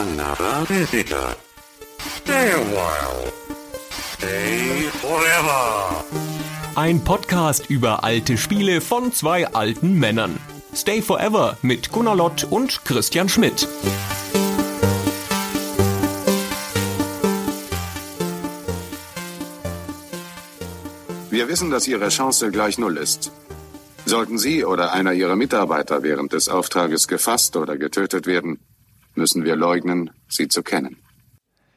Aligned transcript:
another 0.00 0.64
visitor. 0.66 1.36
Stay 1.98 2.50
a 2.52 2.62
while. 2.74 3.32
Stay 4.16 4.88
forever. 5.02 6.04
Ein 6.74 7.04
Podcast 7.04 7.68
über 7.68 8.02
alte 8.02 8.38
Spiele 8.38 8.80
von 8.80 9.12
zwei 9.12 9.46
alten 9.48 9.98
Männern. 9.98 10.38
Stay 10.74 11.02
Forever 11.02 11.58
mit 11.60 11.92
Gunnar 11.92 12.16
Lott 12.16 12.46
und 12.48 12.84
Christian 12.86 13.28
Schmidt. 13.28 13.68
Wir 21.28 21.48
wissen, 21.48 21.70
dass 21.70 21.86
Ihre 21.86 22.08
Chance 22.08 22.50
gleich 22.50 22.78
Null 22.78 22.96
ist. 22.96 23.32
Sollten 24.06 24.38
Sie 24.38 24.64
oder 24.64 24.92
einer 24.92 25.12
Ihrer 25.12 25.36
Mitarbeiter 25.36 26.02
während 26.02 26.32
des 26.32 26.48
Auftrages 26.48 27.06
gefasst 27.06 27.56
oder 27.56 27.76
getötet 27.76 28.26
werden, 28.26 28.60
müssen 29.14 29.44
wir 29.44 29.56
leugnen, 29.56 30.10
Sie 30.28 30.48
zu 30.48 30.62
kennen. 30.62 30.96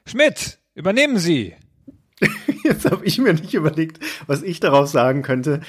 Schmidt, 0.05 0.59
übernehmen 0.75 1.17
Sie. 1.17 1.55
Jetzt 2.63 2.89
habe 2.89 3.05
ich 3.05 3.17
mir 3.17 3.33
nicht 3.33 3.53
überlegt, 3.53 3.99
was 4.27 4.43
ich 4.43 4.59
darauf 4.59 4.87
sagen 4.87 5.21
könnte. 5.21 5.61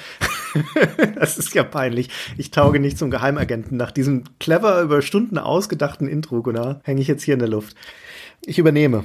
das 1.16 1.38
ist 1.38 1.54
ja 1.54 1.64
peinlich. 1.64 2.10
Ich 2.36 2.50
tauge 2.50 2.80
nicht 2.80 2.98
zum 2.98 3.10
Geheimagenten. 3.10 3.76
Nach 3.76 3.90
diesem 3.90 4.24
clever 4.38 4.80
über 4.82 5.02
Stunden 5.02 5.38
ausgedachten 5.38 6.08
Intro, 6.08 6.42
Gunnar, 6.42 6.80
hänge 6.84 7.00
ich 7.00 7.08
jetzt 7.08 7.24
hier 7.24 7.34
in 7.34 7.40
der 7.40 7.48
Luft. 7.48 7.76
Ich 8.44 8.58
übernehme. 8.58 9.04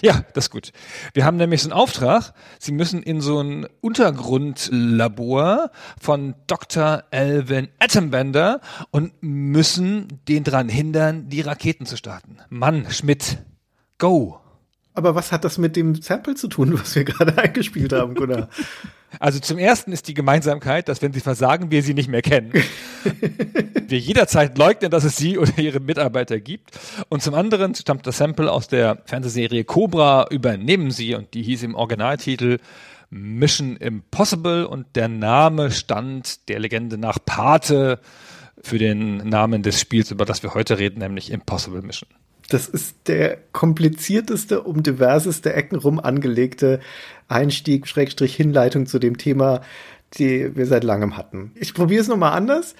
Ja, 0.00 0.24
das 0.32 0.46
ist 0.46 0.50
gut. 0.50 0.72
Wir 1.12 1.24
haben 1.24 1.36
nämlich 1.36 1.62
so 1.62 1.68
einen 1.68 1.78
Auftrag. 1.78 2.32
Sie 2.58 2.72
müssen 2.72 3.02
in 3.02 3.20
so 3.20 3.40
ein 3.40 3.66
Untergrundlabor 3.80 5.70
von 6.00 6.34
Dr. 6.46 7.04
Elvin 7.10 7.68
Atombender 7.78 8.60
und 8.90 9.12
müssen 9.20 10.20
den 10.26 10.44
dran 10.44 10.68
hindern, 10.68 11.28
die 11.28 11.42
Raketen 11.42 11.86
zu 11.86 11.96
starten. 11.96 12.38
Mann, 12.48 12.86
Schmidt, 12.90 13.38
go! 13.98 14.40
Aber 14.94 15.14
was 15.16 15.32
hat 15.32 15.44
das 15.44 15.58
mit 15.58 15.76
dem 15.76 15.96
Sample 15.96 16.36
zu 16.36 16.48
tun, 16.48 16.78
was 16.78 16.94
wir 16.94 17.04
gerade 17.04 17.36
eingespielt 17.42 17.92
haben, 17.92 18.14
Gunnar? 18.14 18.48
Also 19.20 19.38
zum 19.38 19.58
ersten 19.58 19.92
ist 19.92 20.08
die 20.08 20.14
Gemeinsamkeit, 20.14 20.88
dass 20.88 21.02
wenn 21.02 21.12
sie 21.12 21.20
versagen, 21.20 21.70
wir 21.70 21.82
sie 21.82 21.94
nicht 21.94 22.08
mehr 22.08 22.22
kennen. 22.22 22.52
wir 23.88 23.98
jederzeit 23.98 24.58
leugnen, 24.58 24.90
dass 24.90 25.04
es 25.04 25.16
sie 25.16 25.38
oder 25.38 25.56
ihre 25.58 25.80
Mitarbeiter 25.80 26.40
gibt. 26.40 26.78
Und 27.08 27.22
zum 27.22 27.34
anderen 27.34 27.74
stammt 27.74 28.06
das 28.06 28.18
Sample 28.18 28.50
aus 28.50 28.68
der 28.68 28.98
Fernsehserie 29.04 29.64
Cobra 29.64 30.26
übernehmen 30.30 30.90
sie 30.90 31.14
und 31.14 31.34
die 31.34 31.42
hieß 31.42 31.62
im 31.62 31.74
Originaltitel 31.74 32.58
Mission 33.10 33.76
Impossible 33.76 34.66
und 34.66 34.96
der 34.96 35.08
Name 35.08 35.70
stand 35.70 36.48
der 36.48 36.58
Legende 36.58 36.98
nach 36.98 37.18
Pate 37.24 38.00
für 38.60 38.78
den 38.78 39.18
Namen 39.18 39.62
des 39.62 39.80
Spiels, 39.80 40.10
über 40.10 40.24
das 40.24 40.42
wir 40.42 40.54
heute 40.54 40.78
reden, 40.78 40.98
nämlich 40.98 41.30
Impossible 41.30 41.82
Mission. 41.82 42.08
Das 42.48 42.68
ist 42.68 43.08
der 43.08 43.38
komplizierteste, 43.52 44.62
um 44.62 44.82
diverseste 44.82 45.52
Ecken 45.54 45.76
rum 45.76 45.98
angelegte 45.98 46.80
Einstieg, 47.28 47.86
Schrägstrich, 47.86 48.36
Hinleitung 48.36 48.86
zu 48.86 48.98
dem 48.98 49.16
Thema, 49.16 49.62
die 50.18 50.54
wir 50.54 50.66
seit 50.66 50.84
langem 50.84 51.16
hatten. 51.16 51.52
Ich 51.54 51.74
probiere 51.74 52.02
es 52.02 52.08
nochmal 52.08 52.32
anders. 52.32 52.74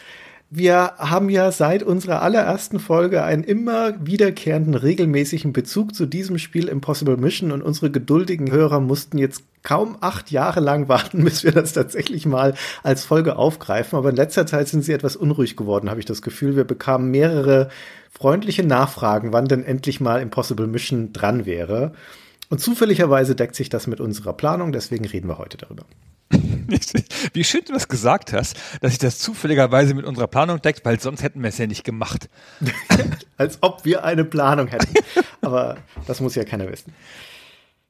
Wir 0.56 0.92
haben 0.98 1.30
ja 1.30 1.50
seit 1.50 1.82
unserer 1.82 2.22
allerersten 2.22 2.78
Folge 2.78 3.24
einen 3.24 3.42
immer 3.42 3.94
wiederkehrenden, 4.06 4.76
regelmäßigen 4.76 5.52
Bezug 5.52 5.96
zu 5.96 6.06
diesem 6.06 6.38
Spiel 6.38 6.68
Impossible 6.68 7.16
Mission 7.16 7.50
und 7.50 7.60
unsere 7.60 7.90
geduldigen 7.90 8.52
Hörer 8.52 8.78
mussten 8.78 9.18
jetzt 9.18 9.42
kaum 9.64 9.98
acht 10.00 10.30
Jahre 10.30 10.60
lang 10.60 10.88
warten, 10.88 11.24
bis 11.24 11.42
wir 11.42 11.50
das 11.50 11.72
tatsächlich 11.72 12.24
mal 12.24 12.54
als 12.84 13.04
Folge 13.04 13.34
aufgreifen. 13.34 13.98
Aber 13.98 14.10
in 14.10 14.14
letzter 14.14 14.46
Zeit 14.46 14.68
sind 14.68 14.84
sie 14.84 14.92
etwas 14.92 15.16
unruhig 15.16 15.56
geworden, 15.56 15.90
habe 15.90 15.98
ich 15.98 16.06
das 16.06 16.22
Gefühl. 16.22 16.54
Wir 16.54 16.62
bekamen 16.62 17.10
mehrere 17.10 17.68
freundliche 18.12 18.62
Nachfragen, 18.62 19.32
wann 19.32 19.46
denn 19.46 19.64
endlich 19.64 20.00
mal 20.00 20.22
Impossible 20.22 20.68
Mission 20.68 21.12
dran 21.12 21.46
wäre. 21.46 21.94
Und 22.48 22.60
zufälligerweise 22.60 23.34
deckt 23.34 23.56
sich 23.56 23.70
das 23.70 23.88
mit 23.88 23.98
unserer 23.98 24.34
Planung, 24.34 24.70
deswegen 24.70 25.04
reden 25.04 25.26
wir 25.26 25.38
heute 25.38 25.56
darüber. 25.56 25.84
Wie 27.32 27.44
schön 27.44 27.62
du 27.66 27.72
das 27.72 27.88
gesagt 27.88 28.32
hast, 28.32 28.56
dass 28.80 28.92
sich 28.92 28.98
das 28.98 29.18
zufälligerweise 29.18 29.94
mit 29.94 30.04
unserer 30.04 30.26
Planung 30.26 30.60
deckt, 30.60 30.84
weil 30.84 30.98
sonst 31.00 31.22
hätten 31.22 31.42
wir 31.42 31.48
es 31.48 31.58
ja 31.58 31.66
nicht 31.66 31.84
gemacht. 31.84 32.28
Als 33.36 33.58
ob 33.62 33.84
wir 33.84 34.04
eine 34.04 34.24
Planung 34.24 34.68
hätten. 34.68 34.94
Aber 35.40 35.78
das 36.06 36.20
muss 36.20 36.34
ja 36.34 36.44
keiner 36.44 36.70
wissen. 36.70 36.92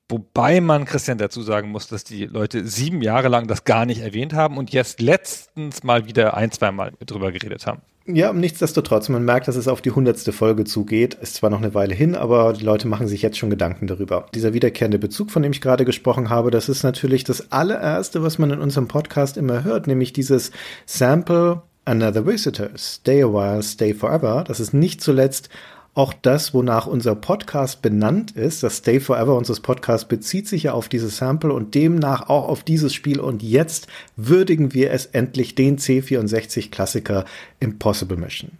Wobei 0.09 0.61
man 0.61 0.84
Christian 0.84 1.17
dazu 1.17 1.43
sagen 1.43 1.71
muss, 1.71 1.89
dass 1.89 2.05
die 2.05 2.27
Leute 2.27 2.67
sieben 2.67 3.00
Jahre 3.00 3.28
lang 3.28 3.47
das 3.47 3.65
gar 3.65 3.87
nicht 3.87 4.03
erwähnt 4.03 4.34
haben 4.34 4.59
und 4.59 4.71
jetzt 4.71 5.00
letztens 5.00 5.83
mal 5.83 6.06
wieder 6.06 6.37
ein, 6.37 6.50
zwei 6.50 6.71
Mal 6.73 6.93
drüber 7.06 7.33
geredet 7.33 7.67
haben. 7.67 7.81
Ja, 8.07 8.35
nichtsdestotrotz, 8.35 9.09
man 9.09 9.25
merkt, 9.25 9.49
dass 9.49 9.57
es 9.57 9.67
auf 9.67 9.81
die 9.81 9.93
hundertste 9.93 10.33
Folge 10.33 10.65
zugeht. 10.65 11.15
Ist 11.15 11.37
zwar 11.37 11.49
noch 11.49 11.59
eine 11.59 11.73
Weile 11.73 11.95
hin, 11.95 12.15
aber 12.15 12.53
die 12.53 12.65
Leute 12.65 12.87
machen 12.87 13.09
sich 13.09 13.23
jetzt 13.23 13.39
schon 13.39 13.49
Gedanken 13.49 13.87
darüber. 13.87 14.27
Dieser 14.35 14.53
wiederkehrende 14.53 14.99
Bezug, 14.99 15.31
von 15.31 15.43
dem 15.43 15.53
ich 15.53 15.63
gerade 15.63 15.87
gesprochen 15.87 16.29
habe, 16.29 16.51
das 16.51 16.69
ist 16.69 16.83
natürlich 16.83 17.25
das 17.25 17.51
allererste, 17.51 18.23
was 18.23 18.39
man 18.39 18.51
in 18.51 18.61
unserem 18.61 18.89
Podcast 18.89 19.39
immer 19.39 19.65
hört, 19.65 19.87
nämlich 19.87 20.13
dieses 20.13 20.51
Sample 20.85 21.63
Another 21.87 22.27
Visitor, 22.27 22.69
Stay 22.77 23.23
a 23.23 23.27
while, 23.27 23.63
stay 23.63 23.95
forever. 23.95 24.45
Das 24.47 24.61
ist 24.61 24.75
nicht 24.75 25.03
zuletzt 25.03 25.49
auch 25.94 26.12
das, 26.12 26.53
wonach 26.53 26.87
unser 26.87 27.15
Podcast 27.15 27.81
benannt 27.81 28.32
ist, 28.32 28.62
das 28.62 28.78
Stay 28.78 28.99
Forever 28.99 29.37
unseres 29.37 29.60
Podcasts 29.60 30.09
bezieht 30.09 30.49
sich 30.49 30.65
ja 30.65 30.72
auf 30.72 30.88
dieses 30.88 31.16
Sample 31.19 31.53
und 31.53 31.75
demnach 31.75 32.28
auch 32.28 32.49
auf 32.49 32.65
dieses 32.65 32.93
Spiel 32.93 33.21
und 33.21 33.43
jetzt 33.43 33.87
würdigen 34.16 34.75
wir 34.75 34.91
es 34.91 35.06
endlich 35.06 35.55
den 35.55 35.78
C64 35.78 36.71
Klassiker 36.71 37.25
Impossible 37.60 38.16
Mission. 38.16 38.50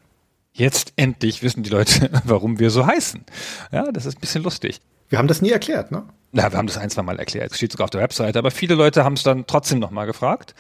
Jetzt 0.53 0.93
endlich 0.95 1.43
wissen 1.43 1.65
die 1.65 1.71
Leute, 1.71 2.09
warum 2.25 2.61
wir 2.61 2.71
so 2.71 2.87
heißen. 2.87 3.25
Ja, 3.73 3.91
das 3.91 4.07
ist 4.07 4.19
ein 4.19 4.21
bisschen 4.21 4.45
lustig. 4.45 4.81
Wir 5.09 5.19
haben 5.19 5.29
das 5.29 5.43
nie 5.43 5.51
erklärt, 5.51 5.91
ne? 5.91 6.05
Na, 6.31 6.51
wir 6.51 6.59
haben 6.59 6.67
das 6.67 6.79
ein, 6.79 6.91
zwei 6.91 7.03
Mal 7.03 7.19
erklärt. 7.19 7.53
Es 7.53 7.59
steht 7.59 7.71
sogar 7.71 7.85
auf 7.85 7.91
der 7.91 8.01
Webseite. 8.01 8.39
Aber 8.39 8.51
viele 8.51 8.75
Leute 8.75 9.05
haben 9.05 9.15
es 9.15 9.23
dann 9.23 9.47
trotzdem 9.47 9.79
nochmal 9.79 10.07
gefragt, 10.07 10.55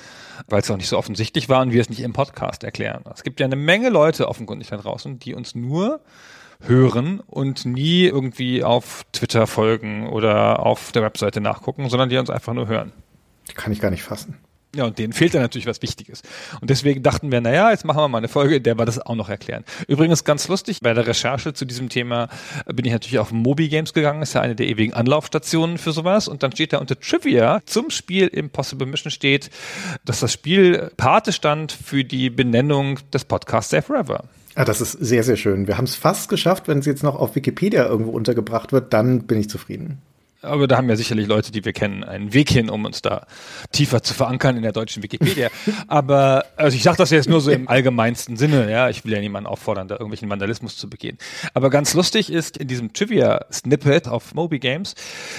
weil 0.48 0.60
es 0.60 0.70
auch 0.70 0.76
nicht 0.76 0.88
so 0.88 0.96
offensichtlich 0.96 1.48
war 1.48 1.62
und 1.62 1.72
wir 1.72 1.80
es 1.80 1.88
nicht 1.88 2.00
im 2.00 2.12
Podcast 2.12 2.62
erklären. 2.62 3.02
Es 3.12 3.24
gibt 3.24 3.40
ja 3.40 3.46
eine 3.46 3.56
Menge 3.56 3.88
Leute 3.88 4.28
offenkundig 4.28 4.68
da 4.68 4.76
draußen, 4.76 5.18
die 5.18 5.34
uns 5.34 5.56
nur 5.56 6.00
hören 6.66 7.20
und 7.20 7.64
nie 7.64 8.04
irgendwie 8.04 8.64
auf 8.64 9.04
Twitter 9.12 9.46
folgen 9.46 10.08
oder 10.08 10.64
auf 10.64 10.92
der 10.92 11.02
Webseite 11.02 11.40
nachgucken, 11.40 11.88
sondern 11.88 12.08
die 12.08 12.18
uns 12.18 12.30
einfach 12.30 12.54
nur 12.54 12.68
hören. 12.68 12.92
Kann 13.54 13.72
ich 13.72 13.80
gar 13.80 13.90
nicht 13.90 14.02
fassen. 14.02 14.38
Ja, 14.74 14.84
und 14.84 14.98
denen 14.98 15.12
fehlt 15.12 15.34
dann 15.34 15.42
natürlich 15.42 15.66
was 15.66 15.82
Wichtiges. 15.82 16.22
Und 16.60 16.68
deswegen 16.68 17.02
dachten 17.02 17.30
wir, 17.30 17.40
naja, 17.40 17.70
jetzt 17.70 17.84
machen 17.84 17.98
wir 17.98 18.08
mal 18.08 18.18
eine 18.18 18.28
Folge, 18.28 18.56
in 18.56 18.62
der 18.62 18.76
wir 18.76 18.84
das 18.84 18.98
auch 18.98 19.14
noch 19.14 19.28
erklären. 19.28 19.64
Übrigens 19.86 20.24
ganz 20.24 20.48
lustig, 20.48 20.80
bei 20.80 20.92
der 20.94 21.06
Recherche 21.06 21.54
zu 21.54 21.64
diesem 21.64 21.88
Thema 21.88 22.28
bin 22.66 22.84
ich 22.84 22.92
natürlich 22.92 23.18
auf 23.18 23.30
Moby 23.30 23.68
Games 23.68 23.92
gegangen, 23.92 24.22
ist 24.22 24.34
ja 24.34 24.40
eine 24.40 24.56
der 24.56 24.66
ewigen 24.66 24.92
Anlaufstationen 24.92 25.78
für 25.78 25.92
sowas. 25.92 26.26
Und 26.26 26.42
dann 26.42 26.52
steht 26.52 26.72
da 26.72 26.78
unter 26.78 26.98
Trivia 26.98 27.60
zum 27.66 27.90
Spiel 27.90 28.26
Impossible 28.26 28.86
Mission 28.86 29.12
steht, 29.12 29.50
dass 30.04 30.20
das 30.20 30.32
Spiel 30.32 30.90
Pate 30.96 31.32
stand 31.32 31.70
für 31.70 32.04
die 32.04 32.30
Benennung 32.30 32.98
des 33.12 33.24
Podcasts 33.24 33.70
Save 33.70 33.82
Forever. 33.82 34.24
Ah, 34.54 34.64
das 34.64 34.80
ist 34.80 34.92
sehr, 34.92 35.24
sehr 35.24 35.36
schön. 35.36 35.66
Wir 35.66 35.76
haben 35.76 35.84
es 35.84 35.96
fast 35.96 36.28
geschafft. 36.28 36.68
Wenn 36.68 36.78
es 36.78 36.86
jetzt 36.86 37.02
noch 37.02 37.16
auf 37.16 37.34
Wikipedia 37.34 37.86
irgendwo 37.86 38.12
untergebracht 38.12 38.72
wird, 38.72 38.92
dann 38.92 39.26
bin 39.26 39.38
ich 39.38 39.48
zufrieden. 39.48 40.00
Aber 40.44 40.68
da 40.68 40.76
haben 40.76 40.88
ja 40.88 40.96
sicherlich 40.96 41.26
Leute, 41.26 41.52
die 41.52 41.64
wir 41.64 41.72
kennen, 41.72 42.04
einen 42.04 42.32
Weg 42.32 42.50
hin, 42.50 42.70
um 42.70 42.84
uns 42.84 43.02
da 43.02 43.26
tiefer 43.72 44.02
zu 44.02 44.14
verankern 44.14 44.56
in 44.56 44.62
der 44.62 44.72
deutschen 44.72 45.02
Wikipedia. 45.02 45.48
Aber 45.88 46.44
also 46.56 46.76
ich 46.76 46.82
sage 46.82 46.96
das 46.96 47.10
jetzt 47.10 47.28
nur 47.28 47.40
so 47.40 47.50
im 47.50 47.68
allgemeinsten 47.68 48.36
Sinne, 48.36 48.70
ja, 48.70 48.88
ich 48.88 49.04
will 49.04 49.12
ja 49.12 49.20
niemanden 49.20 49.46
auffordern, 49.46 49.88
da 49.88 49.94
irgendwelchen 49.94 50.28
Vandalismus 50.30 50.76
zu 50.76 50.88
begehen. 50.88 51.18
Aber 51.54 51.70
ganz 51.70 51.94
lustig 51.94 52.30
ist, 52.30 52.56
in 52.56 52.68
diesem 52.68 52.92
Trivia-Snippet 52.92 54.08
auf 54.08 54.34
Moby 54.34 54.58
Games 54.58 54.94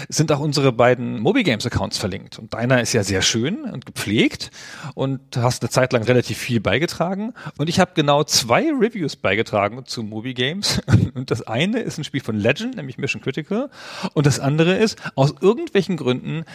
sind 0.09 0.31
auch 0.31 0.39
unsere 0.39 0.71
beiden 0.71 1.19
Moby 1.19 1.43
Games 1.43 1.65
Accounts 1.65 1.97
verlinkt. 1.97 2.39
Und 2.39 2.53
deiner 2.53 2.81
ist 2.81 2.93
ja 2.93 3.03
sehr 3.03 3.21
schön 3.21 3.63
und 3.65 3.85
gepflegt 3.85 4.51
und 4.93 5.21
hast 5.37 5.63
eine 5.63 5.69
Zeit 5.69 5.93
lang 5.93 6.03
relativ 6.03 6.37
viel 6.37 6.59
beigetragen. 6.59 7.33
Und 7.57 7.69
ich 7.69 7.79
habe 7.79 7.91
genau 7.95 8.23
zwei 8.23 8.71
Reviews 8.71 9.15
beigetragen 9.15 9.85
zu 9.85 10.03
Moby 10.03 10.33
Games. 10.33 10.81
Und 11.13 11.31
das 11.31 11.41
eine 11.41 11.79
ist 11.79 11.97
ein 11.97 12.03
Spiel 12.03 12.21
von 12.21 12.35
Legend, 12.35 12.75
nämlich 12.75 12.97
Mission 12.97 13.21
Critical. 13.21 13.69
Und 14.13 14.25
das 14.25 14.39
andere 14.39 14.75
ist 14.75 14.94
aus 15.15 15.35
irgendwelchen 15.41 15.97
Gründen 15.97 16.45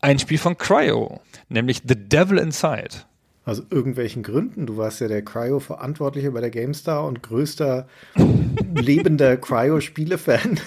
ein 0.00 0.18
Spiel 0.18 0.38
von 0.38 0.56
Cryo, 0.56 1.20
nämlich 1.48 1.82
The 1.86 1.96
Devil 1.96 2.38
Inside. 2.38 3.04
Aus 3.44 3.62
irgendwelchen 3.70 4.22
Gründen. 4.22 4.66
Du 4.66 4.76
warst 4.76 5.00
ja 5.00 5.08
der 5.08 5.22
Cryo-Verantwortliche 5.22 6.30
bei 6.30 6.40
der 6.40 6.50
GameStar 6.50 7.06
und 7.06 7.22
größter 7.22 7.88
lebender 8.74 9.36
Cryo-Spiele-Fan 9.36 10.60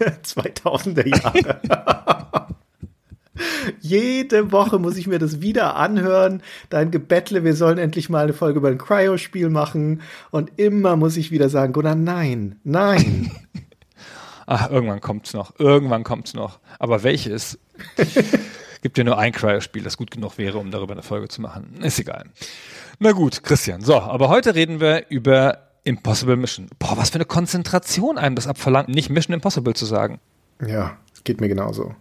der 0.00 0.22
2000er 0.22 1.06
Jahre. 1.06 1.60
Jede 3.80 4.52
Woche 4.52 4.78
muss 4.78 4.96
ich 4.96 5.06
mir 5.06 5.18
das 5.18 5.40
wieder 5.40 5.76
anhören. 5.76 6.42
Dein 6.68 6.90
Gebettle, 6.90 7.44
wir 7.44 7.54
sollen 7.54 7.78
endlich 7.78 8.08
mal 8.08 8.24
eine 8.24 8.32
Folge 8.32 8.58
über 8.58 8.68
ein 8.68 8.78
Cryo-Spiel 8.78 9.50
machen. 9.50 10.02
Und 10.30 10.52
immer 10.56 10.96
muss 10.96 11.16
ich 11.16 11.30
wieder 11.30 11.48
sagen, 11.48 11.72
Gunnar, 11.72 11.94
nein, 11.94 12.56
nein. 12.64 13.30
Ach, 14.52 14.68
irgendwann 14.68 15.00
kommt's 15.00 15.32
noch. 15.32 15.60
Irgendwann 15.60 16.02
kommt's 16.02 16.34
noch. 16.34 16.58
Aber 16.80 17.04
welches? 17.04 17.56
Gibt 18.82 18.98
ja 18.98 19.04
nur 19.04 19.16
ein 19.16 19.30
Cryo-Spiel, 19.30 19.84
das 19.84 19.96
gut 19.96 20.10
genug 20.10 20.38
wäre, 20.38 20.58
um 20.58 20.72
darüber 20.72 20.92
eine 20.92 21.04
Folge 21.04 21.28
zu 21.28 21.40
machen. 21.40 21.80
Ist 21.82 22.00
egal. 22.00 22.24
Na 22.98 23.12
gut, 23.12 23.44
Christian. 23.44 23.80
So, 23.80 24.00
aber 24.00 24.28
heute 24.28 24.56
reden 24.56 24.80
wir 24.80 25.08
über 25.08 25.68
Impossible 25.84 26.34
Mission. 26.34 26.66
Boah, 26.80 26.96
was 26.96 27.10
für 27.10 27.14
eine 27.14 27.26
Konzentration 27.26 28.18
einem 28.18 28.34
das 28.34 28.48
abverlangt, 28.48 28.88
nicht 28.88 29.08
Mission 29.08 29.34
Impossible 29.34 29.74
zu 29.74 29.86
sagen. 29.86 30.18
Ja, 30.66 30.96
geht 31.22 31.40
mir 31.40 31.48
genauso. 31.48 31.94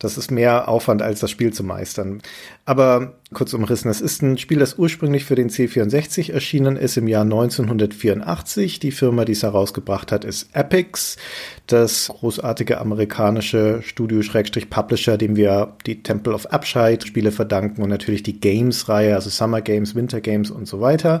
Das 0.00 0.16
ist 0.16 0.30
mehr 0.30 0.66
Aufwand, 0.66 1.02
als 1.02 1.20
das 1.20 1.30
Spiel 1.30 1.52
zu 1.52 1.62
meistern. 1.62 2.22
Aber 2.64 3.18
kurz 3.34 3.52
umrissen, 3.52 3.90
es 3.90 4.00
ist 4.00 4.22
ein 4.22 4.38
Spiel, 4.38 4.58
das 4.58 4.78
ursprünglich 4.78 5.26
für 5.26 5.34
den 5.34 5.50
C64 5.50 6.32
erschienen 6.32 6.76
ist 6.76 6.96
im 6.96 7.06
Jahr 7.06 7.24
1984. 7.24 8.80
Die 8.80 8.92
Firma, 8.92 9.26
die 9.26 9.32
es 9.32 9.42
herausgebracht 9.42 10.10
hat, 10.10 10.24
ist 10.24 10.56
Epix, 10.56 11.18
das 11.66 12.08
großartige 12.08 12.80
amerikanische 12.80 13.82
Studio-Publisher, 13.82 15.18
dem 15.18 15.36
wir 15.36 15.76
die 15.84 16.02
Temple 16.02 16.32
of 16.32 16.46
Abscheid 16.46 17.06
Spiele 17.06 17.30
verdanken 17.30 17.82
und 17.82 17.90
natürlich 17.90 18.22
die 18.22 18.40
Games-Reihe, 18.40 19.14
also 19.14 19.28
Summer 19.28 19.60
Games, 19.60 19.94
Winter 19.94 20.22
Games 20.22 20.50
und 20.50 20.66
so 20.66 20.80
weiter. 20.80 21.20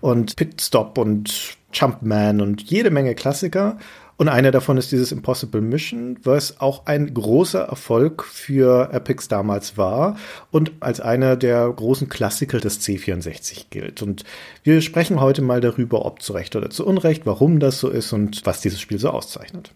Und 0.00 0.36
Pit 0.36 0.62
Stop 0.62 0.98
und 0.98 1.58
Jumpman 1.72 2.40
und 2.40 2.62
jede 2.62 2.90
Menge 2.90 3.14
Klassiker. 3.14 3.76
Und 4.20 4.28
einer 4.28 4.50
davon 4.50 4.76
ist 4.76 4.92
dieses 4.92 5.12
Impossible 5.12 5.62
Mission, 5.62 6.18
was 6.24 6.60
auch 6.60 6.84
ein 6.84 7.14
großer 7.14 7.62
Erfolg 7.62 8.22
für 8.22 8.92
Epics 8.92 9.28
damals 9.28 9.78
war 9.78 10.18
und 10.50 10.72
als 10.80 11.00
einer 11.00 11.36
der 11.36 11.66
großen 11.70 12.10
Klassiker 12.10 12.60
des 12.60 12.82
C64 12.82 13.70
gilt. 13.70 14.02
Und 14.02 14.24
wir 14.62 14.82
sprechen 14.82 15.22
heute 15.22 15.40
mal 15.40 15.62
darüber, 15.62 16.04
ob 16.04 16.20
zu 16.20 16.34
Recht 16.34 16.54
oder 16.54 16.68
zu 16.68 16.86
Unrecht, 16.86 17.24
warum 17.24 17.60
das 17.60 17.80
so 17.80 17.88
ist 17.88 18.12
und 18.12 18.44
was 18.44 18.60
dieses 18.60 18.78
Spiel 18.78 18.98
so 18.98 19.08
auszeichnet. 19.08 19.72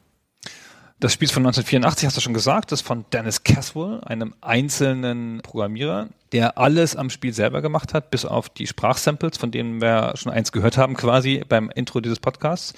Das 1.00 1.14
Spiel 1.14 1.25
ist 1.25 1.32
von 1.32 1.47
1984, 1.47 2.06
hast 2.06 2.19
du 2.19 2.20
schon 2.20 2.35
gesagt, 2.35 2.70
das 2.70 2.82
ist 2.82 2.87
von 2.87 3.06
Dennis 3.14 3.44
Caswell, 3.44 4.02
einem 4.05 4.35
einzelnen 4.43 5.40
Programmierer, 5.40 6.11
der 6.32 6.58
alles 6.58 6.97
am 6.97 7.08
Spiel 7.08 7.32
selber 7.32 7.62
gemacht 7.62 7.94
hat, 7.94 8.11
bis 8.11 8.26
auf 8.26 8.50
die 8.50 8.67
Sprachsamples, 8.67 9.38
von 9.38 9.50
denen 9.50 9.81
wir 9.81 10.12
schon 10.17 10.31
eins 10.31 10.52
gehört 10.52 10.76
haben 10.76 10.97
quasi 10.97 11.43
beim 11.49 11.70
Intro 11.75 12.02
dieses 12.02 12.20
Podcasts. 12.20 12.75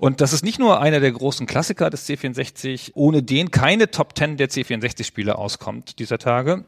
Und 0.00 0.20
das 0.20 0.32
ist 0.32 0.44
nicht 0.44 0.58
nur 0.58 0.80
einer 0.80 1.00
der 1.00 1.12
großen 1.12 1.46
Klassiker 1.46 1.90
des 1.90 2.08
C64, 2.08 2.92
ohne 2.94 3.22
den 3.22 3.50
keine 3.50 3.90
Top 3.90 4.16
10 4.16 4.36
der 4.36 4.48
C64-Spiele 4.48 5.36
auskommt 5.36 5.98
dieser 5.98 6.18
Tage. 6.18 6.64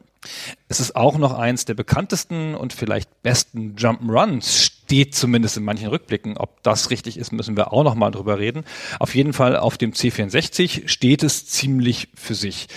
Es 0.68 0.80
ist 0.80 0.96
auch 0.96 1.16
noch 1.16 1.38
eins 1.38 1.64
der 1.64 1.74
bekanntesten 1.74 2.54
und 2.54 2.72
vielleicht 2.72 3.22
besten 3.22 3.76
Jump'n'Runs, 3.76 4.72
steht 4.88 5.14
zumindest 5.14 5.56
in 5.56 5.64
manchen 5.64 5.88
Rückblicken. 5.88 6.36
Ob 6.36 6.62
das 6.62 6.90
richtig 6.90 7.18
ist, 7.18 7.30
müssen 7.30 7.56
wir 7.56 7.72
auch 7.72 7.84
noch 7.84 7.94
mal 7.94 8.10
drüber 8.10 8.38
reden. 8.38 8.64
Auf 8.98 9.14
jeden 9.14 9.32
Fall 9.32 9.56
auf 9.56 9.78
dem 9.78 9.92
C64 9.92 10.88
steht 10.88 11.22
es 11.22 11.46
ziemlich 11.46 12.08
für 12.14 12.34
sich. 12.34 12.68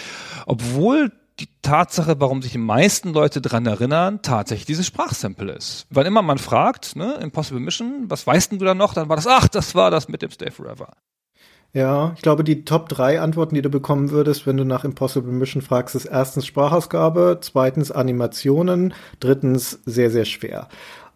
Obwohl 0.45 1.11
die 1.41 1.49
Tatsache, 1.61 2.19
warum 2.19 2.41
sich 2.41 2.51
die 2.51 2.57
meisten 2.57 3.13
Leute 3.13 3.41
dran 3.41 3.65
erinnern, 3.65 4.21
tatsächlich 4.21 4.65
dieses 4.65 4.85
Sprachsample 4.85 5.51
ist. 5.51 5.87
Wann 5.89 6.05
immer 6.05 6.21
man 6.21 6.37
fragt, 6.37 6.95
ne, 6.95 7.15
Impossible 7.21 7.59
Mission, 7.59 8.05
was 8.07 8.25
weißt 8.25 8.51
denn 8.51 8.59
du 8.59 8.65
da 8.65 8.73
noch? 8.73 8.93
Dann 8.93 9.09
war 9.09 9.15
das, 9.15 9.27
ach, 9.27 9.47
das 9.47 9.75
war 9.75 9.91
das 9.91 10.07
mit 10.07 10.21
dem 10.21 10.31
Stay 10.31 10.51
Forever. 10.51 10.93
Ja, 11.73 12.11
ich 12.17 12.21
glaube, 12.21 12.43
die 12.43 12.65
Top 12.65 12.89
drei 12.89 13.21
Antworten, 13.21 13.55
die 13.55 13.61
du 13.61 13.69
bekommen 13.69 14.11
würdest, 14.11 14.45
wenn 14.45 14.57
du 14.57 14.65
nach 14.65 14.83
Impossible 14.83 15.31
Mission 15.31 15.61
fragst, 15.61 15.95
ist 15.95 16.05
erstens 16.05 16.45
Sprachausgabe, 16.45 17.39
zweitens 17.41 17.91
Animationen, 17.91 18.93
drittens 19.21 19.79
sehr, 19.85 20.11
sehr 20.11 20.25
schwer 20.25 20.67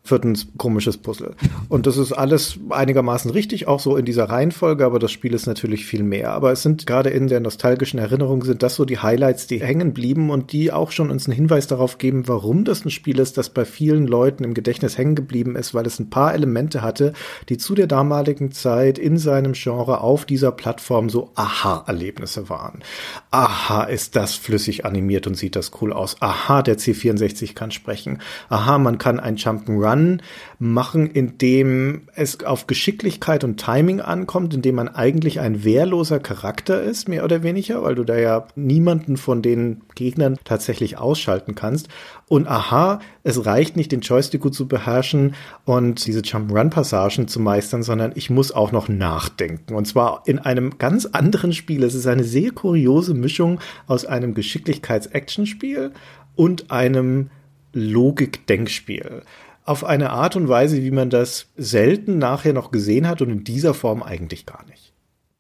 viertens 0.06 0.48
komisches 0.58 0.98
Puzzle. 0.98 1.36
Und 1.68 1.88
das 1.88 1.98
ist 1.98 2.14
alles 2.14 2.60
einigermaßen 2.70 3.32
richtig, 3.32 3.68
auch 3.68 3.80
so 3.80 3.98
in 3.98 4.06
dieser 4.06 4.30
Reihenfolge, 4.30 4.86
aber 4.86 5.00
das 5.00 5.12
Spiel 5.12 5.34
ist 5.34 5.48
natürlich 5.48 5.86
viel 5.86 6.04
mehr. 6.04 6.32
Aber 6.32 6.52
es 6.52 6.62
sind 6.62 6.86
gerade 6.86 7.10
in 7.10 7.28
der 7.28 7.40
nostalgischen 7.40 8.00
Erinnerung 8.00 8.44
sind 8.44 8.62
das 8.62 8.76
so 8.76 8.86
die 8.86 9.00
Highlights, 9.00 9.48
die 9.48 9.60
hängen 9.60 9.94
blieben 9.94 10.30
und 10.30 10.52
die 10.52 10.72
auch 10.72 10.92
schon 10.92 11.10
uns 11.10 11.26
einen 11.26 11.36
Hinweis 11.36 11.66
darauf 11.66 11.98
geben, 11.98 12.28
warum 12.28 12.66
das 12.66 12.86
ein 12.86 12.92
Spiel 12.92 13.20
ist, 13.20 13.38
das 13.38 13.50
bei 13.50 13.66
vielen 13.66 14.06
Leuten 14.06 14.44
im 14.44 14.54
Gedächtnis 14.54 14.98
hängen 14.98 15.16
geblieben 15.16 15.56
ist, 15.56 15.74
weil 15.74 15.88
es 15.88 16.00
ein 16.00 16.12
paar 16.12 16.36
Elemente 16.36 16.84
hatte, 16.84 17.14
die 17.50 17.58
zu 17.58 17.74
der 17.74 17.88
damaligen 17.88 18.52
Zeit 18.52 19.00
in 19.00 19.18
seinem 19.18 19.54
Genre 19.54 20.02
auf 20.02 20.26
dieser 20.26 20.52
Plattform 20.52 21.10
so 21.10 21.32
Aha-Erlebnisse 21.34 22.48
waren. 22.48 22.84
Aha, 23.32 23.84
ist 23.86 24.16
das 24.16 24.36
flüssig 24.36 24.86
animiert 24.86 25.26
und 25.26 25.36
sieht 25.36 25.56
das 25.56 25.72
cool 25.82 25.92
aus. 25.92 26.18
Aha, 26.20 26.62
der 26.62 26.78
C64 26.78 27.56
kann 27.56 27.72
sprechen. 27.72 28.20
Aha, 28.50 28.78
man 28.78 29.00
kann 29.00 29.20
ein 29.20 29.38
Jump'n'Run 29.38 29.95
Run 29.96 30.22
machen, 30.60 31.08
indem 31.08 32.04
es 32.16 32.44
auf 32.44 32.68
Geschicklichkeit 32.68 33.44
und 33.44 33.58
Timing 33.58 34.02
ankommt, 34.02 34.54
indem 34.54 34.76
man 34.76 34.88
eigentlich 34.88 35.40
ein 35.40 35.64
wehrloser 35.64 36.20
Charakter 36.20 36.82
ist, 36.82 37.08
mehr 37.08 37.24
oder 37.24 37.44
weniger, 37.44 37.84
weil 37.84 37.96
du 37.96 38.04
da 38.04 38.18
ja 38.18 38.48
niemanden 38.56 39.18
von 39.18 39.42
den 39.42 39.82
Gegnern 39.96 40.38
tatsächlich 40.44 40.98
ausschalten 40.98 41.56
kannst. 41.56 41.90
Und 42.28 42.48
aha, 42.48 43.00
es 43.24 43.46
reicht 43.46 43.76
nicht, 43.76 43.92
den 43.92 44.02
Joystick 44.02 44.42
gut 44.42 44.56
zu 44.56 44.68
beherrschen 44.68 45.36
und 45.66 46.06
diese 46.06 46.22
Jump-Run-Passagen 46.22 47.28
zu 47.28 47.40
meistern, 47.40 47.84
sondern 47.84 48.14
ich 48.16 48.30
muss 48.30 48.52
auch 48.52 48.72
noch 48.72 48.88
nachdenken. 48.88 49.76
Und 49.76 49.86
zwar 49.86 50.24
in 50.26 50.40
einem 50.40 50.78
ganz 50.78 51.06
anderen 51.06 51.54
Spiel. 51.54 51.84
Es 51.84 51.96
ist 51.96 52.08
eine 52.08 52.24
sehr 52.24 52.52
kuriose 52.52 53.14
Mischung 53.14 53.60
aus 53.88 54.06
einem 54.06 54.34
Geschicklichkeits-Action-Spiel 54.34 55.92
und 56.36 56.72
einem 56.72 57.30
Logik-Denkspiel 57.74 59.24
auf 59.66 59.84
eine 59.84 60.12
Art 60.12 60.36
und 60.36 60.48
Weise, 60.48 60.82
wie 60.84 60.92
man 60.92 61.10
das 61.10 61.48
selten 61.58 62.18
nachher 62.18 62.54
noch 62.54 62.72
gesehen 62.72 63.08
hat 63.08 63.22
und 63.22 63.30
in 63.30 63.44
dieser 63.44 63.74
Form 63.74 64.04
eigentlich 64.04 64.46
gar 64.46 64.64
nicht. 64.66 64.94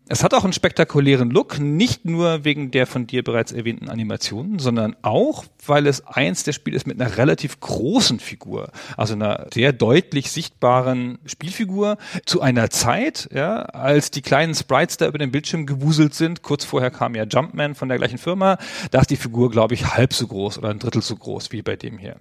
Es 0.08 0.24
hat 0.24 0.36
auch 0.36 0.44
einen 0.44 0.54
spektakulären 0.54 1.32
Look, 1.32 1.60
nicht 1.60 2.06
nur 2.06 2.44
wegen 2.44 2.70
der 2.70 2.86
von 2.86 3.08
dir 3.08 3.24
bereits 3.24 3.52
erwähnten 3.52 3.90
Animationen, 3.90 4.60
sondern 4.60 4.96
auch, 5.02 5.46
weil 5.66 5.88
es 5.88 6.06
eins 6.06 6.44
der 6.44 6.54
Spiele 6.54 6.78
ist 6.78 6.86
mit 6.86 7.02
einer 7.02 7.18
relativ 7.18 7.60
großen 7.60 8.20
Figur, 8.20 8.70
also 8.98 9.16
einer 9.16 9.48
sehr 9.52 9.74
deutlich 9.74 10.30
sichtbaren 10.30 11.18
Spielfigur 11.26 11.98
zu 12.28 12.42
einer 12.42 12.70
Zeit, 12.70 13.30
ja, 13.34 13.64
als 13.64 14.12
die 14.12 14.22
kleinen 14.22 14.54
Sprites 14.54 14.98
da 14.98 15.08
über 15.08 15.18
den 15.18 15.32
Bildschirm 15.32 15.66
gewuselt 15.66 16.14
sind. 16.14 16.44
Kurz 16.44 16.66
vorher 16.66 16.92
kam 16.92 17.16
ja 17.16 17.24
Jumpman 17.24 17.74
von 17.74 17.90
der 17.90 17.98
gleichen 17.98 18.20
Firma. 18.20 18.60
Da 18.92 19.02
ist 19.02 19.10
die 19.10 19.16
Figur, 19.16 19.50
glaube 19.50 19.74
ich, 19.74 19.96
halb 19.96 20.14
so 20.14 20.28
groß 20.28 20.60
oder 20.60 20.70
ein 20.70 20.78
Drittel 20.78 21.02
so 21.02 21.16
groß 21.16 21.52
wie 21.52 21.64
bei 21.64 21.76
dem 21.78 21.98
hier. 21.98 22.18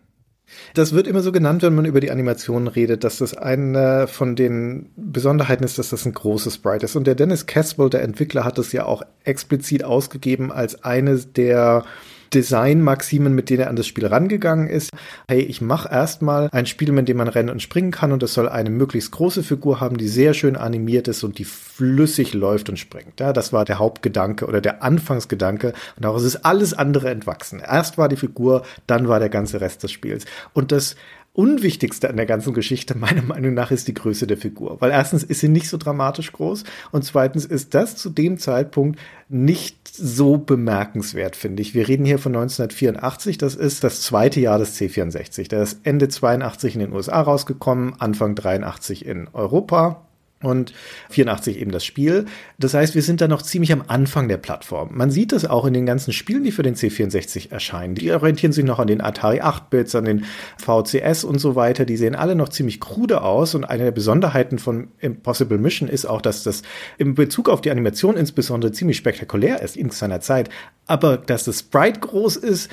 Das 0.74 0.92
wird 0.92 1.06
immer 1.06 1.22
so 1.22 1.32
genannt, 1.32 1.62
wenn 1.62 1.74
man 1.74 1.84
über 1.84 2.00
die 2.00 2.10
Animationen 2.10 2.68
redet, 2.68 3.04
dass 3.04 3.18
das 3.18 3.36
eine 3.36 4.06
von 4.06 4.36
den 4.36 4.90
Besonderheiten 4.96 5.64
ist, 5.64 5.78
dass 5.78 5.90
das 5.90 6.04
ein 6.06 6.12
großes 6.12 6.56
Sprite 6.56 6.84
ist. 6.84 6.96
Und 6.96 7.06
der 7.06 7.14
Dennis 7.14 7.46
Caswell, 7.46 7.90
der 7.90 8.02
Entwickler, 8.02 8.44
hat 8.44 8.58
es 8.58 8.72
ja 8.72 8.84
auch 8.84 9.02
explizit 9.24 9.84
ausgegeben 9.84 10.50
als 10.52 10.84
eines 10.84 11.32
der 11.32 11.84
Designmaximen, 12.34 13.34
mit 13.34 13.50
denen 13.50 13.62
er 13.62 13.70
an 13.70 13.76
das 13.76 13.86
Spiel 13.86 14.06
rangegangen 14.06 14.68
ist. 14.68 14.90
Hey, 15.28 15.40
ich 15.40 15.60
mache 15.60 15.88
erstmal 15.88 16.48
ein 16.52 16.66
Spiel, 16.66 16.92
mit 16.92 17.08
dem 17.08 17.16
man 17.16 17.28
rennen 17.28 17.50
und 17.50 17.62
springen 17.62 17.90
kann 17.90 18.12
und 18.12 18.22
es 18.22 18.34
soll 18.34 18.48
eine 18.48 18.70
möglichst 18.70 19.12
große 19.12 19.42
Figur 19.42 19.80
haben, 19.80 19.96
die 19.96 20.08
sehr 20.08 20.34
schön 20.34 20.56
animiert 20.56 21.08
ist 21.08 21.24
und 21.24 21.38
die 21.38 21.44
flüssig 21.44 22.34
läuft 22.34 22.68
und 22.68 22.78
springt. 22.78 23.20
Ja, 23.20 23.32
das 23.32 23.52
war 23.52 23.64
der 23.64 23.78
Hauptgedanke 23.78 24.46
oder 24.46 24.60
der 24.60 24.82
Anfangsgedanke 24.82 25.68
und 25.96 26.04
daraus 26.04 26.24
ist 26.24 26.44
alles 26.44 26.74
andere 26.74 27.10
entwachsen. 27.10 27.60
Erst 27.60 27.98
war 27.98 28.08
die 28.08 28.16
Figur, 28.16 28.64
dann 28.86 29.08
war 29.08 29.20
der 29.20 29.28
ganze 29.28 29.60
Rest 29.60 29.82
des 29.82 29.92
Spiels. 29.92 30.24
Und 30.52 30.72
das 30.72 30.96
Unwichtigste 31.36 32.08
an 32.08 32.16
der 32.16 32.26
ganzen 32.26 32.54
Geschichte, 32.54 32.96
meiner 32.96 33.22
Meinung 33.22 33.54
nach, 33.54 33.72
ist 33.72 33.88
die 33.88 33.94
Größe 33.94 34.28
der 34.28 34.36
Figur. 34.36 34.80
Weil 34.80 34.92
erstens 34.92 35.24
ist 35.24 35.40
sie 35.40 35.48
nicht 35.48 35.68
so 35.68 35.76
dramatisch 35.76 36.30
groß 36.30 36.62
und 36.92 37.04
zweitens 37.04 37.44
ist 37.44 37.74
das 37.74 37.96
zu 37.96 38.08
dem 38.08 38.38
Zeitpunkt 38.38 39.00
nicht 39.28 39.88
so 39.88 40.38
bemerkenswert, 40.38 41.34
finde 41.34 41.62
ich. 41.62 41.74
Wir 41.74 41.88
reden 41.88 42.04
hier 42.04 42.20
von 42.20 42.36
1984, 42.36 43.36
das 43.36 43.56
ist 43.56 43.82
das 43.82 44.02
zweite 44.02 44.38
Jahr 44.38 44.60
des 44.60 44.80
C64. 44.80 45.48
Der 45.48 45.64
ist 45.64 45.80
Ende 45.82 46.08
82 46.08 46.74
in 46.74 46.80
den 46.80 46.92
USA 46.92 47.20
rausgekommen, 47.20 47.94
Anfang 47.98 48.36
83 48.36 49.04
in 49.04 49.26
Europa 49.32 50.06
und 50.46 50.72
84 51.10 51.60
eben 51.60 51.70
das 51.70 51.84
Spiel. 51.84 52.26
Das 52.58 52.74
heißt, 52.74 52.94
wir 52.94 53.02
sind 53.02 53.20
da 53.20 53.28
noch 53.28 53.42
ziemlich 53.42 53.72
am 53.72 53.84
Anfang 53.86 54.28
der 54.28 54.36
Plattform. 54.36 54.90
Man 54.92 55.10
sieht 55.10 55.32
das 55.32 55.44
auch 55.44 55.64
in 55.64 55.74
den 55.74 55.86
ganzen 55.86 56.12
Spielen, 56.12 56.44
die 56.44 56.52
für 56.52 56.62
den 56.62 56.74
C64 56.74 57.50
erscheinen. 57.50 57.94
Die 57.94 58.12
orientieren 58.12 58.52
sich 58.52 58.64
noch 58.64 58.78
an 58.78 58.86
den 58.86 59.00
Atari 59.00 59.40
8-Bits, 59.40 59.94
an 59.94 60.04
den 60.04 60.24
VCS 60.58 61.24
und 61.24 61.38
so 61.38 61.56
weiter. 61.56 61.84
Die 61.84 61.96
sehen 61.96 62.14
alle 62.14 62.34
noch 62.34 62.48
ziemlich 62.48 62.80
krude 62.80 63.22
aus 63.22 63.54
und 63.54 63.64
eine 63.64 63.84
der 63.84 63.92
Besonderheiten 63.92 64.58
von 64.58 64.88
Impossible 65.00 65.58
Mission 65.58 65.88
ist 65.88 66.06
auch, 66.06 66.20
dass 66.20 66.42
das 66.42 66.62
im 66.98 67.14
Bezug 67.14 67.48
auf 67.48 67.60
die 67.60 67.70
Animation 67.70 68.16
insbesondere 68.16 68.72
ziemlich 68.72 68.96
spektakulär 68.96 69.62
ist 69.62 69.76
in 69.76 69.90
seiner 69.90 70.20
Zeit. 70.20 70.50
Aber 70.86 71.16
dass 71.16 71.44
das 71.44 71.60
Sprite 71.60 72.00
groß 72.00 72.36
ist, 72.36 72.70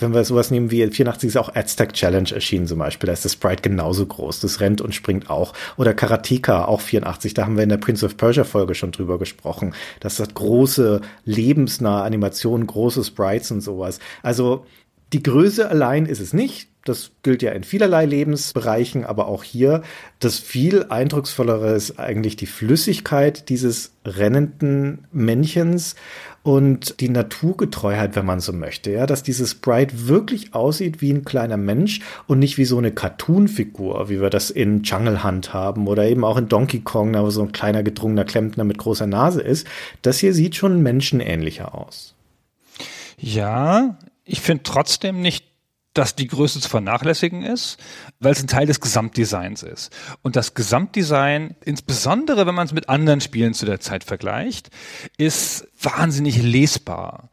wenn 0.00 0.14
wir 0.14 0.24
sowas 0.24 0.50
nehmen 0.50 0.70
wie 0.70 0.86
84 0.86 1.28
ist 1.28 1.36
auch 1.36 1.54
Aztec 1.54 1.92
Challenge 1.92 2.30
erschienen 2.32 2.66
zum 2.66 2.78
Beispiel, 2.78 3.06
da 3.06 3.12
ist 3.12 3.24
das 3.24 3.34
Sprite 3.34 3.62
genauso 3.62 4.06
groß, 4.06 4.40
das 4.40 4.60
rennt 4.60 4.80
und 4.80 4.94
springt 4.94 5.30
auch. 5.30 5.52
Oder 5.76 5.94
Karateka, 5.94 6.64
auch 6.64 6.80
84, 6.80 7.34
da 7.34 7.44
haben 7.44 7.56
wir 7.56 7.62
in 7.62 7.68
der 7.68 7.76
Prince 7.76 8.04
of 8.04 8.16
Persia 8.16 8.44
Folge 8.44 8.74
schon 8.74 8.92
drüber 8.92 9.18
gesprochen. 9.18 9.74
Das 10.00 10.18
hat 10.18 10.34
große, 10.34 11.00
lebensnahe 11.24 12.02
Animationen, 12.02 12.66
große 12.66 13.04
Sprites 13.04 13.50
und 13.50 13.60
sowas. 13.60 14.00
Also 14.22 14.66
die 15.12 15.22
Größe 15.22 15.68
allein 15.68 16.06
ist 16.06 16.20
es 16.20 16.32
nicht. 16.32 16.68
Das 16.84 17.10
gilt 17.22 17.42
ja 17.42 17.52
in 17.52 17.62
vielerlei 17.62 18.06
Lebensbereichen, 18.06 19.04
aber 19.04 19.26
auch 19.26 19.44
hier. 19.44 19.82
Das 20.18 20.38
viel 20.38 20.86
eindrucksvollere 20.88 21.74
ist 21.74 21.98
eigentlich 21.98 22.36
die 22.36 22.46
Flüssigkeit 22.46 23.50
dieses 23.50 23.92
rennenden 24.04 25.06
Männchens 25.12 25.94
und 26.42 27.00
die 27.00 27.10
Naturgetreuheit, 27.10 28.16
wenn 28.16 28.24
man 28.24 28.40
so 28.40 28.52
möchte, 28.52 28.90
ja, 28.90 29.06
dass 29.06 29.22
dieses 29.22 29.50
Sprite 29.50 30.08
wirklich 30.08 30.54
aussieht 30.54 31.00
wie 31.02 31.12
ein 31.12 31.24
kleiner 31.24 31.58
Mensch 31.58 32.00
und 32.26 32.38
nicht 32.38 32.56
wie 32.56 32.64
so 32.64 32.78
eine 32.78 32.92
Cartoon-Figur, 32.92 34.08
wie 34.08 34.20
wir 34.20 34.30
das 34.30 34.50
in 34.50 34.82
Jungle 34.82 35.22
Hunt 35.22 35.52
haben 35.52 35.86
oder 35.86 36.06
eben 36.06 36.24
auch 36.24 36.38
in 36.38 36.48
Donkey 36.48 36.80
Kong, 36.80 37.12
da 37.12 37.22
wo 37.22 37.30
so 37.30 37.42
ein 37.42 37.52
kleiner 37.52 37.82
gedrungener 37.82 38.24
Klempner 38.24 38.64
mit 38.64 38.78
großer 38.78 39.06
Nase 39.06 39.42
ist. 39.42 39.66
Das 40.02 40.18
hier 40.18 40.32
sieht 40.32 40.56
schon 40.56 40.82
menschenähnlicher 40.82 41.74
aus. 41.74 42.14
Ja, 43.18 43.98
ich 44.24 44.40
finde 44.40 44.62
trotzdem 44.62 45.20
nicht, 45.20 45.44
dass 45.94 46.14
die 46.14 46.28
Größe 46.28 46.60
zu 46.60 46.68
vernachlässigen 46.68 47.42
ist, 47.42 47.78
weil 48.20 48.32
es 48.32 48.40
ein 48.40 48.46
Teil 48.46 48.66
des 48.66 48.80
Gesamtdesigns 48.80 49.62
ist. 49.62 49.90
Und 50.22 50.36
das 50.36 50.54
Gesamtdesign, 50.54 51.56
insbesondere 51.64 52.46
wenn 52.46 52.54
man 52.54 52.66
es 52.66 52.72
mit 52.72 52.88
anderen 52.88 53.20
Spielen 53.20 53.54
zu 53.54 53.66
der 53.66 53.80
Zeit 53.80 54.04
vergleicht, 54.04 54.70
ist 55.16 55.66
wahnsinnig 55.80 56.40
lesbar. 56.42 57.30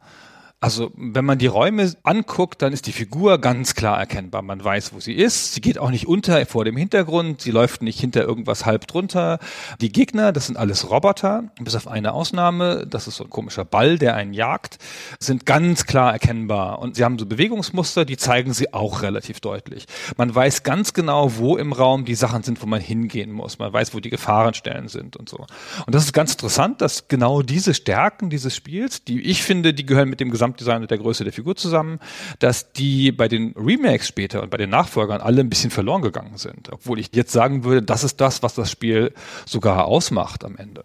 Also 0.60 0.90
wenn 0.96 1.24
man 1.24 1.38
die 1.38 1.46
Räume 1.46 1.94
anguckt, 2.02 2.62
dann 2.62 2.72
ist 2.72 2.88
die 2.88 2.92
Figur 2.92 3.38
ganz 3.40 3.76
klar 3.76 3.96
erkennbar. 3.96 4.42
Man 4.42 4.62
weiß, 4.62 4.92
wo 4.92 4.98
sie 4.98 5.12
ist. 5.12 5.54
Sie 5.54 5.60
geht 5.60 5.78
auch 5.78 5.90
nicht 5.90 6.08
unter 6.08 6.44
vor 6.46 6.64
dem 6.64 6.76
Hintergrund. 6.76 7.40
Sie 7.40 7.52
läuft 7.52 7.80
nicht 7.80 8.00
hinter 8.00 8.24
irgendwas 8.24 8.66
halb 8.66 8.88
drunter. 8.88 9.38
Die 9.80 9.92
Gegner, 9.92 10.32
das 10.32 10.46
sind 10.46 10.56
alles 10.56 10.90
Roboter, 10.90 11.44
bis 11.60 11.76
auf 11.76 11.86
eine 11.86 12.12
Ausnahme. 12.12 12.84
Das 12.88 13.06
ist 13.06 13.16
so 13.16 13.24
ein 13.24 13.30
komischer 13.30 13.64
Ball, 13.64 13.98
der 13.98 14.16
einen 14.16 14.32
jagt, 14.32 14.78
sind 15.20 15.46
ganz 15.46 15.86
klar 15.86 16.12
erkennbar. 16.12 16.80
Und 16.80 16.96
sie 16.96 17.04
haben 17.04 17.20
so 17.20 17.26
Bewegungsmuster, 17.26 18.04
die 18.04 18.16
zeigen 18.16 18.52
sie 18.52 18.74
auch 18.74 19.02
relativ 19.02 19.38
deutlich. 19.38 19.86
Man 20.16 20.34
weiß 20.34 20.64
ganz 20.64 20.92
genau, 20.92 21.36
wo 21.36 21.56
im 21.56 21.72
Raum 21.72 22.04
die 22.04 22.16
Sachen 22.16 22.42
sind, 22.42 22.60
wo 22.60 22.66
man 22.66 22.80
hingehen 22.80 23.30
muss. 23.30 23.60
Man 23.60 23.72
weiß, 23.72 23.94
wo 23.94 24.00
die 24.00 24.10
Gefahrenstellen 24.10 24.88
sind 24.88 25.16
und 25.16 25.28
so. 25.28 25.46
Und 25.86 25.94
das 25.94 26.04
ist 26.04 26.12
ganz 26.12 26.32
interessant, 26.32 26.80
dass 26.80 27.06
genau 27.06 27.42
diese 27.42 27.74
Stärken 27.74 28.28
dieses 28.28 28.56
Spiels, 28.56 29.04
die 29.04 29.20
ich 29.20 29.44
finde, 29.44 29.72
die 29.72 29.86
gehören 29.86 30.08
mit 30.08 30.18
dem 30.18 30.32
gesamten 30.32 30.47
Gesamtdesign 30.52 30.82
und 30.82 30.90
der 30.90 30.98
Größe 30.98 31.24
der 31.24 31.32
Figur 31.32 31.56
zusammen, 31.56 31.98
dass 32.38 32.72
die 32.72 33.12
bei 33.12 33.28
den 33.28 33.54
Remakes 33.56 34.08
später 34.08 34.42
und 34.42 34.50
bei 34.50 34.56
den 34.56 34.70
Nachfolgern 34.70 35.20
alle 35.20 35.40
ein 35.40 35.50
bisschen 35.50 35.70
verloren 35.70 36.02
gegangen 36.02 36.36
sind. 36.36 36.70
Obwohl 36.72 36.98
ich 36.98 37.10
jetzt 37.12 37.32
sagen 37.32 37.64
würde, 37.64 37.82
das 37.82 38.04
ist 38.04 38.20
das, 38.20 38.42
was 38.42 38.54
das 38.54 38.70
Spiel 38.70 39.12
sogar 39.46 39.86
ausmacht 39.86 40.44
am 40.44 40.56
Ende. 40.56 40.84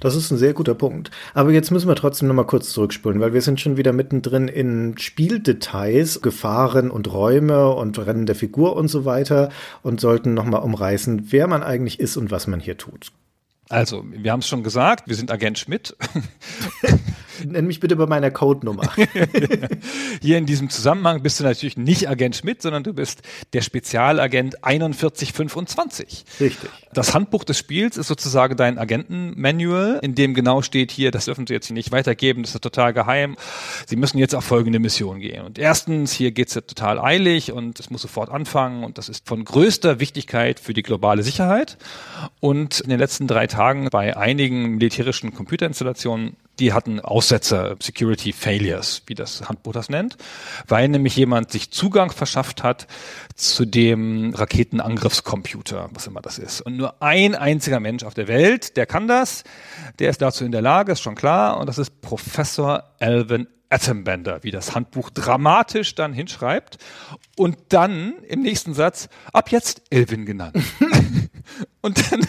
Das 0.00 0.14
ist 0.14 0.30
ein 0.30 0.38
sehr 0.38 0.52
guter 0.52 0.74
Punkt. 0.74 1.10
Aber 1.34 1.50
jetzt 1.50 1.70
müssen 1.70 1.88
wir 1.88 1.96
trotzdem 1.96 2.28
nochmal 2.28 2.46
kurz 2.46 2.70
zurückspulen, 2.70 3.20
weil 3.20 3.32
wir 3.32 3.42
sind 3.42 3.60
schon 3.60 3.76
wieder 3.76 3.92
mittendrin 3.92 4.48
in 4.48 4.96
Spieldetails, 4.96 6.22
Gefahren 6.22 6.90
und 6.90 7.12
Räume 7.12 7.74
und 7.74 7.98
Rennen 7.98 8.26
der 8.26 8.36
Figur 8.36 8.76
und 8.76 8.88
so 8.88 9.04
weiter 9.04 9.50
und 9.82 10.00
sollten 10.00 10.34
nochmal 10.34 10.62
umreißen, 10.62 11.32
wer 11.32 11.48
man 11.48 11.62
eigentlich 11.62 11.98
ist 11.98 12.16
und 12.16 12.30
was 12.30 12.46
man 12.46 12.60
hier 12.60 12.76
tut. 12.76 13.12
Also, 13.68 14.04
wir 14.08 14.30
haben 14.30 14.40
es 14.40 14.48
schon 14.48 14.62
gesagt, 14.62 15.08
wir 15.08 15.16
sind 15.16 15.32
Agent 15.32 15.58
Schmidt. 15.58 15.96
Nenn 17.44 17.66
mich 17.66 17.80
bitte 17.80 17.96
bei 17.96 18.06
meiner 18.06 18.30
Codenummer. 18.30 18.90
Hier 20.22 20.38
in 20.38 20.46
diesem 20.46 20.70
Zusammenhang 20.70 21.22
bist 21.22 21.40
du 21.40 21.44
natürlich 21.44 21.76
nicht 21.76 22.08
Agent 22.08 22.36
Schmidt, 22.36 22.62
sondern 22.62 22.82
du 22.82 22.92
bist 22.92 23.22
der 23.52 23.62
Spezialagent 23.62 24.56
4125. 24.64 26.24
Richtig. 26.40 26.70
Das 26.92 27.14
Handbuch 27.14 27.44
des 27.44 27.58
Spiels 27.58 27.96
ist 27.96 28.06
sozusagen 28.06 28.56
dein 28.56 28.78
Agentenmanual, 28.78 29.98
in 30.02 30.14
dem 30.14 30.34
genau 30.34 30.62
steht 30.62 30.90
hier, 30.90 31.10
das 31.10 31.26
dürfen 31.26 31.46
sie 31.46 31.52
jetzt 31.52 31.70
nicht 31.70 31.92
weitergeben, 31.92 32.42
das 32.42 32.54
ist 32.54 32.62
total 32.62 32.92
geheim. 32.92 33.36
Sie 33.86 33.96
müssen 33.96 34.18
jetzt 34.18 34.34
auf 34.34 34.44
folgende 34.44 34.78
Mission 34.78 35.20
gehen. 35.20 35.44
Und 35.44 35.58
erstens, 35.58 36.12
hier 36.12 36.32
geht's 36.32 36.54
ja 36.54 36.62
total 36.62 36.98
eilig 36.98 37.52
und 37.52 37.78
es 37.78 37.90
muss 37.90 38.02
sofort 38.02 38.30
anfangen 38.30 38.84
und 38.84 38.98
das 38.98 39.08
ist 39.08 39.26
von 39.28 39.44
größter 39.44 40.00
Wichtigkeit 40.00 40.58
für 40.58 40.72
die 40.72 40.82
globale 40.82 41.22
Sicherheit. 41.22 41.76
Und 42.40 42.80
in 42.80 42.90
den 42.90 42.98
letzten 42.98 43.26
drei 43.26 43.46
Tagen 43.46 43.88
bei 43.90 44.16
einigen 44.16 44.76
militärischen 44.76 45.34
Computerinstallationen 45.34 46.36
die 46.58 46.72
hatten 46.72 47.00
Aussetzer, 47.00 47.76
Security 47.80 48.32
Failures, 48.32 49.02
wie 49.06 49.14
das 49.14 49.48
Handbuch 49.48 49.72
das 49.72 49.88
nennt, 49.88 50.16
weil 50.68 50.88
nämlich 50.88 51.16
jemand 51.16 51.50
sich 51.50 51.70
Zugang 51.70 52.10
verschafft 52.10 52.62
hat 52.62 52.86
zu 53.34 53.64
dem 53.64 54.34
Raketenangriffscomputer, 54.34 55.90
was 55.92 56.06
immer 56.06 56.22
das 56.22 56.38
ist. 56.38 56.60
Und 56.62 56.76
nur 56.76 57.02
ein 57.02 57.34
einziger 57.34 57.80
Mensch 57.80 58.04
auf 58.04 58.14
der 58.14 58.28
Welt, 58.28 58.76
der 58.76 58.86
kann 58.86 59.06
das, 59.06 59.44
der 59.98 60.10
ist 60.10 60.22
dazu 60.22 60.44
in 60.44 60.52
der 60.52 60.62
Lage, 60.62 60.92
ist 60.92 61.02
schon 61.02 61.14
klar, 61.14 61.58
und 61.58 61.66
das 61.66 61.78
ist 61.78 62.00
Professor 62.00 62.84
Alvin 63.00 63.46
Atombender, 63.68 64.42
wie 64.42 64.52
das 64.52 64.74
Handbuch 64.74 65.10
dramatisch 65.10 65.94
dann 65.96 66.12
hinschreibt 66.12 66.78
und 67.36 67.56
dann 67.70 68.14
im 68.28 68.42
nächsten 68.42 68.74
Satz 68.74 69.08
ab 69.32 69.50
jetzt 69.50 69.82
Elvin 69.90 70.24
genannt. 70.24 70.56
und 71.80 72.12
dann 72.12 72.20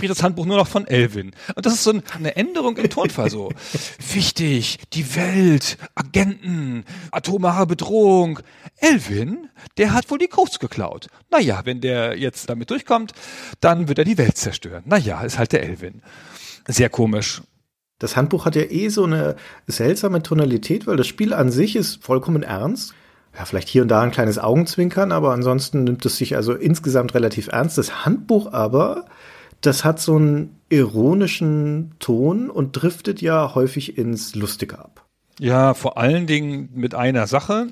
spricht 0.00 0.12
das 0.12 0.22
Handbuch 0.22 0.46
nur 0.46 0.56
noch 0.56 0.66
von 0.66 0.86
Elvin. 0.86 1.32
Und 1.54 1.66
das 1.66 1.74
ist 1.74 1.84
so 1.84 1.92
eine 2.14 2.34
Änderung 2.34 2.78
im 2.78 2.88
Tonfall 2.88 3.28
so. 3.28 3.50
Wichtig, 4.12 4.78
die 4.94 5.14
Welt, 5.14 5.76
Agenten, 5.94 6.84
atomare 7.10 7.66
Bedrohung. 7.66 8.40
Elvin, 8.78 9.50
der 9.76 9.92
hat 9.92 10.10
wohl 10.10 10.16
die 10.16 10.28
Codes 10.28 10.58
geklaut. 10.58 11.08
Naja, 11.30 11.60
wenn 11.64 11.82
der 11.82 12.16
jetzt 12.16 12.48
damit 12.48 12.70
durchkommt, 12.70 13.12
dann 13.60 13.88
wird 13.88 13.98
er 13.98 14.06
die 14.06 14.16
Welt 14.16 14.38
zerstören. 14.38 14.84
Naja, 14.86 15.20
ist 15.20 15.38
halt 15.38 15.52
der 15.52 15.64
Elvin. 15.64 16.00
Sehr 16.66 16.88
komisch. 16.88 17.42
Das 17.98 18.16
Handbuch 18.16 18.46
hat 18.46 18.56
ja 18.56 18.62
eh 18.62 18.88
so 18.88 19.04
eine 19.04 19.36
seltsame 19.66 20.22
Tonalität, 20.22 20.86
weil 20.86 20.96
das 20.96 21.08
Spiel 21.08 21.34
an 21.34 21.50
sich 21.50 21.76
ist 21.76 22.02
vollkommen 22.02 22.42
ernst. 22.42 22.94
Ja, 23.36 23.44
vielleicht 23.44 23.68
hier 23.68 23.82
und 23.82 23.88
da 23.88 24.00
ein 24.00 24.10
kleines 24.10 24.38
Augenzwinkern, 24.38 25.12
aber 25.12 25.32
ansonsten 25.32 25.84
nimmt 25.84 26.04
es 26.06 26.16
sich 26.16 26.36
also 26.36 26.54
insgesamt 26.54 27.14
relativ 27.14 27.48
ernst. 27.48 27.76
Das 27.76 28.04
Handbuch 28.06 28.52
aber, 28.52 29.04
das 29.60 29.84
hat 29.84 30.00
so 30.00 30.16
einen 30.16 30.60
ironischen 30.68 31.92
Ton 31.98 32.50
und 32.50 32.72
driftet 32.72 33.20
ja 33.20 33.54
häufig 33.54 33.98
ins 33.98 34.34
Lustige 34.34 34.78
ab. 34.78 35.06
Ja, 35.38 35.74
vor 35.74 35.98
allen 35.98 36.26
Dingen 36.26 36.70
mit 36.74 36.94
einer 36.94 37.26
Sache. 37.26 37.68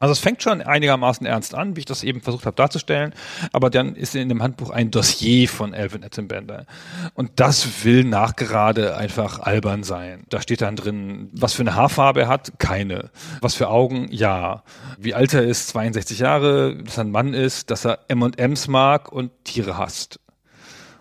Also 0.00 0.12
es 0.12 0.20
fängt 0.20 0.40
schon 0.44 0.62
einigermaßen 0.62 1.26
ernst 1.26 1.56
an, 1.56 1.74
wie 1.74 1.80
ich 1.80 1.84
das 1.84 2.04
eben 2.04 2.20
versucht 2.20 2.46
habe 2.46 2.54
darzustellen, 2.54 3.12
aber 3.52 3.68
dann 3.68 3.96
ist 3.96 4.14
in 4.14 4.28
dem 4.28 4.44
Handbuch 4.44 4.70
ein 4.70 4.92
Dossier 4.92 5.48
von 5.48 5.74
Elvin 5.74 6.04
Ettenbender. 6.04 6.66
Und 7.14 7.32
das 7.40 7.84
will 7.84 8.04
nachgerade 8.04 8.96
einfach 8.96 9.40
albern 9.40 9.82
sein. 9.82 10.22
Da 10.28 10.40
steht 10.40 10.60
dann 10.60 10.76
drin, 10.76 11.30
was 11.32 11.54
für 11.54 11.62
eine 11.62 11.74
Haarfarbe 11.74 12.20
er 12.20 12.28
hat, 12.28 12.60
keine. 12.60 13.10
Was 13.40 13.56
für 13.56 13.70
Augen, 13.70 14.06
ja. 14.12 14.62
Wie 14.98 15.14
alt 15.14 15.34
er 15.34 15.42
ist, 15.42 15.66
62 15.70 16.20
Jahre, 16.20 16.76
dass 16.76 16.96
er 16.96 17.04
ein 17.04 17.10
Mann 17.10 17.34
ist, 17.34 17.72
dass 17.72 17.84
er 17.84 17.98
M&M's 18.06 18.68
mag 18.68 19.10
und 19.10 19.32
Tiere 19.42 19.76
hasst 19.78 20.20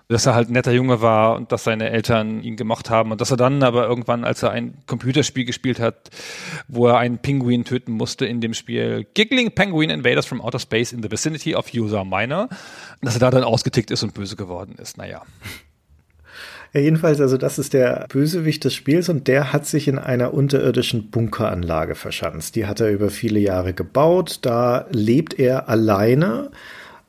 dass 0.10 0.26
er 0.26 0.36
halt 0.36 0.50
ein 0.50 0.54
netter 0.54 0.72
Junge 0.72 1.02
war 1.02 1.36
und 1.36 1.52
dass 1.52 1.66
seine 1.66 1.90
Eltern 1.90 2.42
ihn 2.42 2.56
gemocht 2.56 2.90
haben 2.90 3.12
und 3.12 3.20
dass 3.20 3.32
er 3.32 3.38
dann 3.38 3.62
aber 3.62 3.88
irgendwann, 3.88 4.24
als 4.24 4.42
er 4.42 4.52
ein 4.52 4.76
Computerspiel 4.86 5.44
gespielt 5.44 5.80
hat, 5.80 6.10
wo 6.68 6.88
er 6.88 6.98
einen 6.98 7.18
Pinguin 7.18 7.66
töten 7.66 7.92
musste 7.92 8.26
in 8.26 8.40
dem 8.40 8.54
Spiel 8.54 9.06
Giggling 9.14 9.52
Penguin 9.52 9.90
Invaders 9.90 10.26
from 10.26 10.40
Outer 10.40 10.60
Space 10.60 10.94
in 10.94 11.04
the 11.04 11.12
Vicinity 11.12 11.56
of 11.56 11.74
User 11.74 12.06
Minor, 12.06 12.48
dass 13.02 13.16
er 13.16 13.20
da 13.20 13.32
dann 13.32 13.44
ausgetickt 13.44 13.92
ist 13.92 14.04
und 14.04 14.14
böse 14.14 14.38
geworden 14.38 14.76
ist. 14.82 14.98
Naja. 14.98 15.24
Ja, 16.74 16.82
jedenfalls, 16.82 17.22
also 17.22 17.38
das 17.38 17.60
ist 17.60 17.74
der 17.74 18.06
Bösewicht 18.10 18.64
des 18.64 18.74
Spiels 18.74 19.10
und 19.10 19.28
der 19.28 19.54
hat 19.54 19.66
sich 19.66 19.88
in 19.88 19.98
einer 19.98 20.34
unterirdischen 20.34 21.10
Bunkeranlage 21.10 21.96
verschanzt. 21.96 22.56
Die 22.56 22.66
hat 22.66 22.80
er 22.80 22.92
über 22.92 23.10
viele 23.10 23.40
Jahre 23.40 23.74
gebaut. 23.74 24.40
Da 24.42 24.86
lebt 24.92 25.40
er 25.40 25.70
alleine 25.70 26.52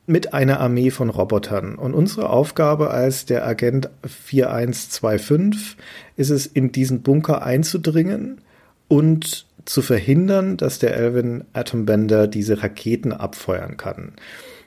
mit 0.08 0.32
einer 0.32 0.58
Armee 0.58 0.90
von 0.90 1.10
Robotern. 1.10 1.74
Und 1.74 1.92
unsere 1.92 2.30
Aufgabe 2.30 2.90
als 2.90 3.26
der 3.26 3.46
Agent 3.46 3.90
4125 4.06 5.76
ist 6.16 6.30
es, 6.30 6.46
in 6.46 6.72
diesen 6.72 7.02
Bunker 7.02 7.42
einzudringen 7.42 8.40
und 8.88 9.46
zu 9.66 9.82
verhindern, 9.82 10.56
dass 10.56 10.78
der 10.78 10.96
Elvin 10.96 11.44
Atombender 11.52 12.26
diese 12.26 12.62
Raketen 12.62 13.12
abfeuern 13.12 13.76
kann. 13.76 14.12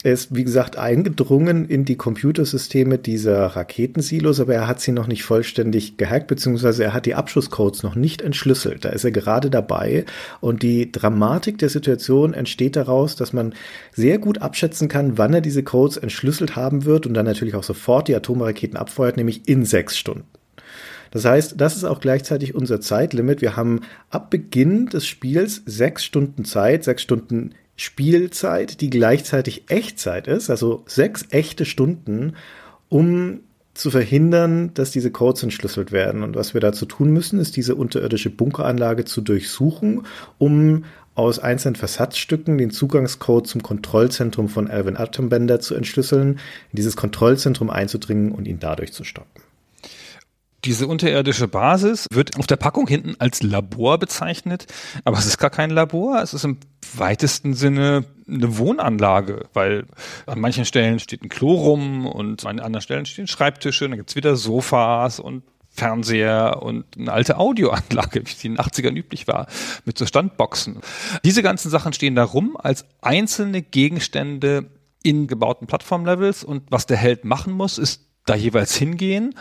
Er 0.04 0.14
ist, 0.14 0.36
wie 0.36 0.44
gesagt, 0.44 0.80
eingedrungen 0.80 1.68
in 1.68 1.86
die 1.86 1.96
Computersysteme 1.96 2.98
dieser 2.98 3.46
Raketensilos, 3.46 4.40
aber 4.40 4.56
er 4.56 4.68
hat 4.68 4.82
sie 4.82 4.92
noch 4.92 5.06
nicht 5.06 5.24
vollständig 5.24 5.98
gehackt, 5.98 6.26
beziehungsweise 6.26 6.84
er 6.84 6.94
hat 6.94 7.06
die 7.06 7.14
Abschusscodes 7.14 7.84
noch 7.84 7.94
nicht 7.94 8.24
entschlüsselt. 8.24 8.84
Da 8.84 8.90
ist 8.90 9.04
er 9.04 9.12
gerade 9.12 9.52
dabei. 9.52 10.06
Und 10.40 10.64
die 10.64 10.92
Dramatik 10.92 11.60
der 11.60 11.70
Situation 11.70 12.34
entsteht 12.34 12.78
daraus, 12.78 13.16
dass 13.16 13.32
man 13.32 13.54
sehr 13.92 14.18
gut 14.18 14.42
abschätzen 14.42 14.88
kann, 14.88 15.20
wann 15.20 15.36
er 15.36 15.42
diese 15.42 15.62
Codes 15.62 15.98
entschlüsselt 15.98 16.56
haben 16.56 16.86
wird 16.86 17.06
und 17.06 17.14
dann 17.14 17.28
natürlich 17.28 17.54
auch 17.54 17.64
sofort 17.64 18.08
die 18.08 18.16
Atomraketen 18.16 18.78
abfeuert, 18.78 19.18
nämlich 19.18 19.48
in 19.48 19.66
sechs 19.66 20.00
Stunden. 20.00 20.26
Das 21.12 21.26
heißt, 21.26 21.60
das 21.62 21.76
ist 21.76 21.84
auch 21.84 22.00
gleichzeitig 22.00 22.56
unser 22.56 22.82
Zeitlimit. 22.82 23.42
Wir 23.42 23.56
haben 23.56 23.82
ab 24.10 24.32
Beginn 24.32 24.88
des 24.88 25.06
Spiels 25.06 25.62
sechs 25.66 26.04
Stunden 26.06 26.44
Zeit, 26.44 26.86
sechs 26.86 27.04
Stunden 27.04 27.52
Spielzeit, 27.76 28.82
die 28.82 28.90
gleichzeitig 28.90 29.70
Echtzeit 29.70 30.28
ist, 30.28 30.50
also 30.50 30.84
sechs 30.86 31.26
echte 31.30 31.66
Stunden, 31.66 32.36
um 32.90 33.42
zu 33.74 33.90
verhindern, 33.90 34.74
dass 34.74 34.92
diese 34.92 35.12
Codes 35.12 35.44
entschlüsselt 35.44 35.92
werden. 35.92 36.24
Und 36.24 36.36
was 36.36 36.54
wir 36.54 36.62
dazu 36.62 36.86
tun 36.86 37.12
müssen, 37.12 37.40
ist 37.40 37.56
diese 37.56 37.76
unterirdische 37.76 38.30
Bunkeranlage 38.30 39.06
zu 39.06 39.22
durchsuchen, 39.22 40.06
um 40.38 40.84
aus 41.16 41.40
einzelnen 41.40 41.76
Versatzstücken 41.76 42.58
den 42.58 42.72
Zugangscode 42.72 43.48
zum 43.48 43.64
Kontrollzentrum 43.64 44.50
von 44.50 44.70
Alvin 44.70 44.98
Atombender 44.98 45.60
zu 45.60 45.76
entschlüsseln, 45.76 46.34
in 46.34 46.76
dieses 46.76 46.96
Kontrollzentrum 46.96 47.70
einzudringen 47.70 48.32
und 48.32 48.48
ihn 48.48 48.60
dadurch 48.60 48.94
zu 48.94 49.04
stoppen. 49.04 49.42
Diese 50.64 50.88
unterirdische 50.88 51.48
Basis 51.48 52.06
wird 52.12 52.38
auf 52.38 52.46
der 52.46 52.56
Packung 52.56 52.88
hinten 52.88 53.16
als 53.18 53.42
Labor 53.42 53.98
bezeichnet, 53.98 54.68
aber 55.06 55.18
es 55.18 55.26
ist 55.26 55.40
gar 55.40 55.50
kein 55.50 55.72
Labor, 55.72 56.22
es 56.22 56.36
ist 56.36 56.44
im 56.44 56.58
weitesten 56.96 57.56
Sinne 57.56 58.06
eine 58.28 58.58
Wohnanlage, 58.58 59.46
weil 59.54 59.86
an 60.28 60.40
manchen 60.40 60.66
Stellen 60.66 61.00
steht 61.00 61.24
ein 61.24 61.30
Klo 61.30 61.54
rum 61.54 62.06
und 62.06 62.46
an 62.46 62.60
anderen 62.60 62.82
Stellen 62.82 63.06
stehen 63.06 63.28
Schreibtische, 63.28 63.90
dann 63.90 63.98
gibt's 63.98 64.16
wieder 64.16 64.36
Sofas 64.36 65.20
und 65.20 65.44
Fernseher 65.74 66.62
und 66.62 66.86
eine 66.98 67.12
alte 67.12 67.38
Audioanlage, 67.38 68.22
wie 68.26 68.32
sie 68.32 68.48
in 68.48 68.56
den 68.56 68.64
80ern 68.64 68.96
üblich 68.96 69.28
war, 69.28 69.48
mit 69.86 69.98
so 69.98 70.06
Standboxen. 70.06 70.82
Diese 71.24 71.42
ganzen 71.42 71.72
Sachen 71.72 71.94
stehen 71.94 72.14
da 72.14 72.24
rum 72.24 72.58
als 72.58 72.86
einzelne 73.02 73.62
Gegenstände 73.62 74.70
in 75.02 75.28
gebauten 75.28 75.68
Plattformlevels 75.68 76.44
und 76.44 76.64
was 76.70 76.86
der 76.86 76.98
Held 76.98 77.26
machen 77.26 77.54
muss, 77.54 77.78
ist 77.78 78.06
da 78.26 78.36
jeweils 78.36 78.76
hingehen 78.76 79.34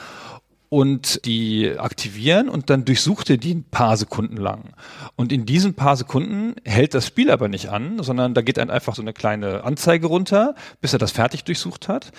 und 0.71 1.27
die 1.27 1.79
aktivieren 1.79 2.49
und 2.49 2.71
dann 2.71 2.85
durchsucht 2.85 3.29
er 3.29 3.37
die 3.37 3.55
ein 3.55 3.65
paar 3.65 3.97
Sekunden 3.97 4.37
lang. 4.37 4.73
Und 5.17 5.33
in 5.33 5.45
diesen 5.45 5.75
paar 5.75 5.97
Sekunden 5.97 6.55
hält 6.65 6.95
das 6.95 7.09
Spiel 7.09 7.31
aber 7.31 7.49
nicht 7.49 7.69
an, 7.71 8.03
sondern 8.03 8.35
da 8.35 8.41
geht 8.41 8.57
dann 8.57 8.71
einfach 8.71 8.95
so 8.95 9.03
eine 9.03 9.13
kleine 9.13 9.65
Anzeige 9.65 10.07
runter, 10.07 10.55
bis 10.81 10.93
er 10.93 11.01
das 11.01 11.11
fertig 11.11 11.43
durchsucht 11.45 11.89
hat. 11.89 12.13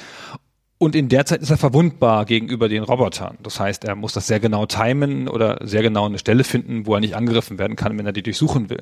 Und 0.81 0.95
in 0.95 1.09
der 1.09 1.27
Zeit 1.27 1.43
ist 1.43 1.51
er 1.51 1.59
verwundbar 1.59 2.25
gegenüber 2.25 2.67
den 2.67 2.81
Robotern. 2.81 3.37
Das 3.43 3.59
heißt, 3.59 3.83
er 3.83 3.93
muss 3.93 4.13
das 4.13 4.25
sehr 4.25 4.39
genau 4.39 4.65
timen 4.65 5.27
oder 5.27 5.59
sehr 5.61 5.83
genau 5.83 6.07
eine 6.07 6.17
Stelle 6.17 6.43
finden, 6.43 6.87
wo 6.87 6.95
er 6.95 7.01
nicht 7.01 7.15
angegriffen 7.15 7.59
werden 7.59 7.75
kann, 7.75 7.95
wenn 7.99 8.05
er 8.07 8.13
die 8.13 8.23
durchsuchen 8.23 8.71
will. 8.71 8.81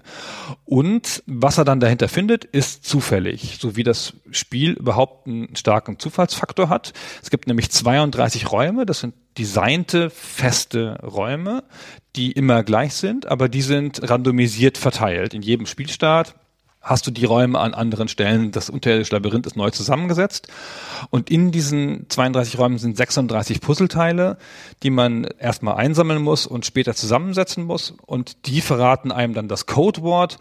Und 0.63 1.21
was 1.25 1.57
er 1.57 1.65
dann 1.65 1.81
dahinter 1.81 2.07
findet, 2.07 2.45
ist 2.45 2.85
zufällig, 2.85 3.57
so 3.59 3.75
wie 3.75 3.83
das 3.83 4.13
Spiel 4.31 4.71
überhaupt 4.71 5.27
einen 5.27 5.57
starken 5.57 5.99
Zufallsfaktor 5.99 6.69
hat. 6.69 6.93
Es 7.21 7.31
gibt 7.31 7.47
nämlich 7.47 7.69
32 7.69 8.49
Räume, 8.49 8.85
das 8.85 9.01
sind 9.01 9.13
designte, 9.37 10.09
feste 10.09 11.01
Räume, 11.03 11.65
die 12.15 12.31
immer 12.31 12.63
gleich 12.63 12.93
sind, 12.93 13.25
aber 13.25 13.49
die 13.49 13.61
sind 13.61 14.09
randomisiert 14.09 14.77
verteilt. 14.77 15.33
In 15.33 15.41
jedem 15.41 15.65
Spielstart 15.65 16.35
hast 16.89 17.05
du 17.05 17.11
die 17.11 17.25
Räume 17.25 17.59
an 17.59 17.75
anderen 17.75 18.07
Stellen. 18.07 18.49
Das 18.51 18.69
unterirdische 18.69 19.15
Labyrinth 19.15 19.45
ist 19.45 19.55
neu 19.55 19.69
zusammengesetzt. 19.69 20.47
Und 21.11 21.29
in 21.29 21.51
diesen 21.51 22.09
32 22.09 22.57
Räumen 22.57 22.79
sind 22.79 22.97
36 22.97 23.61
Puzzleteile, 23.61 24.37
die 24.81 24.89
man 24.89 25.25
erstmal 25.37 25.75
einsammeln 25.75 26.21
muss 26.21 26.47
und 26.47 26.65
später 26.65 26.95
zusammensetzen 26.95 27.63
muss. 27.63 27.93
Und 28.07 28.47
die 28.47 28.61
verraten 28.61 29.11
einem 29.11 29.35
dann 29.35 29.47
das 29.47 29.67
Codewort 29.67 30.39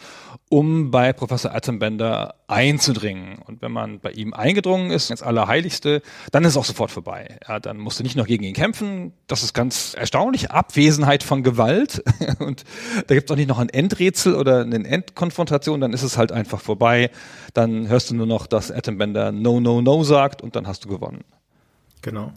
um 0.48 0.90
bei 0.90 1.12
Professor 1.12 1.54
Attenbender 1.54 2.36
einzudringen. 2.46 3.38
Und 3.44 3.60
wenn 3.60 3.70
man 3.70 4.00
bei 4.00 4.12
ihm 4.12 4.32
eingedrungen 4.32 4.90
ist, 4.90 5.10
ins 5.10 5.22
Allerheiligste, 5.22 6.00
dann 6.32 6.44
ist 6.44 6.52
es 6.52 6.56
auch 6.56 6.64
sofort 6.64 6.90
vorbei. 6.90 7.38
Ja, 7.46 7.60
dann 7.60 7.76
musst 7.76 7.98
du 7.98 8.02
nicht 8.02 8.16
noch 8.16 8.26
gegen 8.26 8.44
ihn 8.44 8.54
kämpfen. 8.54 9.12
Das 9.26 9.42
ist 9.42 9.52
ganz 9.52 9.92
erstaunlich. 9.94 10.50
Abwesenheit 10.50 11.22
von 11.22 11.42
Gewalt. 11.42 12.02
Und 12.38 12.64
da 13.06 13.14
gibt 13.14 13.28
es 13.28 13.32
auch 13.32 13.36
nicht 13.36 13.48
noch 13.48 13.58
ein 13.58 13.68
Endrätsel 13.68 14.34
oder 14.34 14.62
eine 14.62 14.86
Endkonfrontation, 14.88 15.80
dann 15.80 15.92
ist 15.92 16.02
es 16.02 16.16
halt 16.16 16.32
einfach 16.38 16.60
vorbei. 16.60 17.10
Dann 17.54 17.88
hörst 17.88 18.10
du 18.10 18.14
nur 18.14 18.26
noch, 18.26 18.46
dass 18.46 18.70
Attenbender 18.70 19.32
No, 19.32 19.60
No, 19.60 19.82
No 19.82 20.02
sagt 20.04 20.42
und 20.42 20.56
dann 20.56 20.66
hast 20.66 20.84
du 20.84 20.88
gewonnen. 20.88 21.24
Genau. 22.02 22.32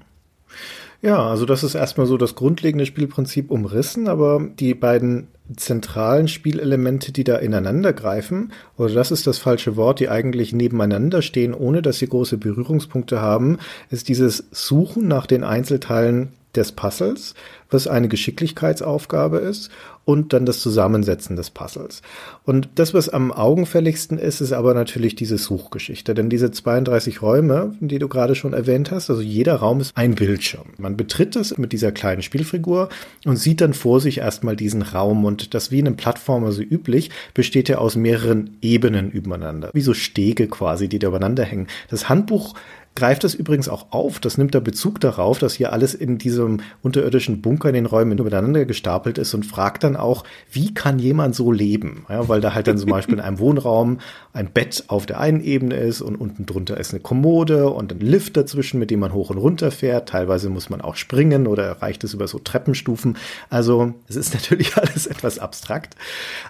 Ja, 1.01 1.27
also 1.27 1.45
das 1.45 1.63
ist 1.63 1.73
erstmal 1.73 2.05
so 2.05 2.15
das 2.15 2.35
grundlegende 2.35 2.85
Spielprinzip 2.85 3.49
umrissen, 3.49 4.07
aber 4.07 4.47
die 4.59 4.75
beiden 4.75 5.29
zentralen 5.55 6.27
Spielelemente, 6.27 7.11
die 7.11 7.23
da 7.23 7.37
ineinander 7.37 7.91
greifen, 7.91 8.53
oder 8.77 8.93
das 8.93 9.09
ist 9.09 9.25
das 9.25 9.39
falsche 9.39 9.75
Wort, 9.75 9.99
die 9.99 10.09
eigentlich 10.09 10.53
nebeneinander 10.53 11.23
stehen, 11.23 11.55
ohne 11.55 11.81
dass 11.81 11.97
sie 11.97 12.07
große 12.07 12.37
Berührungspunkte 12.37 13.19
haben, 13.19 13.57
ist 13.89 14.09
dieses 14.09 14.45
Suchen 14.51 15.07
nach 15.07 15.25
den 15.25 15.43
Einzelteilen 15.43 16.33
des 16.55 16.71
Puzzles, 16.73 17.33
was 17.71 17.87
eine 17.87 18.07
Geschicklichkeitsaufgabe 18.07 19.37
ist, 19.37 19.71
und 20.03 20.33
dann 20.33 20.45
das 20.45 20.59
Zusammensetzen 20.59 21.35
des 21.35 21.51
Puzzles. 21.51 22.01
Und 22.43 22.69
das, 22.75 22.93
was 22.93 23.09
am 23.09 23.31
augenfälligsten 23.31 24.17
ist, 24.17 24.41
ist 24.41 24.51
aber 24.51 24.73
natürlich 24.73 25.15
diese 25.15 25.37
Suchgeschichte. 25.37 26.13
Denn 26.13 26.29
diese 26.29 26.51
32 26.51 27.21
Räume, 27.21 27.75
die 27.79 27.99
du 27.99 28.07
gerade 28.07 28.35
schon 28.35 28.53
erwähnt 28.53 28.91
hast, 28.91 29.09
also 29.09 29.21
jeder 29.21 29.55
Raum 29.55 29.79
ist 29.79 29.95
ein 29.95 30.15
Bildschirm. 30.15 30.69
Man 30.77 30.97
betritt 30.97 31.35
das 31.35 31.57
mit 31.57 31.71
dieser 31.71 31.91
kleinen 31.91 32.23
Spielfigur 32.23 32.89
und 33.25 33.37
sieht 33.37 33.61
dann 33.61 33.73
vor 33.73 33.99
sich 33.99 34.19
erstmal 34.19 34.55
diesen 34.55 34.81
Raum. 34.81 35.23
Und 35.23 35.53
das 35.53 35.71
wie 35.71 35.79
in 35.79 35.87
einem 35.87 35.97
Plattformer 35.97 36.51
so 36.51 36.63
üblich, 36.63 37.11
besteht 37.33 37.69
ja 37.69 37.77
aus 37.77 37.95
mehreren 37.95 38.57
Ebenen 38.61 39.11
übereinander. 39.11 39.69
Wie 39.73 39.81
so 39.81 39.93
Stege 39.93 40.47
quasi, 40.47 40.89
die 40.89 40.99
da 40.99 41.09
übereinander 41.09 41.43
hängen. 41.43 41.67
Das 41.89 42.09
Handbuch 42.09 42.55
greift 42.95 43.23
das 43.23 43.33
übrigens 43.33 43.69
auch 43.69 43.91
auf. 43.91 44.19
Das 44.19 44.37
nimmt 44.37 44.53
da 44.53 44.59
Bezug 44.59 44.99
darauf, 44.99 45.39
dass 45.39 45.53
hier 45.53 45.71
alles 45.71 45.93
in 45.93 46.17
diesem 46.17 46.59
unterirdischen 46.81 47.41
Bunker 47.41 47.69
in 47.69 47.75
den 47.75 47.85
Räumen 47.85 48.17
übereinander 48.17 48.65
gestapelt 48.65 49.17
ist 49.17 49.33
und 49.33 49.45
fragt 49.45 49.83
dann 49.83 49.95
auch, 49.95 50.23
wie 50.51 50.73
kann 50.73 50.99
jemand 50.99 51.35
so 51.35 51.51
leben? 51.51 52.05
Ja, 52.09 52.27
weil 52.27 52.41
da 52.41 52.53
halt 52.53 52.67
dann 52.67 52.77
zum 52.77 52.89
Beispiel 52.89 53.15
in 53.15 53.21
einem 53.21 53.39
Wohnraum 53.39 53.99
ein 54.33 54.51
Bett 54.51 54.85
auf 54.87 55.05
der 55.05 55.19
einen 55.19 55.41
Ebene 55.41 55.75
ist 55.75 56.01
und 56.01 56.15
unten 56.15 56.45
drunter 56.45 56.77
ist 56.77 56.91
eine 56.91 57.01
Kommode 57.01 57.69
und 57.69 57.91
ein 57.91 57.99
Lift 57.99 58.37
dazwischen, 58.37 58.79
mit 58.79 58.91
dem 58.91 58.99
man 58.99 59.13
hoch 59.13 59.29
und 59.29 59.37
runter 59.37 59.71
fährt. 59.71 60.09
Teilweise 60.09 60.49
muss 60.49 60.69
man 60.69 60.81
auch 60.81 60.95
springen 60.95 61.47
oder 61.47 61.63
erreicht 61.63 62.03
es 62.03 62.13
über 62.13 62.27
so 62.27 62.39
Treppenstufen. 62.39 63.17
Also 63.49 63.93
es 64.07 64.15
ist 64.15 64.33
natürlich 64.33 64.75
alles 64.77 65.07
etwas 65.07 65.39
abstrakt. 65.39 65.95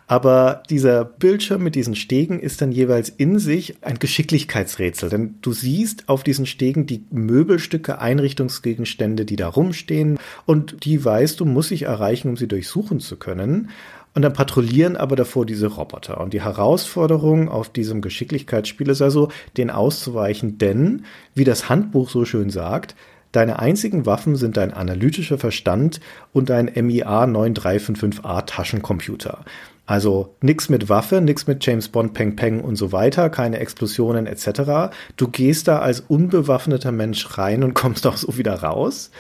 Aber 0.08 0.64
dieser 0.70 1.06
Bildschirm 1.06 1.64
mit 1.64 1.76
diesen 1.76 1.96
Stegen 1.96 2.40
ist 2.40 2.62
dann 2.62 2.72
jeweils 2.72 3.10
in 3.10 3.40
sich 3.40 3.76
ein 3.82 4.00
Geschicklichkeitsrätsel. 4.00 5.10
Denn 5.10 5.36
du 5.42 5.54
siehst 5.54 6.10
auf 6.10 6.24
diesen 6.32 6.46
Stegen 6.46 6.86
die 6.86 7.04
Möbelstücke, 7.12 8.00
Einrichtungsgegenstände, 8.00 9.26
die 9.26 9.36
da 9.36 9.50
rumstehen 9.50 10.18
und 10.46 10.86
die 10.86 11.04
weißt 11.04 11.42
du, 11.42 11.46
muss 11.46 11.72
ich 11.72 11.82
erreichen, 11.84 12.30
um 12.30 12.38
sie 12.38 12.48
durchsuchen 12.48 13.02
zu 13.02 13.18
können. 13.18 13.70
Und 14.14 14.22
dann 14.22 14.32
patrouillieren 14.32 14.96
aber 14.96 15.18
davor 15.18 15.46
diese 15.46 15.68
Roboter. 15.68 16.22
Und 16.22 16.34
die 16.34 16.42
Herausforderung 16.42 17.50
auf 17.50 17.70
diesem 17.70 18.02
Geschicklichkeitsspiel 18.02 18.90
ist 18.90 19.02
also, 19.02 19.30
den 19.58 19.70
auszuweichen, 19.70 20.58
denn, 20.58 21.06
wie 21.36 21.44
das 21.44 21.68
Handbuch 21.68 22.10
so 22.10 22.24
schön 22.24 22.50
sagt, 22.50 22.96
Deine 23.32 23.60
einzigen 23.60 24.06
Waffen 24.06 24.36
sind 24.36 24.58
dein 24.58 24.74
analytischer 24.74 25.38
Verstand 25.38 26.02
und 26.34 26.50
dein 26.50 26.66
MIA 26.66 27.24
9355A 27.24 28.46
Taschencomputer. 28.46 29.46
Also 29.86 30.36
nix 30.42 30.70
mit 30.70 30.90
Waffe, 30.90 31.22
nix 31.22 31.48
mit 31.48 31.66
James 31.66 31.90
Bond, 31.90 32.14
Peng 32.14 32.36
Peng 32.36 32.62
und 32.62 32.76
so 32.76 32.92
weiter, 32.92 33.30
keine 33.30 33.60
Explosionen 33.60 34.26
etc. 34.28 34.94
Du 35.18 35.28
gehst 35.28 35.68
da 35.68 35.80
als 35.80 36.00
unbewaffneter 36.02 36.92
Mensch 36.92 37.38
rein 37.38 37.64
und 37.64 37.74
kommst 37.82 38.08
auch 38.08 38.18
so 38.18 38.38
wieder 38.38 38.62
raus 38.62 39.12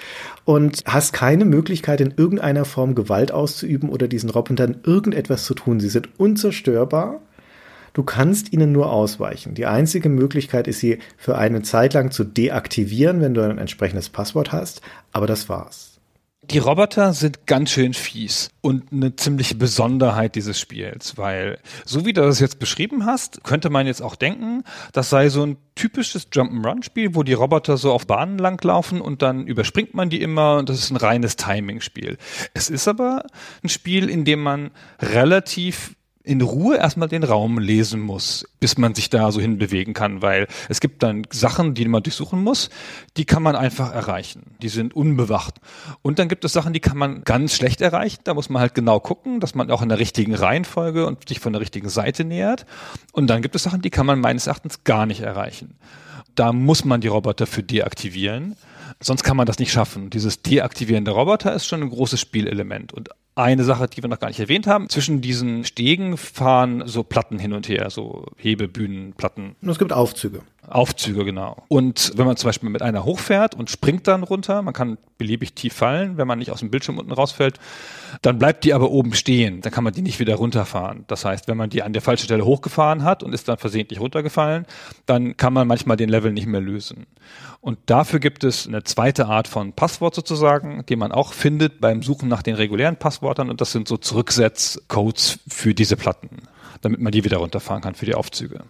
und 0.45 0.82
hast 0.86 1.13
keine 1.13 1.45
Möglichkeit 1.45 2.00
in 2.00 2.13
irgendeiner 2.15 2.65
Form 2.65 2.95
Gewalt 2.95 3.32
auszuüben 3.32 3.89
oder 3.89 4.08
diesen 4.08 4.30
Robotern 4.30 4.78
irgendetwas 4.84 5.45
zu 5.45 5.56
tun. 5.56 5.80
Sie 5.80 5.89
sind 5.89 6.19
unzerstörbar. 6.19 7.21
Du 7.93 8.04
kannst 8.04 8.54
ihnen 8.54 8.71
nur 8.71 8.89
ausweichen. 8.89 9.54
Die 9.54 9.65
einzige 9.65 10.08
Möglichkeit 10.08 10.67
ist, 10.67 10.80
sie 10.80 11.00
für 11.17 11.38
eine 11.38 11.62
Zeit 11.62 11.93
lang 11.93 12.12
zu 12.12 12.24
deaktivieren, 12.24 13.19
wenn 13.19 13.34
du 13.34 13.41
ein 13.41 13.58
entsprechendes 13.58 14.10
Passwort 14.10 14.54
hast. 14.54 14.82
Aber 15.12 15.28
das 15.28 15.50
war's. 15.50 15.90
Die 16.52 16.58
Roboter 16.58 17.14
sind 17.14 17.48
ganz 17.48 17.72
schön 17.72 17.94
fies 17.94 18.50
und 18.60 18.92
eine 18.92 19.16
ziemliche 19.16 19.56
Besonderheit 19.56 20.36
dieses 20.36 20.60
Spiels, 20.60 21.18
weil 21.18 21.60
so 21.86 22.06
wie 22.06 22.12
du 22.12 22.20
das 22.20 22.42
jetzt 22.42 22.60
beschrieben 22.60 23.06
hast, 23.06 23.46
könnte 23.46 23.70
man 23.70 23.88
jetzt 23.88 24.02
auch 24.02 24.18
denken, 24.18 24.66
das 24.92 25.10
sei 25.10 25.30
so 25.30 25.46
ein 25.46 25.56
typisches 25.76 26.28
Jump'n'Run-Spiel, 26.30 27.16
wo 27.16 27.24
die 27.24 27.32
Roboter 27.32 27.78
so 27.78 27.94
auf 27.94 28.06
Bahnen 28.06 28.38
langlaufen 28.38 29.00
und 29.00 29.22
dann 29.22 29.48
überspringt 29.48 29.94
man 29.94 30.10
die 30.10 30.22
immer 30.22 30.58
und 30.58 30.68
das 30.68 30.80
ist 30.80 30.92
ein 30.92 30.98
reines 30.98 31.38
Timing-Spiel. 31.38 32.18
Es 32.54 32.70
ist 32.70 32.90
aber 32.90 33.24
ein 33.64 33.70
Spiel, 33.70 34.10
in 34.10 34.26
dem 34.26 34.44
man 34.44 34.72
relativ 35.00 35.96
in 36.24 36.42
Ruhe 36.42 36.78
erstmal 36.78 37.08
den 37.08 37.24
Raum 37.24 37.58
lesen 37.58 38.00
muss, 38.00 38.46
bis 38.60 38.78
man 38.78 38.94
sich 38.94 39.10
da 39.10 39.32
so 39.32 39.42
hinbewegen 39.42 39.94
kann, 39.94 40.22
weil 40.22 40.48
es 40.70 40.80
gibt 40.80 41.02
dann 41.04 41.24
Sachen, 41.32 41.74
die 41.74 41.88
man 41.88 42.04
durchsuchen 42.04 42.44
muss, 42.44 42.70
die 43.18 43.26
kann 43.26 43.42
man 43.42 43.56
einfach 43.56 43.94
erreichen. 43.94 44.56
Die 44.62 44.70
sind 44.70 44.96
unbewacht. 44.96 45.56
Und 46.02 46.20
dann 46.20 46.30
gibt 46.30 46.46
es 46.46 46.54
Sachen, 46.54 46.74
die 46.74 46.80
kann 46.80 46.98
man 46.98 47.24
ganz 47.24 47.56
schlecht 47.56 47.82
erreichen. 47.82 48.20
Da 48.24 48.34
muss 48.34 48.50
man 48.50 48.62
halt 48.62 48.76
genau 48.76 49.00
gucken, 49.00 49.40
dass 49.40 49.56
man 49.56 49.72
auch 49.72 49.82
in 49.82 49.90
der 49.90 50.00
richtigen 50.00 50.36
Reihenfolge 50.36 51.08
und 51.08 51.28
sich 51.28 51.40
von 51.40 51.54
der 51.54 51.62
richtigen 51.62 51.90
Seite 51.90 52.24
nähert. 52.24 52.66
Und 53.14 53.28
dann 53.28 53.42
gibt 53.42 53.56
es 53.56 53.64
Sachen, 53.64 53.82
die 53.82 53.90
kann 53.90 54.06
man 54.06 54.20
meines 54.20 54.48
Erachtens 54.48 54.84
gar 54.84 55.06
nicht 55.06 55.22
erreichen. 55.22 55.76
Da 56.36 56.54
muss 56.54 56.86
man 56.86 57.02
die 57.02 57.08
Roboter 57.08 57.48
für 57.48 57.64
deaktivieren. 57.64 58.56
Sonst 59.00 59.24
kann 59.24 59.38
man 59.38 59.48
das 59.48 59.60
nicht 59.60 59.72
schaffen. 59.72 60.10
Dieses 60.10 60.42
Deaktivieren 60.44 61.06
der 61.06 61.16
Roboter 61.16 61.54
ist 61.54 61.66
schon 61.66 61.82
ein 61.82 61.90
großes 61.90 62.20
Spielelement. 62.20 62.94
Und 62.94 63.10
eine 63.36 63.63
Sache, 63.63 63.88
die 63.88 64.02
wir 64.02 64.10
noch 64.10 64.20
gar 64.20 64.28
nicht 64.28 64.39
erwähnt 64.39 64.67
haben, 64.67 64.89
zwischen 64.89 65.22
diesen 65.22 65.63
Stegen 65.63 66.17
fahren 66.17 66.84
so 66.86 67.04
Platten 67.04 67.39
hin 67.39 67.54
und 67.54 67.70
her, 67.70 67.89
so 67.89 68.26
Hebebühnenplatten. 68.38 69.56
Und 69.62 69.70
es 69.70 69.80
gibt 69.80 69.94
Aufzüge. 69.94 70.41
Aufzüge, 70.67 71.26
genau. 71.26 71.63
Und 71.69 72.13
wenn 72.15 72.26
man 72.26 72.38
zum 72.38 72.47
Beispiel 72.47 72.69
mit 72.69 72.82
einer 72.82 73.04
hochfährt 73.04 73.56
und 73.56 73.69
springt 73.69 74.08
dann 74.08 74.24
runter, 74.24 74.62
man 74.62 74.74
kann 74.74 74.97
beliebig 75.17 75.54
tief 75.54 75.74
fallen, 75.74 76.17
wenn 76.17 76.28
man 76.28 76.39
nicht 76.39 76.52
aus 76.52 76.60
dem 76.60 76.69
Bildschirm 76.69 77.00
unten 77.00 77.12
rausfällt, 77.12 77.60
dann 78.21 78.38
bleibt 78.38 78.63
die 78.63 78.74
aber 78.74 78.91
oben 78.91 79.13
stehen. 79.13 79.62
Dann 79.62 79.71
kann 79.71 79.84
man 79.84 79.93
die 79.93 80.04
nicht 80.04 80.19
wieder 80.19 80.36
runterfahren. 80.36 81.04
Das 81.08 81.26
heißt, 81.26 81.47
wenn 81.47 81.58
man 81.58 81.71
die 81.71 81.82
an 81.82 81.93
der 81.93 82.02
falschen 82.02 82.26
Stelle 82.26 82.45
hochgefahren 82.45 83.04
hat 83.04 83.24
und 83.24 83.34
ist 83.34 83.47
dann 83.47 83.58
versehentlich 83.58 84.00
runtergefallen, 84.00 84.65
dann 85.08 85.36
kann 85.36 85.52
man 85.52 85.67
manchmal 85.67 85.97
den 85.97 86.10
Level 86.10 86.32
nicht 86.32 86.47
mehr 86.47 86.62
lösen. 86.62 87.08
Und 87.60 87.80
dafür 87.88 88.19
gibt 88.19 88.43
es 88.43 88.67
eine 88.67 88.84
zweite 88.84 89.26
Art 89.28 89.47
von 89.47 89.74
Passwort 89.74 90.13
sozusagen, 90.13 90.86
die 90.88 90.95
man 90.95 91.12
auch 91.12 91.34
findet 91.34 91.82
beim 91.82 92.04
Suchen 92.04 92.30
nach 92.30 92.43
den 92.43 92.56
regulären 92.56 92.97
Passwörtern. 92.97 93.50
Und 93.50 93.62
das 93.62 93.71
sind 93.71 93.88
so 93.88 93.97
Zurücksetzcodes 93.97 95.39
für 95.47 95.74
diese 95.74 95.95
Platten, 95.95 96.43
damit 96.82 97.02
man 97.02 97.12
die 97.12 97.24
wieder 97.24 97.38
runterfahren 97.38 97.82
kann 97.82 97.95
für 97.95 98.06
die 98.06 98.15
Aufzüge. 98.15 98.62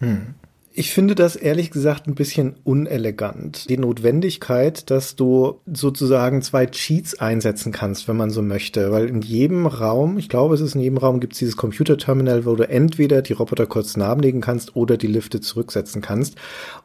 Hm. 0.00 0.34
Ich 0.72 0.92
finde 0.92 1.16
das 1.16 1.34
ehrlich 1.34 1.72
gesagt 1.72 2.06
ein 2.06 2.14
bisschen 2.14 2.54
unelegant. 2.62 3.68
Die 3.68 3.76
Notwendigkeit, 3.76 4.88
dass 4.88 5.16
du 5.16 5.60
sozusagen 5.66 6.42
zwei 6.42 6.66
Cheats 6.66 7.18
einsetzen 7.18 7.72
kannst, 7.72 8.06
wenn 8.06 8.16
man 8.16 8.30
so 8.30 8.40
möchte. 8.40 8.92
Weil 8.92 9.08
in 9.08 9.20
jedem 9.20 9.66
Raum, 9.66 10.16
ich 10.16 10.28
glaube, 10.28 10.54
es 10.54 10.60
ist 10.60 10.76
in 10.76 10.80
jedem 10.80 10.98
Raum, 10.98 11.18
gibt 11.18 11.32
es 11.32 11.40
dieses 11.40 11.56
Computerterminal, 11.56 12.46
wo 12.46 12.54
du 12.54 12.68
entweder 12.68 13.20
die 13.20 13.32
Roboter 13.32 13.66
kurz 13.66 13.96
nahelegen 13.96 14.40
kannst 14.40 14.76
oder 14.76 14.96
die 14.96 15.08
Lifte 15.08 15.40
zurücksetzen 15.40 16.02
kannst. 16.02 16.36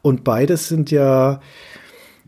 Und 0.01 0.23
beides 0.23 0.67
sind 0.67 0.89
ja, 0.89 1.39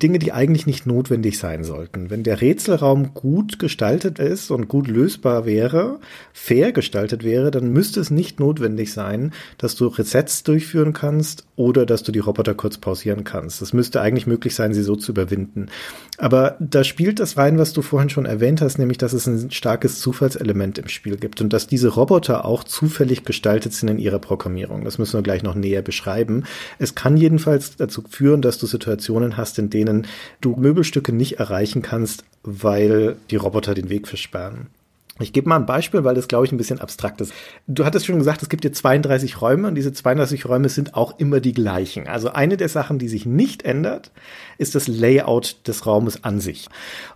Dinge, 0.02 0.20
die 0.20 0.32
eigentlich 0.32 0.68
nicht 0.68 0.86
notwendig 0.86 1.40
sein 1.40 1.64
sollten. 1.64 2.12
Wenn 2.12 2.22
der 2.22 2.40
Rätselraum 2.40 3.16
gut 3.16 3.58
gestaltet 3.58 4.20
ist 4.20 4.52
und 4.52 4.68
gut 4.68 4.88
lösbar 4.88 5.48
wäre, 5.48 6.00
fair 6.34 6.72
gestaltet 6.72 7.24
wäre, 7.24 7.50
dann 7.50 7.74
müsste 7.74 8.00
es 8.00 8.12
nicht 8.12 8.40
notwendig 8.40 8.94
sein, 8.94 9.34
dass 9.58 9.76
du 9.76 9.88
Resets 9.88 10.44
durchführen 10.44 10.94
kannst 10.94 11.47
oder 11.58 11.86
dass 11.88 12.04
du 12.04 12.12
die 12.12 12.20
Roboter 12.20 12.54
kurz 12.54 12.78
pausieren 12.78 13.24
kannst. 13.24 13.62
Es 13.62 13.74
müsste 13.74 14.00
eigentlich 14.00 14.28
möglich 14.28 14.56
sein, 14.56 14.74
sie 14.74 14.84
so 14.84 14.96
zu 14.96 15.12
überwinden. 15.12 15.68
Aber 16.18 16.56
da 16.60 16.84
spielt 16.84 17.20
das 17.20 17.36
rein, 17.36 17.58
was 17.58 17.74
du 17.74 17.82
vorhin 17.82 18.12
schon 18.12 18.26
erwähnt 18.26 18.62
hast, 18.62 18.78
nämlich, 18.78 19.00
dass 19.00 19.12
es 19.12 19.26
ein 19.26 19.50
starkes 19.50 20.00
Zufallselement 20.00 20.78
im 20.78 20.88
Spiel 20.88 21.18
gibt 21.18 21.42
und 21.42 21.52
dass 21.52 21.68
diese 21.68 21.90
Roboter 21.90 22.46
auch 22.46 22.64
zufällig 22.64 23.26
gestaltet 23.26 23.74
sind 23.74 23.90
in 23.90 23.98
ihrer 23.98 24.20
Programmierung. 24.20 24.86
Das 24.86 25.00
müssen 25.00 25.18
wir 25.18 25.24
gleich 25.24 25.42
noch 25.42 25.56
näher 25.56 25.82
beschreiben. 25.82 26.44
Es 26.78 26.94
kann 26.94 27.18
jedenfalls 27.18 27.76
dazu 27.76 28.04
führen, 28.08 28.44
dass 28.44 28.60
du 28.60 28.68
Situationen 28.68 29.36
hast, 29.36 29.58
in 29.58 29.72
denen 29.72 30.06
du 30.42 30.56
Möbelstücke 30.56 31.12
nicht 31.12 31.40
erreichen 31.40 31.82
kannst, 31.82 32.24
weil 32.44 33.16
die 33.32 33.36
Roboter 33.36 33.74
den 33.74 33.90
Weg 33.90 34.08
versperren. 34.08 34.68
Ich 35.20 35.34
gebe 35.34 35.50
mal 35.50 35.58
ein 35.58 35.66
Beispiel, 35.66 36.04
weil 36.04 36.16
das, 36.16 36.28
glaube 36.28 36.46
ich, 36.46 36.52
ein 36.52 36.58
bisschen 36.58 36.80
abstrakt 36.80 37.22
ist. 37.22 37.34
Du 37.68 37.86
hattest 37.86 38.06
schon 38.06 38.18
gesagt, 38.18 38.42
es 38.42 38.50
gibt 38.50 38.64
hier 38.64 38.74
32 38.74 39.42
Räume 39.42 39.68
und 39.68 39.76
diese 39.76 39.94
32 39.94 40.46
Räume 40.46 40.70
sind 40.70 40.94
auch 40.96 41.18
immer 41.20 41.40
die 41.40 41.54
gleichen. 41.54 42.08
Also 42.08 42.30
eine 42.30 42.58
der 42.58 42.70
Sachen, 42.70 43.00
die 43.00 43.08
sich 43.08 43.26
nicht 43.26 43.64
ändert, 43.64 44.12
ist 44.58 44.76
das 44.76 44.88
Layout 44.88 45.58
des 45.68 45.86
Raumes 45.86 46.24
an 46.24 46.40
sich. 46.40 46.68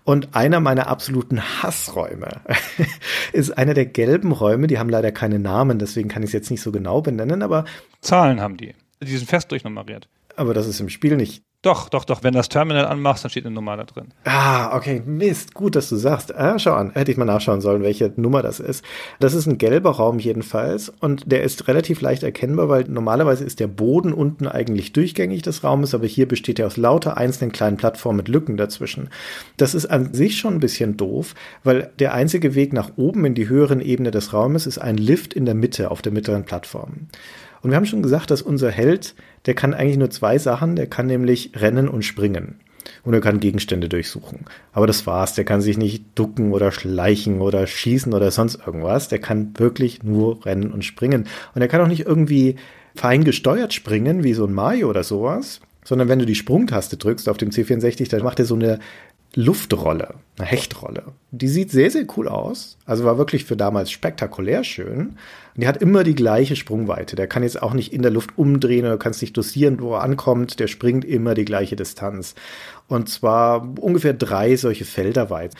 Und 0.04 0.36
einer 0.36 0.60
meiner 0.60 0.88
absoluten 0.88 1.42
Hassräume 1.62 2.42
ist 3.34 3.58
einer 3.58 3.74
der 3.74 3.86
gelben 3.86 4.32
Räume. 4.32 4.68
Die 4.68 4.80
haben 4.80 4.90
leider 4.90 5.12
keine 5.12 5.40
Namen, 5.40 5.80
deswegen 5.80 6.10
kann 6.10 6.24
ich 6.24 6.30
es 6.30 6.34
jetzt 6.34 6.52
nicht 6.52 6.62
so 6.62 6.72
genau 6.72 7.02
benennen, 7.02 7.44
aber. 7.44 7.66
Zahlen 8.02 8.42
haben 8.42 8.58
die. 8.58 8.74
Die 9.02 9.18
sind 9.18 9.28
fest 9.28 9.52
durchnummeriert. 9.52 10.08
Aber 10.36 10.54
das 10.54 10.68
ist 10.68 10.80
im 10.80 10.90
Spiel 10.90 11.18
nicht 11.18 11.44
doch, 11.64 11.90
doch, 11.90 12.06
doch. 12.06 12.24
Wenn 12.24 12.34
das 12.34 12.50
Terminal 12.50 12.86
anmachst, 12.86 13.24
dann 13.24 13.30
steht 13.30 13.46
eine 13.46 13.54
Nummer 13.54 13.78
da 13.78 13.84
drin. 13.84 14.08
Ah, 14.24 14.76
okay. 14.76 15.04
Mist. 15.06 15.54
Gut, 15.54 15.76
dass 15.76 15.90
du 15.90 15.96
sagst. 15.96 16.34
Ah, 16.34 16.58
schau 16.58 16.74
an. 16.74 16.92
Hätte 16.94 17.12
ich 17.12 17.18
mal 17.18 17.26
nachschauen 17.26 17.62
sollen, 17.62 17.84
welche 17.84 18.12
Nummer 18.16 18.42
das 18.42 18.60
ist. 18.60 18.84
Das 19.20 19.36
ist 19.36 19.46
ein 19.46 19.60
gelber 19.60 19.92
Raum 19.92 20.18
jedenfalls. 20.18 20.90
Und 20.90 21.32
der 21.32 21.44
ist 21.44 21.68
relativ 21.68 22.02
leicht 22.02 22.24
erkennbar, 22.24 22.68
weil 22.68 22.86
normalerweise 22.86 23.44
ist 23.44 23.60
der 23.60 23.68
Boden 23.68 24.12
unten 24.12 24.48
eigentlich 24.48 24.92
durchgängig 24.92 25.44
des 25.44 25.64
Raumes, 25.64 25.94
aber 25.94 26.08
hier 26.08 26.28
besteht 26.28 26.58
er 26.58 26.66
aus 26.66 26.78
lauter 26.78 27.18
einzelnen 27.18 27.52
kleinen 27.52 27.78
Plattformen 27.78 28.18
mit 28.18 28.28
Lücken 28.28 28.58
dazwischen. 28.58 29.10
Das 29.58 29.76
ist 29.76 29.86
an 29.86 30.16
sich 30.16 30.40
schon 30.40 30.56
ein 30.56 30.60
bisschen 30.60 30.98
doof, 30.98 31.36
weil 31.64 31.92
der 32.00 32.16
einzige 32.16 32.56
Weg 32.56 32.74
nach 32.74 32.94
oben 32.96 33.24
in 33.24 33.36
die 33.36 33.48
höheren 33.48 33.82
Ebene 33.82 34.10
des 34.10 34.34
Raumes 34.34 34.66
ist 34.66 34.80
ein 34.80 34.98
Lift 34.98 35.36
in 35.36 35.46
der 35.46 35.56
Mitte 35.56 35.92
auf 35.92 36.02
der 36.02 36.12
mittleren 36.12 36.44
Plattform. 36.44 37.08
Und 37.62 37.70
wir 37.70 37.78
haben 37.78 37.86
schon 37.86 38.02
gesagt, 38.02 38.32
dass 38.32 38.42
unser 38.42 38.72
Held, 38.72 39.14
der 39.46 39.54
kann 39.54 39.74
eigentlich 39.74 39.98
nur 39.98 40.10
zwei 40.10 40.38
Sachen. 40.38 40.76
Der 40.76 40.88
kann 40.88 41.08
nämlich 41.08 41.52
rennen 41.56 41.88
und 41.88 42.04
springen. 42.04 42.60
Und 43.04 43.14
er 43.14 43.22
kann 43.22 43.40
Gegenstände 43.40 43.90
durchsuchen. 43.90 44.46
Aber 44.74 44.88
das 44.88 45.08
war's. 45.08 45.34
Der 45.34 45.46
kann 45.46 45.62
sich 45.62 45.78
nicht 45.78 46.04
ducken 46.16 46.52
oder 46.52 46.72
schleichen 46.72 47.42
oder 47.42 47.66
schießen 47.66 48.14
oder 48.14 48.32
sonst 48.32 48.60
irgendwas. 48.66 49.08
Der 49.08 49.20
kann 49.20 49.54
wirklich 49.58 50.04
nur 50.04 50.46
rennen 50.46 50.72
und 50.72 50.84
springen. 50.84 51.28
Und 51.56 51.62
er 51.62 51.68
kann 51.68 51.82
auch 51.82 51.88
nicht 51.88 52.06
irgendwie 52.06 52.56
fein 52.96 53.24
gesteuert 53.24 53.74
springen, 53.74 54.24
wie 54.24 54.34
so 54.34 54.46
ein 54.46 54.54
Mario 54.54 54.90
oder 54.90 55.04
sowas. 55.04 55.62
Sondern 55.84 56.10
wenn 56.10 56.20
du 56.20 56.26
die 56.26 56.36
Sprungtaste 56.36 56.98
drückst 56.98 57.28
auf 57.28 57.38
dem 57.38 57.50
C64, 57.50 58.10
dann 58.10 58.24
macht 58.24 58.40
er 58.40 58.46
so 58.46 58.56
eine 58.56 58.80
Luftrolle, 59.34 60.16
eine 60.38 60.48
Hechtrolle. 60.48 61.04
Die 61.32 61.48
sieht 61.48 61.72
sehr, 61.72 61.90
sehr 61.90 62.06
cool 62.18 62.28
aus. 62.28 62.78
Also 62.86 63.06
war 63.06 63.18
wirklich 63.18 63.46
für 63.46 63.56
damals 63.56 63.90
spektakulär 63.90 64.66
schön. 64.66 65.00
Und 65.56 65.64
die 65.64 65.68
hat 65.68 65.78
immer 65.78 66.04
die 66.04 66.16
gleiche 66.16 66.58
Sprungweite. 66.58 67.16
Der 67.16 67.28
kann 67.28 67.44
jetzt 67.44 67.62
auch 67.62 67.74
nicht 67.74 67.94
in 67.94 68.02
der 68.02 68.12
Luft 68.12 68.38
umdrehen 68.38 68.86
oder 68.86 68.98
kannst 68.98 69.22
nicht 69.22 69.38
dosieren, 69.38 69.80
wo 69.80 69.94
er 69.94 70.04
ankommt. 70.04 70.60
Der 70.60 70.68
springt 70.68 71.06
immer 71.06 71.34
die 71.34 71.46
gleiche 71.46 71.78
Distanz. 71.78 72.36
Und 72.88 73.08
zwar 73.08 73.66
ungefähr 73.80 74.14
drei 74.14 74.58
solche 74.58 74.84
Felder 74.84 75.30
weit. 75.30 75.56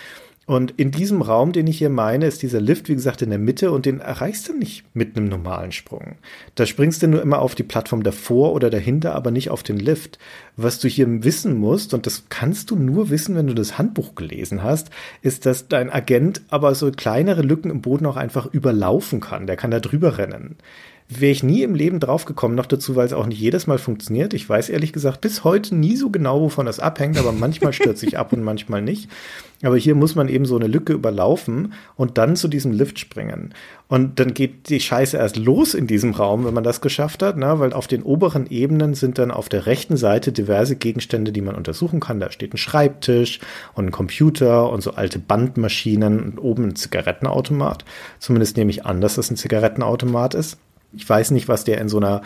Und 0.48 0.72
in 0.72 0.90
diesem 0.90 1.22
Raum, 1.22 1.52
den 1.52 1.68
ich 1.68 1.78
hier 1.78 1.90
meine, 1.90 2.26
ist 2.26 2.42
dieser 2.42 2.60
Lift, 2.60 2.90
wie 2.90 2.96
gesagt, 2.96 3.22
in 3.22 3.30
der 3.30 3.38
Mitte 3.38 3.72
und 3.72 3.86
den 3.86 4.00
erreichst 4.00 4.50
du 4.50 4.54
nicht 4.54 4.84
mit 4.94 5.16
einem 5.16 5.30
normalen 5.30 5.72
Sprung. 5.72 6.16
Da 6.56 6.66
springst 6.66 7.04
du 7.04 7.08
nur 7.08 7.22
immer 7.22 7.40
auf 7.40 7.54
die 7.54 7.64
Plattform 7.64 8.02
davor 8.02 8.54
oder 8.54 8.72
dahinter, 8.72 9.14
aber 9.14 9.30
nicht 9.30 9.52
auf 9.52 9.62
den 9.62 9.78
Lift. 9.78 10.18
Was 10.58 10.80
du 10.80 10.88
hier 10.88 11.24
wissen 11.24 11.58
musst, 11.58 11.94
und 11.94 12.08
das 12.08 12.26
kannst 12.30 12.72
du 12.72 12.76
nur 12.76 13.12
wissen, 13.12 13.36
wenn 13.36 13.48
du 13.48 13.54
das 13.54 13.78
Handbuch 13.78 14.16
gelesen 14.16 14.64
hast, 14.64 14.90
ist, 15.22 15.46
dass 15.46 15.68
dein 15.68 15.92
Agent 15.92 16.42
aber 16.50 16.74
so 16.74 16.90
kleinere 16.92 17.44
Lücken 17.44 17.70
im 17.70 17.82
Boden 17.82 18.08
auch 18.08 18.18
einfach 18.18 18.48
überlaufen 18.48 19.20
kann. 19.20 19.46
Der 19.46 19.58
kann 19.58 19.72
da 19.72 19.80
drüber 19.80 20.18
rennen 20.18 20.58
wäre 21.20 21.32
ich 21.32 21.44
nie 21.44 21.64
im 21.64 21.76
Leben 21.76 22.00
draufgekommen, 22.00 22.56
noch 22.56 22.66
dazu, 22.66 22.96
weil 22.96 23.06
es 23.06 23.14
auch 23.14 23.26
nicht 23.26 23.40
jedes 23.40 23.68
Mal 23.68 23.78
funktioniert. 23.78 24.34
Ich 24.34 24.48
weiß 24.48 24.70
ehrlich 24.70 24.94
gesagt 24.94 25.20
bis 25.20 25.44
heute 25.44 25.76
nie 25.76 25.98
so 25.98 26.10
genau, 26.10 26.42
wovon 26.42 26.66
das 26.66 26.80
abhängt, 26.80 27.18
aber 27.18 27.32
manchmal 27.32 27.74
stürzt 27.74 28.00
sich 28.00 28.18
ab 28.18 28.32
und 28.32 28.44
manchmal 28.44 28.82
nicht. 28.82 29.10
Aber 29.64 29.78
hier 29.78 29.94
muss 29.94 30.16
man 30.16 30.28
eben 30.28 30.46
so 30.46 30.56
eine 30.56 30.68
Lücke 30.68 30.94
überlaufen 30.94 31.74
und 31.96 32.18
dann 32.18 32.36
zu 32.36 32.48
diesem 32.48 32.72
Lift 32.72 33.00
springen. 33.00 33.54
Und 33.88 34.20
dann 34.20 34.34
geht 34.34 34.70
die 34.70 34.80
Scheiße 34.80 35.18
erst 35.18 35.36
los 35.36 35.74
in 35.74 35.86
diesem 35.86 36.12
Raum, 36.12 36.46
wenn 36.46 36.54
man 36.54 36.64
das 36.64 36.82
geschafft 36.82 37.22
hat, 37.22 37.38
ne? 37.38 37.60
weil 37.60 37.74
auf 37.74 37.88
den 37.88 38.04
oberen 38.04 38.48
Ebenen 38.48 38.94
sind 38.94 39.18
dann 39.18 39.32
auf 39.32 39.50
der 39.50 39.66
rechten 39.66 39.98
Seite 39.98 40.32
diverse 40.32 40.76
Gegenstände, 40.76 41.32
die 41.32 41.42
man 41.42 41.56
untersuchen 41.56 42.00
kann. 42.00 42.20
Da 42.20 42.32
steht 42.32 42.54
ein 42.54 42.58
Schreibtisch 42.58 43.40
und 43.74 43.88
ein 43.88 43.92
Computer 43.92 44.70
und 44.72 44.82
so 44.82 44.92
alte 44.92 45.20
Bandmaschinen 45.20 46.20
und 46.22 46.40
oben 46.40 46.70
ein 46.70 46.76
Zigarettenautomat. 46.76 47.86
Zumindest 48.20 48.58
nehme 48.58 48.72
ich 48.72 48.86
an, 48.86 49.02
dass 49.02 49.16
das 49.16 49.30
ein 49.30 49.38
Zigarettenautomat 49.38 50.36
ist. 50.36 50.58
Ich 50.94 51.08
weiß 51.08 51.32
nicht, 51.32 51.48
was 51.48 51.64
der 51.64 51.80
in 51.80 51.90
so 51.90 51.98
einer 51.98 52.22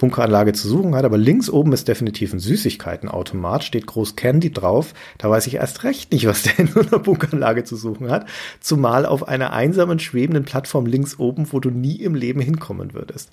Bunkeranlage 0.00 0.54
zu 0.54 0.66
suchen 0.66 0.94
hat, 0.94 1.04
aber 1.04 1.18
links 1.18 1.50
oben 1.50 1.72
ist 1.72 1.86
definitiv 1.86 2.32
ein 2.32 2.38
Süßigkeitenautomat, 2.38 3.62
steht 3.62 3.86
groß 3.86 4.16
Candy 4.16 4.50
drauf. 4.50 4.94
Da 5.18 5.28
weiß 5.28 5.46
ich 5.46 5.56
erst 5.56 5.84
recht 5.84 6.10
nicht, 6.10 6.26
was 6.26 6.42
der 6.42 6.58
in 6.58 6.68
so 6.68 6.80
einer 6.80 6.98
Bunkeranlage 6.98 7.64
zu 7.64 7.76
suchen 7.76 8.10
hat. 8.10 8.26
Zumal 8.60 9.04
auf 9.04 9.28
einer 9.28 9.52
einsamen, 9.52 9.98
schwebenden 9.98 10.44
Plattform 10.44 10.86
links 10.86 11.18
oben, 11.18 11.52
wo 11.52 11.60
du 11.60 11.70
nie 11.70 11.96
im 11.96 12.14
Leben 12.14 12.40
hinkommen 12.40 12.94
würdest. 12.94 13.30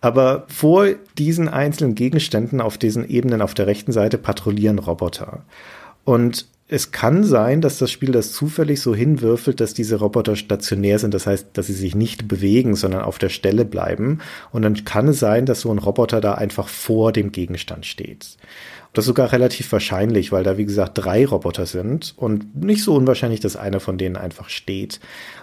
Aber 0.00 0.44
vor 0.48 0.88
diesen 1.16 1.48
einzelnen 1.48 1.94
Gegenständen 1.94 2.60
auf 2.60 2.78
diesen 2.78 3.08
Ebenen 3.08 3.40
auf 3.40 3.54
der 3.54 3.68
rechten 3.68 3.92
Seite 3.92 4.18
patrouillieren 4.18 4.80
Roboter. 4.80 5.44
Und 6.04 6.48
es 6.70 6.92
kann 6.92 7.24
sein, 7.24 7.62
dass 7.62 7.78
das 7.78 7.90
Spiel 7.90 8.12
das 8.12 8.32
zufällig 8.32 8.82
so 8.82 8.94
hinwürfelt, 8.94 9.58
dass 9.58 9.72
diese 9.72 9.96
Roboter 9.96 10.36
stationär 10.36 10.98
sind. 10.98 11.14
Das 11.14 11.26
heißt, 11.26 11.48
dass 11.54 11.66
sie 11.66 11.72
sich 11.72 11.94
nicht 11.94 12.28
bewegen, 12.28 12.76
sondern 12.76 13.02
auf 13.02 13.18
der 13.18 13.30
Stelle 13.30 13.64
bleiben. 13.64 14.18
Und 14.52 14.62
dann 14.62 14.84
kann 14.84 15.08
es 15.08 15.18
sein, 15.18 15.46
dass 15.46 15.62
so 15.62 15.72
ein 15.72 15.78
Roboter 15.78 16.20
da 16.20 16.34
einfach 16.34 16.68
vor 16.68 17.12
dem 17.12 17.32
Gegenstand 17.32 17.86
steht. 17.86 18.36
Das 18.92 19.04
ist 19.04 19.08
sogar 19.08 19.32
relativ 19.32 19.70
wahrscheinlich, 19.70 20.32
weil 20.32 20.44
da, 20.44 20.56
wie 20.56 20.64
gesagt, 20.64 20.92
drei 20.94 21.26
Roboter 21.26 21.66
sind 21.66 22.14
und 22.16 22.56
nicht 22.56 22.82
so 22.82 22.94
unwahrscheinlich, 22.94 23.40
dass 23.40 23.56
einer 23.56 23.80
von 23.80 23.98
denen 23.98 24.16
einfach 24.16 24.48
steht. 24.48 25.00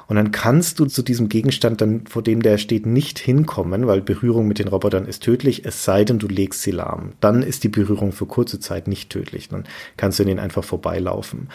Und 0.08 0.15
dann 0.17 0.31
kannst 0.31 0.79
du 0.79 0.86
zu 0.86 1.01
diesem 1.01 1.29
Gegenstand 1.29 1.81
dann, 1.81 2.05
vor 2.08 2.21
dem 2.21 2.41
der 2.41 2.58
steht, 2.58 2.86
nicht 2.86 3.19
hinkommen, 3.19 3.88
weil 3.88 4.01
Berührung 4.01 4.47
mit 4.47 4.60
den 4.60 4.67
Robotern 4.67 5.05
ist 5.05 5.23
tödlich, 5.23 5.65
es 5.65 5.84
sei 5.84 6.03
denn, 6.03 6.19
du 6.19 6.27
legst 6.27 6.62
sie 6.62 6.71
lahm. 6.71 7.13
Dann 7.21 7.43
ist 7.43 7.63
die 7.63 7.69
Berührung 7.69 8.12
für 8.12 8.25
kurze 8.25 8.60
Zeit 8.60 8.88
nicht 8.88 9.10
tödlich. 9.10 9.49
Dann 9.49 9.65
kannst 9.97 10.19
du 10.19 10.23
den 10.23 10.39
einfach 10.39 10.63
vorbeilaufen. 10.63 11.49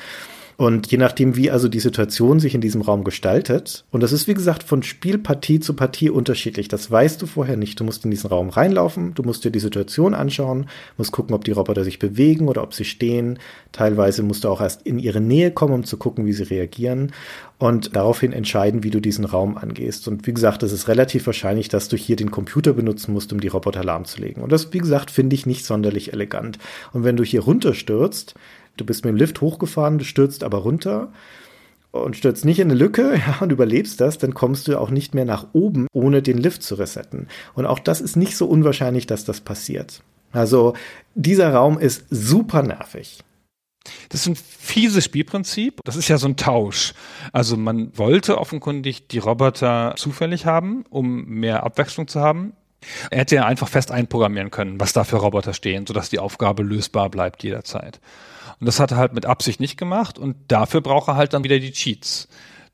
Und 0.61 0.93
je 0.93 0.99
nachdem, 0.99 1.37
wie 1.37 1.51
also 1.51 1.69
die 1.69 1.81
Situation 1.81 2.39
sich 2.39 2.55
in 2.55 2.61
diesem 2.61 2.83
Raum 2.83 3.03
gestaltet, 3.03 3.87
und 3.93 4.03
das 4.03 4.13
ist 4.13 4.29
wie 4.29 4.35
gesagt 4.35 4.63
von 4.63 4.83
Spielpartie 4.83 5.59
zu 5.59 5.73
Partie 5.73 6.11
unterschiedlich, 6.11 6.69
das 6.69 6.91
weißt 6.91 7.23
du 7.23 7.25
vorher 7.25 7.57
nicht. 7.57 7.81
Du 7.81 7.85
musst 7.85 8.05
in 8.05 8.11
diesen 8.11 8.29
Raum 8.29 8.51
reinlaufen, 8.51 9.15
du 9.15 9.23
musst 9.23 9.43
dir 9.43 9.51
die 9.51 9.59
Situation 9.59 10.13
anschauen, 10.13 10.67
musst 10.99 11.13
gucken, 11.13 11.35
ob 11.35 11.45
die 11.45 11.53
Roboter 11.53 11.83
sich 11.83 11.99
bewegen 11.99 12.47
oder 12.47 12.63
ob 12.63 12.75
sie 12.75 12.85
stehen. 12.85 13.39
Teilweise 13.73 14.23
musst 14.23 14.45
du 14.45 14.51
auch 14.51 14.61
erst 14.61 14.83
in 14.83 14.99
ihre 14.99 15.23
Nähe 15.23 15.51
kommen, 15.51 15.73
um 15.73 15.85
zu 15.85 15.97
gucken, 15.97 16.27
wie 16.27 16.35
sie 16.35 16.43
reagieren 16.43 17.13
und 17.57 17.97
daraufhin 17.97 18.35
entscheiden, 18.35 18.83
wie 18.83 18.91
du 18.91 19.01
diesen 19.01 19.25
Raum 19.25 19.57
angehst. 19.57 20.09
Und 20.09 20.27
wie 20.27 20.35
gesagt, 20.35 20.63
es 20.63 20.73
ist 20.73 20.89
relativ 20.89 21.25
wahrscheinlich, 21.25 21.71
dass 21.71 21.89
du 21.89 21.97
hier 21.97 22.17
den 22.17 22.31
Computer 22.31 22.75
benutzen 22.75 23.15
musst, 23.15 23.33
um 23.33 23.41
die 23.41 23.49
Roboter 23.49 23.83
lahmzulegen. 23.83 24.43
Und 24.43 24.53
das, 24.53 24.75
wie 24.75 24.79
gesagt, 24.79 25.11
finde 25.11 25.35
ich 25.35 25.47
nicht 25.47 25.65
sonderlich 25.65 26.13
elegant. 26.13 26.59
Und 26.93 27.05
wenn 27.05 27.17
du 27.17 27.25
hier 27.25 27.41
runterstürzt, 27.41 28.35
Du 28.81 28.87
bist 28.87 29.05
mit 29.05 29.11
dem 29.11 29.17
Lift 29.17 29.43
hochgefahren, 29.43 29.99
du 29.99 30.05
stürzt 30.05 30.43
aber 30.43 30.59
runter 30.59 31.13
und 31.91 32.17
stürzt 32.17 32.45
nicht 32.45 32.59
in 32.59 32.71
eine 32.71 32.79
Lücke 32.79 33.15
ja, 33.27 33.39
und 33.41 33.53
überlebst 33.53 34.01
das, 34.01 34.17
dann 34.19 34.33
kommst 34.33 34.69
du 34.69 34.79
auch 34.79 34.91
nicht 34.91 35.15
mehr 35.15 35.27
nach 35.27 35.49
oben, 35.53 35.87
ohne 35.93 36.23
den 36.23 36.39
Lift 36.39 36.63
zu 36.63 36.77
resetten. 36.77 37.29
Und 37.55 37.67
auch 37.67 37.79
das 37.79 38.01
ist 38.01 38.17
nicht 38.17 38.37
so 38.37 38.47
unwahrscheinlich, 38.47 39.07
dass 39.07 39.25
das 39.25 39.41
passiert. 39.41 40.03
Also 40.33 40.75
dieser 41.15 41.53
Raum 41.53 41.79
ist 41.79 42.05
super 42.09 42.63
nervig. 42.63 43.21
Das 44.09 44.23
ist 44.23 44.27
ein 44.29 44.37
fieses 44.37 45.05
Spielprinzip. 45.05 45.81
Das 45.85 45.97
ist 45.97 46.09
ja 46.09 46.19
so 46.19 46.29
ein 46.29 46.37
Tausch. 46.37 46.95
Also 47.33 47.57
man 47.57 47.97
wollte 47.99 48.39
offenkundig 48.39 49.09
die 49.09 49.19
Roboter 49.19 49.95
zufällig 49.97 50.47
haben, 50.47 50.85
um 50.91 51.25
mehr 51.25 51.65
Abwechslung 51.65 52.07
zu 52.07 52.21
haben. 52.21 52.53
Er 53.11 53.21
hätte 53.21 53.37
ja 53.37 53.47
einfach 53.47 53.69
fest 53.69 53.91
einprogrammieren 53.91 54.51
können, 54.51 54.81
was 54.81 54.93
da 54.93 55.05
für 55.05 55.17
Roboter 55.17 55.55
stehen, 55.55 55.87
sodass 55.87 56.09
die 56.09 56.19
Aufgabe 56.19 56.63
lösbar 56.63 57.11
bleibt 57.11 57.43
jederzeit. 57.43 58.01
Und 58.61 58.67
das 58.67 58.79
hat 58.79 58.91
er 58.91 58.99
halt 58.99 59.15
mit 59.15 59.27
Absicht 59.27 59.59
nicht 59.59 59.77
gemacht 59.79 60.19
und 60.19 60.37
dafür 60.49 60.83
braucht 60.83 61.09
er 61.09 61.17
halt 61.17 61.33
dann 61.33 61.45
wieder 61.45 61.59
die 61.59 61.73
Cheats, 61.73 62.29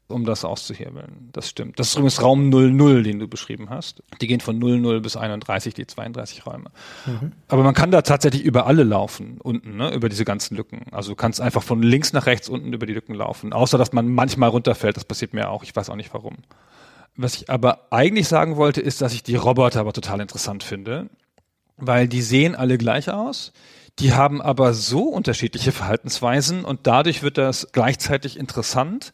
um 0.08 0.24
das 0.24 0.44
auszuhebeln. 0.44 1.30
Das 1.32 1.48
stimmt. 1.48 1.78
Das 1.78 1.88
ist 1.88 1.94
übrigens 1.94 2.20
Raum 2.20 2.48
00, 2.48 3.04
den 3.04 3.20
du 3.20 3.28
beschrieben 3.28 3.70
hast. 3.70 4.02
Die 4.20 4.26
gehen 4.26 4.40
von 4.40 4.58
00 4.58 5.00
bis 5.00 5.16
31, 5.16 5.74
die 5.74 5.86
32 5.86 6.44
Räume. 6.44 6.70
Mhm. 7.06 7.32
Aber 7.46 7.62
man 7.62 7.74
kann 7.74 7.92
da 7.92 8.02
tatsächlich 8.02 8.42
über 8.42 8.66
alle 8.66 8.82
laufen, 8.82 9.38
unten, 9.40 9.76
ne, 9.76 9.94
über 9.94 10.08
diese 10.08 10.24
ganzen 10.24 10.56
Lücken. 10.56 10.86
Also 10.90 11.10
du 11.10 11.16
kannst 11.16 11.40
einfach 11.40 11.62
von 11.62 11.82
links 11.82 12.12
nach 12.12 12.26
rechts 12.26 12.48
unten 12.48 12.72
über 12.72 12.86
die 12.86 12.94
Lücken 12.94 13.14
laufen. 13.14 13.52
Außer, 13.52 13.78
dass 13.78 13.92
man 13.92 14.08
manchmal 14.08 14.48
runterfällt. 14.48 14.96
Das 14.96 15.04
passiert 15.04 15.34
mir 15.34 15.50
auch. 15.50 15.62
Ich 15.62 15.74
weiß 15.74 15.88
auch 15.88 15.96
nicht 15.96 16.12
warum. 16.12 16.36
Was 17.16 17.36
ich 17.36 17.48
aber 17.48 17.86
eigentlich 17.90 18.26
sagen 18.26 18.56
wollte, 18.56 18.80
ist, 18.80 19.00
dass 19.00 19.14
ich 19.14 19.22
die 19.22 19.36
Roboter 19.36 19.80
aber 19.80 19.92
total 19.92 20.20
interessant 20.20 20.62
finde, 20.62 21.08
weil 21.76 22.08
die 22.08 22.22
sehen 22.22 22.56
alle 22.56 22.76
gleich 22.76 23.08
aus. 23.10 23.52
Die 23.98 24.12
haben 24.12 24.42
aber 24.42 24.74
so 24.74 25.04
unterschiedliche 25.04 25.72
Verhaltensweisen 25.72 26.64
und 26.64 26.86
dadurch 26.86 27.22
wird 27.22 27.38
das 27.38 27.68
gleichzeitig 27.72 28.38
interessant, 28.38 29.12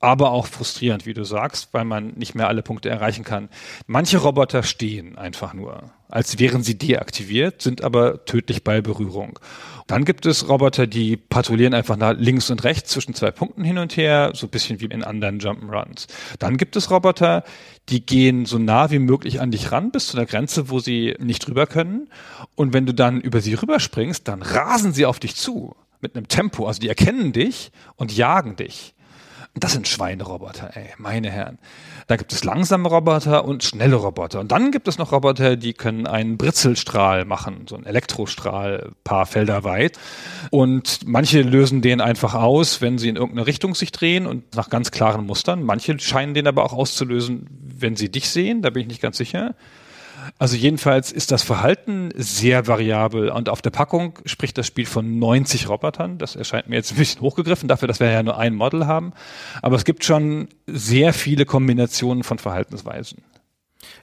aber 0.00 0.30
auch 0.30 0.46
frustrierend, 0.46 1.06
wie 1.06 1.14
du 1.14 1.24
sagst, 1.24 1.68
weil 1.72 1.84
man 1.84 2.14
nicht 2.14 2.34
mehr 2.34 2.48
alle 2.48 2.62
Punkte 2.62 2.88
erreichen 2.88 3.24
kann. 3.24 3.48
Manche 3.86 4.18
Roboter 4.18 4.62
stehen 4.62 5.18
einfach 5.18 5.54
nur, 5.54 5.90
als 6.08 6.38
wären 6.38 6.62
sie 6.62 6.78
deaktiviert, 6.78 7.62
sind 7.62 7.82
aber 7.82 8.24
tödlich 8.24 8.62
bei 8.62 8.80
Berührung. 8.80 9.38
Dann 9.88 10.04
gibt 10.04 10.26
es 10.26 10.48
Roboter, 10.48 10.86
die 10.86 11.16
patrouillieren 11.16 11.72
einfach 11.74 11.96
nach 11.96 12.14
links 12.16 12.50
und 12.50 12.62
rechts 12.62 12.90
zwischen 12.90 13.14
zwei 13.14 13.30
Punkten 13.30 13.64
hin 13.64 13.78
und 13.78 13.96
her, 13.96 14.32
so 14.34 14.46
ein 14.46 14.50
bisschen 14.50 14.80
wie 14.80 14.84
in 14.84 15.02
anderen 15.02 15.40
Jump'n'Runs. 15.40 16.06
Dann 16.38 16.58
gibt 16.58 16.76
es 16.76 16.90
Roboter, 16.90 17.42
die 17.88 18.04
gehen 18.04 18.44
so 18.44 18.58
nah 18.58 18.90
wie 18.90 18.98
möglich 18.98 19.40
an 19.40 19.50
dich 19.50 19.72
ran, 19.72 19.90
bis 19.90 20.08
zu 20.08 20.16
der 20.16 20.26
Grenze, 20.26 20.68
wo 20.68 20.78
sie 20.78 21.16
nicht 21.18 21.46
drüber 21.46 21.66
können. 21.66 22.10
Und 22.54 22.74
wenn 22.74 22.84
du 22.84 22.92
dann 22.92 23.20
über 23.20 23.40
sie 23.40 23.54
rüberspringst, 23.54 24.28
dann 24.28 24.42
rasen 24.42 24.92
sie 24.92 25.06
auf 25.06 25.18
dich 25.18 25.34
zu 25.36 25.74
mit 26.00 26.14
einem 26.14 26.28
Tempo. 26.28 26.66
Also 26.66 26.80
die 26.80 26.88
erkennen 26.88 27.32
dich 27.32 27.72
und 27.96 28.14
jagen 28.14 28.56
dich. 28.56 28.94
Das 29.60 29.72
sind 29.72 29.88
Schweineroboter, 29.88 30.70
ey, 30.74 30.90
meine 30.98 31.30
Herren. 31.30 31.58
Da 32.06 32.16
gibt 32.16 32.32
es 32.32 32.44
langsame 32.44 32.88
Roboter 32.88 33.44
und 33.44 33.64
schnelle 33.64 33.96
Roboter. 33.96 34.40
Und 34.40 34.52
dann 34.52 34.70
gibt 34.70 34.88
es 34.88 34.98
noch 34.98 35.12
Roboter, 35.12 35.56
die 35.56 35.72
können 35.72 36.06
einen 36.06 36.36
Britzelstrahl 36.36 37.24
machen, 37.24 37.66
so 37.68 37.74
einen 37.76 37.86
Elektrostrahl, 37.86 38.92
paar 39.04 39.26
Felder 39.26 39.64
weit. 39.64 39.98
Und 40.50 41.00
manche 41.06 41.42
lösen 41.42 41.82
den 41.82 42.00
einfach 42.00 42.34
aus, 42.34 42.80
wenn 42.80 42.98
sie 42.98 43.08
in 43.08 43.16
irgendeine 43.16 43.46
Richtung 43.46 43.74
sich 43.74 43.90
drehen 43.90 44.26
und 44.26 44.54
nach 44.54 44.70
ganz 44.70 44.90
klaren 44.90 45.26
Mustern. 45.26 45.62
Manche 45.62 45.98
scheinen 45.98 46.34
den 46.34 46.46
aber 46.46 46.64
auch 46.64 46.72
auszulösen, 46.72 47.46
wenn 47.50 47.96
sie 47.96 48.10
dich 48.10 48.28
sehen, 48.30 48.62
da 48.62 48.70
bin 48.70 48.82
ich 48.82 48.88
nicht 48.88 49.02
ganz 49.02 49.16
sicher. 49.16 49.54
Also 50.38 50.56
jedenfalls 50.56 51.12
ist 51.12 51.30
das 51.32 51.42
Verhalten 51.42 52.10
sehr 52.14 52.66
variabel 52.66 53.30
und 53.30 53.48
auf 53.48 53.62
der 53.62 53.70
Packung 53.70 54.18
spricht 54.24 54.58
das 54.58 54.66
Spiel 54.66 54.86
von 54.86 55.18
90 55.18 55.68
Robotern. 55.68 56.18
Das 56.18 56.36
erscheint 56.36 56.68
mir 56.68 56.76
jetzt 56.76 56.92
ein 56.92 56.98
bisschen 56.98 57.20
hochgegriffen 57.20 57.68
dafür, 57.68 57.88
dass 57.88 58.00
wir 58.00 58.10
ja 58.10 58.22
nur 58.22 58.38
ein 58.38 58.54
Model 58.54 58.86
haben. 58.86 59.12
Aber 59.62 59.76
es 59.76 59.84
gibt 59.84 60.04
schon 60.04 60.48
sehr 60.66 61.12
viele 61.12 61.44
Kombinationen 61.44 62.24
von 62.24 62.38
Verhaltensweisen. 62.38 63.22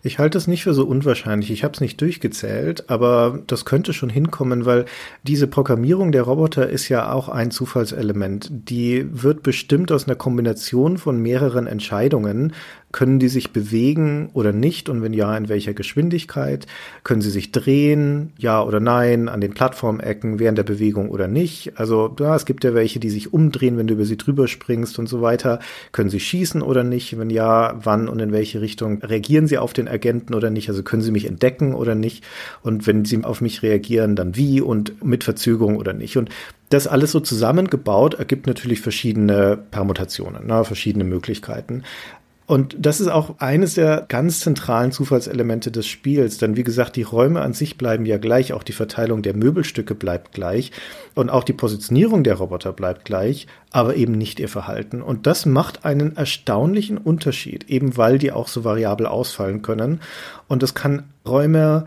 Ich 0.03 0.19
halte 0.19 0.37
es 0.37 0.47
nicht 0.47 0.63
für 0.63 0.73
so 0.73 0.85
unwahrscheinlich. 0.85 1.51
Ich 1.51 1.63
habe 1.63 1.73
es 1.73 1.81
nicht 1.81 1.99
durchgezählt, 1.99 2.89
aber 2.89 3.39
das 3.47 3.65
könnte 3.65 3.91
schon 3.91 4.09
hinkommen, 4.09 4.65
weil 4.65 4.85
diese 5.23 5.47
Programmierung 5.47 6.11
der 6.11 6.23
Roboter 6.23 6.69
ist 6.69 6.89
ja 6.89 7.11
auch 7.11 7.27
ein 7.27 7.51
Zufallselement. 7.51 8.49
Die 8.51 9.05
wird 9.09 9.43
bestimmt 9.43 9.91
aus 9.91 10.07
einer 10.07 10.15
Kombination 10.15 10.97
von 10.97 11.19
mehreren 11.19 11.67
Entscheidungen 11.67 12.53
können 12.95 13.19
die 13.19 13.27
sich 13.27 13.51
bewegen 13.51 14.29
oder 14.31 14.53
nicht? 14.53 14.87
Und 14.87 15.01
wenn 15.01 15.11
ja, 15.11 15.35
in 15.35 15.49
welcher 15.49 15.73
Geschwindigkeit? 15.73 16.65
Können 17.03 17.19
sie 17.19 17.29
sich 17.29 17.51
drehen? 17.51 18.31
Ja 18.37 18.63
oder 18.63 18.79
nein? 18.79 19.27
An 19.27 19.41
den 19.41 19.53
Plattformecken 19.53 20.39
während 20.39 20.57
der 20.57 20.63
Bewegung 20.63 21.09
oder 21.09 21.27
nicht? 21.27 21.73
Also, 21.77 22.15
ja, 22.17 22.33
es 22.37 22.45
gibt 22.45 22.63
ja 22.63 22.73
welche, 22.73 23.01
die 23.01 23.09
sich 23.09 23.33
umdrehen, 23.33 23.77
wenn 23.77 23.87
du 23.87 23.95
über 23.95 24.05
sie 24.05 24.15
drüber 24.15 24.47
springst 24.47 24.97
und 24.97 25.09
so 25.09 25.21
weiter. 25.21 25.59
Können 25.91 26.09
sie 26.09 26.21
schießen 26.21 26.61
oder 26.61 26.85
nicht? 26.85 27.19
Wenn 27.19 27.29
ja, 27.29 27.77
wann 27.83 28.07
und 28.07 28.21
in 28.21 28.31
welche 28.31 28.61
Richtung 28.61 29.03
reagieren 29.03 29.47
sie 29.47 29.57
auf 29.57 29.73
den 29.73 29.89
Agenten 29.89 30.33
oder 30.33 30.49
nicht? 30.49 30.69
Also 30.69 30.81
können 30.81 31.01
sie 31.01 31.11
mich 31.11 31.27
entdecken 31.27 31.75
oder 31.75 31.95
nicht? 31.95 32.23
Und 32.63 32.87
wenn 32.87 33.03
sie 33.03 33.21
auf 33.25 33.41
mich 33.41 33.61
reagieren, 33.61 34.15
dann 34.15 34.37
wie 34.37 34.61
und 34.61 35.03
mit 35.03 35.25
Verzögerung 35.25 35.75
oder 35.75 35.91
nicht? 35.91 36.15
Und 36.15 36.29
das 36.69 36.87
alles 36.87 37.11
so 37.11 37.19
zusammengebaut 37.19 38.13
ergibt 38.15 38.47
natürlich 38.47 38.79
verschiedene 38.79 39.57
Permutationen, 39.69 40.47
ne, 40.47 40.63
verschiedene 40.63 41.03
Möglichkeiten. 41.03 41.83
Und 42.47 42.75
das 42.77 43.01
ist 43.01 43.07
auch 43.07 43.39
eines 43.39 43.73
der 43.73 44.05
ganz 44.07 44.41
zentralen 44.41 44.91
Zufallselemente 44.91 45.71
des 45.71 45.87
Spiels. 45.87 46.37
Denn 46.37 46.55
wie 46.55 46.63
gesagt, 46.63 46.95
die 46.95 47.01
Räume 47.01 47.41
an 47.41 47.53
sich 47.53 47.77
bleiben 47.77 48.05
ja 48.05 48.17
gleich, 48.17 48.53
auch 48.53 48.61
die 48.61 48.71
Verteilung 48.71 49.23
der 49.23 49.35
Möbelstücke 49.35 49.95
bleibt 49.95 50.33
gleich 50.33 50.71
und 51.15 51.31
auch 51.31 51.43
die 51.43 51.53
Positionierung 51.53 52.23
der 52.23 52.35
Roboter 52.35 52.71
bleibt 52.71 53.03
gleich, 53.05 53.47
aber 53.71 53.95
eben 53.95 54.13
nicht 54.13 54.39
ihr 54.39 54.49
Verhalten. 54.49 55.01
Und 55.01 55.25
das 55.25 55.47
macht 55.47 55.85
einen 55.85 56.15
erstaunlichen 56.17 56.99
Unterschied, 56.99 57.67
eben 57.69 57.97
weil 57.97 58.19
die 58.19 58.31
auch 58.31 58.47
so 58.47 58.63
variabel 58.63 59.07
ausfallen 59.07 59.63
können. 59.63 60.01
Und 60.47 60.61
das 60.61 60.75
kann 60.75 61.03
Räume 61.25 61.85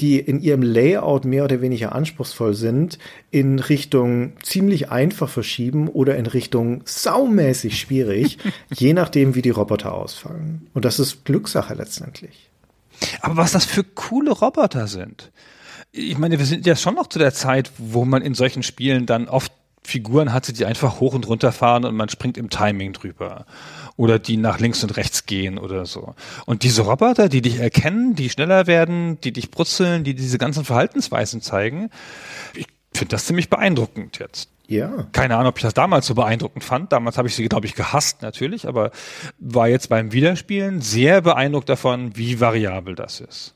die 0.00 0.18
in 0.18 0.40
ihrem 0.40 0.62
Layout 0.62 1.24
mehr 1.24 1.44
oder 1.44 1.60
weniger 1.60 1.94
anspruchsvoll 1.94 2.54
sind, 2.54 2.98
in 3.30 3.58
Richtung 3.58 4.32
ziemlich 4.42 4.90
einfach 4.90 5.28
verschieben 5.28 5.88
oder 5.88 6.16
in 6.16 6.26
Richtung 6.26 6.82
saumäßig 6.84 7.78
schwierig, 7.78 8.38
je 8.74 8.92
nachdem, 8.92 9.34
wie 9.34 9.42
die 9.42 9.50
Roboter 9.50 9.94
ausfallen. 9.94 10.68
Und 10.74 10.84
das 10.84 10.98
ist 10.98 11.24
Glückssache 11.24 11.74
letztendlich. 11.74 12.50
Aber 13.20 13.36
was 13.36 13.52
das 13.52 13.64
für 13.64 13.84
coole 13.84 14.32
Roboter 14.32 14.86
sind. 14.86 15.30
Ich 15.92 16.18
meine, 16.18 16.38
wir 16.38 16.46
sind 16.46 16.66
ja 16.66 16.76
schon 16.76 16.94
noch 16.94 17.06
zu 17.06 17.18
der 17.18 17.32
Zeit, 17.32 17.70
wo 17.78 18.04
man 18.04 18.22
in 18.22 18.34
solchen 18.34 18.62
Spielen 18.62 19.06
dann 19.06 19.28
oft 19.28 19.52
Figuren 19.82 20.32
hatte, 20.32 20.52
die 20.52 20.66
einfach 20.66 21.00
hoch 21.00 21.14
und 21.14 21.26
runter 21.26 21.50
fahren 21.50 21.84
und 21.84 21.96
man 21.96 22.08
springt 22.08 22.36
im 22.36 22.50
Timing 22.50 22.92
drüber. 22.92 23.46
Oder 23.98 24.18
die 24.18 24.38
nach 24.38 24.60
links 24.60 24.82
und 24.82 24.96
rechts 24.96 25.26
gehen 25.26 25.58
oder 25.58 25.84
so. 25.84 26.14
Und 26.46 26.62
diese 26.62 26.82
Roboter, 26.82 27.28
die 27.28 27.42
dich 27.42 27.58
erkennen, 27.58 28.14
die 28.14 28.30
schneller 28.30 28.66
werden, 28.66 29.20
die 29.20 29.32
dich 29.32 29.50
brutzeln, 29.50 30.04
die 30.04 30.14
diese 30.14 30.38
ganzen 30.38 30.64
Verhaltensweisen 30.64 31.42
zeigen, 31.42 31.90
ich 32.54 32.66
finde 32.94 33.10
das 33.10 33.26
ziemlich 33.26 33.50
beeindruckend 33.50 34.18
jetzt. 34.20 34.48
Ja. 34.68 35.08
Keine 35.12 35.34
Ahnung, 35.34 35.48
ob 35.48 35.58
ich 35.58 35.62
das 35.62 35.74
damals 35.74 36.06
so 36.06 36.14
beeindruckend 36.14 36.62
fand. 36.62 36.92
Damals 36.92 37.18
habe 37.18 37.26
ich 37.26 37.34
sie, 37.34 37.48
glaube 37.48 37.66
ich, 37.66 37.74
gehasst 37.74 38.22
natürlich, 38.22 38.68
aber 38.68 38.92
war 39.38 39.66
jetzt 39.66 39.88
beim 39.88 40.12
Wiederspielen 40.12 40.80
sehr 40.80 41.20
beeindruckt 41.20 41.68
davon, 41.68 42.16
wie 42.16 42.38
variabel 42.38 42.94
das 42.94 43.20
ist. 43.20 43.54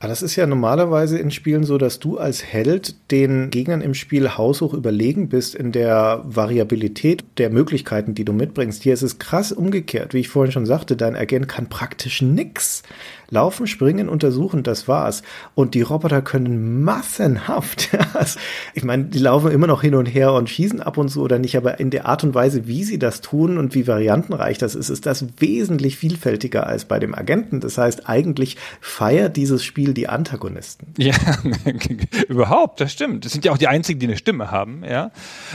Aber 0.00 0.08
das 0.08 0.22
ist 0.22 0.36
ja 0.36 0.46
normalerweise 0.46 1.18
in 1.18 1.32
Spielen 1.32 1.64
so, 1.64 1.76
dass 1.76 1.98
du 1.98 2.18
als 2.18 2.44
Held 2.44 2.94
den 3.10 3.50
Gegnern 3.50 3.80
im 3.80 3.94
Spiel 3.94 4.36
haushoch 4.36 4.72
überlegen 4.72 5.28
bist 5.28 5.56
in 5.56 5.72
der 5.72 6.22
Variabilität 6.24 7.24
der 7.36 7.50
Möglichkeiten, 7.50 8.14
die 8.14 8.24
du 8.24 8.32
mitbringst. 8.32 8.84
Hier 8.84 8.94
ist 8.94 9.02
es 9.02 9.18
krass 9.18 9.50
umgekehrt. 9.50 10.14
Wie 10.14 10.20
ich 10.20 10.28
vorhin 10.28 10.52
schon 10.52 10.66
sagte, 10.66 10.96
dein 10.96 11.16
Agent 11.16 11.48
kann 11.48 11.68
praktisch 11.68 12.22
nix. 12.22 12.84
Laufen, 13.30 13.66
springen, 13.66 14.08
untersuchen, 14.08 14.62
das 14.62 14.88
war's. 14.88 15.22
Und 15.54 15.74
die 15.74 15.82
Roboter 15.82 16.22
können 16.22 16.82
massenhaft. 16.82 17.90
ich 18.74 18.84
meine, 18.84 19.04
die 19.04 19.18
laufen 19.18 19.50
immer 19.50 19.66
noch 19.66 19.82
hin 19.82 19.94
und 19.94 20.06
her 20.06 20.32
und 20.32 20.48
schießen 20.48 20.80
ab 20.80 20.96
und 20.96 21.10
zu 21.10 21.20
oder 21.20 21.38
nicht, 21.38 21.56
aber 21.56 21.78
in 21.78 21.90
der 21.90 22.06
Art 22.06 22.24
und 22.24 22.34
Weise, 22.34 22.66
wie 22.66 22.84
sie 22.84 22.98
das 22.98 23.20
tun 23.20 23.58
und 23.58 23.74
wie 23.74 23.86
variantenreich 23.86 24.56
das 24.56 24.74
ist, 24.74 24.88
ist 24.88 25.04
das 25.04 25.26
wesentlich 25.38 25.98
vielfältiger 25.98 26.66
als 26.66 26.86
bei 26.86 26.98
dem 26.98 27.14
Agenten. 27.14 27.60
Das 27.60 27.76
heißt, 27.76 28.08
eigentlich 28.08 28.56
feiert 28.80 29.36
dieses 29.36 29.62
Spiel 29.62 29.87
Spiel 29.88 29.94
die 29.94 30.08
Antagonisten. 30.08 30.92
Ja, 30.98 31.14
überhaupt, 32.28 32.78
das 32.78 32.92
stimmt. 32.92 33.24
Das 33.24 33.32
sind 33.32 33.46
ja 33.46 33.52
auch 33.52 33.56
die 33.58 33.68
einzigen, 33.68 33.98
die 34.00 34.06
eine 34.06 34.18
Stimme 34.18 34.50
haben, 34.50 34.84
ja. 34.84 35.12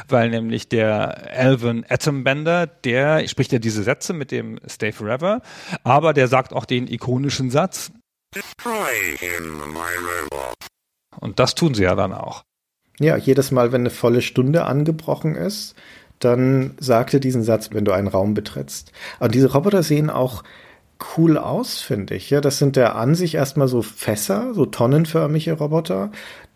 Weil 0.07 0.31
nämlich 0.31 0.67
der 0.67 1.31
Alvin 1.37 1.85
Atombender, 1.87 2.65
der 2.65 3.27
spricht 3.27 3.51
ja 3.51 3.59
diese 3.59 3.83
Sätze 3.83 4.13
mit 4.13 4.31
dem 4.31 4.59
Stay 4.67 4.91
Forever, 4.91 5.41
aber 5.83 6.13
der 6.13 6.27
sagt 6.27 6.51
auch 6.51 6.65
den 6.65 6.87
ikonischen 6.87 7.51
Satz. 7.51 7.91
Destroy 8.33 9.17
him, 9.19 9.59
my 9.71 10.31
robot. 10.31 10.55
Und 11.19 11.37
das 11.37 11.53
tun 11.53 11.75
sie 11.75 11.83
ja 11.83 11.93
dann 11.93 12.11
auch. 12.11 12.41
Ja, 12.99 13.17
jedes 13.17 13.51
Mal, 13.51 13.71
wenn 13.71 13.81
eine 13.81 13.91
volle 13.91 14.23
Stunde 14.23 14.65
angebrochen 14.65 15.35
ist, 15.35 15.75
dann 16.17 16.73
sagt 16.79 17.13
er 17.13 17.19
diesen 17.19 17.43
Satz, 17.43 17.69
wenn 17.71 17.85
du 17.85 17.91
einen 17.91 18.07
Raum 18.07 18.33
betrittst. 18.33 18.93
Und 19.19 19.35
diese 19.35 19.51
Roboter 19.51 19.83
sehen 19.83 20.09
auch 20.09 20.43
cool 21.17 21.37
aus, 21.37 21.81
finde 21.81 22.15
ich. 22.15 22.29
Ja, 22.29 22.41
das 22.41 22.57
sind 22.57 22.75
der 22.75 22.95
an 22.95 23.15
sich 23.15 23.35
erstmal 23.35 23.67
so 23.67 23.81
Fässer, 23.81 24.53
so 24.53 24.65
tonnenförmige 24.65 25.53
Roboter, 25.53 26.11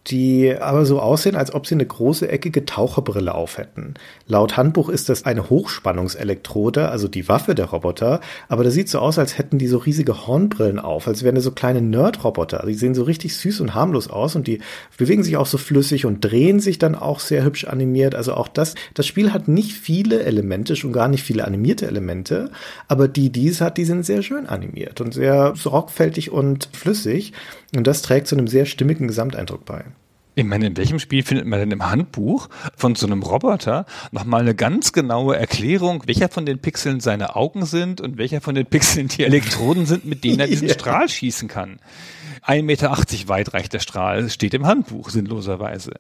die 0.07 0.55
aber 0.57 0.85
so 0.85 0.99
aussehen, 0.99 1.35
als 1.35 1.53
ob 1.53 1.67
sie 1.67 1.75
eine 1.75 1.85
große 1.85 2.29
eckige 2.29 2.65
Taucherbrille 2.65 3.35
auf 3.35 3.57
hätten. 3.57 3.95
Laut 4.27 4.57
Handbuch 4.57 4.89
ist 4.89 5.09
das 5.09 5.25
eine 5.25 5.49
Hochspannungselektrode, 5.49 6.89
also 6.89 7.07
die 7.07 7.27
Waffe 7.27 7.55
der 7.55 7.65
Roboter, 7.65 8.21
aber 8.47 8.63
das 8.63 8.73
sieht 8.73 8.89
so 8.89 8.99
aus, 8.99 9.19
als 9.19 9.37
hätten 9.37 9.57
die 9.57 9.67
so 9.67 9.77
riesige 9.77 10.27
Hornbrillen 10.27 10.79
auf, 10.79 11.07
als 11.07 11.23
wären 11.23 11.35
das 11.35 11.43
so 11.43 11.51
kleine 11.51 11.81
Nerd-Roboter. 11.81 12.63
Die 12.67 12.73
sehen 12.73 12.95
so 12.95 13.03
richtig 13.03 13.35
süß 13.35 13.61
und 13.61 13.75
harmlos 13.75 14.09
aus 14.09 14.35
und 14.35 14.47
die 14.47 14.59
bewegen 14.97 15.23
sich 15.23 15.37
auch 15.37 15.45
so 15.45 15.57
flüssig 15.57 16.05
und 16.05 16.21
drehen 16.21 16.59
sich 16.59 16.79
dann 16.79 16.95
auch 16.95 17.19
sehr 17.19 17.43
hübsch 17.43 17.65
animiert. 17.65 18.15
Also 18.15 18.33
auch 18.33 18.47
das, 18.47 18.75
das 18.93 19.05
Spiel 19.05 19.33
hat 19.33 19.47
nicht 19.47 19.73
viele 19.73 20.23
Elemente, 20.23 20.75
schon 20.75 20.93
gar 20.93 21.07
nicht 21.07 21.23
viele 21.23 21.45
animierte 21.45 21.87
Elemente, 21.87 22.49
aber 22.87 23.07
die, 23.07 23.29
die 23.29 23.47
es 23.47 23.61
hat, 23.61 23.77
die 23.77 23.85
sind 23.85 24.05
sehr 24.05 24.21
schön 24.21 24.47
animiert 24.47 25.01
und 25.01 25.13
sehr 25.13 25.53
sorgfältig 25.55 26.31
und 26.31 26.69
flüssig 26.71 27.33
und 27.75 27.87
das 27.87 28.01
trägt 28.01 28.27
zu 28.27 28.35
einem 28.35 28.47
sehr 28.47 28.65
stimmigen 28.65 29.07
Gesamteindruck 29.07 29.65
bei. 29.65 29.85
Ich 30.35 30.45
meine, 30.45 30.67
in 30.67 30.77
welchem 30.77 30.99
Spiel 30.99 31.23
findet 31.23 31.47
man 31.47 31.59
denn 31.59 31.71
im 31.71 31.89
Handbuch 31.89 32.47
von 32.75 32.93
so 32.93 33.07
einem 33.07 33.23
Roboter 33.23 33.87
nochmal 34.11 34.41
eine 34.41 34.53
ganz 34.53 34.93
genaue 34.93 35.35
Erklärung, 35.35 36.03
welcher 36.05 36.29
von 36.29 36.45
den 36.45 36.59
Pixeln 36.59 36.99
seine 36.99 37.35
Augen 37.35 37.65
sind 37.65 38.01
und 38.01 38.19
welcher 38.19 38.39
von 38.39 38.53
den 38.53 38.67
Pixeln 38.67 39.07
die 39.07 39.23
Elektroden 39.23 39.87
sind, 39.87 40.05
mit 40.05 40.23
denen 40.23 40.39
er 40.39 40.45
diesen. 40.45 40.69
Strahl 40.77 41.09
schießen 41.09 41.47
kann? 41.47 41.79
1,80 42.45 42.61
Meter 42.61 42.91
weit 43.29 43.55
reicht 43.55 43.73
der 43.73 43.79
Strahl, 43.79 44.29
steht 44.29 44.53
im 44.53 44.67
Handbuch, 44.67 45.09
sinnloserweise. 45.09 45.93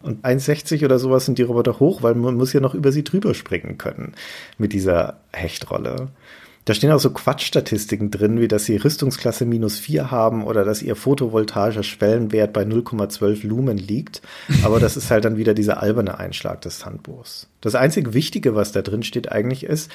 Und 0.00 0.24
1,60 0.24 0.86
oder 0.86 0.98
sowas 0.98 1.26
sind 1.26 1.36
die 1.36 1.42
Roboter 1.42 1.78
hoch, 1.78 2.02
weil 2.02 2.14
man 2.14 2.34
muss 2.34 2.54
ja 2.54 2.60
noch 2.60 2.74
über 2.74 2.92
sie 2.92 3.04
drüber 3.04 3.34
springen 3.34 3.76
können 3.76 4.14
mit 4.56 4.72
dieser 4.72 5.20
Hechtrolle. 5.32 6.08
Da 6.64 6.74
stehen 6.74 6.92
auch 6.92 7.00
so 7.00 7.10
Quatschstatistiken 7.10 8.10
drin, 8.10 8.40
wie 8.40 8.46
dass 8.46 8.66
sie 8.66 8.76
Rüstungsklasse 8.76 9.46
minus 9.46 9.78
4 9.78 10.12
haben 10.12 10.44
oder 10.44 10.64
dass 10.64 10.80
ihr 10.80 10.94
photovoltaischer 10.94 11.82
Schwellenwert 11.82 12.52
bei 12.52 12.62
0,12 12.62 13.46
Lumen 13.46 13.78
liegt. 13.78 14.22
Aber 14.62 14.78
das 14.78 14.96
ist 14.96 15.10
halt 15.10 15.24
dann 15.24 15.36
wieder 15.36 15.54
dieser 15.54 15.82
alberne 15.82 16.18
Einschlag 16.18 16.60
des 16.60 16.86
Handbuchs. 16.86 17.48
Das 17.60 17.74
einzige 17.74 18.14
Wichtige, 18.14 18.54
was 18.54 18.70
da 18.70 18.82
drin 18.82 19.02
steht 19.02 19.32
eigentlich 19.32 19.64
ist, 19.64 19.90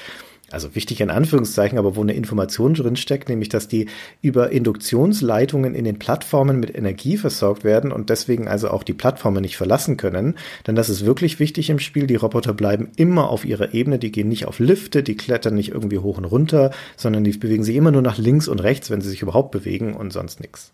also 0.50 0.74
wichtig 0.74 1.00
in 1.00 1.10
Anführungszeichen, 1.10 1.78
aber 1.78 1.96
wo 1.96 2.02
eine 2.02 2.14
Information 2.14 2.74
drin 2.74 2.96
steckt, 2.96 3.28
nämlich 3.28 3.48
dass 3.48 3.68
die 3.68 3.86
über 4.22 4.50
Induktionsleitungen 4.50 5.74
in 5.74 5.84
den 5.84 5.98
Plattformen 5.98 6.58
mit 6.60 6.76
Energie 6.76 7.16
versorgt 7.16 7.64
werden 7.64 7.92
und 7.92 8.10
deswegen 8.10 8.48
also 8.48 8.70
auch 8.70 8.82
die 8.82 8.94
Plattformen 8.94 9.42
nicht 9.42 9.56
verlassen 9.56 9.96
können. 9.96 10.36
Denn 10.66 10.74
das 10.74 10.88
ist 10.88 11.04
wirklich 11.04 11.38
wichtig 11.38 11.70
im 11.70 11.78
Spiel. 11.78 12.06
Die 12.06 12.16
Roboter 12.16 12.54
bleiben 12.54 12.90
immer 12.96 13.30
auf 13.30 13.44
ihrer 13.44 13.74
Ebene, 13.74 13.98
die 13.98 14.12
gehen 14.12 14.28
nicht 14.28 14.46
auf 14.46 14.58
Lifte, 14.58 15.02
die 15.02 15.16
klettern 15.16 15.54
nicht 15.54 15.70
irgendwie 15.70 15.98
hoch 15.98 16.18
und 16.18 16.24
runter, 16.24 16.70
sondern 16.96 17.24
die 17.24 17.32
bewegen 17.32 17.64
sich 17.64 17.76
immer 17.76 17.90
nur 17.90 18.02
nach 18.02 18.18
links 18.18 18.48
und 18.48 18.60
rechts, 18.60 18.90
wenn 18.90 19.00
sie 19.00 19.10
sich 19.10 19.22
überhaupt 19.22 19.50
bewegen 19.50 19.94
und 19.94 20.12
sonst 20.12 20.40
nichts. 20.40 20.72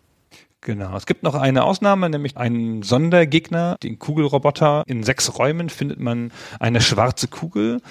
Genau. 0.65 0.97
Es 0.97 1.05
gibt 1.05 1.21
noch 1.21 1.35
eine 1.35 1.63
Ausnahme, 1.63 2.09
nämlich 2.09 2.37
einen 2.37 2.81
Sondergegner, 2.81 3.77
den 3.83 3.99
Kugelroboter. 3.99 4.83
In 4.87 5.03
sechs 5.03 5.37
Räumen 5.37 5.69
findet 5.69 5.99
man 5.99 6.31
eine 6.59 6.81
schwarze 6.81 7.27
Kugel, 7.27 7.81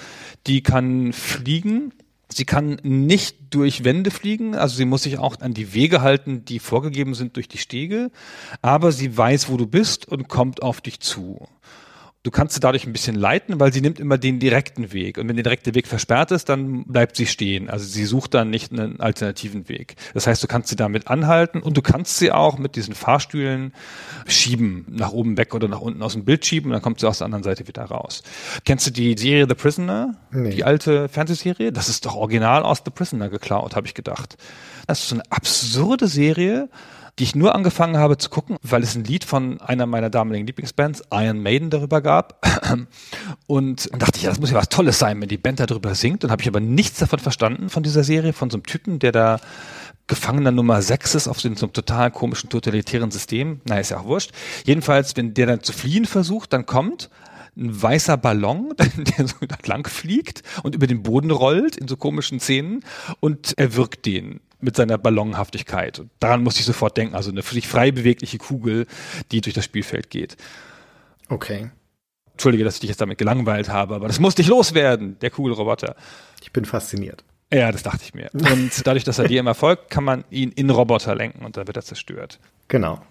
die 0.45 0.61
kann 0.61 1.13
fliegen. 1.13 1.93
Sie 2.27 2.43
kann 2.43 2.77
nicht 2.83 3.37
durch 3.51 3.85
Wände 3.85 4.11
fliegen, 4.11 4.55
also 4.55 4.75
sie 4.75 4.83
muss 4.83 5.03
sich 5.03 5.19
auch 5.19 5.39
an 5.39 5.53
die 5.53 5.73
Wege 5.73 6.01
halten, 6.01 6.43
die 6.43 6.59
vorgegeben 6.59 7.13
sind 7.13 7.37
durch 7.37 7.47
die 7.47 7.59
Stege, 7.59 8.11
aber 8.61 8.91
sie 8.91 9.15
weiß, 9.15 9.47
wo 9.47 9.55
du 9.55 9.67
bist 9.67 10.05
und 10.09 10.27
kommt 10.27 10.61
auf 10.61 10.81
dich 10.81 10.99
zu. 10.99 11.47
Du 12.25 12.31
kannst 12.31 12.55
sie 12.55 12.59
dadurch 12.59 12.87
ein 12.87 12.91
bisschen 12.91 13.15
leiten, 13.15 13.59
weil 13.59 13.71
sie 13.71 13.81
nimmt 13.81 13.99
immer 13.99 14.17
den 14.17 14.39
direkten 14.39 14.91
Weg. 14.91 15.19
Und 15.19 15.29
wenn 15.29 15.35
der 15.35 15.43
direkte 15.43 15.75
Weg 15.75 15.85
versperrt 15.85 16.31
ist, 16.31 16.49
dann 16.49 16.83
bleibt 16.85 17.15
sie 17.15 17.27
stehen. 17.27 17.69
Also 17.69 17.85
sie 17.85 18.03
sucht 18.03 18.33
dann 18.33 18.49
nicht 18.49 18.71
einen 18.71 18.99
alternativen 18.99 19.69
Weg. 19.69 19.95
Das 20.15 20.25
heißt, 20.25 20.41
du 20.41 20.47
kannst 20.47 20.69
sie 20.69 20.75
damit 20.75 21.07
anhalten 21.07 21.61
und 21.61 21.77
du 21.77 21.83
kannst 21.83 22.17
sie 22.17 22.31
auch 22.31 22.57
mit 22.57 22.77
diesen 22.77 22.95
Fahrstühlen 22.95 23.75
schieben, 24.25 24.87
nach 24.89 25.11
oben 25.11 25.37
weg 25.37 25.53
oder 25.53 25.67
nach 25.67 25.81
unten 25.81 26.01
aus 26.01 26.13
dem 26.13 26.25
Bild 26.25 26.43
schieben 26.43 26.71
und 26.71 26.73
dann 26.73 26.81
kommt 26.81 26.99
sie 26.99 27.07
aus 27.07 27.19
der 27.19 27.25
anderen 27.25 27.43
Seite 27.43 27.67
wieder 27.67 27.83
raus. 27.83 28.23
Kennst 28.63 28.87
du 28.87 28.91
die 28.91 29.15
Serie 29.15 29.45
The 29.47 29.53
Prisoner? 29.53 30.15
Nee. 30.31 30.49
Die 30.49 30.63
alte 30.63 31.07
Fernsehserie? 31.09 31.71
Das 31.71 31.89
ist 31.89 32.07
doch 32.07 32.15
original 32.15 32.63
aus 32.63 32.81
The 32.83 32.89
Prisoner 32.89 33.29
geklaut, 33.29 33.75
habe 33.75 33.85
ich 33.85 33.93
gedacht. 33.93 34.35
Das 34.87 35.01
ist 35.01 35.09
so 35.09 35.15
eine 35.15 35.23
absurde 35.29 36.07
Serie 36.07 36.69
die 37.17 37.23
ich 37.23 37.35
nur 37.35 37.55
angefangen 37.55 37.97
habe 37.97 38.17
zu 38.17 38.29
gucken, 38.29 38.57
weil 38.61 38.83
es 38.83 38.95
ein 38.95 39.05
Lied 39.05 39.23
von 39.23 39.61
einer 39.61 39.85
meiner 39.85 40.09
damaligen 40.09 40.45
Lieblingsbands, 40.45 41.03
Iron 41.11 41.41
Maiden, 41.41 41.69
darüber 41.69 42.01
gab. 42.01 42.45
Und 43.47 43.89
dachte 43.97 44.17
ich, 44.17 44.23
ja, 44.23 44.29
das 44.29 44.39
muss 44.39 44.51
ja 44.51 44.57
was 44.57 44.69
Tolles 44.69 44.99
sein, 44.99 45.21
wenn 45.21 45.29
die 45.29 45.37
Band 45.37 45.59
darüber 45.59 45.95
singt. 45.95 46.23
Und 46.23 46.31
habe 46.31 46.41
ich 46.41 46.47
aber 46.47 46.59
nichts 46.59 46.99
davon 46.99 47.19
verstanden 47.19 47.69
von 47.69 47.83
dieser 47.83 48.03
Serie, 48.03 48.33
von 48.33 48.49
so 48.49 48.57
einem 48.57 48.65
Typen, 48.65 48.99
der 48.99 49.11
da 49.11 49.39
Gefangener 50.07 50.51
Nummer 50.51 50.83
6 50.83 51.15
ist 51.15 51.27
auf 51.27 51.41
so 51.41 51.47
einem 51.47 51.57
total 51.57 52.11
komischen 52.11 52.49
totalitären 52.49 53.09
System. 53.09 53.61
Na, 53.65 53.79
ist 53.79 53.89
ja 53.89 53.99
auch 53.99 54.05
wurscht. 54.05 54.31
Jedenfalls, 54.63 55.17
wenn 55.17 55.33
der 55.33 55.47
dann 55.47 55.63
zu 55.63 55.73
fliehen 55.73 56.05
versucht, 56.05 56.53
dann 56.53 56.67
kommt 56.67 57.09
ein 57.57 57.81
weißer 57.81 58.17
Ballon, 58.17 58.73
der 59.17 59.27
so 59.27 59.35
lang 59.65 59.87
fliegt 59.87 60.43
und 60.61 60.75
über 60.75 60.85
den 60.85 61.01
Boden 61.01 61.31
rollt 61.31 61.75
in 61.75 61.87
so 61.87 61.97
komischen 61.97 62.39
Szenen 62.39 62.83
und 63.19 63.57
erwürgt 63.57 64.05
den 64.05 64.41
mit 64.59 64.75
seiner 64.75 64.97
Ballonhaftigkeit. 64.97 65.99
Und 65.99 66.09
daran 66.19 66.43
musste 66.43 66.61
ich 66.61 66.65
sofort 66.65 66.97
denken, 66.97 67.15
also 67.15 67.31
eine 67.31 67.41
sich 67.41 67.67
frei 67.67 67.91
bewegliche 67.91 68.37
Kugel, 68.37 68.87
die 69.31 69.41
durch 69.41 69.53
das 69.53 69.65
Spielfeld 69.65 70.09
geht. 70.09 70.37
Okay. 71.29 71.69
Entschuldige, 72.31 72.63
dass 72.63 72.75
ich 72.75 72.81
dich 72.81 72.89
jetzt 72.89 73.01
damit 73.01 73.17
gelangweilt 73.17 73.69
habe, 73.69 73.95
aber 73.95 74.07
das 74.07 74.19
musste 74.19 74.41
ich 74.41 74.47
loswerden, 74.47 75.17
der 75.19 75.29
Kugelroboter. 75.29 75.95
Ich 76.41 76.51
bin 76.51 76.65
fasziniert. 76.65 77.23
Ja, 77.53 77.71
das 77.71 77.83
dachte 77.83 78.03
ich 78.03 78.13
mir. 78.13 78.29
Und 78.33 78.85
dadurch, 78.85 79.03
dass 79.03 79.19
er 79.19 79.27
dir 79.27 79.39
immer 79.39 79.55
folgt, 79.55 79.89
kann 79.89 80.03
man 80.03 80.25
ihn 80.29 80.51
in 80.51 80.69
Roboter 80.69 81.15
lenken 81.15 81.45
und 81.45 81.57
dann 81.57 81.67
wird 81.67 81.77
er 81.77 81.83
zerstört. 81.83 82.39
Genau. 82.67 83.01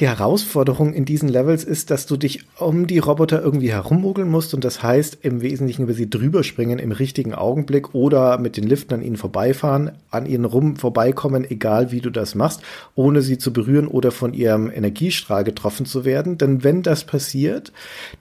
Die 0.00 0.08
Herausforderung 0.08 0.92
in 0.92 1.04
diesen 1.04 1.28
Levels 1.28 1.62
ist, 1.62 1.92
dass 1.92 2.06
du 2.06 2.16
dich 2.16 2.40
um 2.58 2.88
die 2.88 2.98
Roboter 2.98 3.40
irgendwie 3.40 3.70
herummogeln 3.70 4.28
musst 4.28 4.52
und 4.52 4.64
das 4.64 4.82
heißt 4.82 5.18
im 5.22 5.40
Wesentlichen 5.40 5.84
über 5.84 5.92
sie 5.92 6.10
drüber 6.10 6.42
springen 6.42 6.80
im 6.80 6.90
richtigen 6.90 7.32
Augenblick 7.32 7.94
oder 7.94 8.38
mit 8.38 8.56
den 8.56 8.64
Liften 8.64 8.94
an 8.94 9.02
ihnen 9.02 9.16
vorbeifahren, 9.16 9.92
an 10.10 10.26
ihnen 10.26 10.46
rum 10.46 10.74
vorbeikommen, 10.74 11.48
egal 11.48 11.92
wie 11.92 12.00
du 12.00 12.10
das 12.10 12.34
machst, 12.34 12.60
ohne 12.96 13.22
sie 13.22 13.38
zu 13.38 13.52
berühren 13.52 13.86
oder 13.86 14.10
von 14.10 14.34
ihrem 14.34 14.68
Energiestrahl 14.68 15.44
getroffen 15.44 15.86
zu 15.86 16.04
werden. 16.04 16.38
Denn 16.38 16.64
wenn 16.64 16.82
das 16.82 17.04
passiert, 17.04 17.72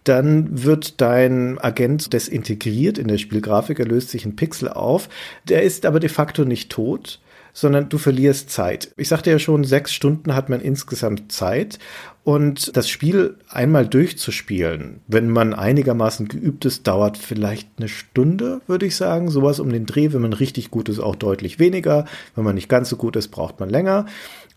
dann 0.03 0.63
wird 0.63 1.01
dein 1.01 1.57
Agent 1.57 2.13
desintegriert 2.13 2.99
in 2.99 3.07
der 3.07 3.17
Spielgrafik, 3.17 3.79
er 3.79 3.87
löst 3.87 4.09
sich 4.09 4.25
ein 4.25 4.35
Pixel 4.35 4.69
auf. 4.69 5.09
Der 5.49 5.63
ist 5.63 5.87
aber 5.87 5.99
de 5.99 6.09
facto 6.09 6.45
nicht 6.45 6.71
tot 6.71 7.19
sondern 7.53 7.87
du 7.87 7.97
verlierst 7.97 8.49
Zeit. 8.49 8.91
Ich 8.97 9.07
sagte 9.07 9.29
ja 9.29 9.39
schon, 9.39 9.63
sechs 9.63 9.93
Stunden 9.93 10.35
hat 10.35 10.49
man 10.49 10.59
insgesamt 10.59 11.31
Zeit. 11.31 11.79
Und 12.23 12.75
das 12.75 12.89
Spiel 12.89 13.37
einmal 13.49 13.85
durchzuspielen, 13.85 15.01
wenn 15.07 15.29
man 15.29 15.53
einigermaßen 15.53 16.27
geübt 16.27 16.65
ist, 16.65 16.87
dauert 16.87 17.17
vielleicht 17.17 17.67
eine 17.77 17.89
Stunde, 17.89 18.61
würde 18.65 18.85
ich 18.85 18.95
sagen. 18.95 19.29
Sowas 19.29 19.59
um 19.59 19.69
den 19.71 19.85
Dreh, 19.85 20.13
wenn 20.13 20.21
man 20.21 20.33
richtig 20.33 20.71
gut 20.71 20.89
ist, 20.89 20.99
auch 20.99 21.15
deutlich 21.15 21.59
weniger. 21.59 22.05
Wenn 22.35 22.45
man 22.45 22.55
nicht 22.55 22.69
ganz 22.69 22.89
so 22.89 22.95
gut 22.95 23.15
ist, 23.15 23.27
braucht 23.27 23.59
man 23.59 23.69
länger. 23.69 24.05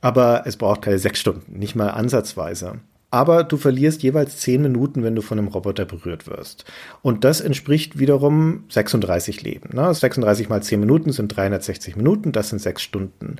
Aber 0.01 0.45
es 0.47 0.57
braucht 0.57 0.83
keine 0.83 0.99
sechs 0.99 1.19
Stunden, 1.19 1.59
nicht 1.59 1.75
mal 1.75 1.91
ansatzweise. 1.91 2.81
Aber 3.17 3.45
du 3.45 3.57
verlierst 3.57 4.03
jeweils 4.03 4.37
zehn 4.37 4.61
Minuten, 4.61 5.03
wenn 5.03 5.15
du 5.15 5.23
von 5.23 5.39
einem 5.39 5.49
Roboter 5.49 5.87
berührt 5.87 6.27
wirst. 6.27 6.67
Und 7.01 7.25
das 7.25 7.41
entspricht 7.41 7.99
wiederum 7.99 8.65
36 8.69 9.43
Leben. 9.43 9.71
Ne? 9.73 9.95
36 9.95 10.51
mal 10.51 10.63
10 10.63 10.79
Minuten 10.79 11.13
sind 11.13 11.35
360 11.35 11.97
Minuten, 11.97 12.33
das 12.33 12.51
sind 12.51 12.61
sechs 12.61 12.83
Stunden. 12.83 13.37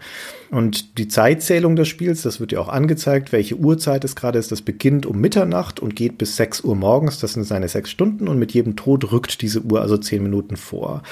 Und 0.51 0.97
die 0.97 1.09
Zeitzählung 1.09 1.77
des 1.77 1.89
Spiels, 1.89 2.23
das 2.23 2.41
wird 2.41 2.53
dir 2.53 2.61
auch 2.63 2.71
angezeigt, 2.71 3.33
welche 3.33 3.57
Uhrzeit 3.57 4.03
es 4.05 4.17
gerade 4.17 4.39
ist. 4.39 4.51
Das 4.51 4.63
beginnt 4.63 5.05
um 5.05 5.21
Mitternacht 5.21 5.79
und 5.79 5.95
geht 5.95 6.17
bis 6.17 6.37
6 6.37 6.63
Uhr 6.63 6.75
morgens, 6.75 7.19
das 7.19 7.35
sind 7.35 7.45
seine 7.45 7.69
sechs 7.69 7.91
Stunden. 7.91 8.29
Und 8.29 8.39
mit 8.39 8.53
jedem 8.53 8.77
Tod 8.77 9.13
rückt 9.13 9.43
diese 9.43 9.61
Uhr 9.61 9.83
also 9.83 9.99
10 9.99 10.23
Minuten 10.23 10.57
vor. 10.57 11.03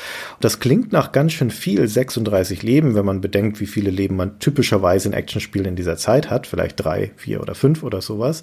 Das 0.40 0.59
klingt 0.59 0.90
nach 0.90 1.12
ganz 1.12 1.35
schön 1.35 1.50
viel, 1.50 1.87
36 1.87 2.62
Leben, 2.62 2.94
wenn 2.94 3.05
man 3.05 3.20
bedenkt, 3.20 3.61
wie 3.61 3.66
viele 3.66 3.90
Leben 3.90 4.16
man 4.16 4.38
typischerweise 4.38 5.11
in 5.11 5.14
Actionspielen 5.14 5.68
in 5.68 5.77
dieser 5.77 5.98
Zeit 5.98 6.31
hat. 6.31 6.46
Vielleicht 6.46 6.83
drei, 6.83 7.12
vier 7.16 7.42
oder 7.42 7.55
fünf 7.55 7.83
oder 7.83 8.00
sowas. 8.00 8.42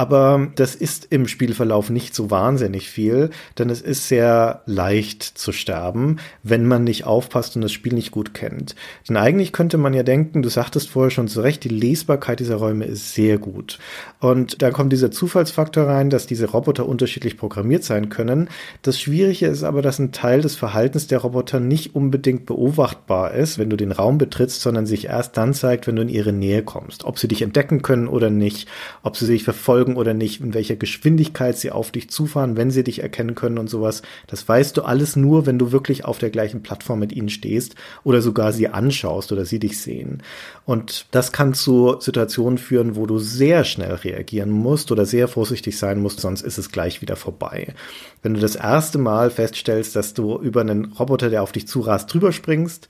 Aber 0.00 0.48
das 0.54 0.76
ist 0.76 1.08
im 1.10 1.28
Spielverlauf 1.28 1.90
nicht 1.90 2.14
so 2.14 2.30
wahnsinnig 2.30 2.88
viel, 2.88 3.28
denn 3.58 3.68
es 3.68 3.82
ist 3.82 4.08
sehr 4.08 4.62
leicht 4.64 5.22
zu 5.22 5.52
sterben, 5.52 6.16
wenn 6.42 6.64
man 6.64 6.84
nicht 6.84 7.04
aufpasst 7.04 7.54
und 7.54 7.60
das 7.60 7.72
Spiel 7.72 7.92
nicht 7.92 8.10
gut 8.10 8.32
kennt. 8.32 8.76
Denn 9.06 9.18
eigentlich 9.18 9.52
könnte 9.52 9.76
man 9.76 9.92
ja 9.92 10.02
denken, 10.02 10.40
du 10.40 10.48
sagtest 10.48 10.88
vorher 10.88 11.10
schon 11.10 11.28
zu 11.28 11.42
Recht, 11.42 11.64
die 11.64 11.68
Lesbarkeit 11.68 12.40
dieser 12.40 12.54
Räume 12.56 12.86
ist 12.86 13.12
sehr 13.12 13.36
gut. 13.36 13.78
Und 14.20 14.62
da 14.62 14.70
kommt 14.70 14.94
dieser 14.94 15.10
Zufallsfaktor 15.10 15.86
rein, 15.86 16.08
dass 16.08 16.26
diese 16.26 16.48
Roboter 16.50 16.88
unterschiedlich 16.88 17.36
programmiert 17.36 17.84
sein 17.84 18.08
können. 18.08 18.48
Das 18.80 18.98
Schwierige 18.98 19.48
ist 19.48 19.64
aber, 19.64 19.82
dass 19.82 19.98
ein 19.98 20.12
Teil 20.12 20.40
des 20.40 20.56
Verhaltens 20.56 21.08
der 21.08 21.18
Roboter 21.18 21.60
nicht 21.60 21.94
unbedingt 21.94 22.46
beobachtbar 22.46 23.34
ist, 23.34 23.58
wenn 23.58 23.68
du 23.68 23.76
den 23.76 23.92
Raum 23.92 24.16
betrittst, 24.16 24.62
sondern 24.62 24.86
sich 24.86 25.08
erst 25.08 25.36
dann 25.36 25.52
zeigt, 25.52 25.86
wenn 25.86 25.96
du 25.96 26.00
in 26.00 26.08
ihre 26.08 26.32
Nähe 26.32 26.62
kommst. 26.62 27.04
Ob 27.04 27.18
sie 27.18 27.28
dich 27.28 27.42
entdecken 27.42 27.82
können 27.82 28.08
oder 28.08 28.30
nicht, 28.30 28.66
ob 29.02 29.18
sie 29.18 29.26
sich 29.26 29.44
verfolgen 29.44 29.89
oder 29.96 30.14
nicht, 30.14 30.40
in 30.40 30.54
welcher 30.54 30.76
Geschwindigkeit 30.76 31.56
sie 31.56 31.70
auf 31.70 31.90
dich 31.90 32.10
zufahren, 32.10 32.56
wenn 32.56 32.70
sie 32.70 32.84
dich 32.84 33.02
erkennen 33.02 33.34
können 33.34 33.58
und 33.58 33.68
sowas. 33.68 34.02
Das 34.26 34.48
weißt 34.48 34.76
du 34.76 34.82
alles 34.82 35.16
nur, 35.16 35.46
wenn 35.46 35.58
du 35.58 35.72
wirklich 35.72 36.04
auf 36.04 36.18
der 36.18 36.30
gleichen 36.30 36.62
Plattform 36.62 36.98
mit 36.98 37.12
ihnen 37.12 37.28
stehst 37.28 37.74
oder 38.04 38.22
sogar 38.22 38.52
sie 38.52 38.68
anschaust 38.68 39.32
oder 39.32 39.44
sie 39.44 39.58
dich 39.58 39.80
sehen. 39.80 40.22
Und 40.64 41.06
das 41.10 41.32
kann 41.32 41.54
zu 41.54 41.96
Situationen 42.00 42.58
führen, 42.58 42.96
wo 42.96 43.06
du 43.06 43.18
sehr 43.18 43.64
schnell 43.64 43.94
reagieren 43.94 44.50
musst 44.50 44.92
oder 44.92 45.06
sehr 45.06 45.28
vorsichtig 45.28 45.78
sein 45.78 46.00
musst, 46.00 46.20
sonst 46.20 46.42
ist 46.42 46.58
es 46.58 46.70
gleich 46.70 47.02
wieder 47.02 47.16
vorbei. 47.16 47.74
Wenn 48.22 48.34
du 48.34 48.40
das 48.40 48.56
erste 48.56 48.98
Mal 48.98 49.30
feststellst, 49.30 49.96
dass 49.96 50.14
du 50.14 50.38
über 50.38 50.60
einen 50.60 50.92
Roboter, 50.92 51.30
der 51.30 51.42
auf 51.42 51.52
dich 51.52 51.66
zurast, 51.66 52.12
drüber 52.12 52.32
springst, 52.32 52.88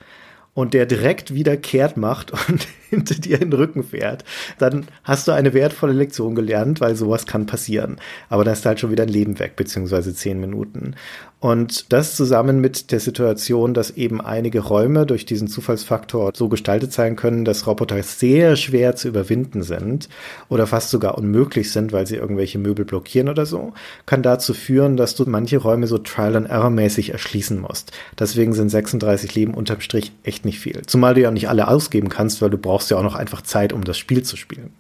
und 0.54 0.74
der 0.74 0.86
direkt 0.86 1.34
wieder 1.34 1.56
kehrt 1.56 1.96
macht 1.96 2.32
und 2.48 2.66
hinter 2.90 3.14
dir 3.14 3.40
in 3.40 3.50
den 3.50 3.52
Rücken 3.52 3.84
fährt, 3.84 4.24
dann 4.58 4.86
hast 5.04 5.28
du 5.28 5.32
eine 5.32 5.54
wertvolle 5.54 5.92
Lektion 5.92 6.34
gelernt, 6.34 6.80
weil 6.80 6.96
sowas 6.96 7.26
kann 7.26 7.46
passieren. 7.46 8.00
Aber 8.28 8.44
dann 8.44 8.54
ist 8.54 8.66
halt 8.66 8.80
schon 8.80 8.90
wieder 8.90 9.04
ein 9.04 9.08
Leben 9.08 9.38
weg, 9.38 9.56
beziehungsweise 9.56 10.14
zehn 10.14 10.40
Minuten. 10.40 10.96
Und 11.40 11.90
das 11.90 12.16
zusammen 12.16 12.60
mit 12.60 12.92
der 12.92 13.00
Situation, 13.00 13.72
dass 13.72 13.92
eben 13.92 14.20
einige 14.20 14.60
Räume 14.60 15.06
durch 15.06 15.24
diesen 15.24 15.48
Zufallsfaktor 15.48 16.32
so 16.34 16.50
gestaltet 16.50 16.92
sein 16.92 17.16
können, 17.16 17.46
dass 17.46 17.66
Roboter 17.66 18.02
sehr 18.02 18.56
schwer 18.56 18.94
zu 18.94 19.08
überwinden 19.08 19.62
sind 19.62 20.10
oder 20.50 20.66
fast 20.66 20.90
sogar 20.90 21.16
unmöglich 21.16 21.72
sind, 21.72 21.92
weil 21.92 22.06
sie 22.06 22.16
irgendwelche 22.16 22.58
Möbel 22.58 22.84
blockieren 22.84 23.30
oder 23.30 23.46
so, 23.46 23.72
kann 24.04 24.22
dazu 24.22 24.52
führen, 24.52 24.98
dass 24.98 25.14
du 25.14 25.24
manche 25.24 25.56
Räume 25.56 25.86
so 25.86 25.96
Trial 25.96 26.36
and 26.36 26.50
Error 26.50 26.68
mäßig 26.68 27.12
erschließen 27.12 27.58
musst. 27.58 27.92
Deswegen 28.18 28.52
sind 28.52 28.68
36 28.68 29.34
Leben 29.34 29.54
unterm 29.54 29.80
Strich 29.80 30.12
echt 30.22 30.44
nicht 30.44 30.60
viel. 30.60 30.82
Zumal 30.84 31.14
du 31.14 31.22
ja 31.22 31.30
nicht 31.30 31.48
alle 31.48 31.68
ausgeben 31.68 32.10
kannst, 32.10 32.42
weil 32.42 32.50
du 32.50 32.58
brauchst 32.58 32.90
ja 32.90 32.98
auch 32.98 33.02
noch 33.02 33.14
einfach 33.14 33.40
Zeit, 33.40 33.72
um 33.72 33.82
das 33.82 33.96
Spiel 33.96 34.22
zu 34.22 34.36
spielen. 34.36 34.74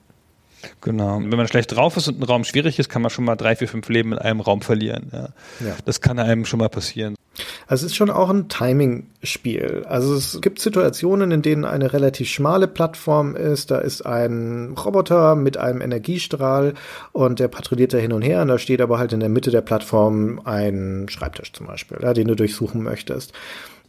Genau. 0.80 1.18
Wenn 1.20 1.36
man 1.36 1.48
schlecht 1.48 1.74
drauf 1.74 1.96
ist 1.96 2.08
und 2.08 2.20
ein 2.20 2.22
Raum 2.22 2.44
schwierig 2.44 2.78
ist, 2.78 2.88
kann 2.88 3.02
man 3.02 3.10
schon 3.10 3.24
mal 3.24 3.36
drei, 3.36 3.56
vier, 3.56 3.68
fünf 3.68 3.88
Leben 3.88 4.12
in 4.12 4.18
einem 4.18 4.40
Raum 4.40 4.62
verlieren. 4.62 5.10
Ja. 5.12 5.28
ja. 5.64 5.76
Das 5.84 6.00
kann 6.00 6.18
einem 6.18 6.44
schon 6.44 6.58
mal 6.58 6.68
passieren. 6.68 7.14
Also 7.66 7.86
es 7.86 7.92
ist 7.92 7.96
schon 7.96 8.10
auch 8.10 8.28
ein 8.28 8.48
Timing-Spiel. 8.48 9.84
Also 9.88 10.14
es 10.14 10.40
gibt 10.40 10.60
Situationen, 10.60 11.30
in 11.30 11.42
denen 11.42 11.64
eine 11.64 11.92
relativ 11.92 12.28
schmale 12.28 12.66
Plattform 12.66 13.36
ist. 13.36 13.70
Da 13.70 13.78
ist 13.78 14.04
ein 14.04 14.74
Roboter 14.76 15.36
mit 15.36 15.56
einem 15.56 15.80
Energiestrahl 15.80 16.74
und 17.12 17.38
der 17.38 17.48
patrouilliert 17.48 17.94
da 17.94 17.98
hin 17.98 18.12
und 18.12 18.22
her. 18.22 18.42
Und 18.42 18.48
da 18.48 18.58
steht 18.58 18.80
aber 18.80 18.98
halt 18.98 19.12
in 19.12 19.20
der 19.20 19.28
Mitte 19.28 19.50
der 19.50 19.62
Plattform 19.62 20.40
ein 20.44 21.06
Schreibtisch 21.08 21.52
zum 21.52 21.66
Beispiel, 21.66 21.98
ja, 22.02 22.12
den 22.12 22.28
du 22.28 22.34
durchsuchen 22.34 22.82
möchtest 22.82 23.32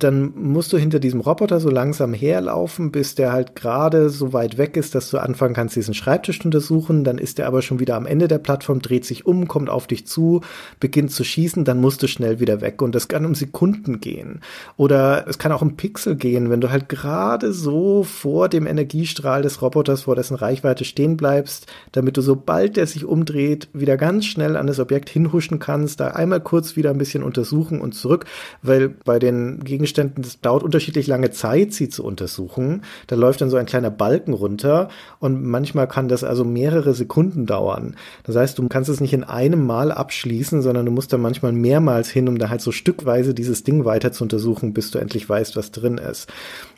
dann 0.04 0.34
musst 0.36 0.74
du 0.74 0.78
hinter 0.78 0.99
diesem 0.99 1.22
Roboter 1.22 1.60
so 1.60 1.70
langsam 1.70 2.14
herlaufen, 2.14 2.91
bis 2.91 3.16
der 3.16 3.32
halt 3.32 3.56
gerade 3.56 4.10
so 4.10 4.34
weit 4.34 4.58
weg 4.58 4.76
ist, 4.76 4.95
dass 4.95 5.10
du 5.10 5.18
anfangen 5.18 5.54
kannst, 5.54 5.76
diesen 5.76 5.93
Schreibtisch 5.93 6.39
zu 6.39 6.47
untersuchen. 6.47 7.04
Dann 7.04 7.18
ist 7.18 7.38
der 7.38 7.47
aber 7.47 7.62
schon 7.62 7.80
wieder 7.80 7.95
am 7.95 8.06
Ende 8.06 8.28
der 8.28 8.39
Plattform, 8.39 8.82
dreht 8.82 9.06
sich 9.06 9.26
um, 9.26 9.47
kommt 9.47 9.70
auf 9.70 9.88
dich 9.88 10.08
zu, 10.08 10.41
beginnt 10.80 11.12
zu 11.12 11.24
schießen, 11.24 11.64
dann 11.64 11.80
musst 11.80 12.04
du 12.04 12.08
schnell 12.08 12.39
wieder 12.39 12.62
weg. 12.62 12.82
Und 12.82 12.95
das 12.95 13.08
kann 13.08 13.26
um 13.26 13.36
Sekunden 13.36 14.02
gehen. 14.02 14.41
Oder 14.76 15.26
es 15.28 15.38
kann 15.38 15.52
auch 15.52 15.62
um 15.62 15.78
Pixel 15.78 16.16
gehen, 16.16 16.49
wenn 16.49 16.62
du 16.62 16.72
halt 16.72 16.89
gerade 16.89 17.54
so 17.54 18.04
vor 18.04 18.49
dem 18.49 18.68
Energiestrahl 18.68 19.41
des 19.41 19.62
Roboters, 19.62 20.02
vor 20.02 20.16
dessen 20.16 20.36
Reichweite 20.36 20.84
stehen 20.84 21.16
bleibst, 21.16 21.68
damit 21.91 22.18
du 22.18 22.22
sobald 22.22 22.76
der 22.76 22.88
sich 22.88 23.06
umdreht, 23.06 23.70
wieder 23.74 23.97
ganz 23.97 24.26
schnell 24.26 24.58
an 24.58 24.68
das 24.68 24.80
Objekt 24.80 25.10
hinhuschen 25.10 25.60
kannst, 25.60 25.99
da 25.99 26.08
einmal 26.08 26.41
kurz 26.41 26.76
wieder 26.76 26.89
ein 26.89 26.97
bisschen 26.97 27.24
untersuchen 27.24 27.80
und 27.80 27.93
zurück, 27.93 28.26
weil 28.62 28.89
bei 28.89 29.20
den 29.20 29.64
Gegenständen 29.64 29.91
Gegenständen, 29.92 30.24
das 30.24 30.39
dauert 30.39 30.64
unterschiedlich 30.64 31.08
lange 31.08 31.32
Zeit, 31.32 31.74
sie 31.74 31.89
zu 31.89 32.04
untersuchen. 32.04 32.84
Da 33.08 33.16
läuft 33.16 33.42
dann 33.42 33.50
so 33.50 33.58
ein 33.58 33.66
kleiner 33.66 33.92
Balken 33.92 34.34
runter 34.34 34.89
und 35.20 35.44
manchmal 35.44 35.88
kann 35.88 36.08
das 36.08 36.24
also 36.24 36.44
mehrere 36.44 36.94
Sekunden 36.94 37.46
dauern. 37.46 37.96
Das 38.24 38.36
heißt, 38.36 38.58
du 38.58 38.68
kannst 38.68 38.89
es 38.89 39.02
nicht 39.02 39.14
in 39.14 39.24
einem 39.24 39.66
Mal 39.66 39.92
abschließen, 39.92 40.62
sondern 40.62 40.86
du 40.86 40.92
musst 40.92 41.12
da 41.12 41.18
manchmal 41.18 41.52
mehrmals 41.52 42.10
hin, 42.10 42.28
um 42.28 42.38
da 42.38 42.50
halt 42.50 42.62
so 42.62 42.72
stückweise 42.72 43.34
dieses 43.34 43.64
Ding 43.64 43.86
weiter 43.86 44.12
zu 44.12 44.24
untersuchen, 44.24 44.74
bis 44.74 44.92
du 44.92 45.00
endlich 45.00 45.28
weißt, 45.28 45.56
was 45.56 45.72
drin 45.72 45.98
ist. 45.98 46.32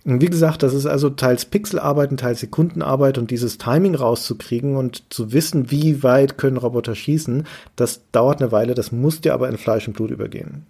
Und 0.05 0.21
wie 0.21 0.27
gesagt, 0.27 0.63
das 0.63 0.73
ist 0.73 0.85
also 0.85 1.09
teils 1.09 1.45
Pixelarbeit 1.45 2.11
und 2.11 2.19
teils 2.19 2.39
Sekundenarbeit 2.39 3.17
und 3.17 3.31
dieses 3.31 3.57
Timing 3.57 3.95
rauszukriegen 3.95 4.75
und 4.75 5.03
zu 5.13 5.31
wissen, 5.31 5.71
wie 5.71 6.03
weit 6.03 6.37
können 6.37 6.57
Roboter 6.57 6.95
schießen, 6.95 7.45
das 7.75 8.01
dauert 8.11 8.41
eine 8.41 8.51
Weile, 8.51 8.73
das 8.73 8.91
muss 8.91 9.21
dir 9.21 9.33
aber 9.33 9.47
in 9.49 9.57
Fleisch 9.57 9.87
und 9.87 9.93
Blut 9.93 10.11
übergehen. 10.11 10.65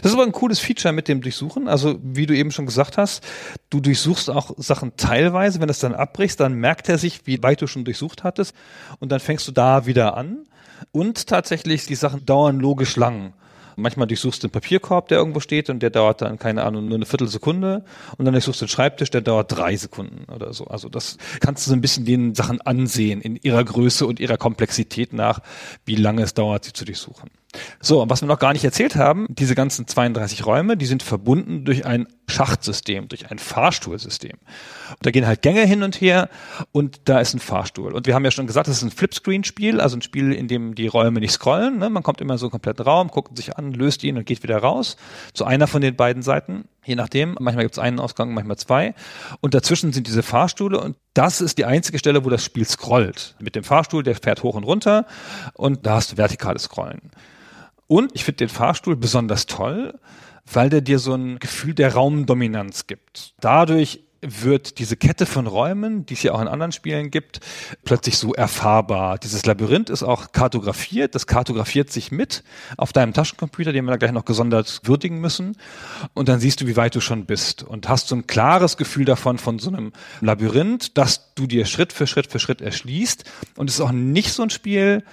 Das 0.00 0.12
ist 0.12 0.14
aber 0.14 0.24
ein 0.24 0.32
cooles 0.32 0.60
Feature 0.60 0.92
mit 0.92 1.08
dem 1.08 1.20
Durchsuchen. 1.20 1.68
Also, 1.68 1.98
wie 2.02 2.26
du 2.26 2.34
eben 2.34 2.52
schon 2.52 2.66
gesagt 2.66 2.98
hast, 2.98 3.24
du 3.70 3.80
durchsuchst 3.80 4.30
auch 4.30 4.52
Sachen 4.56 4.96
teilweise. 4.96 5.60
Wenn 5.60 5.66
du 5.66 5.72
es 5.72 5.80
dann 5.80 5.94
abbrichst, 5.94 6.38
dann 6.40 6.54
merkt 6.54 6.88
er 6.88 6.98
sich, 6.98 7.26
wie 7.26 7.42
weit 7.42 7.60
du 7.60 7.66
schon 7.66 7.84
durchsucht 7.84 8.24
hattest. 8.24 8.54
Und 9.00 9.10
dann 9.10 9.20
fängst 9.20 9.46
du 9.48 9.52
da 9.52 9.86
wieder 9.86 10.16
an. 10.16 10.46
Und 10.92 11.26
tatsächlich, 11.26 11.86
die 11.86 11.94
Sachen 11.94 12.24
dauern 12.24 12.60
logisch 12.60 12.96
lang. 12.96 13.34
Manchmal 13.76 14.06
durchsuchst 14.06 14.42
du 14.42 14.46
einen 14.46 14.52
Papierkorb, 14.52 15.08
der 15.08 15.18
irgendwo 15.18 15.40
steht 15.40 15.70
und 15.70 15.80
der 15.80 15.90
dauert 15.90 16.20
dann, 16.20 16.38
keine 16.38 16.64
Ahnung, 16.64 16.86
nur 16.86 16.96
eine 16.96 17.06
Viertelsekunde. 17.06 17.84
Und 18.16 18.24
dann 18.24 18.32
durchsuchst 18.32 18.60
du 18.60 18.66
den 18.66 18.70
Schreibtisch, 18.70 19.10
der 19.10 19.22
dauert 19.22 19.50
drei 19.50 19.76
Sekunden 19.76 20.30
oder 20.30 20.52
so. 20.52 20.66
Also 20.66 20.88
das 20.88 21.16
kannst 21.40 21.66
du 21.66 21.70
so 21.70 21.76
ein 21.76 21.80
bisschen 21.80 22.04
den 22.04 22.34
Sachen 22.34 22.60
ansehen 22.60 23.20
in 23.20 23.36
ihrer 23.36 23.64
Größe 23.64 24.06
und 24.06 24.20
ihrer 24.20 24.36
Komplexität 24.36 25.12
nach, 25.12 25.40
wie 25.84 25.96
lange 25.96 26.22
es 26.22 26.34
dauert, 26.34 26.64
sie 26.64 26.72
zu 26.72 26.84
durchsuchen. 26.84 27.30
So, 27.80 28.02
und 28.02 28.10
was 28.10 28.22
wir 28.22 28.28
noch 28.28 28.38
gar 28.38 28.52
nicht 28.52 28.64
erzählt 28.64 28.96
haben, 28.96 29.26
diese 29.28 29.54
ganzen 29.54 29.86
32 29.86 30.46
Räume, 30.46 30.76
die 30.76 30.86
sind 30.86 31.02
verbunden 31.02 31.64
durch 31.64 31.84
ein 31.84 32.06
Schachtsystem, 32.26 33.08
durch 33.08 33.30
ein 33.30 33.38
Fahrstuhlsystem. 33.38 34.38
da 35.02 35.10
gehen 35.10 35.26
halt 35.26 35.42
Gänge 35.42 35.66
hin 35.66 35.82
und 35.82 36.00
her 36.00 36.30
und 36.70 37.00
da 37.04 37.20
ist 37.20 37.34
ein 37.34 37.40
Fahrstuhl. 37.40 37.92
Und 37.92 38.06
wir 38.06 38.14
haben 38.14 38.24
ja 38.24 38.30
schon 38.30 38.46
gesagt, 38.46 38.68
das 38.68 38.78
ist 38.78 38.82
ein 38.82 38.90
Flipscreen-Spiel, 38.90 39.80
also 39.80 39.96
ein 39.96 40.02
Spiel, 40.02 40.32
in 40.32 40.48
dem 40.48 40.74
die 40.74 40.86
Räume 40.86 41.20
nicht 41.20 41.32
scrollen. 41.32 41.78
Ne? 41.78 41.90
Man 41.90 42.02
kommt 42.02 42.20
immer 42.20 42.38
so 42.38 42.46
einen 42.46 42.52
kompletten 42.52 42.84
Raum, 42.84 43.08
guckt 43.08 43.36
sich 43.36 43.56
an, 43.58 43.72
löst 43.72 44.02
ihn 44.04 44.16
und 44.16 44.24
geht 44.24 44.42
wieder 44.42 44.58
raus 44.58 44.96
zu 45.34 45.44
einer 45.44 45.66
von 45.66 45.82
den 45.82 45.94
beiden 45.94 46.22
Seiten. 46.22 46.64
Je 46.84 46.94
nachdem, 46.94 47.36
manchmal 47.38 47.64
gibt 47.64 47.76
es 47.76 47.78
einen 47.78 48.00
Ausgang, 48.00 48.32
manchmal 48.32 48.56
zwei. 48.56 48.94
Und 49.40 49.54
dazwischen 49.54 49.92
sind 49.92 50.06
diese 50.06 50.22
Fahrstühle 50.22 50.80
und 50.80 50.96
das 51.14 51.40
ist 51.40 51.58
die 51.58 51.64
einzige 51.64 51.98
Stelle, 51.98 52.24
wo 52.24 52.30
das 52.30 52.44
Spiel 52.44 52.64
scrollt. 52.64 53.36
Mit 53.40 53.54
dem 53.56 53.64
Fahrstuhl, 53.64 54.02
der 54.02 54.14
fährt 54.14 54.42
hoch 54.42 54.54
und 54.54 54.64
runter 54.64 55.06
und 55.54 55.86
da 55.86 55.96
hast 55.96 56.12
du 56.12 56.16
vertikales 56.16 56.64
Scrollen. 56.64 57.10
Und 57.92 58.12
ich 58.14 58.24
finde 58.24 58.38
den 58.38 58.48
Fahrstuhl 58.48 58.96
besonders 58.96 59.44
toll, 59.44 59.92
weil 60.50 60.70
der 60.70 60.80
dir 60.80 60.98
so 60.98 61.12
ein 61.12 61.38
Gefühl 61.38 61.74
der 61.74 61.92
Raumdominanz 61.92 62.86
gibt. 62.86 63.34
Dadurch 63.38 64.00
wird 64.22 64.78
diese 64.78 64.96
Kette 64.96 65.26
von 65.26 65.46
Räumen, 65.46 66.06
die 66.06 66.14
es 66.14 66.22
ja 66.22 66.32
auch 66.32 66.40
in 66.40 66.48
anderen 66.48 66.72
Spielen 66.72 67.10
gibt, 67.10 67.40
plötzlich 67.84 68.16
so 68.16 68.32
erfahrbar. 68.32 69.18
Dieses 69.18 69.44
Labyrinth 69.44 69.90
ist 69.90 70.04
auch 70.04 70.32
kartografiert, 70.32 71.14
das 71.14 71.26
kartografiert 71.26 71.90
sich 71.90 72.10
mit 72.10 72.44
auf 72.78 72.94
deinem 72.94 73.12
Taschencomputer, 73.12 73.74
den 73.74 73.84
wir 73.84 73.90
da 73.90 73.98
gleich 73.98 74.12
noch 74.12 74.24
gesondert 74.24 74.80
würdigen 74.84 75.20
müssen. 75.20 75.58
Und 76.14 76.30
dann 76.30 76.40
siehst 76.40 76.62
du, 76.62 76.66
wie 76.66 76.76
weit 76.76 76.94
du 76.94 77.02
schon 77.02 77.26
bist 77.26 77.62
und 77.62 77.90
hast 77.90 78.08
so 78.08 78.16
ein 78.16 78.26
klares 78.26 78.78
Gefühl 78.78 79.04
davon, 79.04 79.36
von 79.36 79.58
so 79.58 79.68
einem 79.68 79.92
Labyrinth, 80.22 80.96
das 80.96 81.34
du 81.34 81.46
dir 81.46 81.66
Schritt 81.66 81.92
für 81.92 82.06
Schritt 82.06 82.28
für 82.28 82.38
Schritt 82.38 82.62
erschließt. 82.62 83.30
Und 83.58 83.68
es 83.68 83.74
ist 83.74 83.80
auch 83.82 83.92
nicht 83.92 84.32
so 84.32 84.42
ein 84.42 84.48
Spiel, 84.48 85.04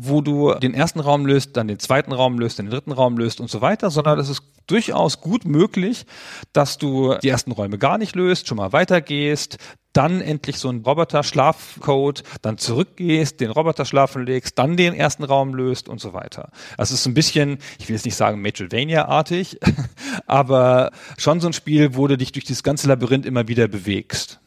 wo 0.00 0.20
du 0.20 0.54
den 0.54 0.74
ersten 0.74 1.00
Raum 1.00 1.26
löst, 1.26 1.56
dann 1.56 1.66
den 1.66 1.80
zweiten 1.80 2.12
Raum 2.12 2.38
löst, 2.38 2.58
den 2.58 2.70
dritten 2.70 2.92
Raum 2.92 3.18
löst 3.18 3.40
und 3.40 3.50
so 3.50 3.60
weiter, 3.60 3.90
sondern 3.90 4.18
es 4.20 4.28
ist 4.28 4.42
durchaus 4.68 5.20
gut 5.20 5.44
möglich, 5.44 6.06
dass 6.52 6.78
du 6.78 7.16
die 7.22 7.28
ersten 7.28 7.50
Räume 7.50 7.78
gar 7.78 7.98
nicht 7.98 8.14
löst, 8.14 8.46
schon 8.46 8.58
mal 8.58 8.72
weitergehst, 8.72 9.58
dann 9.92 10.20
endlich 10.20 10.58
so 10.58 10.68
einen 10.68 10.84
Roboter-Schlafcode, 10.84 12.22
dann 12.42 12.58
zurückgehst, 12.58 13.40
den 13.40 13.50
Roboter 13.50 13.84
schlafen 13.84 14.24
legst, 14.24 14.56
dann 14.56 14.76
den 14.76 14.94
ersten 14.94 15.24
Raum 15.24 15.54
löst 15.54 15.88
und 15.88 16.00
so 16.00 16.12
weiter. 16.12 16.50
Also 16.76 16.94
es 16.94 17.00
ist 17.00 17.06
ein 17.06 17.14
bisschen, 17.14 17.58
ich 17.80 17.88
will 17.88 17.96
jetzt 17.96 18.04
nicht 18.04 18.14
sagen 18.14 18.40
Metroidvania-artig, 18.40 19.58
aber 20.26 20.92
schon 21.16 21.40
so 21.40 21.48
ein 21.48 21.52
Spiel, 21.52 21.96
wo 21.96 22.06
du 22.06 22.16
dich 22.16 22.30
durch 22.30 22.44
dieses 22.44 22.62
ganze 22.62 22.86
Labyrinth 22.86 23.26
immer 23.26 23.48
wieder 23.48 23.66
bewegst. 23.66 24.38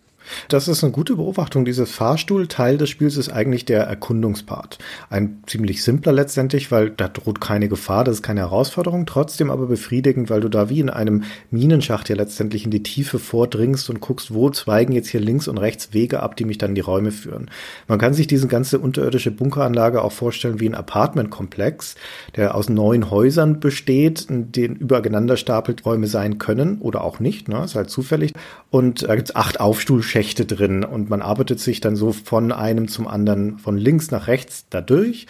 Das 0.48 0.68
ist 0.68 0.84
eine 0.84 0.92
gute 0.92 1.16
Beobachtung. 1.16 1.66
Dieses 1.66 1.92
Fahrstuhl-Teil 1.92 2.78
des 2.78 2.90
Spiels 2.90 3.18
ist 3.18 3.30
eigentlich 3.30 3.66
der 3.66 3.84
Erkundungspart. 3.84 4.80
Ein 5.10 5.44
ziemlich 5.46 5.84
simpler 5.84 6.12
letztendlich, 6.12 6.72
weil 6.72 6.90
da 6.90 7.08
droht 7.08 7.42
keine 7.42 7.70
Gefahr, 7.70 8.04
das 8.04 8.16
ist 8.16 8.24
keine 8.24 8.42
Herausforderung, 8.42 9.06
trotzdem 9.06 9.50
aber 9.50 9.68
befriedigend, 9.68 10.30
weil 10.30 10.42
du 10.42 10.50
da 10.50 10.70
wie 10.70 10.80
in 10.80 10.90
einem 10.90 11.24
Minenschacht 11.50 12.10
ja 12.10 12.16
letztendlich 12.16 12.66
in 12.66 12.72
die 12.72 12.84
Tiefe 12.84 13.20
vordringst 13.20 13.90
und 13.90 14.02
guckst, 14.02 14.34
wo 14.34 14.50
zweigen 14.50 14.94
jetzt 14.94 15.10
hier 15.10 15.20
links 15.20 15.48
und 15.48 15.58
rechts 15.58 15.94
Wege 15.94 16.22
ab, 16.22 16.36
die 16.36 16.46
mich 16.46 16.58
dann 16.58 16.72
in 16.72 16.76
die 16.76 16.82
Räume 16.82 17.12
führen. 17.12 17.50
Man 17.88 18.00
kann 18.00 18.14
sich 18.14 18.28
diese 18.28 18.48
ganze 18.48 18.80
unterirdische 18.80 19.32
Bunkeranlage 19.32 20.02
auch 20.02 20.12
vorstellen 20.12 20.60
wie 20.60 20.70
ein 20.70 20.76
Apartmentkomplex, 20.76 21.96
der 22.36 22.56
aus 22.56 22.70
neun 22.70 23.10
Häusern 23.10 23.60
besteht, 23.60 24.26
in 24.30 24.52
denen 24.52 24.76
übereinander 24.76 25.38
stapelt 25.38 25.86
Räume 25.86 26.08
sein 26.08 26.38
können 26.38 26.80
oder 26.80 27.04
auch 27.04 27.20
nicht, 27.20 27.48
ne? 27.48 27.64
ist 27.64 27.76
halt 27.76 27.90
zufällig. 27.90 28.34
Und 28.72 29.04
da 29.04 29.16
gibt's 29.16 29.36
acht 29.36 29.60
Aufstuhlschächte 29.60 30.46
drin 30.46 30.86
und 30.86 31.10
man 31.10 31.22
arbeitet 31.22 31.60
sich 31.60 31.82
dann 31.82 31.98
so 31.98 32.14
von 32.14 32.54
einem 32.54 32.88
zum 32.88 33.06
anderen, 33.06 33.60
von 33.60 33.78
links 33.78 34.12
nach 34.12 34.28
rechts 34.28 34.66
dadurch 34.70 35.28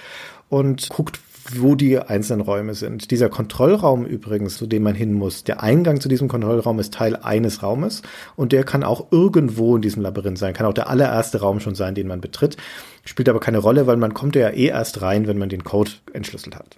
und 0.47 0.89
guckt, 0.89 1.19
wo 1.55 1.73
die 1.73 1.97
einzelnen 1.97 2.41
Räume 2.41 2.75
sind. 2.75 3.09
Dieser 3.09 3.29
Kontrollraum 3.29 4.05
übrigens, 4.05 4.57
zu 4.57 4.67
dem 4.67 4.83
man 4.83 4.93
hin 4.93 5.13
muss, 5.13 5.43
der 5.43 5.63
Eingang 5.63 5.99
zu 5.99 6.07
diesem 6.07 6.27
Kontrollraum 6.27 6.79
ist 6.79 6.93
Teil 6.93 7.15
eines 7.15 7.63
Raumes 7.63 8.03
und 8.35 8.51
der 8.51 8.63
kann 8.63 8.83
auch 8.83 9.07
irgendwo 9.11 9.75
in 9.75 9.81
diesem 9.81 10.03
Labyrinth 10.03 10.37
sein, 10.37 10.53
kann 10.53 10.67
auch 10.67 10.73
der 10.73 10.89
allererste 10.89 11.41
Raum 11.41 11.59
schon 11.59 11.73
sein, 11.73 11.95
den 11.95 12.07
man 12.07 12.21
betritt, 12.21 12.57
spielt 13.05 13.27
aber 13.27 13.39
keine 13.39 13.57
Rolle, 13.57 13.87
weil 13.87 13.97
man 13.97 14.13
kommt 14.13 14.35
ja 14.35 14.49
eh 14.49 14.67
erst 14.67 15.01
rein, 15.01 15.25
wenn 15.25 15.39
man 15.39 15.49
den 15.49 15.63
Code 15.63 15.91
entschlüsselt 16.13 16.55
hat. 16.55 16.77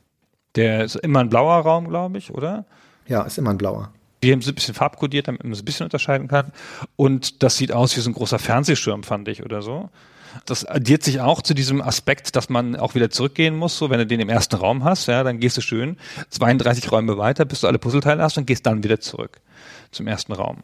Der 0.56 0.86
ist 0.86 0.96
immer 0.96 1.20
ein 1.20 1.30
blauer 1.30 1.58
Raum, 1.58 1.90
glaube 1.90 2.18
ich, 2.18 2.34
oder? 2.34 2.66
Ja, 3.06 3.24
ist 3.24 3.38
immer 3.38 3.50
ein 3.50 3.58
blauer. 3.58 3.92
Die 4.24 4.32
haben 4.32 4.40
es 4.40 4.48
ein 4.48 4.56
bisschen 4.56 4.74
farbkodiert, 4.74 5.28
damit 5.28 5.44
man 5.44 5.52
es 5.52 5.62
ein 5.62 5.66
bisschen 5.66 5.84
unterscheiden 5.84 6.28
kann. 6.28 6.52
Und 6.96 7.44
das 7.44 7.58
sieht 7.58 7.72
aus 7.72 7.96
wie 7.98 8.02
so 8.02 8.10
ein 8.10 8.14
großer 8.14 8.40
Fernsehschirm, 8.40 9.04
fand 9.04 9.28
ich, 9.28 9.44
oder 9.44 9.62
so. 9.62 9.90
Das 10.46 10.66
addiert 10.66 11.04
sich 11.04 11.20
auch 11.20 11.42
zu 11.42 11.54
diesem 11.54 11.82
Aspekt, 11.82 12.36
dass 12.36 12.50
man 12.50 12.76
auch 12.76 12.96
wieder 12.96 13.10
zurückgehen 13.10 13.56
muss. 13.56 13.78
So, 13.78 13.90
wenn 13.90 14.00
du 14.00 14.08
den 14.08 14.20
im 14.20 14.30
ersten 14.30 14.56
Raum 14.56 14.84
hast, 14.84 15.08
ja, 15.08 15.24
dann 15.24 15.40
gehst 15.40 15.58
du 15.58 15.62
schön 15.62 15.98
32 16.30 16.92
Räume 16.92 17.18
weiter, 17.18 17.46
bis 17.46 17.62
du 17.62 17.68
alle 17.68 17.80
Puzzleteile 17.80 18.24
hast 18.24 18.38
und 18.38 18.48
gehst 18.48 18.66
dann 18.66 18.84
wieder 18.84 19.00
zurück 19.00 19.42
zum 19.92 20.08
ersten 20.08 20.32
Raum. 20.32 20.64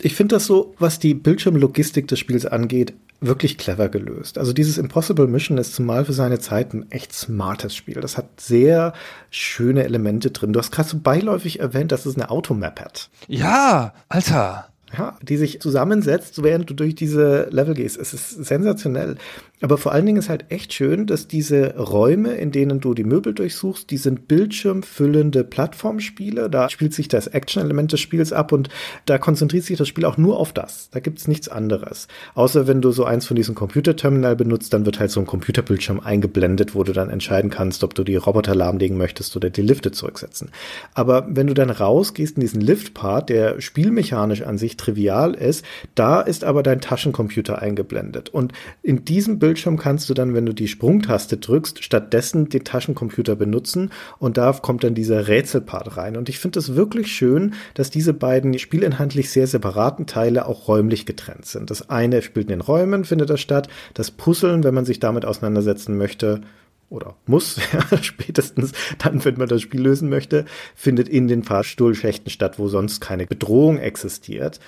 Ich 0.00 0.14
finde 0.14 0.34
das 0.34 0.46
so, 0.46 0.74
was 0.78 0.98
die 0.98 1.14
Bildschirmlogistik 1.14 2.08
des 2.08 2.18
Spiels 2.18 2.44
angeht, 2.44 2.92
wirklich 3.20 3.58
clever 3.58 3.88
gelöst. 3.88 4.38
Also 4.38 4.52
dieses 4.52 4.78
Impossible 4.78 5.26
Mission 5.26 5.58
ist 5.58 5.74
zumal 5.74 6.04
für 6.04 6.12
seine 6.12 6.38
Zeit 6.38 6.74
ein 6.74 6.90
echt 6.90 7.12
smartes 7.12 7.74
Spiel. 7.74 8.00
Das 8.00 8.16
hat 8.16 8.40
sehr 8.40 8.92
schöne 9.30 9.84
Elemente 9.84 10.30
drin. 10.30 10.52
Du 10.52 10.58
hast 10.58 10.70
gerade 10.70 10.88
so 10.88 10.98
beiläufig 10.98 11.60
erwähnt, 11.60 11.92
dass 11.92 12.06
es 12.06 12.16
eine 12.16 12.30
Automap 12.30 12.80
hat. 12.80 13.10
Ja, 13.28 13.94
Alter. 14.08 14.68
Ja, 14.96 15.18
die 15.20 15.36
sich 15.36 15.60
zusammensetzt, 15.60 16.44
während 16.44 16.70
du 16.70 16.74
durch 16.74 16.94
diese 16.94 17.48
Level 17.50 17.74
gehst. 17.74 17.98
Es 17.98 18.14
ist 18.14 18.44
sensationell. 18.44 19.16
Aber 19.62 19.78
vor 19.78 19.92
allen 19.92 20.04
Dingen 20.04 20.18
ist 20.18 20.28
halt 20.28 20.44
echt 20.50 20.74
schön, 20.74 21.06
dass 21.06 21.28
diese 21.28 21.76
Räume, 21.76 22.34
in 22.34 22.52
denen 22.52 22.78
du 22.78 22.92
die 22.92 23.04
Möbel 23.04 23.32
durchsuchst, 23.32 23.90
die 23.90 23.96
sind 23.96 24.28
bildschirmfüllende 24.28 25.44
Plattformspiele. 25.44 26.50
Da 26.50 26.68
spielt 26.68 26.92
sich 26.92 27.08
das 27.08 27.26
Action-Element 27.26 27.90
des 27.92 28.00
Spiels 28.00 28.34
ab 28.34 28.52
und 28.52 28.68
da 29.06 29.16
konzentriert 29.16 29.64
sich 29.64 29.78
das 29.78 29.88
Spiel 29.88 30.04
auch 30.04 30.18
nur 30.18 30.38
auf 30.38 30.52
das. 30.52 30.90
Da 30.90 31.00
gibt's 31.00 31.26
nichts 31.26 31.48
anderes. 31.48 32.06
Außer 32.34 32.66
wenn 32.66 32.82
du 32.82 32.92
so 32.92 33.04
eins 33.04 33.26
von 33.26 33.34
diesen 33.34 33.54
Computerterminal 33.54 34.36
benutzt, 34.36 34.74
dann 34.74 34.84
wird 34.84 35.00
halt 35.00 35.10
so 35.10 35.20
ein 35.20 35.26
Computerbildschirm 35.26 36.00
eingeblendet, 36.00 36.74
wo 36.74 36.84
du 36.84 36.92
dann 36.92 37.08
entscheiden 37.08 37.50
kannst, 37.50 37.82
ob 37.82 37.94
du 37.94 38.04
die 38.04 38.16
Roboter 38.16 38.54
lahmlegen 38.54 38.98
möchtest 38.98 39.34
oder 39.36 39.48
die 39.48 39.62
Lifte 39.62 39.90
zurücksetzen. 39.90 40.50
Aber 40.92 41.26
wenn 41.30 41.46
du 41.46 41.54
dann 41.54 41.70
rausgehst 41.70 42.36
in 42.36 42.42
diesen 42.42 42.60
Lift-Part, 42.60 43.30
der 43.30 43.60
spielmechanisch 43.62 44.42
an 44.42 44.58
sich 44.58 44.75
trivial 44.76 45.34
ist, 45.34 45.64
da 45.94 46.20
ist 46.20 46.44
aber 46.44 46.62
dein 46.62 46.80
Taschencomputer 46.80 47.60
eingeblendet. 47.60 48.28
Und 48.28 48.52
in 48.82 49.04
diesem 49.04 49.38
Bildschirm 49.38 49.76
kannst 49.76 50.08
du 50.08 50.14
dann, 50.14 50.34
wenn 50.34 50.46
du 50.46 50.52
die 50.52 50.68
Sprungtaste 50.68 51.36
drückst, 51.36 51.82
stattdessen 51.82 52.48
den 52.48 52.64
Taschencomputer 52.64 53.36
benutzen 53.36 53.90
und 54.18 54.36
da 54.36 54.52
kommt 54.52 54.84
dann 54.84 54.94
dieser 54.94 55.28
Rätselpart 55.28 55.96
rein. 55.96 56.16
Und 56.16 56.28
ich 56.28 56.38
finde 56.38 56.58
es 56.58 56.74
wirklich 56.74 57.12
schön, 57.12 57.54
dass 57.74 57.90
diese 57.90 58.14
beiden 58.14 58.58
spielinhaltlich 58.58 59.30
sehr 59.30 59.46
separaten 59.46 60.06
Teile 60.06 60.46
auch 60.46 60.68
räumlich 60.68 61.06
getrennt 61.06 61.46
sind. 61.46 61.70
Das 61.70 61.90
eine 61.90 62.22
spielt 62.22 62.46
in 62.46 62.58
den 62.58 62.60
Räumen, 62.60 63.04
findet 63.04 63.30
das 63.30 63.40
statt. 63.40 63.68
Das 63.94 64.10
Puzzeln, 64.10 64.64
wenn 64.64 64.74
man 64.74 64.84
sich 64.84 65.00
damit 65.00 65.24
auseinandersetzen 65.24 65.96
möchte, 65.96 66.42
oder 66.88 67.16
muss, 67.26 67.56
ja, 67.72 68.02
spätestens 68.02 68.72
dann, 68.98 69.24
wenn 69.24 69.36
man 69.36 69.48
das 69.48 69.62
Spiel 69.62 69.80
lösen 69.80 70.08
möchte, 70.08 70.44
findet 70.74 71.08
in 71.08 71.28
den 71.28 71.42
Fahrstuhlschächten 71.42 72.30
statt, 72.30 72.58
wo 72.58 72.68
sonst 72.68 73.00
keine 73.00 73.26
Bedrohung 73.26 73.78
existiert 73.78 74.60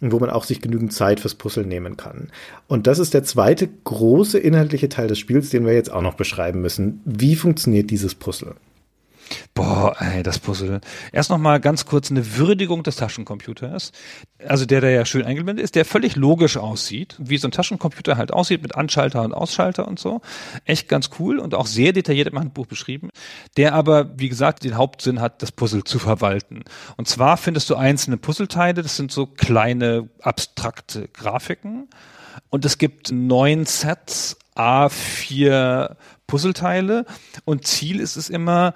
und 0.00 0.12
wo 0.12 0.18
man 0.18 0.30
auch 0.30 0.44
sich 0.44 0.60
genügend 0.60 0.92
Zeit 0.92 1.20
fürs 1.20 1.34
Puzzle 1.34 1.66
nehmen 1.66 1.96
kann. 1.96 2.30
Und 2.68 2.86
das 2.86 2.98
ist 2.98 3.14
der 3.14 3.24
zweite 3.24 3.68
große 3.84 4.38
inhaltliche 4.38 4.88
Teil 4.88 5.08
des 5.08 5.18
Spiels, 5.18 5.50
den 5.50 5.66
wir 5.66 5.72
jetzt 5.72 5.92
auch 5.92 6.02
noch 6.02 6.14
beschreiben 6.14 6.60
müssen. 6.60 7.00
Wie 7.04 7.36
funktioniert 7.36 7.90
dieses 7.90 8.14
Puzzle? 8.14 8.54
Boah, 9.54 9.96
ey, 10.00 10.22
das 10.22 10.38
Puzzle. 10.38 10.80
Erst 11.12 11.30
noch 11.30 11.38
mal 11.38 11.60
ganz 11.60 11.86
kurz 11.86 12.10
eine 12.10 12.36
Würdigung 12.36 12.82
des 12.82 12.96
Taschencomputers. 12.96 13.92
Also 14.46 14.66
der, 14.66 14.80
der 14.80 14.90
ja 14.90 15.04
schön 15.04 15.24
eingeblendet 15.24 15.64
ist, 15.64 15.74
der 15.74 15.84
völlig 15.84 16.16
logisch 16.16 16.56
aussieht, 16.56 17.16
wie 17.18 17.38
so 17.38 17.48
ein 17.48 17.52
Taschencomputer 17.52 18.16
halt 18.16 18.32
aussieht 18.32 18.62
mit 18.62 18.74
Anschalter 18.74 19.22
und 19.22 19.32
Ausschalter 19.32 19.86
und 19.86 19.98
so. 19.98 20.20
Echt 20.64 20.88
ganz 20.88 21.10
cool 21.18 21.38
und 21.38 21.54
auch 21.54 21.66
sehr 21.66 21.92
detailliert 21.92 22.28
im 22.28 22.38
Handbuch 22.38 22.66
beschrieben. 22.66 23.10
Der 23.56 23.74
aber, 23.74 24.18
wie 24.18 24.28
gesagt, 24.28 24.64
den 24.64 24.76
Hauptsinn 24.76 25.20
hat, 25.20 25.42
das 25.42 25.52
Puzzle 25.52 25.84
zu 25.84 25.98
verwalten. 25.98 26.64
Und 26.96 27.08
zwar 27.08 27.36
findest 27.36 27.70
du 27.70 27.76
einzelne 27.76 28.16
Puzzleteile, 28.16 28.82
das 28.82 28.96
sind 28.96 29.12
so 29.12 29.26
kleine 29.26 30.08
abstrakte 30.20 31.08
Grafiken. 31.08 31.88
Und 32.50 32.64
es 32.64 32.78
gibt 32.78 33.12
neun 33.12 33.64
Sets, 33.64 34.36
A4 34.56 35.96
Puzzleteile. 36.26 37.04
Und 37.44 37.66
Ziel 37.66 38.00
ist 38.00 38.16
es 38.16 38.30
immer, 38.30 38.74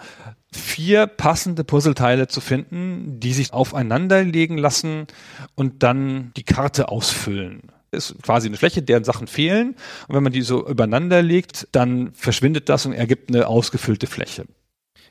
vier 0.52 1.06
passende 1.06 1.64
Puzzleteile 1.64 2.28
zu 2.28 2.40
finden, 2.40 3.20
die 3.20 3.32
sich 3.32 3.52
aufeinander 3.52 4.22
legen 4.24 4.58
lassen 4.58 5.06
und 5.54 5.82
dann 5.82 6.32
die 6.36 6.44
Karte 6.44 6.88
ausfüllen. 6.88 7.62
Ist 7.90 8.16
quasi 8.22 8.48
eine 8.48 8.56
Fläche, 8.56 8.82
deren 8.82 9.04
Sachen 9.04 9.26
fehlen. 9.26 9.76
Und 10.08 10.14
wenn 10.14 10.22
man 10.22 10.32
die 10.32 10.42
so 10.42 10.66
übereinander 10.68 11.22
legt, 11.22 11.68
dann 11.72 12.12
verschwindet 12.12 12.68
das 12.68 12.84
und 12.84 12.92
ergibt 12.92 13.30
eine 13.30 13.46
ausgefüllte 13.46 14.06
Fläche. 14.06 14.44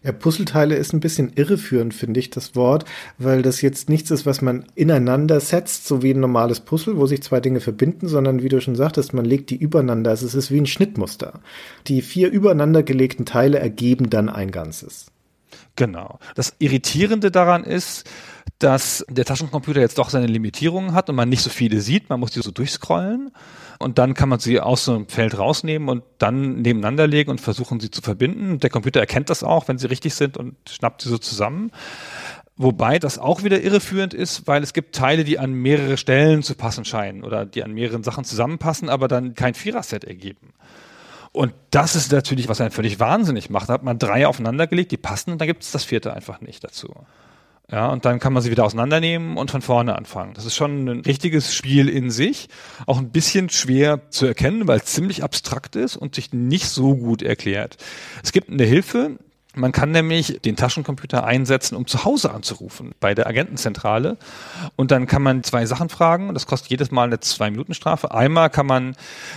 Ja, 0.04 0.12
Puzzleteile 0.12 0.76
ist 0.76 0.94
ein 0.94 1.00
bisschen 1.00 1.34
irreführend, 1.34 1.94
finde 1.94 2.20
ich, 2.20 2.30
das 2.30 2.56
Wort, 2.56 2.86
weil 3.18 3.42
das 3.42 3.62
jetzt 3.62 3.90
nichts 3.90 4.12
ist, 4.12 4.28
was 4.28 4.44
man 4.44 4.66
ineinander 4.76 5.40
setzt, 5.40 5.88
so 5.88 6.04
wie 6.04 6.12
ein 6.12 6.20
normales 6.20 6.60
Puzzle, 6.60 6.98
wo 6.98 7.08
sich 7.08 7.24
zwei 7.24 7.40
Dinge 7.40 7.62
verbinden, 7.62 8.08
sondern 8.08 8.44
wie 8.44 8.50
du 8.50 8.62
schon 8.62 8.76
sagtest, 8.76 9.14
man 9.14 9.26
legt 9.26 9.50
die 9.50 9.58
übereinander. 9.58 10.12
Also 10.12 10.28
es 10.28 10.36
ist 10.36 10.52
wie 10.52 10.62
ein 10.62 10.68
Schnittmuster. 10.68 11.42
Die 11.88 12.04
vier 12.04 12.30
übereinander 12.30 12.84
gelegten 12.84 13.26
Teile 13.26 13.58
ergeben 13.58 14.12
dann 14.12 14.30
ein 14.30 14.52
Ganzes. 14.52 15.08
Genau. 15.78 16.18
Das 16.36 16.56
Irritierende 16.58 17.32
daran 17.32 17.64
ist, 17.64 18.10
dass 18.60 19.06
der 19.10 19.26
Taschencomputer 19.26 19.80
jetzt 19.80 20.00
doch 20.00 20.10
seine 20.10 20.26
Limitierungen 20.26 20.94
hat 20.94 21.10
und 21.10 21.16
man 21.16 21.30
nicht 21.30 21.44
so 21.44 21.52
viele 21.52 21.80
sieht. 21.82 22.10
Man 22.10 22.20
muss 22.20 22.32
die 22.32 22.42
so 22.42 22.50
durchscrollen 22.50 23.32
und 23.78 24.00
dann 24.00 24.16
kann 24.16 24.28
man 24.28 24.40
sie 24.40 24.60
aus 24.60 24.86
so 24.86 24.96
einem 24.96 25.08
Feld 25.08 25.38
rausnehmen 25.38 25.88
und 25.88 26.04
dann 26.18 26.64
nebeneinander 26.64 27.06
legen 27.06 27.30
und 27.30 27.40
versuchen 27.40 27.80
sie 27.80 27.92
zu 27.92 28.02
verbinden. 28.02 28.60
Der 28.60 28.72
Computer 28.72 29.00
erkennt 29.00 29.30
das 29.30 29.44
auch, 29.44 29.68
wenn 29.68 29.78
sie 29.78 29.88
richtig 29.88 30.16
sind 30.16 30.36
und 30.36 30.56
schnappt 30.68 31.04
sie 31.04 31.10
so 31.10 31.20
zusammen. 31.20 31.72
Wobei 32.56 32.98
das 32.98 33.20
auch 33.20 33.44
wieder 33.44 33.62
irreführend 33.62 34.16
ist, 34.16 34.48
weil 34.48 34.64
es 34.64 34.74
gibt 34.74 34.96
Teile, 34.96 35.24
die 35.24 35.38
an 35.38 35.54
mehrere 35.54 35.96
Stellen 35.96 36.42
zu 36.42 36.56
passen 36.56 36.86
scheinen 36.86 37.24
oder 37.24 37.46
die 37.46 37.64
an 37.64 37.72
mehreren 37.72 38.02
Sachen 38.02 38.24
zusammenpassen, 38.24 38.90
aber 38.90 39.08
dann 39.08 39.36
kein 39.36 39.54
Viererset 39.54 40.06
ergeben. 40.06 40.54
Und 41.38 41.54
das 41.70 41.96
ist 41.96 42.12
natürlich, 42.12 42.50
was 42.50 42.62
einen 42.62 42.72
völlig 42.72 43.00
wahnsinnig 43.00 43.52
macht. 43.52 43.70
Da 43.70 43.74
hat 43.74 43.84
man 43.84 44.00
drei 44.00 44.26
aufeinandergelegt, 44.26 44.92
die 44.92 44.98
passen 44.98 45.32
und 45.32 45.40
dann 45.40 45.48
gibt 45.48 45.64
es 45.64 45.72
das 45.72 45.84
vierte 45.84 46.12
einfach 46.14 46.42
nicht 46.42 46.64
dazu. 46.64 46.94
Ja, 47.72 47.90
und 47.90 48.06
dann 48.06 48.20
kann 48.20 48.32
man 48.32 48.42
sie 48.42 48.50
wieder 48.50 48.64
auseinandernehmen 48.64 49.38
und 49.38 49.52
von 49.52 49.62
vorne 49.62 49.96
anfangen. 49.96 50.34
Das 50.34 50.46
ist 50.46 50.56
schon 50.56 50.88
ein 50.88 51.02
richtiges 51.02 51.54
Spiel 51.54 51.90
in 51.90 52.10
sich. 52.10 52.48
Auch 52.86 52.98
ein 52.98 53.12
bisschen 53.12 53.50
schwer 53.50 54.10
zu 54.10 54.26
erkennen, 54.26 54.68
weil 54.68 54.80
es 54.80 54.86
ziemlich 54.86 55.22
abstrakt 55.22 55.76
ist 55.76 55.98
und 55.98 56.16
sich 56.16 56.32
nicht 56.32 56.70
so 56.70 56.96
gut 56.96 57.22
erklärt. 57.22 57.78
Es 58.24 58.32
gibt 58.32 58.50
eine 58.50 58.64
Hilfe, 58.64 59.20
man 59.58 59.72
kann 59.72 59.92
nämlich 59.92 60.40
den 60.42 60.56
Taschencomputer 60.56 61.24
einsetzen, 61.26 61.76
um 61.76 61.88
zu 61.88 62.06
Hause 62.06 62.32
anzurufen 62.32 62.92
bei 63.00 63.14
der 63.16 63.28
Agentenzentrale. 63.28 64.18
Und 64.76 64.92
dann 64.92 65.08
kann 65.08 65.22
man 65.22 65.44
zwei 65.44 65.66
Sachen 65.66 65.90
fragen. 65.90 66.34
Das 66.34 66.46
kostet 66.46 66.70
jedes 66.72 66.92
Mal 66.92 67.06
eine 67.06 67.20
Zwei-Minuten-Strafe. 67.20 68.12
Einmal 68.12 68.50
kann 68.50 68.66
man 68.66 68.96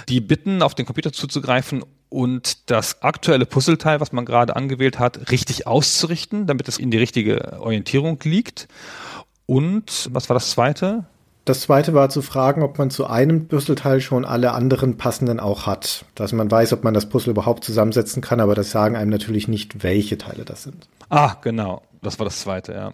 die 0.08 0.20
bitten, 0.20 0.62
auf 0.62 0.74
den 0.74 0.86
Computer 0.86 1.12
zuzugreifen 1.12 1.84
und 2.08 2.70
das 2.70 3.02
aktuelle 3.02 3.46
Puzzleteil, 3.46 4.00
was 4.00 4.12
man 4.12 4.24
gerade 4.24 4.56
angewählt 4.56 4.98
hat, 4.98 5.30
richtig 5.30 5.66
auszurichten, 5.66 6.46
damit 6.46 6.68
es 6.68 6.78
in 6.78 6.90
die 6.90 6.98
richtige 6.98 7.60
Orientierung 7.60 8.18
liegt. 8.24 8.68
Und 9.46 10.08
was 10.12 10.28
war 10.28 10.34
das 10.34 10.50
zweite? 10.50 11.04
Das 11.50 11.62
zweite 11.62 11.94
war 11.94 12.08
zu 12.10 12.22
fragen, 12.22 12.62
ob 12.62 12.78
man 12.78 12.90
zu 12.90 13.08
einem 13.08 13.48
Puzzleteil 13.48 14.00
schon 14.00 14.24
alle 14.24 14.52
anderen 14.52 14.96
passenden 14.96 15.40
auch 15.40 15.66
hat. 15.66 16.04
Dass 16.14 16.32
man 16.32 16.48
weiß, 16.48 16.72
ob 16.74 16.84
man 16.84 16.94
das 16.94 17.08
Puzzle 17.08 17.32
überhaupt 17.32 17.64
zusammensetzen 17.64 18.22
kann, 18.22 18.38
aber 18.38 18.54
das 18.54 18.70
sagen 18.70 18.94
einem 18.94 19.10
natürlich 19.10 19.48
nicht, 19.48 19.82
welche 19.82 20.16
Teile 20.16 20.44
das 20.44 20.62
sind. 20.62 20.88
Ah, 21.08 21.34
genau. 21.42 21.82
Das 22.02 22.20
war 22.20 22.24
das 22.24 22.38
zweite, 22.38 22.72
ja. 22.72 22.92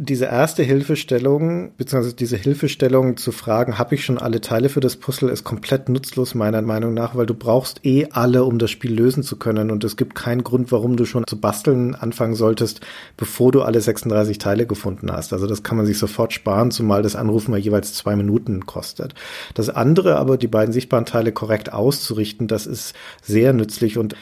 Diese 0.00 0.26
erste 0.26 0.62
Hilfestellung, 0.62 1.72
beziehungsweise 1.76 2.14
diese 2.14 2.36
Hilfestellung 2.36 3.16
zu 3.16 3.32
fragen, 3.32 3.78
habe 3.78 3.96
ich 3.96 4.04
schon 4.04 4.16
alle 4.16 4.40
Teile 4.40 4.68
für 4.68 4.78
das 4.78 4.94
Puzzle, 4.94 5.28
ist 5.28 5.42
komplett 5.42 5.88
nutzlos 5.88 6.36
meiner 6.36 6.62
Meinung 6.62 6.94
nach, 6.94 7.16
weil 7.16 7.26
du 7.26 7.34
brauchst 7.34 7.84
eh 7.84 8.06
alle, 8.12 8.44
um 8.44 8.60
das 8.60 8.70
Spiel 8.70 8.94
lösen 8.94 9.24
zu 9.24 9.36
können. 9.36 9.72
Und 9.72 9.82
es 9.82 9.96
gibt 9.96 10.14
keinen 10.14 10.44
Grund, 10.44 10.70
warum 10.70 10.96
du 10.96 11.04
schon 11.04 11.26
zu 11.26 11.40
basteln 11.40 11.96
anfangen 11.96 12.36
solltest, 12.36 12.80
bevor 13.16 13.50
du 13.50 13.62
alle 13.62 13.80
36 13.80 14.38
Teile 14.38 14.66
gefunden 14.66 15.10
hast. 15.10 15.32
Also 15.32 15.48
das 15.48 15.64
kann 15.64 15.76
man 15.76 15.84
sich 15.84 15.98
sofort 15.98 16.32
sparen, 16.32 16.70
zumal 16.70 17.02
das 17.02 17.16
Anrufen 17.16 17.50
mal 17.50 17.58
jeweils 17.58 17.92
zwei 17.94 18.14
Minuten 18.14 18.66
kostet. 18.66 19.14
Das 19.54 19.68
andere 19.68 20.14
aber, 20.14 20.38
die 20.38 20.46
beiden 20.46 20.72
sichtbaren 20.72 21.06
Teile 21.06 21.32
korrekt 21.32 21.72
auszurichten, 21.72 22.46
das 22.46 22.66
ist 22.66 22.94
sehr 23.20 23.52
nützlich 23.52 23.98
und 23.98 24.14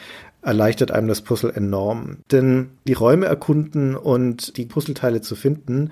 erleichtert 0.47 0.91
einem 0.91 1.07
das 1.07 1.21
Puzzle 1.21 1.51
enorm. 1.53 2.19
Denn 2.31 2.69
die 2.87 2.93
Räume 2.93 3.25
erkunden 3.25 3.95
und 3.95 4.57
die 4.57 4.65
Puzzleteile 4.65 5.21
zu 5.21 5.35
finden, 5.35 5.91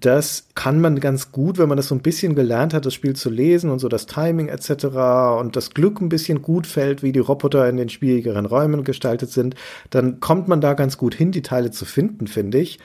das 0.00 0.48
kann 0.54 0.80
man 0.80 1.00
ganz 1.00 1.32
gut, 1.32 1.58
wenn 1.58 1.68
man 1.68 1.76
das 1.76 1.88
so 1.88 1.94
ein 1.94 2.02
bisschen 2.02 2.34
gelernt 2.34 2.74
hat, 2.74 2.84
das 2.86 2.94
Spiel 2.94 3.16
zu 3.16 3.30
lesen 3.30 3.70
und 3.70 3.78
so 3.78 3.88
das 3.88 4.06
Timing 4.06 4.48
etc. 4.48 5.40
und 5.40 5.56
das 5.56 5.70
Glück 5.70 6.00
ein 6.00 6.10
bisschen 6.10 6.42
gut 6.42 6.66
fällt, 6.66 7.02
wie 7.02 7.12
die 7.12 7.18
Roboter 7.18 7.68
in 7.68 7.78
den 7.78 7.88
schwierigeren 7.88 8.46
Räumen 8.46 8.84
gestaltet 8.84 9.30
sind, 9.30 9.54
dann 9.90 10.20
kommt 10.20 10.48
man 10.48 10.60
da 10.60 10.74
ganz 10.74 10.98
gut 10.98 11.14
hin, 11.14 11.32
die 11.32 11.42
Teile 11.42 11.70
zu 11.70 11.84
finden, 11.84 12.26
finde 12.26 12.58
ich. 12.58 12.78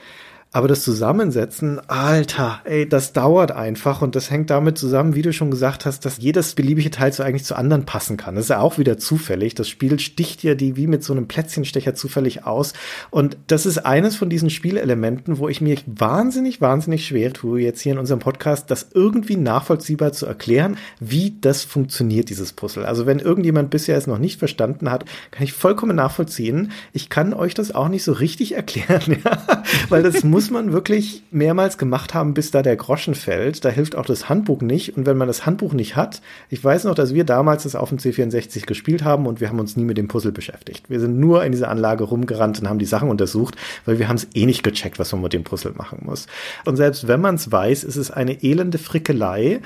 Aber 0.54 0.68
das 0.68 0.82
Zusammensetzen, 0.82 1.80
Alter, 1.88 2.60
ey, 2.64 2.86
das 2.86 3.14
dauert 3.14 3.52
einfach 3.52 4.02
und 4.02 4.14
das 4.14 4.30
hängt 4.30 4.50
damit 4.50 4.76
zusammen, 4.76 5.14
wie 5.14 5.22
du 5.22 5.32
schon 5.32 5.50
gesagt 5.50 5.86
hast, 5.86 6.04
dass 6.04 6.18
jedes 6.18 6.54
beliebige 6.54 6.90
Teil 6.90 7.10
so 7.10 7.22
eigentlich 7.22 7.46
zu 7.46 7.54
anderen 7.54 7.86
passen 7.86 8.18
kann. 8.18 8.34
Das 8.34 8.44
ist 8.44 8.50
ja 8.50 8.58
auch 8.58 8.76
wieder 8.76 8.98
zufällig. 8.98 9.54
Das 9.54 9.70
Spiel 9.70 9.98
sticht 9.98 10.42
ja 10.42 10.54
die 10.54 10.76
wie 10.76 10.86
mit 10.86 11.04
so 11.04 11.14
einem 11.14 11.26
Plätzchenstecher 11.26 11.94
zufällig 11.94 12.44
aus. 12.44 12.74
Und 13.08 13.38
das 13.46 13.64
ist 13.64 13.78
eines 13.78 14.16
von 14.16 14.28
diesen 14.28 14.50
Spielelementen, 14.50 15.38
wo 15.38 15.48
ich 15.48 15.62
mir 15.62 15.78
wahnsinnig, 15.86 16.60
wahnsinnig 16.60 17.06
schwer 17.06 17.32
tue, 17.32 17.62
jetzt 17.62 17.80
hier 17.80 17.92
in 17.92 17.98
unserem 17.98 18.20
Podcast, 18.20 18.70
das 18.70 18.88
irgendwie 18.92 19.36
nachvollziehbar 19.36 20.12
zu 20.12 20.26
erklären, 20.26 20.76
wie 21.00 21.34
das 21.40 21.62
funktioniert, 21.62 22.28
dieses 22.28 22.52
Puzzle. 22.52 22.84
Also 22.84 23.06
wenn 23.06 23.20
irgendjemand 23.20 23.70
bisher 23.70 23.96
es 23.96 24.06
noch 24.06 24.18
nicht 24.18 24.38
verstanden 24.38 24.90
hat, 24.90 25.06
kann 25.30 25.44
ich 25.44 25.54
vollkommen 25.54 25.96
nachvollziehen. 25.96 26.72
Ich 26.92 27.08
kann 27.08 27.32
euch 27.32 27.54
das 27.54 27.74
auch 27.74 27.88
nicht 27.88 28.04
so 28.04 28.12
richtig 28.12 28.52
erklären, 28.54 29.16
ja? 29.24 29.64
weil 29.88 30.02
das 30.02 30.22
muss 30.22 30.41
muss 30.42 30.50
man 30.50 30.72
wirklich 30.72 31.22
mehrmals 31.30 31.78
gemacht 31.78 32.14
haben, 32.14 32.34
bis 32.34 32.50
da 32.50 32.62
der 32.62 32.74
Groschen 32.74 33.14
fällt. 33.14 33.64
Da 33.64 33.68
hilft 33.68 33.94
auch 33.94 34.06
das 34.06 34.28
Handbuch 34.28 34.60
nicht. 34.60 34.96
Und 34.96 35.06
wenn 35.06 35.16
man 35.16 35.28
das 35.28 35.46
Handbuch 35.46 35.72
nicht 35.72 35.94
hat, 35.94 36.20
ich 36.50 36.64
weiß 36.64 36.82
noch, 36.82 36.96
dass 36.96 37.14
wir 37.14 37.22
damals 37.22 37.62
das 37.62 37.76
auf 37.76 37.90
dem 37.90 37.98
C64 37.98 38.66
gespielt 38.66 39.04
haben 39.04 39.26
und 39.26 39.40
wir 39.40 39.48
haben 39.48 39.60
uns 39.60 39.76
nie 39.76 39.84
mit 39.84 39.98
dem 39.98 40.08
Puzzle 40.08 40.32
beschäftigt. 40.32 40.90
Wir 40.90 40.98
sind 40.98 41.20
nur 41.20 41.44
in 41.44 41.52
dieser 41.52 41.68
Anlage 41.68 42.02
rumgerannt 42.02 42.58
und 42.58 42.68
haben 42.68 42.80
die 42.80 42.86
Sachen 42.86 43.08
untersucht, 43.08 43.54
weil 43.84 44.00
wir 44.00 44.08
haben 44.08 44.16
es 44.16 44.26
eh 44.34 44.44
nicht 44.44 44.64
gecheckt, 44.64 44.98
was 44.98 45.12
man 45.12 45.22
mit 45.22 45.32
dem 45.32 45.44
Puzzle 45.44 45.74
machen 45.76 46.00
muss. 46.02 46.26
Und 46.64 46.74
selbst 46.74 47.06
wenn 47.06 47.20
man 47.20 47.36
es 47.36 47.52
weiß, 47.52 47.84
ist 47.84 47.94
es 47.94 48.10
eine 48.10 48.42
elende 48.42 48.78
Frickelei, 48.78 49.60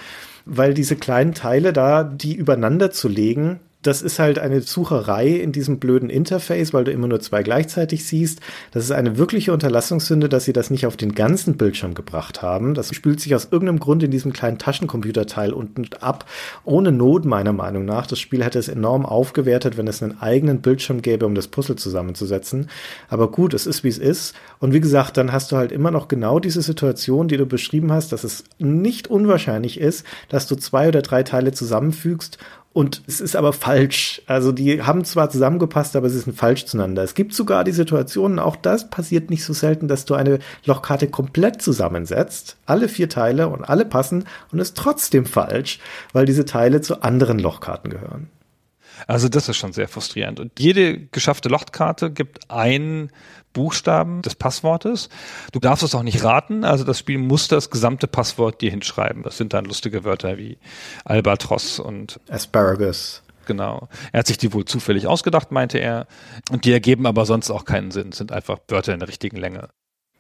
weil 0.45 0.75
diese 0.75 0.97
kleinen 0.97 1.33
Teile 1.33 1.73
da, 1.73 2.05
die 2.05 2.35
übereinander 2.35 2.91
zu 2.91 3.09
legen, 3.09 3.61
das 3.83 4.03
ist 4.03 4.19
halt 4.19 4.39
eine 4.39 4.63
Sucherei 4.63 5.29
in 5.29 5.53
diesem 5.53 5.79
blöden 5.79 6.11
Interface, 6.11 6.73
weil 6.73 6.85
du 6.85 6.91
immer 6.91 7.07
nur 7.07 7.21
zwei 7.21 7.43
gleichzeitig 7.43 8.05
siehst. 8.05 8.41
Das 8.73 8.85
ist 8.85 8.91
eine 8.91 9.17
wirkliche 9.17 9.53
Unterlassungssünde, 9.53 10.29
dass 10.29 10.45
sie 10.45 10.53
das 10.53 10.71
nicht 10.71 10.87
auf 10.87 10.97
den 10.97 11.15
ganzen 11.15 11.57
Bildschirm 11.57 11.95
gebracht 11.95 12.43
haben. 12.43 12.75
Das 12.75 12.93
spült 12.95 13.21
sich 13.21 13.35
aus 13.35 13.49
irgendeinem 13.51 13.79
Grund 13.79 14.03
in 14.03 14.11
diesem 14.11 14.33
kleinen 14.33 14.59
Taschencomputerteil 14.59 15.53
unten 15.53 15.87
ab. 16.01 16.25
Ohne 16.65 16.91
Not, 16.91 17.25
meiner 17.25 17.53
Meinung 17.53 17.85
nach. 17.85 18.07
Das 18.07 18.19
Spiel 18.19 18.43
hätte 18.43 18.59
es 18.59 18.69
enorm 18.69 19.07
aufgewertet, 19.07 19.77
wenn 19.77 19.87
es 19.87 20.03
einen 20.03 20.21
eigenen 20.21 20.63
Bildschirm 20.63 21.01
gäbe, 21.01 21.27
um 21.27 21.35
das 21.35 21.49
Puzzle 21.49 21.77
zusammenzusetzen. 21.77 22.69
Aber 23.09 23.31
gut, 23.31 23.55
es 23.55 23.67
ist 23.67 23.85
wie 23.85 23.89
es 23.89 23.99
ist. 23.99 24.35
Und 24.59 24.73
wie 24.73 24.81
gesagt, 24.81 25.17
dann 25.17 25.33
hast 25.33 25.53
du 25.53 25.57
halt 25.57 25.71
immer 25.71 25.93
noch 25.93 26.09
genau 26.09 26.41
diese 26.41 26.63
Situation, 26.63 27.29
die 27.29 27.37
du 27.37 27.47
beschrieben 27.47 27.93
hast, 27.93 28.13
dass 28.13 28.25
es 28.25 28.45
nicht 28.59 29.09
unwahrscheinlich 29.09 29.79
ist, 29.79 30.05
dass 30.29 30.49
du 30.49 30.57
zwei 30.57 30.89
oder 30.89 31.03
drei 31.03 31.23
Teile 31.23 31.53
zusammenfügst 31.53 32.39
und 32.77 33.05
es 33.07 33.23
ist 33.23 33.37
aber 33.37 33.55
falsch. 33.55 34.21
Also 34.27 34.53
die 34.53 34.83
haben 34.83 35.03
zwar 35.07 35.31
zusammengepasst, 35.31 35.97
aber 35.97 36.11
sie 36.11 36.19
sind 36.19 36.37
falsch 36.37 36.67
zueinander. 36.67 37.03
Es 37.03 37.15
gibt 37.15 37.33
sogar 37.33 37.65
die 37.65 37.73
Situationen, 37.73 38.39
auch 38.39 38.55
das 38.55 38.91
passiert 38.91 39.31
nicht 39.31 39.45
so 39.45 39.55
selten, 39.55 39.89
dass 39.89 40.05
du 40.05 40.13
eine 40.13 40.41
Lochkarte 40.67 41.09
komplett 41.09 41.63
zusammensetzt, 41.63 42.59
alle 42.67 42.91
vier 42.91 43.09
Teile 43.09 43.49
und 43.49 43.65
alle 43.65 43.87
passen 43.87 44.27
und 44.53 44.59
ist 44.59 44.77
trotzdem 44.77 45.25
falsch, 45.25 45.79
weil 46.13 46.27
diese 46.27 46.45
Teile 46.45 46.83
zu 46.83 47.01
anderen 47.01 47.39
Lochkarten 47.39 47.89
gehören. 47.89 48.29
Also 49.07 49.29
das 49.29 49.49
ist 49.49 49.57
schon 49.57 49.73
sehr 49.73 49.89
frustrierend. 49.89 50.41
Und 50.41 50.59
jede 50.59 50.99
geschaffte 51.07 51.49
Lochkarte 51.49 52.11
gibt 52.11 52.51
einen 52.51 53.11
Buchstaben 53.53 54.23
des 54.23 54.35
Passwortes. 54.35 55.09
Du 55.53 55.61
darfst 55.61 55.83
es 55.83 55.95
auch 55.95 56.03
nicht 56.03 56.23
raten, 56.23 56.65
also 56.65 56.85
das 56.85 56.99
Spiel 56.99 57.19
muss 57.19 57.49
das 57.49 57.71
gesamte 57.71 58.07
Passwort 58.07 58.61
dir 58.61 58.71
hinschreiben. 58.71 59.23
Das 59.23 59.39
sind 59.39 59.55
dann 59.55 59.65
lustige 59.65 60.05
Wörter 60.05 60.37
wie 60.37 60.59
Albatross 61.05 61.79
und 61.79 62.21
Asparagus. 62.29 63.23
Genau. 63.47 63.89
Er 64.13 64.21
hat 64.21 64.27
sich 64.27 64.39
die 64.39 64.53
wohl 64.53 64.65
zufällig 64.65 65.07
ausgedacht, 65.07 65.53
meinte 65.53 65.79
er. 65.79 66.07
Und 66.51 66.65
die 66.65 66.73
ergeben 66.73 67.07
aber 67.07 67.25
sonst 67.25 67.51
auch 67.51 67.65
keinen 67.65 67.93
Sinn, 67.93 68.13
sind 68.13 68.33
einfach 68.33 68.59
Wörter 68.69 68.93
in 68.93 69.01
der 69.01 69.09
richtigen 69.09 69.37
Länge. 69.37 69.69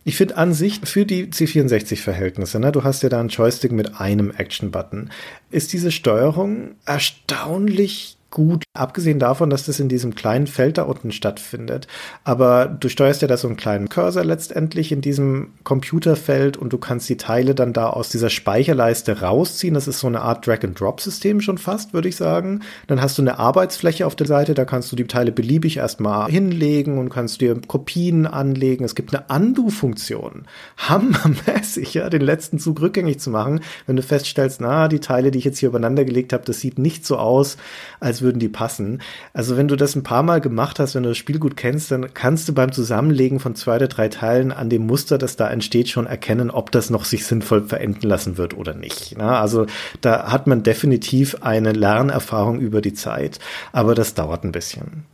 Ich 0.05 0.16
finde 0.16 0.37
an 0.37 0.55
sich 0.55 0.81
für 0.85 1.05
die 1.05 1.27
C64-Verhältnisse, 1.27 2.61
ne, 2.61 2.70
du 2.70 2.85
hast 2.85 3.03
ja 3.03 3.09
da 3.09 3.18
einen 3.18 3.29
Joystick 3.29 3.72
mit 3.72 4.01
einem 4.01 4.31
Action-Button, 4.31 5.11
ist 5.51 5.72
diese 5.72 5.91
Steuerung 5.91 6.77
erstaunlich 6.87 8.16
gut, 8.37 8.64
abgesehen 8.74 9.18
davon, 9.18 9.49
dass 9.49 9.64
das 9.64 9.80
in 9.80 9.89
diesem 9.89 10.14
kleinen 10.14 10.47
Feld 10.47 10.76
da 10.76 10.82
unten 10.82 11.11
stattfindet. 11.11 11.87
Aber 12.22 12.66
du 12.66 12.91
steuerst 12.91 13.22
ja 13.22 13.28
da 13.28 13.39
so 13.39 13.49
einen 13.49 13.57
kleinen 13.57 13.89
Cursor 13.89 14.24
letztendlich 14.24 14.93
in 14.93 15.01
diesem 15.01 15.55
Computerfeld 15.64 16.59
und 16.59 16.70
du 16.70 16.76
kannst 16.76 17.09
die 17.09 17.16
Teile 17.16 17.55
dann 17.55 17.72
da 17.72 17.89
aus 17.89 18.11
dieser 18.11 18.28
Speicherleiste 18.28 19.22
rausziehen. 19.22 19.72
Das 19.72 19.89
ist 19.89 20.01
so 20.01 20.07
eine 20.07 20.20
Art 20.20 20.47
Drag-and-Drop-System 20.47 21.41
schon 21.41 21.57
fast, 21.57 21.95
würde 21.95 22.11
ich 22.11 22.16
sagen. 22.16 22.61
Dann 22.89 23.01
hast 23.01 23.16
du 23.16 23.22
eine 23.22 23.39
Arbeitsfläche 23.39 24.07
auf 24.07 24.14
der 24.14 24.26
Seite, 24.26 24.53
da 24.53 24.66
kannst 24.66 24.93
du 24.93 24.97
die 24.97 25.07
Teile 25.07 25.32
beliebig 25.32 25.78
erstmal 25.78 26.30
hinlegen 26.30 26.99
und 26.99 27.09
kannst 27.09 27.41
dir 27.41 27.59
Kopien 27.66 28.26
anlegen. 28.26 28.84
Es 28.84 28.95
gibt 28.95 29.14
eine 29.14 29.24
Undo-Funktion. 29.34 30.45
Hammermäßig, 30.76 31.95
ja, 31.95 32.11
den 32.11 32.20
letzten 32.20 32.59
Zug 32.59 32.82
rückgängig 32.82 33.18
zu 33.18 33.30
machen, 33.30 33.61
wenn 33.87 33.97
du 33.97 34.03
feststellst, 34.03 34.61
na, 34.61 34.89
die 34.89 35.01
Teile, 35.01 35.30
die 35.30 35.39
ich 35.39 35.47
jetzt 35.47 35.59
hier 35.59 35.70
übereinander 35.70 36.05
gelegt 36.05 36.34
habe, 36.34 36.45
das 36.45 36.61
sieht 36.61 36.78
nicht 36.78 37.07
so 37.07 37.16
aus, 37.16 37.57
als 37.99 38.26
würden 38.27 38.39
die 38.39 38.51
passen. 38.51 39.01
Also 39.33 39.57
wenn 39.57 39.68
du 39.68 39.77
das 39.77 39.97
ein 39.97 40.03
paar 40.03 40.22
Mal 40.22 40.43
gemacht 40.43 40.79
hast, 40.79 40.95
wenn 40.95 41.05
du 41.05 41.09
das 41.09 41.16
Spiel 41.16 41.39
gut 41.39 41.57
kennst, 41.57 41.91
dann 41.91 42.12
kannst 42.12 42.49
du 42.49 42.53
beim 42.53 42.72
Zusammenlegen 42.72 43.41
von 43.41 43.55
zwei 43.55 43.77
oder 43.77 43.89
drei 43.89 44.09
Teilen 44.09 44.53
an 44.53 44.68
dem 44.68 44.87
Muster, 44.87 45.16
das 45.16 45.37
da 45.37 45.49
entsteht, 45.49 45.89
schon 45.89 46.07
erkennen, 46.07 46.51
ob 46.51 46.70
das 46.72 46.91
noch 46.91 47.07
sich 47.07 47.24
sinnvoll 47.24 47.62
verenden 47.62 48.07
lassen 48.07 48.37
wird 48.37 48.55
oder 48.55 48.74
nicht. 48.74 49.14
Na, 49.16 49.41
also 49.41 49.66
da 50.03 50.31
hat 50.31 50.47
man 50.47 50.62
definitiv 50.62 51.37
eine 51.41 51.72
Lernerfahrung 51.72 52.61
über 52.61 52.83
die 52.83 52.95
Zeit, 52.95 53.39
aber 53.72 53.95
das 53.95 54.12
dauert 54.12 54.45
ein 54.45 54.53
bisschen. 54.53 55.07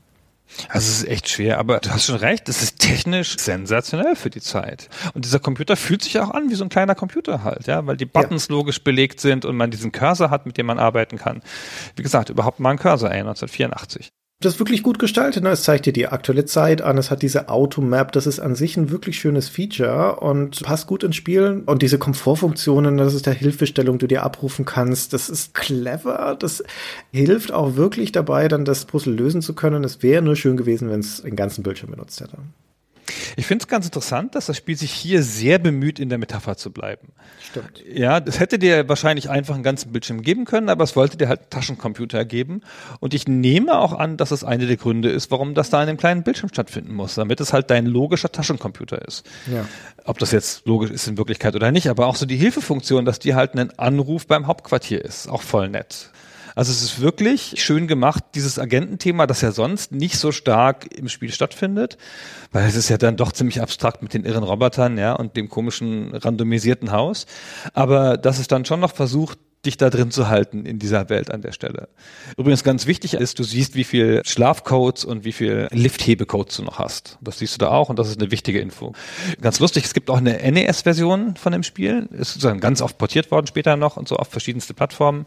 Also 0.68 0.88
es 0.88 1.02
ist 1.02 1.08
echt 1.08 1.28
schwer, 1.28 1.58
aber 1.58 1.80
du 1.80 1.90
hast 1.90 2.06
schon 2.06 2.16
recht, 2.16 2.48
es 2.48 2.62
ist 2.62 2.78
technisch 2.78 3.36
sensationell 3.38 4.16
für 4.16 4.30
die 4.30 4.40
Zeit. 4.40 4.88
Und 5.14 5.24
dieser 5.24 5.38
Computer 5.38 5.76
fühlt 5.76 6.02
sich 6.02 6.18
auch 6.20 6.30
an 6.30 6.50
wie 6.50 6.54
so 6.54 6.64
ein 6.64 6.68
kleiner 6.68 6.94
Computer 6.94 7.42
halt, 7.44 7.66
ja, 7.66 7.86
weil 7.86 7.96
die 7.96 8.06
Buttons 8.06 8.48
ja. 8.48 8.54
logisch 8.54 8.82
belegt 8.82 9.20
sind 9.20 9.44
und 9.44 9.56
man 9.56 9.70
diesen 9.70 9.92
Cursor 9.92 10.30
hat, 10.30 10.46
mit 10.46 10.58
dem 10.58 10.66
man 10.66 10.78
arbeiten 10.78 11.18
kann. 11.18 11.42
Wie 11.96 12.02
gesagt, 12.02 12.30
überhaupt 12.30 12.60
mal 12.60 12.70
ein 12.70 12.78
Cursor, 12.78 13.10
ey, 13.10 13.20
1984 13.20 14.12
das 14.44 14.58
wirklich 14.58 14.82
gut 14.82 14.98
gestaltet. 14.98 15.42
Ne? 15.42 15.50
Es 15.50 15.62
zeigt 15.62 15.86
dir 15.86 15.92
die 15.92 16.08
aktuelle 16.08 16.44
Zeit 16.44 16.82
an. 16.82 16.98
Es 16.98 17.10
hat 17.10 17.22
diese 17.22 17.48
Automap. 17.48 18.12
Das 18.12 18.26
ist 18.26 18.40
an 18.40 18.54
sich 18.54 18.76
ein 18.76 18.90
wirklich 18.90 19.18
schönes 19.18 19.48
Feature 19.48 20.16
und 20.16 20.62
passt 20.62 20.86
gut 20.86 21.02
ins 21.02 21.16
Spiel. 21.16 21.62
Und 21.66 21.82
diese 21.82 21.98
Komfortfunktionen, 21.98 22.96
das 22.96 23.14
ist 23.14 23.26
der 23.26 23.34
Hilfestellung, 23.34 23.98
die 23.98 24.04
du 24.04 24.08
dir 24.08 24.22
abrufen 24.22 24.64
kannst. 24.64 25.12
Das 25.12 25.28
ist 25.28 25.54
clever. 25.54 26.36
Das 26.38 26.62
hilft 27.12 27.52
auch 27.52 27.76
wirklich 27.76 28.12
dabei, 28.12 28.48
dann 28.48 28.64
das 28.64 28.84
Puzzle 28.84 29.14
lösen 29.14 29.42
zu 29.42 29.54
können. 29.54 29.84
Es 29.84 30.02
wäre 30.02 30.22
nur 30.22 30.36
schön 30.36 30.56
gewesen, 30.56 30.90
wenn 30.90 31.00
es 31.00 31.22
den 31.22 31.36
ganzen 31.36 31.62
Bildschirm 31.62 31.90
benutzt 31.90 32.20
hätte. 32.20 32.38
Ich 33.36 33.46
finde 33.46 33.62
es 33.62 33.68
ganz 33.68 33.84
interessant, 33.86 34.34
dass 34.34 34.46
das 34.46 34.56
Spiel 34.56 34.76
sich 34.76 34.92
hier 34.92 35.22
sehr 35.22 35.58
bemüht, 35.58 35.98
in 35.98 36.08
der 36.08 36.18
Metapher 36.18 36.56
zu 36.56 36.70
bleiben. 36.70 37.08
Stimmt. 37.40 37.82
Ja, 37.92 38.20
das 38.20 38.38
hätte 38.40 38.58
dir 38.58 38.88
wahrscheinlich 38.88 39.28
einfach 39.28 39.54
einen 39.54 39.62
ganzen 39.62 39.92
Bildschirm 39.92 40.22
geben 40.22 40.44
können, 40.44 40.68
aber 40.68 40.84
es 40.84 40.96
wollte 40.96 41.16
dir 41.16 41.28
halt 41.28 41.40
einen 41.40 41.50
Taschencomputer 41.50 42.24
geben. 42.24 42.62
Und 43.00 43.14
ich 43.14 43.26
nehme 43.26 43.78
auch 43.78 43.92
an, 43.92 44.16
dass 44.16 44.30
es 44.30 44.44
eine 44.44 44.66
der 44.66 44.76
Gründe 44.76 45.10
ist, 45.10 45.30
warum 45.30 45.54
das 45.54 45.70
da 45.70 45.82
in 45.82 45.88
einem 45.88 45.98
kleinen 45.98 46.22
Bildschirm 46.22 46.48
stattfinden 46.48 46.94
muss, 46.94 47.16
damit 47.16 47.40
es 47.40 47.52
halt 47.52 47.70
dein 47.70 47.86
logischer 47.86 48.30
Taschencomputer 48.30 49.06
ist. 49.06 49.26
Ja. 49.52 49.66
Ob 50.04 50.18
das 50.18 50.32
jetzt 50.32 50.66
logisch 50.66 50.90
ist 50.90 51.06
in 51.06 51.18
Wirklichkeit 51.18 51.54
oder 51.54 51.72
nicht, 51.72 51.88
aber 51.88 52.06
auch 52.06 52.16
so 52.16 52.26
die 52.26 52.36
Hilfefunktion, 52.36 53.04
dass 53.04 53.18
die 53.18 53.34
halt 53.34 53.54
ein 53.54 53.78
Anruf 53.78 54.26
beim 54.26 54.46
Hauptquartier 54.46 55.04
ist, 55.04 55.28
auch 55.28 55.42
voll 55.42 55.68
nett. 55.68 56.10
Also 56.54 56.72
es 56.72 56.82
ist 56.82 57.00
wirklich 57.00 57.54
schön 57.56 57.86
gemacht, 57.86 58.24
dieses 58.34 58.58
Agententhema, 58.58 59.26
das 59.26 59.40
ja 59.40 59.52
sonst 59.52 59.92
nicht 59.92 60.18
so 60.18 60.32
stark 60.32 60.92
im 60.94 61.08
Spiel 61.08 61.32
stattfindet, 61.32 61.98
weil 62.50 62.66
es 62.66 62.76
ist 62.76 62.88
ja 62.88 62.98
dann 62.98 63.16
doch 63.16 63.32
ziemlich 63.32 63.60
abstrakt 63.60 64.02
mit 64.02 64.14
den 64.14 64.24
irren 64.24 64.44
Robotern, 64.44 64.98
ja, 64.98 65.14
und 65.14 65.36
dem 65.36 65.48
komischen 65.48 66.14
randomisierten 66.14 66.92
Haus. 66.92 67.26
Aber 67.72 68.16
dass 68.16 68.38
es 68.38 68.48
dann 68.48 68.64
schon 68.64 68.80
noch 68.80 68.94
versucht, 68.94 69.38
dich 69.64 69.76
da 69.76 69.90
drin 69.90 70.10
zu 70.10 70.28
halten 70.28 70.66
in 70.66 70.78
dieser 70.80 71.08
Welt 71.08 71.30
an 71.30 71.40
der 71.40 71.52
Stelle. 71.52 71.88
Übrigens 72.36 72.64
ganz 72.64 72.86
wichtig 72.86 73.14
ist, 73.14 73.38
du 73.38 73.44
siehst, 73.44 73.76
wie 73.76 73.84
viel 73.84 74.22
Schlafcodes 74.24 75.04
und 75.04 75.24
wie 75.24 75.30
viel 75.30 75.68
Lifthebecodes 75.70 76.56
du 76.56 76.64
noch 76.64 76.78
hast. 76.78 77.18
Das 77.20 77.38
siehst 77.38 77.54
du 77.54 77.58
da 77.58 77.68
auch 77.68 77.88
und 77.88 77.98
das 77.98 78.08
ist 78.08 78.20
eine 78.20 78.32
wichtige 78.32 78.58
Info. 78.58 78.92
Ganz 79.40 79.60
lustig, 79.60 79.84
es 79.84 79.94
gibt 79.94 80.10
auch 80.10 80.16
eine 80.16 80.38
NES-Version 80.50 81.36
von 81.36 81.52
dem 81.52 81.62
Spiel. 81.62 82.08
Ist 82.10 82.34
sozusagen 82.34 82.58
ganz 82.58 82.82
oft 82.82 82.98
portiert 82.98 83.30
worden 83.30 83.46
später 83.46 83.76
noch 83.76 83.96
und 83.96 84.08
so 84.08 84.16
auf 84.16 84.28
verschiedenste 84.28 84.74
Plattformen. 84.74 85.26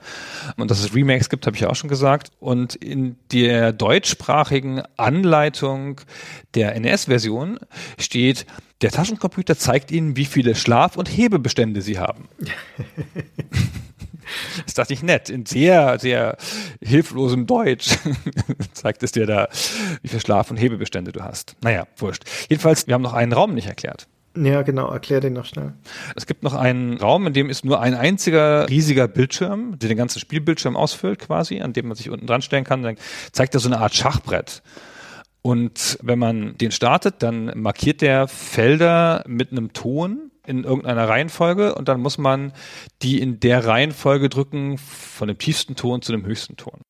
Und 0.58 0.70
dass 0.70 0.82
es 0.82 0.94
Remakes 0.94 1.30
gibt, 1.30 1.46
habe 1.48 1.56
ich 1.56 1.62
ja 1.62 1.70
auch 1.70 1.76
schon 1.76 1.90
gesagt. 1.90 2.32
Und 2.40 2.76
in 2.76 3.16
der 3.32 3.72
deutschsprachigen 3.72 4.82
Anleitung 4.98 6.02
der 6.56 6.78
NES-Version 6.78 7.60
steht, 7.98 8.46
der 8.82 8.92
Taschencomputer 8.92 9.58
zeigt 9.58 9.92
Ihnen, 9.92 10.18
wie 10.18 10.26
viele 10.26 10.56
Schlaf- 10.56 10.98
und 10.98 11.08
Hebebestände 11.08 11.82
Sie 11.82 11.98
haben. 12.00 12.28
Das 14.66 14.74
dachte 14.74 14.94
ich 14.94 15.04
nett. 15.04 15.30
In 15.30 15.46
sehr, 15.46 16.00
sehr 16.00 16.38
hilflosem 16.82 17.46
Deutsch 17.46 17.98
zeigt 18.74 19.04
es 19.04 19.12
dir 19.12 19.26
da, 19.26 19.48
wie 20.02 20.08
viel 20.08 20.20
Schlaf- 20.20 20.52
und 20.52 20.58
Hebebestände 20.58 21.12
du 21.12 21.22
hast. 21.24 21.56
Naja, 21.62 21.88
wurscht. 21.98 22.24
Jedenfalls, 22.50 22.88
wir 22.88 22.94
haben 22.94 23.02
noch 23.02 23.14
einen 23.14 23.34
Raum 23.34 23.54
nicht 23.54 23.68
erklärt. 23.68 24.08
Ja, 24.38 24.64
genau, 24.64 24.90
erklär 24.90 25.22
den 25.22 25.34
noch 25.34 25.46
schnell. 25.46 25.74
Es 26.16 26.26
gibt 26.26 26.44
noch 26.44 26.54
einen 26.54 26.98
Raum, 26.98 27.26
in 27.28 27.34
dem 27.34 27.50
ist 27.50 27.64
nur 27.64 27.80
ein 27.80 27.94
einziger 27.94 28.68
riesiger 28.70 29.08
Bildschirm, 29.08 29.80
der 29.80 29.88
den 29.88 29.98
ganzen 29.98 30.20
Spielbildschirm 30.20 30.76
ausfüllt 30.76 31.20
quasi, 31.20 31.62
an 31.62 31.72
dem 31.72 31.88
man 31.88 31.96
sich 31.96 32.10
unten 32.10 32.28
dran 32.28 32.42
stellen 32.42 32.66
kann. 32.66 32.84
Dann 32.84 32.98
zeigt 33.32 33.54
er 33.54 33.62
so 33.62 33.70
eine 33.70 33.80
Art 33.80 33.96
Schachbrett. 33.96 34.62
Und 35.42 35.98
wenn 36.02 36.20
man 36.20 36.58
den 36.58 36.72
startet, 36.72 37.16
dann 37.20 37.52
markiert 37.56 38.02
der 38.02 38.28
Felder 38.28 39.24
mit 39.28 39.52
einem 39.52 39.72
Ton 39.74 40.25
in 40.46 40.64
irgendeiner 40.64 41.08
Reihenfolge 41.08 41.76
und 41.76 41.88
dann 41.88 42.00
muss 42.00 42.18
man 42.18 42.54
die 43.02 43.22
in 43.22 43.40
der 43.40 43.66
Reihenfolge 43.66 44.30
drücken 44.30 44.78
von 44.78 45.28
dem 45.28 45.38
tiefsten 45.38 45.76
Ton 45.76 46.02
zu 46.02 46.12
dem 46.12 46.26
höchsten 46.26 46.56
Ton. 46.58 46.82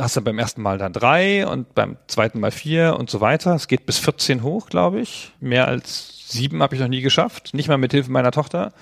hast 0.00 0.16
du 0.16 0.20
beim 0.22 0.38
ersten 0.38 0.62
Mal 0.62 0.78
dann 0.78 0.92
drei 0.92 1.46
und 1.46 1.74
beim 1.74 1.96
zweiten 2.06 2.40
Mal 2.40 2.50
vier 2.50 2.96
und 2.98 3.10
so 3.10 3.20
weiter. 3.20 3.54
Es 3.54 3.68
geht 3.68 3.86
bis 3.86 3.98
14 3.98 4.42
hoch, 4.42 4.68
glaube 4.68 5.00
ich. 5.00 5.32
Mehr 5.40 5.68
als 5.68 6.28
sieben 6.28 6.62
habe 6.62 6.74
ich 6.74 6.80
noch 6.80 6.88
nie 6.88 7.02
geschafft. 7.02 7.52
Nicht 7.52 7.68
mal 7.68 7.78
mit 7.78 7.92
Hilfe 7.92 8.10
meiner 8.10 8.30
Tochter. 8.30 8.72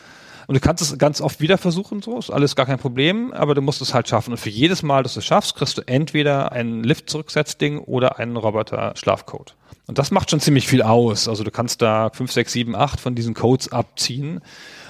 Und 0.51 0.55
du 0.55 0.61
kannst 0.61 0.83
es 0.83 0.99
ganz 0.99 1.21
oft 1.21 1.41
wieder 1.41 1.59
versuchen, 1.59 2.03
so 2.03 2.19
ist 2.19 2.29
alles 2.29 2.57
gar 2.57 2.67
kein 2.67 2.81
Problem, 2.81 3.33
aber 3.33 3.55
du 3.55 3.63
musst 3.63 3.81
es 3.83 3.95
halt 3.95 4.09
schaffen. 4.09 4.33
Und 4.33 4.37
für 4.37 4.51
jedes 4.51 4.83
Mal, 4.83 5.05
dass 5.05 5.15
du 5.15 5.21
es 5.21 5.25
schaffst, 5.25 5.55
kriegst 5.55 5.79
du 5.79 5.83
entweder 5.83 6.51
ein 6.51 6.83
Lift-Zurücksetzding 6.83 7.79
oder 7.79 8.19
einen 8.19 8.37
Roboter-Schlafcode. 8.37 9.55
Und 9.87 9.99
das 10.01 10.11
macht 10.11 10.29
schon 10.29 10.41
ziemlich 10.41 10.67
viel 10.67 10.83
aus. 10.83 11.29
Also 11.29 11.45
du 11.45 11.53
kannst 11.53 11.83
da 11.83 12.11
fünf, 12.13 12.33
sechs, 12.33 12.51
sieben, 12.51 12.75
acht 12.75 12.99
von 12.99 13.15
diesen 13.15 13.35
Codes 13.35 13.71
abziehen, 13.71 14.41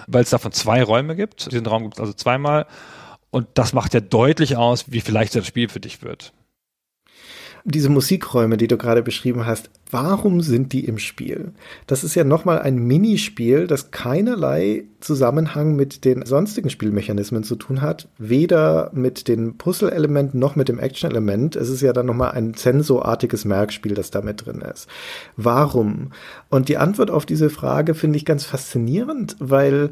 weil 0.06 0.22
es 0.22 0.30
davon 0.30 0.52
zwei 0.52 0.82
Räume 0.82 1.14
gibt. 1.14 1.52
Diesen 1.52 1.66
Raum 1.66 1.82
gibt 1.82 1.96
es 1.96 2.00
also 2.00 2.14
zweimal. 2.14 2.66
Und 3.30 3.46
das 3.52 3.74
macht 3.74 3.92
ja 3.92 4.00
deutlich 4.00 4.56
aus, 4.56 4.90
wie 4.90 5.02
viel 5.02 5.12
leichter 5.12 5.40
das 5.40 5.46
Spiel 5.46 5.68
für 5.68 5.80
dich 5.80 6.00
wird 6.00 6.32
diese 7.64 7.88
Musikräume, 7.88 8.56
die 8.56 8.68
du 8.68 8.76
gerade 8.76 9.02
beschrieben 9.02 9.46
hast, 9.46 9.70
warum 9.90 10.40
sind 10.40 10.72
die 10.72 10.84
im 10.84 10.98
Spiel? 10.98 11.52
Das 11.86 12.04
ist 12.04 12.14
ja 12.14 12.24
nochmal 12.24 12.61
ein 12.61 12.76
Minispiel, 12.76 13.66
das 13.66 13.90
keinerlei 13.90 14.84
Zusammenhang 15.00 15.76
mit 15.76 16.04
den 16.04 16.24
sonstigen 16.24 16.70
Spielmechanismen 16.70 17.42
zu 17.42 17.56
tun 17.56 17.80
hat, 17.80 18.08
weder 18.18 18.90
mit 18.94 19.28
den 19.28 19.56
Puzzle-Elementen 19.56 20.38
noch 20.38 20.56
mit 20.56 20.68
dem 20.68 20.78
Action-Element. 20.78 21.56
Es 21.56 21.68
ist 21.68 21.80
ja 21.80 21.92
dann 21.92 22.06
nochmal 22.06 22.32
ein 22.32 22.54
zensorartiges 22.54 23.44
Merkspiel, 23.44 23.94
das 23.94 24.11
da 24.11 24.20
mit 24.20 24.46
drin 24.46 24.61
ist. 24.61 24.88
Warum? 25.36 26.11
Und 26.48 26.68
die 26.68 26.76
Antwort 26.76 27.11
auf 27.11 27.26
diese 27.26 27.50
Frage 27.50 27.94
finde 27.94 28.16
ich 28.16 28.24
ganz 28.24 28.44
faszinierend, 28.44 29.36
weil 29.38 29.90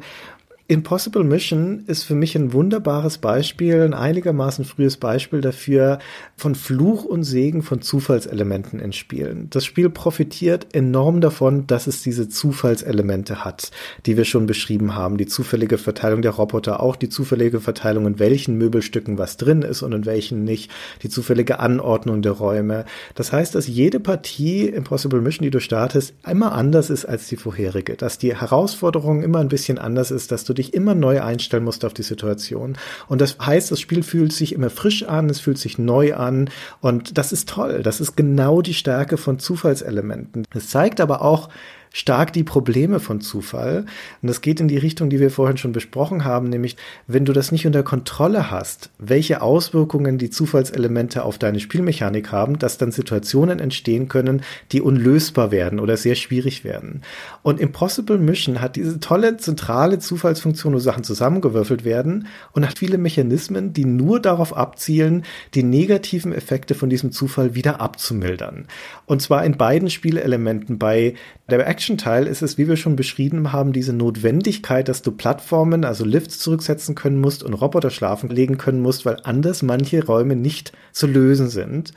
Impossible 0.71 1.23
Mission 1.23 1.83
ist 1.87 2.03
für 2.03 2.13
mich 2.13 2.35
ein 2.35 2.53
wunderbares 2.53 3.17
Beispiel, 3.17 3.81
ein 3.81 3.95
einigermaßen 3.95 4.65
frühes 4.65 4.97
Beispiel 4.97 5.41
dafür 5.41 5.97
von 6.37 6.53
Fluch 6.53 7.05
und 7.05 7.23
Segen 7.23 7.63
von 7.63 7.81
Zufallselementen 7.81 8.79
in 8.79 8.93
Spielen. 8.93 9.47
Das 9.49 9.65
Spiel 9.65 9.89
profitiert 9.89 10.67
enorm 10.75 11.21
davon, 11.21 11.65
dass 11.65 11.87
es 11.87 12.03
diese 12.03 12.29
Zufallselemente 12.29 13.43
hat, 13.43 13.71
die 14.05 14.15
wir 14.15 14.25
schon 14.25 14.45
beschrieben 14.45 14.93
haben. 14.93 15.17
Die 15.17 15.25
zufällige 15.25 15.79
Verteilung 15.79 16.21
der 16.21 16.33
Roboter, 16.33 16.83
auch 16.83 16.95
die 16.95 17.09
zufällige 17.09 17.61
Verteilung, 17.61 18.05
in 18.05 18.19
welchen 18.19 18.55
Möbelstücken 18.59 19.17
was 19.17 19.37
drin 19.37 19.63
ist 19.63 19.81
und 19.81 19.91
in 19.93 20.05
welchen 20.05 20.43
nicht, 20.43 20.69
die 21.01 21.09
zufällige 21.09 21.57
Anordnung 21.59 22.21
der 22.21 22.33
Räume. 22.33 22.85
Das 23.15 23.33
heißt, 23.33 23.55
dass 23.55 23.65
jede 23.65 23.99
Partie 23.99 24.67
Impossible 24.67 25.19
Mission, 25.19 25.45
die 25.45 25.49
du 25.49 25.61
startest, 25.61 26.13
immer 26.29 26.51
anders 26.51 26.91
ist 26.91 27.05
als 27.05 27.27
die 27.27 27.37
vorherige, 27.37 27.95
dass 27.95 28.19
die 28.19 28.35
Herausforderung 28.35 29.23
immer 29.23 29.39
ein 29.39 29.49
bisschen 29.49 29.79
anders 29.79 30.11
ist, 30.11 30.31
dass 30.31 30.43
du 30.43 30.58
dich 30.59 30.73
immer 30.73 30.93
neu 30.93 31.21
einstellen 31.21 31.63
musst 31.63 31.83
auf 31.83 31.93
die 31.93 32.03
Situation. 32.03 32.77
Und 33.07 33.21
das 33.21 33.37
heißt, 33.39 33.71
das 33.71 33.79
Spiel 33.79 34.03
fühlt 34.03 34.31
sich 34.33 34.53
immer 34.53 34.69
frisch 34.69 35.03
an, 35.03 35.29
es 35.29 35.39
fühlt 35.39 35.57
sich 35.57 35.77
neu 35.77 36.13
an 36.15 36.49
und 36.81 37.17
das 37.17 37.31
ist 37.31 37.49
toll. 37.49 37.81
Das 37.83 37.99
ist 37.99 38.15
genau 38.15 38.61
die 38.61 38.73
Stärke 38.73 39.17
von 39.17 39.39
Zufallselementen. 39.39 40.45
Es 40.53 40.69
zeigt 40.69 41.01
aber 41.01 41.21
auch, 41.21 41.49
stark 41.91 42.33
die 42.33 42.43
Probleme 42.43 42.99
von 42.99 43.21
Zufall. 43.21 43.85
Und 44.21 44.27
das 44.27 44.41
geht 44.41 44.59
in 44.59 44.67
die 44.67 44.77
Richtung, 44.77 45.09
die 45.09 45.19
wir 45.19 45.31
vorhin 45.31 45.57
schon 45.57 45.71
besprochen 45.71 46.25
haben, 46.25 46.49
nämlich 46.49 46.77
wenn 47.07 47.25
du 47.25 47.33
das 47.33 47.51
nicht 47.51 47.65
unter 47.65 47.83
Kontrolle 47.83 48.51
hast, 48.51 48.89
welche 48.97 49.41
Auswirkungen 49.41 50.17
die 50.17 50.29
Zufallselemente 50.29 51.23
auf 51.23 51.37
deine 51.37 51.59
Spielmechanik 51.59 52.31
haben, 52.31 52.59
dass 52.59 52.77
dann 52.77 52.91
Situationen 52.91 53.59
entstehen 53.59 54.07
können, 54.07 54.41
die 54.71 54.81
unlösbar 54.81 55.51
werden 55.51 55.79
oder 55.79 55.97
sehr 55.97 56.15
schwierig 56.15 56.63
werden. 56.63 57.01
Und 57.41 57.59
Impossible 57.59 58.17
Mission 58.17 58.61
hat 58.61 58.75
diese 58.75 58.99
tolle 58.99 59.37
zentrale 59.37 59.99
Zufallsfunktion, 59.99 60.73
wo 60.73 60.79
Sachen 60.79 61.03
zusammengewürfelt 61.03 61.85
werden 61.85 62.27
und 62.51 62.67
hat 62.67 62.79
viele 62.79 62.97
Mechanismen, 62.97 63.73
die 63.73 63.85
nur 63.85 64.19
darauf 64.19 64.55
abzielen, 64.55 65.23
die 65.53 65.63
negativen 65.63 66.33
Effekte 66.33 66.75
von 66.75 66.89
diesem 66.89 67.11
Zufall 67.11 67.55
wieder 67.55 67.81
abzumildern. 67.81 68.67
Und 69.05 69.21
zwar 69.21 69.43
in 69.45 69.57
beiden 69.57 69.89
Spielelementen. 69.89 70.77
Bei 70.77 71.15
der 71.49 71.59
Action-Teil 71.79 72.27
ist 72.27 72.41
es, 72.41 72.57
wie 72.57 72.67
wir 72.67 72.75
schon 72.75 72.97
beschrieben 72.97 73.53
haben, 73.53 73.71
diese 73.71 73.93
Notwendigkeit, 73.93 74.89
dass 74.89 75.01
du 75.01 75.13
Plattformen, 75.13 75.85
also 75.85 76.03
Lifts 76.03 76.37
zurücksetzen 76.39 76.93
können 76.93 77.21
musst 77.21 77.41
und 77.41 77.53
Roboter 77.53 77.89
schlafen 77.89 78.29
legen 78.29 78.57
können 78.57 78.81
musst, 78.81 79.05
weil 79.05 79.21
anders 79.23 79.63
manche 79.63 80.05
Räume 80.05 80.35
nicht 80.35 80.73
zu 80.91 81.07
lösen 81.07 81.47
sind. 81.47 81.93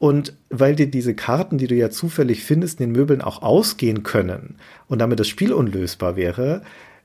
Und 0.00 0.34
weil 0.50 0.74
dir 0.74 0.90
diese 0.90 1.14
Karten, 1.14 1.56
die 1.56 1.68
du 1.68 1.76
ja 1.76 1.88
zufällig 1.88 2.42
findest, 2.42 2.80
in 2.80 2.88
den 2.88 2.98
Möbeln 2.98 3.20
auch 3.20 3.42
ausgehen 3.42 4.02
können 4.02 4.56
und 4.88 4.98
damit 4.98 5.20
das 5.20 5.28
Spiel 5.28 5.52
unlösbar 5.52 6.16
wäre, 6.16 6.62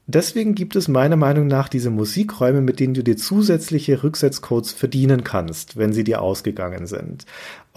Deswegen 0.09 0.55
gibt 0.55 0.77
es 0.77 0.87
meiner 0.87 1.17
Meinung 1.17 1.47
nach 1.47 1.67
diese 1.67 1.89
Musikräume, 1.89 2.61
mit 2.61 2.79
denen 2.79 2.93
du 2.93 3.03
dir 3.03 3.17
zusätzliche 3.17 4.03
Rücksetzcodes 4.03 4.71
verdienen 4.71 5.25
kannst, 5.25 5.75
wenn 5.75 5.91
sie 5.91 6.05
dir 6.05 6.21
ausgegangen 6.21 6.87
sind. 6.87 7.25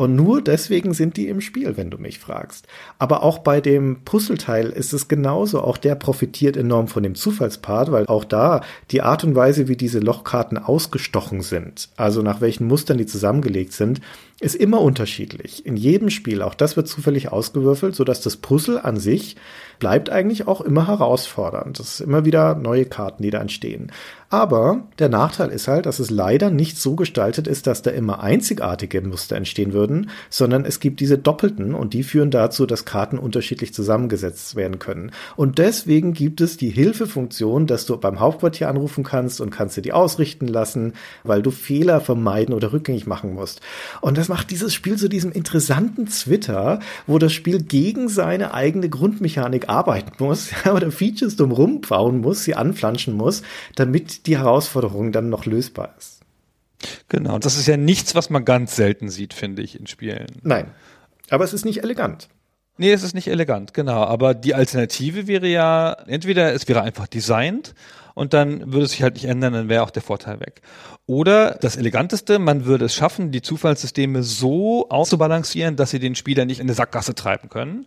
Und 0.01 0.17
nur 0.17 0.41
deswegen 0.41 0.95
sind 0.95 1.19
die 1.19 1.29
im 1.29 1.43
Spiel, 1.43 1.77
wenn 1.77 1.91
du 1.91 1.99
mich 1.99 2.21
fragst. 2.21 2.67
Aber 2.99 3.23
auch 3.23 3.41
bei 3.41 3.61
dem 3.61 3.99
Puzzleteil 4.07 4.71
ist 4.71 4.95
es 4.95 5.09
genauso. 5.09 5.61
Auch 5.61 5.77
der 5.77 5.95
profitiert 5.95 6.57
enorm 6.57 6.89
von 6.89 7.03
dem 7.03 7.15
Zufallspart, 7.15 7.93
weil 7.93 8.07
auch 8.07 8.25
da 8.25 8.63
die 8.93 9.03
Art 9.03 9.25
und 9.25 9.35
Weise, 9.35 9.69
wie 9.69 9.77
diese 9.77 9.99
Lochkarten 9.99 10.57
ausgestochen 10.57 11.43
sind, 11.43 11.91
also 11.99 12.23
nach 12.23 12.41
welchen 12.41 12.67
Mustern 12.67 12.97
die 12.97 13.05
zusammengelegt 13.05 13.75
sind, 13.75 14.01
ist 14.41 14.55
immer 14.55 14.81
unterschiedlich. 14.81 15.67
In 15.67 15.77
jedem 15.77 16.09
Spiel, 16.09 16.41
auch 16.41 16.55
das 16.55 16.79
wird 16.79 16.89
zufällig 16.89 17.31
ausgewürfelt, 17.31 17.95
sodass 17.95 18.23
das 18.23 18.39
Puzzle 18.39 18.79
an 18.79 18.97
sich 18.97 19.37
bleibt 19.81 20.09
eigentlich 20.09 20.49
auch 20.49 20.63
immer 20.63 20.87
herausfordernd. 20.87 21.79
Das 21.79 21.95
ist 21.95 22.01
immer 22.01 22.25
wieder 22.25 22.55
neue 22.55 22.87
Karten, 22.87 23.23
die 23.23 23.31
da 23.31 23.39
entstehen. 23.39 23.93
Aber 24.33 24.85
der 25.01 25.09
Nachteil 25.09 25.51
ist 25.51 25.67
halt, 25.67 25.87
dass 25.87 25.99
es 25.99 26.09
leider 26.09 26.51
nicht 26.51 26.79
so 26.79 26.95
gestaltet 26.95 27.49
ist, 27.49 27.67
dass 27.67 27.83
da 27.83 27.91
immer 27.91 28.23
einzigartige 28.23 29.01
Muster 29.01 29.35
entstehen 29.35 29.73
würden, 29.73 30.09
sondern 30.29 30.65
es 30.65 30.79
gibt 30.79 31.01
diese 31.01 31.19
doppelten 31.19 31.75
und 31.75 31.95
die 31.95 32.05
führen 32.05 32.31
dazu, 32.31 32.65
dass 32.65 32.85
Karten 32.85 33.19
unterschiedlich 33.19 33.75
zusammengesetzt 33.75 34.55
werden 34.55 34.79
können. 34.79 35.11
Und 35.35 35.59
deswegen 35.59 36.13
gibt 36.13 36.41
es 36.41 36.57
die 36.57 36.71
Hilfefunktion, 36.71 37.67
dass 37.67 37.87
du 37.87 37.97
beim 37.97 38.21
Hauptquartier 38.21 38.69
anrufen 38.69 39.03
kannst 39.03 39.41
und 39.41 39.51
kannst 39.51 39.77
dir 39.77 39.83
die 39.83 39.93
ausrichten 39.93 40.47
lassen, 40.47 40.93
weil 41.25 41.43
du 41.43 41.51
Fehler 41.51 42.01
vermeiden 42.01 42.55
oder 42.55 42.73
rückgängig 42.73 43.09
machen 43.09 43.35
musst. 43.35 43.61
Und 44.01 44.17
das 44.17 44.29
macht 44.29 44.53
dieses 44.53 44.73
Spiel 44.73 44.95
zu 44.95 45.09
diesem 45.09 45.33
interessanten 45.33 46.07
Twitter, 46.07 46.79
wo 47.09 47.19
das 47.19 47.33
Spiel 47.33 47.65
gegen 47.65 48.09
seine 48.09 48.55
eigene 48.55 48.89
Grundmechanik 48.89 49.69
arbeiten 49.69 50.13
muss 50.21 50.51
oder 50.73 50.93
Features 50.93 51.35
drumherum 51.35 51.81
bauen 51.81 52.21
muss, 52.21 52.45
sie 52.45 52.55
anflanschen 52.55 53.17
muss, 53.17 53.43
damit 53.75 54.20
die 54.27 54.39
Herausforderung 54.39 55.13
dann 55.13 55.29
noch 55.29 55.47
lösbar 55.47 55.95
ist. 55.99 56.21
Genau, 57.09 57.39
das 57.39 57.57
ist 57.57 57.67
ja 57.67 57.77
nichts, 57.77 58.15
was 58.15 58.31
man 58.31 58.45
ganz 58.45 58.77
selten 58.77 59.11
sieht, 59.11 59.35
finde 59.35 59.63
ich, 59.63 59.79
in 59.79 59.87
Spielen. 59.87 60.27
Nein, 60.43 60.71
aber 61.29 61.45
es 61.45 61.53
ist 61.53 61.65
nicht 61.65 61.83
elegant. 61.83 62.29
Nee, 62.79 62.93
es 62.93 63.03
ist 63.03 63.15
nicht 63.15 63.29
elegant, 63.29 63.75
genau. 63.75 64.05
Aber 64.05 64.33
die 64.33 64.55
Alternative 64.55 65.27
wäre 65.27 65.47
ja, 65.47 65.93
entweder 66.07 66.55
es 66.55 66.67
wäre 66.67 66.81
einfach 66.81 67.07
designt 67.07 67.75
und 68.15 68.33
dann 68.33 68.73
würde 68.73 68.87
es 68.87 68.93
sich 68.93 69.03
halt 69.03 69.15
nicht 69.15 69.27
ändern, 69.27 69.53
dann 69.53 69.69
wäre 69.69 69.83
auch 69.83 69.91
der 69.91 70.03
Vorteil 70.03 70.41
weg. 70.41 70.63
Oder 71.05 71.59
das 71.61 71.77
Eleganteste, 71.77 72.39
man 72.39 72.65
würde 72.65 72.87
es 72.87 72.95
schaffen, 72.95 73.33
die 73.33 73.43
Zufallssysteme 73.43 74.23
so 74.23 74.89
auszubalancieren, 74.89 75.77
dass 75.77 75.91
sie 75.91 75.99
den 75.99 76.15
Spieler 76.15 76.47
nicht 76.47 76.61
in 76.61 76.67
eine 76.67 76.75
Sackgasse 76.75 77.15
treiben 77.15 77.51
können. 77.51 77.87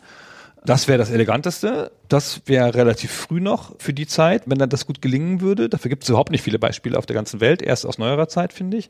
Das 0.65 0.87
wäre 0.87 0.97
das 0.97 1.11
Eleganteste. 1.11 1.91
Das 2.07 2.41
wäre 2.45 2.73
relativ 2.73 3.11
früh 3.11 3.41
noch 3.41 3.75
für 3.79 3.93
die 3.93 4.07
Zeit, 4.07 4.43
wenn 4.45 4.57
dann 4.57 4.69
das 4.69 4.85
gut 4.85 5.01
gelingen 5.01 5.41
würde. 5.41 5.69
Dafür 5.69 5.89
gibt 5.89 6.03
es 6.03 6.09
überhaupt 6.09 6.31
nicht 6.31 6.41
viele 6.41 6.59
Beispiele 6.59 6.97
auf 6.97 7.05
der 7.05 7.15
ganzen 7.15 7.41
Welt, 7.41 7.61
erst 7.61 7.85
aus 7.85 7.97
neuerer 7.97 8.27
Zeit, 8.27 8.53
finde 8.53 8.77
ich. 8.77 8.89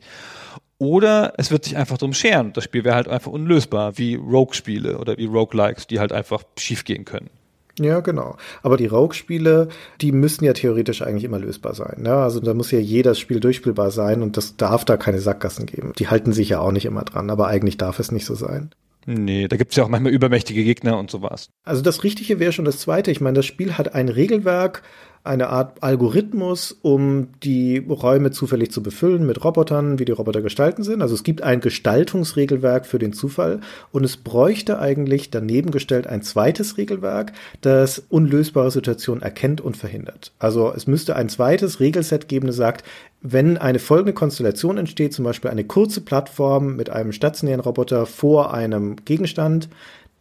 Oder 0.78 1.34
es 1.38 1.50
wird 1.50 1.64
sich 1.64 1.76
einfach 1.76 1.98
drum 1.98 2.14
scheren. 2.14 2.52
Das 2.52 2.64
Spiel 2.64 2.84
wäre 2.84 2.96
halt 2.96 3.08
einfach 3.08 3.32
unlösbar, 3.32 3.96
wie 3.98 4.16
Rogue-Spiele 4.16 4.98
oder 4.98 5.16
wie 5.16 5.26
Roguelikes, 5.26 5.86
die 5.86 6.00
halt 6.00 6.12
einfach 6.12 6.42
schiefgehen 6.58 7.04
können. 7.04 7.30
Ja, 7.78 8.00
genau. 8.00 8.36
Aber 8.62 8.76
die 8.76 8.86
Rogue-Spiele, 8.86 9.68
die 10.00 10.12
müssen 10.12 10.44
ja 10.44 10.52
theoretisch 10.52 11.02
eigentlich 11.02 11.24
immer 11.24 11.40
lösbar 11.40 11.74
sein. 11.74 12.02
Ne? 12.02 12.14
Also 12.14 12.38
da 12.40 12.54
muss 12.54 12.70
ja 12.70 12.78
jedes 12.78 13.18
Spiel 13.18 13.40
durchspielbar 13.40 13.90
sein 13.90 14.22
und 14.22 14.36
das 14.36 14.56
darf 14.56 14.84
da 14.84 14.96
keine 14.96 15.20
Sackgassen 15.20 15.66
geben. 15.66 15.92
Die 15.98 16.08
halten 16.08 16.32
sich 16.32 16.50
ja 16.50 16.60
auch 16.60 16.70
nicht 16.70 16.84
immer 16.84 17.02
dran, 17.02 17.30
aber 17.30 17.48
eigentlich 17.48 17.76
darf 17.76 17.98
es 17.98 18.12
nicht 18.12 18.26
so 18.26 18.34
sein. 18.34 18.70
Nee, 19.06 19.48
da 19.48 19.56
gibt's 19.56 19.76
ja 19.76 19.84
auch 19.84 19.88
manchmal 19.88 20.12
übermächtige 20.12 20.64
Gegner 20.64 20.98
und 20.98 21.10
sowas. 21.10 21.50
Also 21.64 21.82
das 21.82 22.04
Richtige 22.04 22.38
wäre 22.38 22.52
schon 22.52 22.64
das 22.64 22.78
Zweite. 22.78 23.10
Ich 23.10 23.20
meine, 23.20 23.36
das 23.36 23.46
Spiel 23.46 23.76
hat 23.76 23.94
ein 23.94 24.08
Regelwerk, 24.08 24.82
eine 25.24 25.48
Art 25.48 25.82
Algorithmus, 25.82 26.76
um 26.82 27.28
die 27.42 27.78
Räume 27.78 28.30
zufällig 28.30 28.70
zu 28.70 28.82
befüllen 28.82 29.26
mit 29.26 29.42
Robotern, 29.42 29.98
wie 29.98 30.04
die 30.04 30.12
Roboter 30.12 30.42
gestalten 30.42 30.84
sind. 30.84 31.00
Also 31.00 31.14
es 31.14 31.22
gibt 31.22 31.42
ein 31.42 31.60
Gestaltungsregelwerk 31.60 32.84
für 32.84 32.98
den 32.98 33.14
Zufall 33.14 33.60
und 33.90 34.04
es 34.04 34.18
bräuchte 34.18 34.78
eigentlich 34.78 35.30
daneben 35.30 35.70
gestellt 35.70 36.06
ein 36.06 36.20
zweites 36.20 36.76
Regelwerk, 36.76 37.32
das 37.62 38.02
unlösbare 38.10 38.70
Situationen 38.70 39.22
erkennt 39.22 39.62
und 39.62 39.78
verhindert. 39.78 40.32
Also 40.38 40.70
es 40.76 40.86
müsste 40.86 41.16
ein 41.16 41.30
zweites 41.30 41.80
Regelset 41.80 42.28
geben, 42.28 42.46
das 42.46 42.56
sagt, 42.56 42.84
wenn 43.22 43.56
eine 43.56 43.78
folgende 43.78 44.12
Konstellation 44.12 44.76
entsteht, 44.76 45.14
zum 45.14 45.24
Beispiel 45.24 45.50
eine 45.50 45.64
kurze 45.64 46.02
Plattform 46.02 46.76
mit 46.76 46.90
einem 46.90 47.12
stationären 47.12 47.60
Roboter 47.62 48.04
vor 48.04 48.52
einem 48.52 48.96
Gegenstand, 49.06 49.70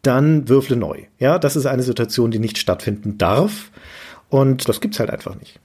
dann 0.01 0.47
würfle 0.47 0.77
neu. 0.77 0.99
Ja, 1.19 1.39
das 1.39 1.57
ist 1.57 1.65
eine 1.65 1.83
Situation, 1.83 2.31
die 2.31 2.39
nicht 2.39 2.57
stattfinden 2.57 3.17
darf. 3.17 3.69
Und 4.33 4.67
das 4.67 4.81
gibt's 4.81 4.99
halt 4.99 5.11
einfach 5.11 5.35
nicht. 5.35 5.59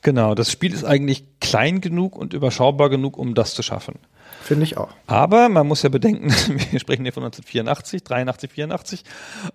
Genau, 0.00 0.34
das 0.34 0.50
Spiel 0.50 0.72
ist 0.72 0.82
eigentlich 0.82 1.24
klein 1.42 1.82
genug 1.82 2.16
und 2.16 2.32
überschaubar 2.32 2.88
genug, 2.88 3.18
um 3.18 3.34
das 3.34 3.52
zu 3.52 3.62
schaffen. 3.62 3.98
Finde 4.42 4.64
ich 4.64 4.78
auch. 4.78 4.88
Aber 5.06 5.50
man 5.50 5.66
muss 5.66 5.82
ja 5.82 5.90
bedenken, 5.90 6.30
wir 6.70 6.80
sprechen 6.80 7.02
hier 7.02 7.12
von 7.12 7.22
1984, 7.22 8.02
83, 8.02 8.50
84, 8.50 9.04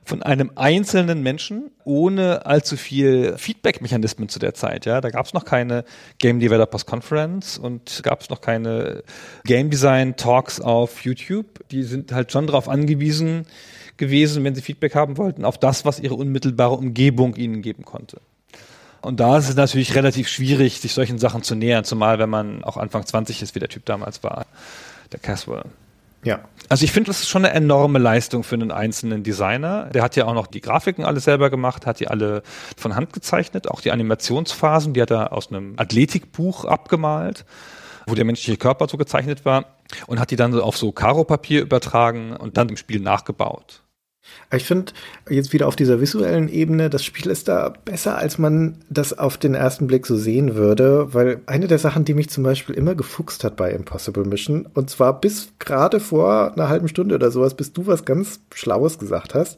von 0.05 0.21
einem 0.21 0.51
einzelnen 0.53 1.23
Menschen 1.23 1.71
ohne 1.83 2.45
allzu 2.45 2.77
viel 2.77 3.35
Feedback-Mechanismen 3.39 4.29
zu 4.29 4.37
der 4.37 4.53
Zeit. 4.53 4.85
Ja, 4.85 5.01
da 5.01 5.09
gab 5.09 5.25
es 5.25 5.33
noch 5.33 5.43
keine 5.43 5.83
Game 6.19 6.39
Developers 6.39 6.85
Conference 6.85 7.57
und 7.57 8.01
gab 8.03 8.21
es 8.21 8.29
noch 8.29 8.41
keine 8.41 9.01
Game 9.45 9.71
Design 9.71 10.15
Talks 10.15 10.61
auf 10.61 11.01
YouTube. 11.03 11.67
Die 11.71 11.81
sind 11.81 12.11
halt 12.11 12.31
schon 12.31 12.45
darauf 12.45 12.69
angewiesen, 12.69 13.47
gewesen, 13.97 14.43
wenn 14.43 14.55
sie 14.55 14.61
Feedback 14.61 14.95
haben 14.95 15.17
wollten, 15.17 15.43
auf 15.43 15.57
das, 15.57 15.83
was 15.85 15.99
ihre 15.99 16.13
unmittelbare 16.13 16.75
Umgebung 16.75 17.35
ihnen 17.35 17.61
geben 17.61 17.83
konnte. 17.83 18.21
Und 19.07 19.21
da 19.21 19.37
ist 19.37 19.47
es 19.47 19.55
natürlich 19.55 19.95
relativ 19.95 20.27
schwierig, 20.27 20.81
sich 20.81 20.93
solchen 20.93 21.17
Sachen 21.17 21.41
zu 21.41 21.55
nähern, 21.55 21.85
zumal 21.85 22.19
wenn 22.19 22.29
man 22.29 22.61
auch 22.65 22.75
Anfang 22.75 23.05
20 23.05 23.41
ist, 23.41 23.55
wie 23.55 23.59
der 23.59 23.69
Typ 23.69 23.85
damals 23.85 24.21
war, 24.21 24.45
der 25.13 25.19
Caswell. 25.19 25.63
Ja. 26.25 26.41
Also 26.67 26.83
ich 26.83 26.91
finde, 26.91 27.07
das 27.07 27.21
ist 27.21 27.29
schon 27.29 27.45
eine 27.45 27.53
enorme 27.53 27.99
Leistung 27.99 28.43
für 28.43 28.55
einen 28.55 28.69
einzelnen 28.69 29.23
Designer. 29.23 29.85
Der 29.93 30.03
hat 30.03 30.17
ja 30.17 30.25
auch 30.25 30.33
noch 30.33 30.47
die 30.47 30.59
Grafiken 30.59 31.05
alle 31.05 31.21
selber 31.21 31.49
gemacht, 31.49 31.85
hat 31.85 32.01
die 32.01 32.09
alle 32.09 32.43
von 32.75 32.95
Hand 32.95 33.13
gezeichnet, 33.13 33.69
auch 33.69 33.79
die 33.79 33.91
Animationsphasen, 33.91 34.93
die 34.93 35.01
hat 35.01 35.11
er 35.11 35.31
aus 35.31 35.47
einem 35.47 35.75
Athletikbuch 35.77 36.65
abgemalt, 36.65 37.45
wo 38.07 38.15
der 38.15 38.25
menschliche 38.25 38.57
Körper 38.57 38.89
so 38.89 38.97
gezeichnet 38.97 39.45
war 39.45 39.67
und 40.07 40.19
hat 40.19 40.31
die 40.31 40.35
dann 40.35 40.53
auf 40.59 40.75
so 40.75 40.91
Karo-Papier 40.91 41.61
übertragen 41.61 42.35
und 42.35 42.57
dann 42.57 42.67
im 42.67 42.75
Spiel 42.75 42.99
nachgebaut. 42.99 43.83
Ich 44.55 44.63
finde 44.63 44.93
jetzt 45.29 45.51
wieder 45.51 45.67
auf 45.67 45.75
dieser 45.75 45.99
visuellen 45.99 46.47
Ebene, 46.47 46.89
das 46.89 47.03
Spiel 47.03 47.29
ist 47.29 47.49
da 47.49 47.73
besser, 47.83 48.17
als 48.17 48.37
man 48.37 48.77
das 48.89 49.17
auf 49.17 49.37
den 49.37 49.55
ersten 49.55 49.87
Blick 49.87 50.05
so 50.05 50.15
sehen 50.15 50.55
würde, 50.55 51.13
weil 51.13 51.41
eine 51.47 51.67
der 51.67 51.79
Sachen, 51.79 52.05
die 52.05 52.13
mich 52.13 52.29
zum 52.29 52.45
Beispiel 52.45 52.73
immer 52.75 52.95
gefuchst 52.95 53.43
hat 53.43 53.57
bei 53.57 53.71
Impossible 53.71 54.23
Mission, 54.23 54.65
und 54.73 54.89
zwar 54.89 55.19
bis 55.19 55.49
gerade 55.59 55.99
vor 55.99 56.53
einer 56.53 56.69
halben 56.69 56.87
Stunde 56.87 57.15
oder 57.15 57.29
sowas, 57.29 57.55
bis 57.55 57.73
du 57.73 57.87
was 57.87 58.05
ganz 58.05 58.39
Schlaues 58.53 58.99
gesagt 58.99 59.35
hast, 59.35 59.57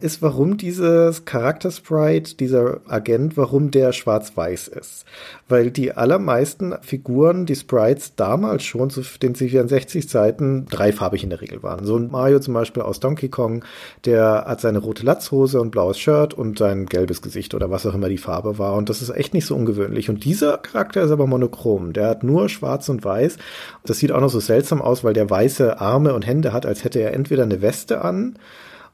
ist, 0.00 0.22
warum 0.22 0.56
dieses 0.56 1.26
Charakter-Sprite, 1.26 2.36
dieser 2.36 2.80
Agent, 2.88 3.36
warum 3.36 3.70
der 3.70 3.92
schwarz-weiß 3.92 4.68
ist. 4.68 5.04
Weil 5.48 5.70
die 5.70 5.92
allermeisten 5.92 6.74
Figuren, 6.80 7.44
die 7.44 7.56
Sprites 7.56 8.14
damals 8.16 8.64
schon 8.64 8.88
zu 8.88 9.02
den 9.20 9.34
C64-Zeiten 9.34 10.66
dreifarbig 10.66 11.24
in 11.24 11.30
der 11.30 11.42
Regel 11.42 11.62
waren. 11.62 11.84
So 11.84 11.96
ein 11.96 12.10
Mario 12.10 12.40
zum 12.40 12.54
Beispiel 12.54 12.82
aus 12.82 13.00
Donkey 13.00 13.28
Kong, 13.28 13.64
der 14.04 14.09
hat 14.18 14.60
seine 14.60 14.78
rote 14.78 15.04
Latzhose 15.04 15.60
und 15.60 15.70
blaues 15.70 15.98
Shirt 15.98 16.34
und 16.34 16.58
sein 16.58 16.86
gelbes 16.86 17.22
Gesicht 17.22 17.54
oder 17.54 17.70
was 17.70 17.86
auch 17.86 17.94
immer 17.94 18.08
die 18.08 18.18
Farbe 18.18 18.58
war. 18.58 18.74
Und 18.74 18.88
das 18.88 19.02
ist 19.02 19.10
echt 19.10 19.34
nicht 19.34 19.46
so 19.46 19.54
ungewöhnlich. 19.54 20.08
Und 20.10 20.24
dieser 20.24 20.58
Charakter 20.58 21.02
ist 21.02 21.10
aber 21.10 21.26
monochrom. 21.26 21.92
Der 21.92 22.08
hat 22.08 22.22
nur 22.24 22.48
schwarz 22.48 22.88
und 22.88 23.04
weiß. 23.04 23.38
Das 23.84 23.98
sieht 23.98 24.12
auch 24.12 24.20
noch 24.20 24.30
so 24.30 24.40
seltsam 24.40 24.82
aus, 24.82 25.04
weil 25.04 25.14
der 25.14 25.30
weiße 25.30 25.80
Arme 25.80 26.14
und 26.14 26.26
Hände 26.26 26.52
hat, 26.52 26.66
als 26.66 26.84
hätte 26.84 26.98
er 26.98 27.14
entweder 27.14 27.44
eine 27.44 27.62
Weste 27.62 28.02
an 28.02 28.38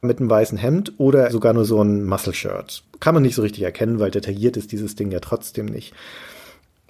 mit 0.03 0.21
einem 0.21 0.29
weißen 0.29 0.59
Hemd 0.59 0.93
oder 0.99 1.31
sogar 1.31 1.55
nur 1.55 1.65
so 1.65 1.83
ein 1.83 2.05
Muscle-Shirt. 2.05 2.83
Kann 3.01 3.15
man 3.15 3.23
nicht 3.23 3.35
so 3.35 3.43
richtig 3.43 3.63
erkennen, 3.63 3.99
weil 3.99 4.11
detailliert 4.11 4.57
ist 4.57 4.73
dieses 4.73 4.95
Ding 4.95 5.11
ja 5.11 5.21
trotzdem 5.21 5.67
nicht. 5.67 5.95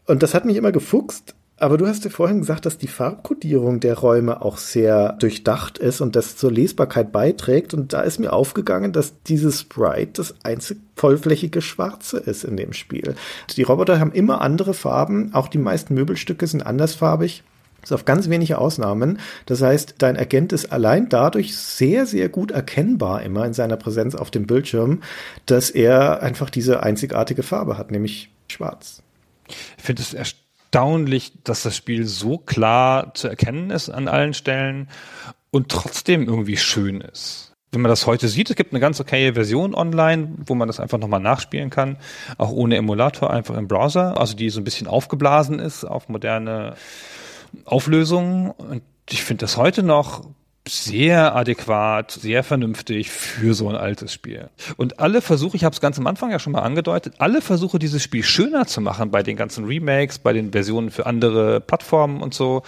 Und 0.06 0.22
das 0.22 0.34
hat 0.34 0.44
mich 0.44 0.56
immer 0.56 0.72
gefuchst, 0.72 1.35
aber 1.58 1.78
du 1.78 1.86
hast 1.86 2.04
ja 2.04 2.10
vorhin 2.10 2.40
gesagt, 2.40 2.66
dass 2.66 2.76
die 2.76 2.86
Farbkodierung 2.86 3.80
der 3.80 3.96
Räume 3.96 4.42
auch 4.42 4.58
sehr 4.58 5.14
durchdacht 5.14 5.78
ist 5.78 6.02
und 6.02 6.14
das 6.14 6.36
zur 6.36 6.52
Lesbarkeit 6.52 7.12
beiträgt. 7.12 7.72
Und 7.72 7.94
da 7.94 8.02
ist 8.02 8.18
mir 8.18 8.34
aufgegangen, 8.34 8.92
dass 8.92 9.22
dieses 9.22 9.60
Sprite 9.60 10.12
das 10.14 10.34
einzig 10.42 10.78
vollflächige 10.96 11.62
Schwarze 11.62 12.18
ist 12.18 12.44
in 12.44 12.58
dem 12.58 12.74
Spiel. 12.74 13.14
Die 13.56 13.62
Roboter 13.62 13.98
haben 14.00 14.12
immer 14.12 14.42
andere 14.42 14.74
Farben, 14.74 15.32
auch 15.32 15.48
die 15.48 15.58
meisten 15.58 15.94
Möbelstücke 15.94 16.46
sind 16.46 16.60
andersfarbig. 16.60 17.42
Ist 17.82 17.92
auf 17.92 18.04
ganz 18.04 18.28
wenige 18.28 18.58
Ausnahmen. 18.58 19.20
Das 19.46 19.62
heißt, 19.62 19.94
dein 19.98 20.18
Agent 20.18 20.52
ist 20.52 20.72
allein 20.72 21.08
dadurch 21.08 21.56
sehr, 21.56 22.04
sehr 22.04 22.28
gut 22.28 22.50
erkennbar 22.50 23.22
immer 23.22 23.46
in 23.46 23.54
seiner 23.54 23.76
Präsenz 23.76 24.14
auf 24.16 24.30
dem 24.30 24.46
Bildschirm, 24.46 25.02
dass 25.46 25.70
er 25.70 26.20
einfach 26.20 26.50
diese 26.50 26.82
einzigartige 26.82 27.44
Farbe 27.44 27.78
hat, 27.78 27.92
nämlich 27.92 28.30
schwarz. 28.48 29.02
Ich 29.48 29.84
finde 29.84 30.02
es 30.02 30.12
erstaunlich, 30.12 30.45
dass 31.44 31.62
das 31.62 31.76
Spiel 31.76 32.06
so 32.06 32.38
klar 32.38 33.14
zu 33.14 33.28
erkennen 33.28 33.70
ist 33.70 33.88
an 33.88 34.08
allen 34.08 34.34
Stellen 34.34 34.88
und 35.50 35.70
trotzdem 35.70 36.26
irgendwie 36.28 36.56
schön 36.56 37.00
ist. 37.00 37.54
Wenn 37.72 37.80
man 37.80 37.88
das 37.90 38.06
heute 38.06 38.28
sieht, 38.28 38.48
es 38.50 38.56
gibt 38.56 38.72
eine 38.72 38.80
ganz 38.80 39.00
okaye 39.00 39.34
Version 39.34 39.74
online, 39.74 40.34
wo 40.46 40.54
man 40.54 40.68
das 40.68 40.80
einfach 40.80 40.98
nochmal 40.98 41.20
nachspielen 41.20 41.70
kann, 41.70 41.96
auch 42.38 42.50
ohne 42.50 42.76
Emulator, 42.76 43.30
einfach 43.30 43.56
im 43.56 43.68
Browser, 43.68 44.18
also 44.18 44.36
die 44.36 44.50
so 44.50 44.60
ein 44.60 44.64
bisschen 44.64 44.86
aufgeblasen 44.86 45.58
ist 45.58 45.84
auf 45.84 46.08
moderne 46.08 46.74
Auflösungen. 47.64 48.50
Und 48.50 48.82
ich 49.10 49.24
finde 49.24 49.42
das 49.42 49.56
heute 49.56 49.82
noch 49.82 50.28
sehr 50.68 51.34
adäquat, 51.34 52.10
sehr 52.10 52.42
vernünftig 52.42 53.10
für 53.10 53.54
so 53.54 53.68
ein 53.68 53.76
altes 53.76 54.12
Spiel. 54.12 54.48
Und 54.76 55.00
alle 55.00 55.20
Versuche, 55.20 55.56
ich 55.56 55.64
habe 55.64 55.74
es 55.74 55.80
ganz 55.80 55.98
am 55.98 56.06
Anfang 56.06 56.30
ja 56.30 56.38
schon 56.38 56.52
mal 56.52 56.60
angedeutet, 56.60 57.14
alle 57.18 57.40
Versuche, 57.40 57.78
dieses 57.78 58.02
Spiel 58.02 58.22
schöner 58.22 58.66
zu 58.66 58.80
machen 58.80 59.10
bei 59.10 59.22
den 59.22 59.36
ganzen 59.36 59.64
Remakes, 59.64 60.18
bei 60.18 60.32
den 60.32 60.52
Versionen 60.52 60.90
für 60.90 61.06
andere 61.06 61.60
Plattformen 61.60 62.22
und 62.22 62.34
so, 62.34 62.62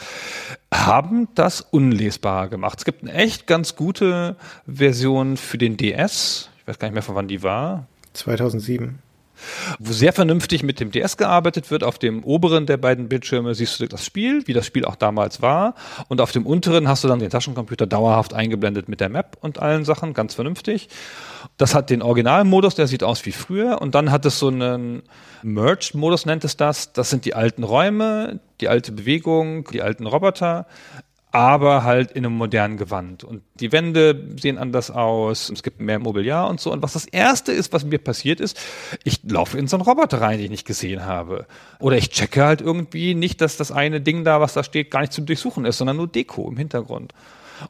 haben 0.73 1.29
das 1.35 1.61
unlesbar 1.61 2.49
gemacht. 2.49 2.79
Es 2.79 2.85
gibt 2.85 3.03
eine 3.03 3.13
echt 3.13 3.47
ganz 3.47 3.77
gute 3.77 4.37
Version 4.67 5.37
für 5.37 5.59
den 5.59 5.77
DS. 5.77 6.51
Ich 6.61 6.69
weiß 6.69 6.79
gar 6.79 6.89
nicht 6.89 6.95
mehr, 6.95 7.03
von 7.03 7.15
wann 7.15 7.29
die 7.29 7.43
war. 7.43 7.87
2007 8.13 8.99
wo 9.79 9.93
sehr 9.93 10.13
vernünftig 10.13 10.63
mit 10.63 10.81
dem 10.81 10.91
DS 10.91 11.17
gearbeitet 11.17 11.71
wird. 11.71 11.85
Auf 11.85 11.99
dem 11.99 12.25
oberen 12.25 12.67
der 12.67 12.77
beiden 12.77 13.09
Bildschirme 13.09 13.55
siehst 13.55 13.81
du 13.81 13.87
das 13.87 14.05
Spiel, 14.05 14.47
wie 14.47 14.53
das 14.53 14.67
Spiel 14.67 14.85
auch 14.85 14.97
damals 14.97 15.43
war. 15.43 15.75
Und 16.09 16.21
auf 16.21 16.33
dem 16.33 16.47
unteren 16.47 16.89
hast 16.89 17.05
du 17.05 17.09
dann 17.09 17.19
den 17.19 17.31
Taschencomputer 17.31 17.87
dauerhaft 17.87 18.35
eingeblendet 18.35 18.89
mit 18.89 19.01
der 19.01 19.09
Map 19.09 19.37
und 19.41 19.59
allen 19.61 19.85
Sachen, 19.85 20.15
ganz 20.15 20.35
vernünftig. 20.35 20.89
Das 21.57 21.75
hat 21.75 21.91
den 21.91 22.03
Originalmodus, 22.03 22.75
der 22.75 22.87
sieht 22.87 23.03
aus 23.03 23.25
wie 23.27 23.33
früher. 23.33 23.81
Und 23.81 23.95
dann 23.95 24.11
hat 24.11 24.25
es 24.25 24.39
so 24.39 24.49
einen 24.49 25.03
Merged-Modus, 25.43 26.27
nennt 26.27 26.45
es 26.45 26.57
das. 26.57 26.93
Das 26.93 27.11
sind 27.11 27.25
die 27.25 27.35
alten 27.35 27.65
Räume, 27.65 28.41
die 28.61 28.69
alte 28.69 28.93
Bewegung, 28.93 29.69
die 29.73 29.83
alten 29.83 30.07
Roboter 30.07 30.67
aber 31.31 31.85
halt 31.85 32.13
in 32.13 32.25
einem 32.25 32.37
modernen 32.37 32.77
Gewand. 32.77 33.23
Und 33.25 33.43
die 33.61 33.73
Wände 33.73 34.29
sehen 34.41 34.59
anders 34.59 34.91
aus, 34.91 35.51
es 35.51 35.63
gibt 35.63 35.81
mehr 35.81 35.99
Mobiliar 35.99 36.49
und 36.49 36.61
so. 36.61 36.73
Und 36.73 36.83
was 36.83 36.95
das 36.95 37.05
Erste 37.05 37.53
ist, 37.53 37.73
was 37.73 37.85
mir 37.85 37.99
passiert 37.99 38.41
ist, 38.41 38.59
ich 39.05 39.21
laufe 39.25 39.59
in 39.59 39.69
so 39.69 39.77
einen 39.77 39.85
Roboter 39.85 40.21
rein, 40.21 40.39
den 40.39 40.47
ich 40.47 40.51
nicht 40.51 40.67
gesehen 40.67 41.05
habe. 41.05 41.47
Oder 41.79 41.97
ich 41.99 42.11
checke 42.11 42.45
halt 42.45 42.61
irgendwie 42.61 43.15
nicht, 43.15 43.41
dass 43.41 43.57
das 43.57 43.71
eine 43.71 44.01
Ding 44.01 44.25
da, 44.25 44.41
was 44.41 44.55
da 44.55 44.65
steht, 44.65 44.91
gar 44.91 45.01
nicht 45.01 45.13
zum 45.13 45.27
Durchsuchen 45.27 45.65
ist, 45.65 45.79
sondern 45.79 45.97
nur 45.97 46.09
Deko 46.09 46.49
im 46.49 46.57
Hintergrund. 46.57 47.13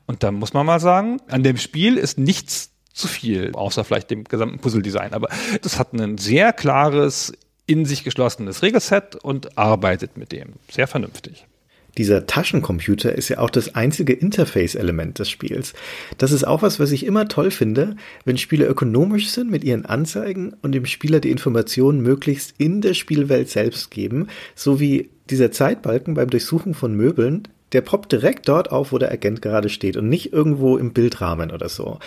Und 0.07 0.23
da 0.23 0.31
muss 0.31 0.53
man 0.53 0.67
mal 0.67 0.81
sagen, 0.81 1.21
an 1.29 1.43
dem 1.43 1.57
Spiel 1.57 1.97
ist 1.97 2.19
nichts 2.19 2.71
zu 2.93 3.09
viel, 3.09 3.53
außer 3.55 3.85
vielleicht 3.85 4.11
dem 4.11 4.25
gesamten 4.25 4.59
Puzzle-Design. 4.59 5.15
Aber 5.15 5.29
das 5.63 5.79
hat 5.79 5.93
ein 5.95 6.19
sehr 6.19 6.53
klares, 6.53 7.33
in 7.67 7.85
sich 7.85 8.05
geschlossenes 8.05 8.63
Regelset 8.63 9.17
und 9.17 9.59
arbeitet 9.59 10.17
mit 10.17 10.33
dem. 10.33 10.55
Sehr 10.71 10.87
vernünftig. 10.87 11.48
Dieser 11.99 12.27
Taschencomputer 12.27 13.13
ist 13.13 13.29
ja 13.29 13.39
auch 13.39 13.51
das 13.51 13.75
einzige 13.75 14.13
Interface-Element 14.13 15.19
des 15.19 15.29
Spiels. 15.29 15.75
Das 16.17 16.31
ist 16.31 16.45
auch 16.45 16.63
was, 16.63 16.79
was 16.79 16.93
ich 16.93 17.05
immer 17.05 17.27
toll 17.27 17.51
finde, 17.51 17.97
wenn 18.25 18.39
Spiele 18.39 18.67
ökonomisch 18.67 19.31
sind 19.31 19.51
mit 19.51 19.65
ihren 19.65 19.85
Anzeigen 19.85 20.55
und 20.63 20.73
dem 20.73 20.87
Spieler 20.87 21.19
die 21.19 21.33
Informationen 21.33 22.01
möglichst 22.01 22.55
in 22.57 22.81
der 22.81 22.95
Spielwelt 22.95 23.51
selbst 23.51 23.91
geben, 23.91 24.29
so 24.55 24.79
wie 24.79 25.11
dieser 25.29 25.51
Zeitbalken 25.51 26.15
beim 26.15 26.31
Durchsuchen 26.31 26.73
von 26.73 26.95
Möbeln, 26.95 27.49
der 27.73 27.81
poppt 27.83 28.13
direkt 28.13 28.49
dort 28.49 28.71
auf, 28.71 28.93
wo 28.93 28.99
der 28.99 29.13
Agent 29.13 29.43
gerade 29.43 29.69
steht 29.69 29.97
und 29.97 30.09
nicht 30.09 30.33
irgendwo 30.33 30.77
im 30.77 30.93
Bildrahmen 30.93 31.51
oder 31.51 31.69
so. 31.69 31.99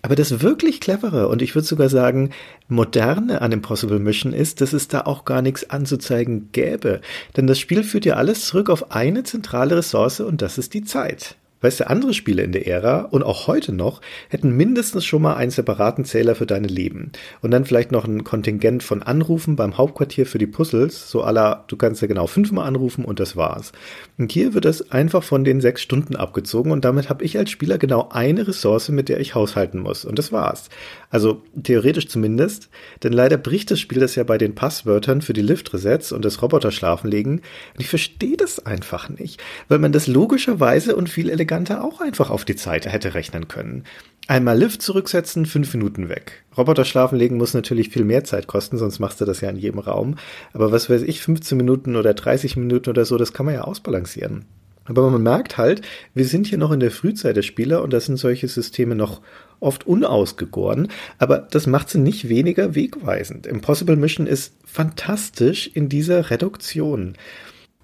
Aber 0.00 0.16
das 0.16 0.42
wirklich 0.42 0.80
clevere 0.80 1.28
und 1.28 1.42
ich 1.42 1.54
würde 1.54 1.66
sogar 1.66 1.88
sagen 1.88 2.30
moderne 2.68 3.40
an 3.40 3.52
Impossible 3.52 4.00
Mission 4.00 4.32
ist, 4.32 4.60
dass 4.60 4.72
es 4.72 4.88
da 4.88 5.02
auch 5.02 5.24
gar 5.24 5.42
nichts 5.42 5.70
anzuzeigen 5.70 6.48
gäbe. 6.52 7.00
Denn 7.36 7.46
das 7.46 7.60
Spiel 7.60 7.84
führt 7.84 8.04
ja 8.04 8.14
alles 8.14 8.46
zurück 8.46 8.68
auf 8.68 8.90
eine 8.90 9.22
zentrale 9.22 9.76
Ressource 9.76 10.20
und 10.20 10.42
das 10.42 10.58
ist 10.58 10.74
die 10.74 10.82
Zeit. 10.82 11.36
Weißt 11.62 11.80
du, 11.80 11.88
andere 11.88 12.12
Spiele 12.12 12.42
in 12.42 12.52
der 12.52 12.66
Ära 12.66 13.02
und 13.02 13.22
auch 13.22 13.46
heute 13.46 13.72
noch 13.72 14.00
hätten 14.28 14.50
mindestens 14.50 15.04
schon 15.04 15.22
mal 15.22 15.36
einen 15.36 15.52
separaten 15.52 16.04
Zähler 16.04 16.34
für 16.34 16.44
deine 16.44 16.66
Leben. 16.66 17.12
Und 17.40 17.52
dann 17.52 17.64
vielleicht 17.64 17.92
noch 17.92 18.04
ein 18.04 18.24
Kontingent 18.24 18.82
von 18.82 19.02
Anrufen 19.02 19.54
beim 19.56 19.78
Hauptquartier 19.78 20.26
für 20.26 20.38
die 20.38 20.48
Puzzles, 20.48 21.08
so 21.08 21.22
aller, 21.22 21.64
du 21.68 21.76
kannst 21.76 22.02
ja 22.02 22.08
genau 22.08 22.26
fünfmal 22.26 22.66
anrufen 22.66 23.04
und 23.04 23.20
das 23.20 23.36
war's. 23.36 23.72
Und 24.18 24.32
hier 24.32 24.54
wird 24.54 24.64
es 24.64 24.90
einfach 24.90 25.22
von 25.22 25.44
den 25.44 25.60
sechs 25.60 25.82
Stunden 25.82 26.16
abgezogen 26.16 26.72
und 26.72 26.84
damit 26.84 27.08
habe 27.08 27.24
ich 27.24 27.38
als 27.38 27.50
Spieler 27.50 27.78
genau 27.78 28.08
eine 28.10 28.48
Ressource, 28.48 28.88
mit 28.88 29.08
der 29.08 29.20
ich 29.20 29.36
haushalten 29.36 29.78
muss. 29.78 30.04
Und 30.04 30.18
das 30.18 30.32
war's. 30.32 30.68
Also 31.10 31.42
theoretisch 31.62 32.08
zumindest, 32.08 32.70
denn 33.04 33.12
leider 33.12 33.36
bricht 33.36 33.70
das 33.70 33.78
Spiel 33.78 34.00
das 34.00 34.16
ja 34.16 34.24
bei 34.24 34.36
den 34.36 34.56
Passwörtern 34.56 35.22
für 35.22 35.32
die 35.32 35.42
Lift-Resets 35.42 36.10
und 36.10 36.24
das 36.24 36.42
Roboter-Schlafenlegen. 36.42 37.34
Und 37.34 37.80
ich 37.80 37.88
verstehe 37.88 38.36
das 38.36 38.66
einfach 38.66 39.08
nicht, 39.08 39.40
weil 39.68 39.78
man 39.78 39.92
das 39.92 40.08
logischerweise 40.08 40.96
und 40.96 41.08
viel 41.08 41.30
eleganter 41.30 41.51
eleganter 41.52 41.84
auch 41.84 42.00
einfach 42.00 42.30
auf 42.30 42.44
die 42.44 42.56
Zeit 42.56 42.86
hätte 42.86 43.14
rechnen 43.14 43.46
können. 43.46 43.84
Einmal 44.26 44.56
Lift 44.56 44.80
zurücksetzen, 44.80 45.46
fünf 45.46 45.74
Minuten 45.74 46.08
weg. 46.08 46.44
Roboter 46.56 46.84
schlafen 46.84 47.18
legen 47.18 47.36
muss 47.36 47.54
natürlich 47.54 47.90
viel 47.90 48.04
mehr 48.04 48.24
Zeit 48.24 48.46
kosten, 48.46 48.78
sonst 48.78 49.00
machst 49.00 49.20
du 49.20 49.24
das 49.24 49.40
ja 49.40 49.50
in 49.50 49.56
jedem 49.56 49.80
Raum. 49.80 50.16
Aber 50.52 50.72
was 50.72 50.88
weiß 50.88 51.02
ich, 51.02 51.20
15 51.20 51.58
Minuten 51.58 51.96
oder 51.96 52.14
30 52.14 52.56
Minuten 52.56 52.88
oder 52.88 53.04
so, 53.04 53.18
das 53.18 53.32
kann 53.32 53.46
man 53.46 53.54
ja 53.54 53.62
ausbalancieren. 53.62 54.46
Aber 54.84 55.10
man 55.10 55.22
merkt 55.22 55.58
halt, 55.58 55.82
wir 56.14 56.24
sind 56.24 56.46
hier 56.46 56.58
noch 56.58 56.72
in 56.72 56.80
der 56.80 56.90
Frühzeit 56.90 57.36
der 57.36 57.42
Spieler 57.42 57.82
und 57.82 57.92
da 57.92 58.00
sind 58.00 58.16
solche 58.16 58.48
Systeme 58.48 58.94
noch 58.94 59.20
oft 59.60 59.86
unausgegoren, 59.86 60.88
aber 61.18 61.38
das 61.38 61.68
macht 61.68 61.88
sie 61.88 61.98
nicht 61.98 62.28
weniger 62.28 62.74
wegweisend. 62.74 63.46
Impossible 63.46 63.96
Mission 63.96 64.26
ist 64.26 64.54
fantastisch 64.64 65.68
in 65.72 65.88
dieser 65.88 66.30
Reduktion. 66.30 67.14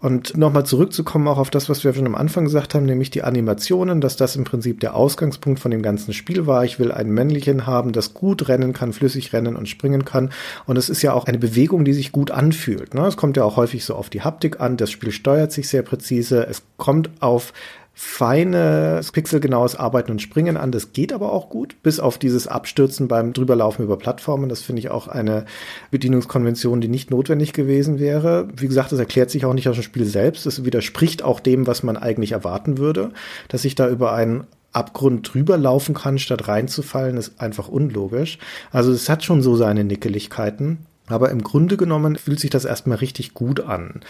Und 0.00 0.36
nochmal 0.36 0.64
zurückzukommen 0.64 1.26
auch 1.26 1.38
auf 1.38 1.50
das, 1.50 1.68
was 1.68 1.82
wir 1.82 1.92
schon 1.92 2.06
am 2.06 2.14
Anfang 2.14 2.44
gesagt 2.44 2.74
haben, 2.74 2.86
nämlich 2.86 3.10
die 3.10 3.24
Animationen, 3.24 4.00
dass 4.00 4.16
das 4.16 4.36
im 4.36 4.44
Prinzip 4.44 4.78
der 4.78 4.94
Ausgangspunkt 4.94 5.58
von 5.58 5.72
dem 5.72 5.82
ganzen 5.82 6.12
Spiel 6.12 6.46
war. 6.46 6.64
Ich 6.64 6.78
will 6.78 6.92
einen 6.92 7.10
Männlichen 7.10 7.66
haben, 7.66 7.90
das 7.90 8.14
gut 8.14 8.48
rennen 8.48 8.72
kann, 8.72 8.92
flüssig 8.92 9.32
rennen 9.32 9.56
und 9.56 9.68
springen 9.68 10.04
kann. 10.04 10.30
Und 10.66 10.78
es 10.78 10.88
ist 10.88 11.02
ja 11.02 11.14
auch 11.14 11.24
eine 11.24 11.38
Bewegung, 11.38 11.84
die 11.84 11.94
sich 11.94 12.12
gut 12.12 12.30
anfühlt. 12.30 12.94
Ne? 12.94 13.06
Es 13.06 13.16
kommt 13.16 13.36
ja 13.36 13.42
auch 13.42 13.56
häufig 13.56 13.84
so 13.84 13.96
auf 13.96 14.08
die 14.08 14.22
Haptik 14.22 14.60
an. 14.60 14.76
Das 14.76 14.90
Spiel 14.90 15.10
steuert 15.10 15.50
sich 15.50 15.68
sehr 15.68 15.82
präzise. 15.82 16.46
Es 16.46 16.62
kommt 16.76 17.10
auf 17.20 17.52
feines, 18.00 19.10
pixelgenaues 19.10 19.74
Arbeiten 19.74 20.12
und 20.12 20.22
Springen 20.22 20.56
an. 20.56 20.70
Das 20.70 20.92
geht 20.92 21.12
aber 21.12 21.32
auch 21.32 21.50
gut, 21.50 21.82
bis 21.82 21.98
auf 21.98 22.16
dieses 22.16 22.46
Abstürzen 22.46 23.08
beim 23.08 23.32
Drüberlaufen 23.32 23.84
über 23.84 23.98
Plattformen. 23.98 24.48
Das 24.48 24.62
finde 24.62 24.78
ich 24.78 24.88
auch 24.88 25.08
eine 25.08 25.46
Bedienungskonvention, 25.90 26.80
die 26.80 26.86
nicht 26.86 27.10
notwendig 27.10 27.54
gewesen 27.54 27.98
wäre. 27.98 28.46
Wie 28.54 28.68
gesagt, 28.68 28.92
das 28.92 29.00
erklärt 29.00 29.30
sich 29.30 29.44
auch 29.44 29.52
nicht 29.52 29.68
aus 29.68 29.74
dem 29.74 29.82
Spiel 29.82 30.04
selbst. 30.04 30.46
Es 30.46 30.64
widerspricht 30.64 31.24
auch 31.24 31.40
dem, 31.40 31.66
was 31.66 31.82
man 31.82 31.96
eigentlich 31.96 32.30
erwarten 32.30 32.78
würde. 32.78 33.10
Dass 33.48 33.64
ich 33.64 33.74
da 33.74 33.88
über 33.88 34.12
einen 34.12 34.46
Abgrund 34.70 35.34
drüber 35.34 35.58
laufen 35.58 35.96
kann, 35.96 36.20
statt 36.20 36.46
reinzufallen, 36.46 37.16
ist 37.16 37.40
einfach 37.40 37.66
unlogisch. 37.66 38.38
Also 38.70 38.92
es 38.92 39.08
hat 39.08 39.24
schon 39.24 39.42
so 39.42 39.56
seine 39.56 39.82
Nickeligkeiten. 39.82 40.86
Aber 41.08 41.30
im 41.30 41.42
Grunde 41.42 41.76
genommen 41.76 42.16
fühlt 42.16 42.40
sich 42.40 42.50
das 42.50 42.64
erstmal 42.64 42.98
richtig 42.98 43.34
gut 43.34 43.60
an, 43.60 44.00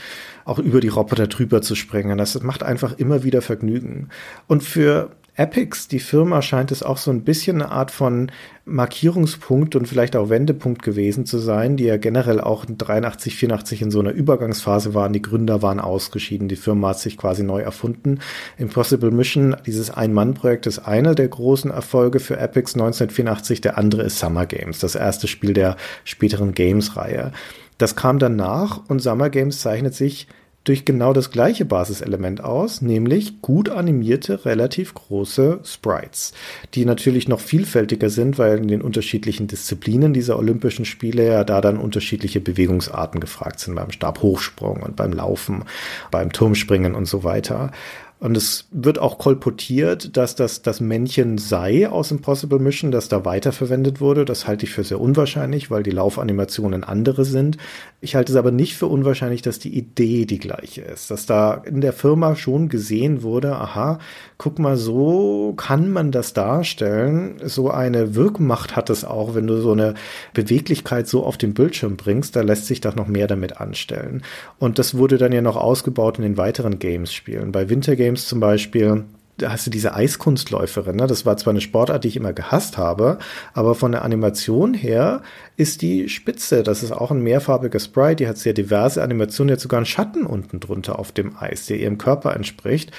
auch 0.44 0.58
über 0.58 0.80
die 0.80 0.88
Roboter 0.88 1.26
drüber 1.26 1.62
zu 1.62 1.74
springen. 1.74 2.18
Das 2.18 2.40
macht 2.42 2.62
einfach 2.62 2.98
immer 2.98 3.22
wieder 3.22 3.42
Vergnügen. 3.42 4.08
Und 4.46 4.62
für 4.62 5.10
Epics, 5.38 5.86
die 5.86 6.00
Firma, 6.00 6.42
scheint 6.42 6.72
es 6.72 6.82
auch 6.82 6.96
so 6.96 7.12
ein 7.12 7.22
bisschen 7.22 7.62
eine 7.62 7.70
Art 7.70 7.92
von 7.92 8.32
Markierungspunkt 8.64 9.76
und 9.76 9.86
vielleicht 9.86 10.16
auch 10.16 10.30
Wendepunkt 10.30 10.82
gewesen 10.82 11.26
zu 11.26 11.38
sein, 11.38 11.76
die 11.76 11.84
ja 11.84 11.96
generell 11.96 12.40
auch 12.40 12.64
in 12.64 12.76
83, 12.76 13.36
84 13.36 13.82
in 13.82 13.92
so 13.92 14.00
einer 14.00 14.10
Übergangsphase 14.10 14.94
waren. 14.94 15.12
Die 15.12 15.22
Gründer 15.22 15.62
waren 15.62 15.78
ausgeschieden, 15.78 16.48
die 16.48 16.56
Firma 16.56 16.88
hat 16.88 16.98
sich 16.98 17.16
quasi 17.16 17.44
neu 17.44 17.60
erfunden. 17.60 18.18
Impossible 18.56 19.12
Mission, 19.12 19.54
dieses 19.64 19.90
Ein-Mann-Projekt, 19.90 20.66
ist 20.66 20.80
einer 20.80 21.14
der 21.14 21.28
großen 21.28 21.70
Erfolge 21.70 22.18
für 22.18 22.36
Epics 22.36 22.74
1984. 22.74 23.60
Der 23.60 23.78
andere 23.78 24.02
ist 24.02 24.18
Summer 24.18 24.44
Games, 24.44 24.80
das 24.80 24.96
erste 24.96 25.28
Spiel 25.28 25.52
der 25.52 25.76
späteren 26.02 26.52
Games-Reihe. 26.52 27.30
Das 27.78 27.94
kam 27.94 28.18
danach 28.18 28.80
und 28.88 29.00
Summer 29.00 29.30
Games 29.30 29.60
zeichnet 29.60 29.94
sich 29.94 30.26
durch 30.68 30.84
genau 30.84 31.14
das 31.14 31.30
gleiche 31.30 31.64
Basiselement 31.64 32.44
aus, 32.44 32.82
nämlich 32.82 33.40
gut 33.40 33.70
animierte, 33.70 34.44
relativ 34.44 34.92
große 34.92 35.60
Sprites, 35.64 36.34
die 36.74 36.84
natürlich 36.84 37.26
noch 37.26 37.40
vielfältiger 37.40 38.10
sind, 38.10 38.38
weil 38.38 38.58
in 38.58 38.68
den 38.68 38.82
unterschiedlichen 38.82 39.46
Disziplinen 39.46 40.12
dieser 40.12 40.38
Olympischen 40.38 40.84
Spiele 40.84 41.26
ja 41.26 41.44
da 41.44 41.62
dann 41.62 41.78
unterschiedliche 41.78 42.40
Bewegungsarten 42.40 43.18
gefragt 43.18 43.60
sind, 43.60 43.76
beim 43.76 43.90
Stabhochsprung 43.90 44.82
und 44.82 44.94
beim 44.94 45.12
Laufen, 45.12 45.64
beim 46.10 46.32
Turmspringen 46.32 46.94
und 46.94 47.06
so 47.06 47.24
weiter. 47.24 47.72
Und 48.20 48.36
es 48.36 48.66
wird 48.72 48.98
auch 48.98 49.18
kolportiert, 49.18 50.16
dass 50.16 50.34
das 50.34 50.62
das 50.62 50.80
Männchen 50.80 51.38
sei 51.38 51.88
aus 51.88 52.10
Impossible 52.10 52.58
Mission, 52.58 52.90
das 52.90 53.08
da 53.08 53.24
weiterverwendet 53.24 54.00
wurde. 54.00 54.24
Das 54.24 54.48
halte 54.48 54.66
ich 54.66 54.72
für 54.72 54.82
sehr 54.82 55.00
unwahrscheinlich, 55.00 55.70
weil 55.70 55.84
die 55.84 55.92
Laufanimationen 55.92 56.82
andere 56.82 57.24
sind. 57.24 57.58
Ich 58.00 58.16
halte 58.16 58.32
es 58.32 58.36
aber 58.36 58.50
nicht 58.50 58.76
für 58.76 58.86
unwahrscheinlich, 58.86 59.42
dass 59.42 59.60
die 59.60 59.76
Idee 59.76 60.26
die 60.26 60.40
gleiche 60.40 60.82
ist. 60.82 61.12
Dass 61.12 61.26
da 61.26 61.54
in 61.54 61.80
der 61.80 61.92
Firma 61.92 62.34
schon 62.34 62.68
gesehen 62.68 63.22
wurde, 63.22 63.54
aha, 63.54 64.00
guck 64.38 64.60
mal, 64.60 64.76
so 64.76 65.52
kann 65.56 65.90
man 65.90 66.12
das 66.12 66.32
darstellen. 66.32 67.40
So 67.44 67.70
eine 67.70 68.14
Wirkmacht 68.14 68.76
hat 68.76 68.88
es 68.88 69.04
auch, 69.04 69.34
wenn 69.34 69.48
du 69.48 69.60
so 69.60 69.72
eine 69.72 69.94
Beweglichkeit 70.32 71.08
so 71.08 71.24
auf 71.24 71.36
den 71.36 71.54
Bildschirm 71.54 71.96
bringst. 71.96 72.36
Da 72.36 72.42
lässt 72.42 72.66
sich 72.66 72.80
doch 72.80 72.94
noch 72.94 73.08
mehr 73.08 73.26
damit 73.26 73.60
anstellen. 73.60 74.22
Und 74.60 74.78
das 74.78 74.96
wurde 74.96 75.18
dann 75.18 75.32
ja 75.32 75.42
noch 75.42 75.56
ausgebaut 75.56 76.18
in 76.18 76.22
den 76.22 76.36
weiteren 76.36 76.78
Games-Spielen. 76.78 77.50
Bei 77.50 77.68
Winter 77.68 77.96
Games 77.96 78.28
zum 78.28 78.38
Beispiel, 78.38 79.04
hast 79.44 79.66
du 79.66 79.70
diese 79.70 79.94
Eiskunstläuferin, 79.94 80.96
ne? 80.96 81.06
das 81.06 81.26
war 81.26 81.36
zwar 81.36 81.52
eine 81.52 81.60
Sportart, 81.60 82.04
die 82.04 82.08
ich 82.08 82.16
immer 82.16 82.32
gehasst 82.32 82.78
habe, 82.78 83.18
aber 83.54 83.74
von 83.74 83.92
der 83.92 84.04
Animation 84.04 84.74
her 84.74 85.22
ist 85.56 85.82
die 85.82 86.08
spitze. 86.08 86.62
Das 86.62 86.82
ist 86.82 86.92
auch 86.92 87.10
ein 87.10 87.22
mehrfarbiger 87.22 87.80
Sprite, 87.80 88.16
die 88.16 88.28
hat 88.28 88.38
sehr 88.38 88.52
diverse 88.52 89.02
Animationen, 89.02 89.52
hat 89.52 89.60
sogar 89.60 89.78
einen 89.78 89.86
Schatten 89.86 90.24
unten 90.26 90.60
drunter 90.60 90.98
auf 90.98 91.12
dem 91.12 91.36
Eis, 91.38 91.66
der 91.66 91.78
ihrem 91.78 91.98
Körper 91.98 92.34
entspricht. 92.34 92.92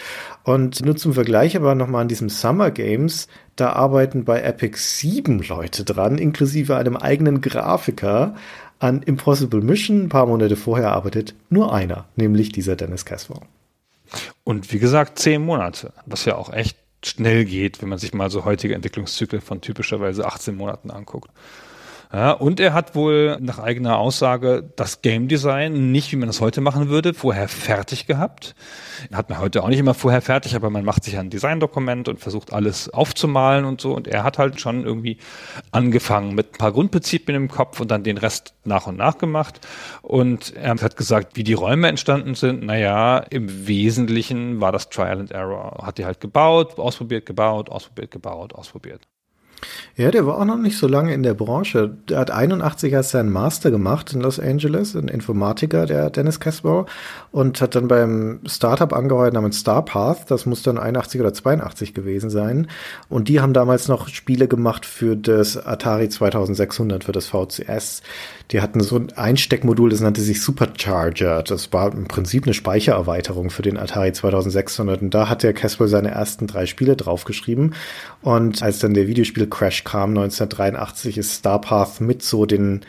Und 0.44 0.84
nur 0.84 0.96
zum 0.96 1.14
Vergleich 1.14 1.56
aber 1.56 1.76
nochmal 1.76 2.04
an 2.04 2.08
diesem 2.08 2.30
Summer 2.30 2.72
Games, 2.72 3.28
da 3.56 3.74
arbeiten 3.74 4.24
bei 4.24 4.42
Epic 4.42 4.78
sieben 4.78 5.44
Leute 5.44 5.84
dran, 5.84 6.18
inklusive 6.18 6.78
einem 6.78 6.96
eigenen 6.96 7.42
Grafiker. 7.42 8.36
An 8.80 9.02
Impossible 9.04 9.62
Mission, 9.62 10.04
ein 10.04 10.10
paar 10.10 10.26
Monate 10.26 10.56
vorher 10.56 10.94
arbeitet 10.94 11.36
nur 11.50 11.74
einer, 11.74 12.06
nämlich 12.16 12.54
dieser 12.54 12.78
Dennis 12.78 13.04
Caswell. 13.04 13.42
Und 14.43 14.72
wie 14.72 14.80
gesagt, 14.80 15.20
zehn 15.20 15.43
Monate, 15.43 15.93
was 16.05 16.26
ja 16.26 16.36
auch 16.36 16.51
echt 16.51 16.78
schnell 17.03 17.45
geht, 17.45 17.82
wenn 17.82 17.89
man 17.89 17.97
sich 17.97 18.14
mal 18.14 18.30
so 18.30 18.45
heutige 18.45 18.76
Entwicklungszyklen 18.76 19.41
von 19.41 19.62
typischerweise 19.62 20.26
18 20.26 20.55
Monaten 20.55 20.91
anguckt. 20.91 21.30
Ja, 22.12 22.32
und 22.32 22.60
er 22.60 22.74
hat 22.74 22.95
wohl 22.95 23.38
nach 23.39 23.60
eigener 23.60 23.99
Aussage 23.99 24.68
das 24.76 25.03
Game 25.03 25.28
Design 25.28 25.91
nicht, 25.91 26.12
wie 26.12 26.16
man 26.16 26.26
das 26.26 26.41
heute 26.41 26.60
machen 26.60 26.89
würde, 26.89 27.14
vorher 27.14 27.47
fertig 27.47 28.07
gehabt. 28.07 28.55
Hat 29.14 29.30
man 29.30 29.38
heute 29.38 29.62
auch 29.62 29.68
nicht 29.68 29.78
immer 29.78 29.93
vorher 29.93 30.24
fertig, 30.24 30.55
aber 30.55 30.72
man 30.72 30.84
macht 30.84 31.03
sich 31.03 31.20
ein 31.20 31.30
Designdokument 31.30 32.10
und 32.10 32.20
versucht 32.20 32.51
alles 32.51 32.89
aufzumalen 32.89 33.64
und 33.64 33.80
so. 33.80 33.93
Und 33.93 34.07
er 34.07 34.24
hat 34.24 34.39
halt 34.39 34.60
schon 34.60 34.86
irgendwie 34.86 35.20
angefangen 35.72 36.34
mit 36.34 36.55
ein 36.55 36.57
paar 36.57 36.72
Grundprinzipien 36.72 37.36
im 37.36 37.47
Kopf 37.47 37.80
und 37.80 37.91
dann 37.91 38.03
den 38.03 38.18
Rest 38.18 38.55
nach 38.64 38.88
und 38.88 38.97
nach 38.97 39.20
gemacht. 39.20 39.60
Und 40.01 40.55
er 40.55 40.82
hat 40.82 40.97
gesagt, 40.97 41.38
wie 41.38 41.43
die 41.43 41.53
Räume 41.53 41.89
entstanden 41.89 42.34
sind. 42.34 42.64
Naja, 42.64 43.20
im 43.20 43.68
Wesentlichen 43.68 44.60
war 44.60 44.72
das 44.72 44.89
Trial 44.89 45.20
and 45.20 45.30
Error. 45.30 45.86
Hat 45.86 45.99
die 45.99 46.05
halt 46.05 46.20
gebaut, 46.20 46.80
ausprobiert, 46.80 47.28
gebaut, 47.28 47.70
ausprobiert, 47.70 48.10
gebaut, 48.10 48.55
ausprobiert. 48.55 49.07
Ja, 50.00 50.12
der 50.12 50.26
war 50.26 50.38
auch 50.38 50.45
noch 50.45 50.58
nicht 50.58 50.78
so 50.78 50.88
lange 50.88 51.14
in 51.14 51.24
der 51.24 51.34
Branche. 51.34 51.93
Der 52.08 52.20
hat 52.20 52.32
81 52.32 52.93
erst 52.93 53.10
seinen 53.10 53.34
Master 53.34 53.70
gemacht 53.70 54.14
in 54.14 54.22
Los 54.22 54.39
Angeles, 54.39 54.95
ein 54.95 55.10
Informatiker, 55.10 55.86
der 55.86 56.10
Dennis 56.10 56.39
Caswell, 56.39 56.86
und 57.34 57.60
hat 57.60 57.76
dann 57.76 57.89
beim 57.89 58.39
Startup 58.45 58.93
angeheuert 58.93 59.34
namens 59.34 59.60
Starpath. 59.60 60.32
Das 60.32 60.45
muss 60.45 60.64
dann 60.64 60.78
81 60.78 61.20
oder 61.20 61.34
82 61.34 61.93
gewesen 61.93 62.30
sein. 62.30 62.68
Und 63.10 63.28
die 63.28 63.41
haben 63.41 63.52
damals 63.52 63.89
noch 63.89 64.08
Spiele 64.08 64.47
gemacht 64.47 64.86
für 64.86 65.18
das 65.18 65.58
Atari 65.58 66.08
2600, 66.08 67.04
für 67.04 67.12
das 67.12 67.26
VCS. 67.26 68.02
Die 68.52 68.62
hatten 68.62 68.80
so 68.80 68.95
ein 68.95 69.12
Einsteckmodul, 69.18 69.89
das 69.89 70.00
nannte 70.00 70.22
sich 70.22 70.41
Supercharger. 70.41 71.43
Das 71.43 71.74
war 71.74 71.91
im 71.91 72.08
Prinzip 72.08 72.45
eine 72.45 72.54
Speichererweiterung 72.54 73.50
für 73.50 73.64
den 73.64 73.78
Atari 73.78 74.14
2600. 74.14 75.02
Und 75.02 75.14
da 75.14 75.28
hat 75.28 75.43
der 75.43 75.52
Caswell 75.52 75.89
seine 75.89 76.12
ersten 76.12 76.47
drei 76.47 76.68
Spiele 76.68 76.95
draufgeschrieben. 76.95 77.76
Und 78.22 78.64
als 78.64 78.80
dann 78.80 78.93
der 78.93 79.08
Videospiel 79.08 79.47
Crash 79.47 79.84
kam 79.90 80.12
1983, 80.12 81.18
ist 81.18 81.40
Starpath 81.40 82.00
mit 82.00 82.22
so 82.22 82.46
den 82.46 82.82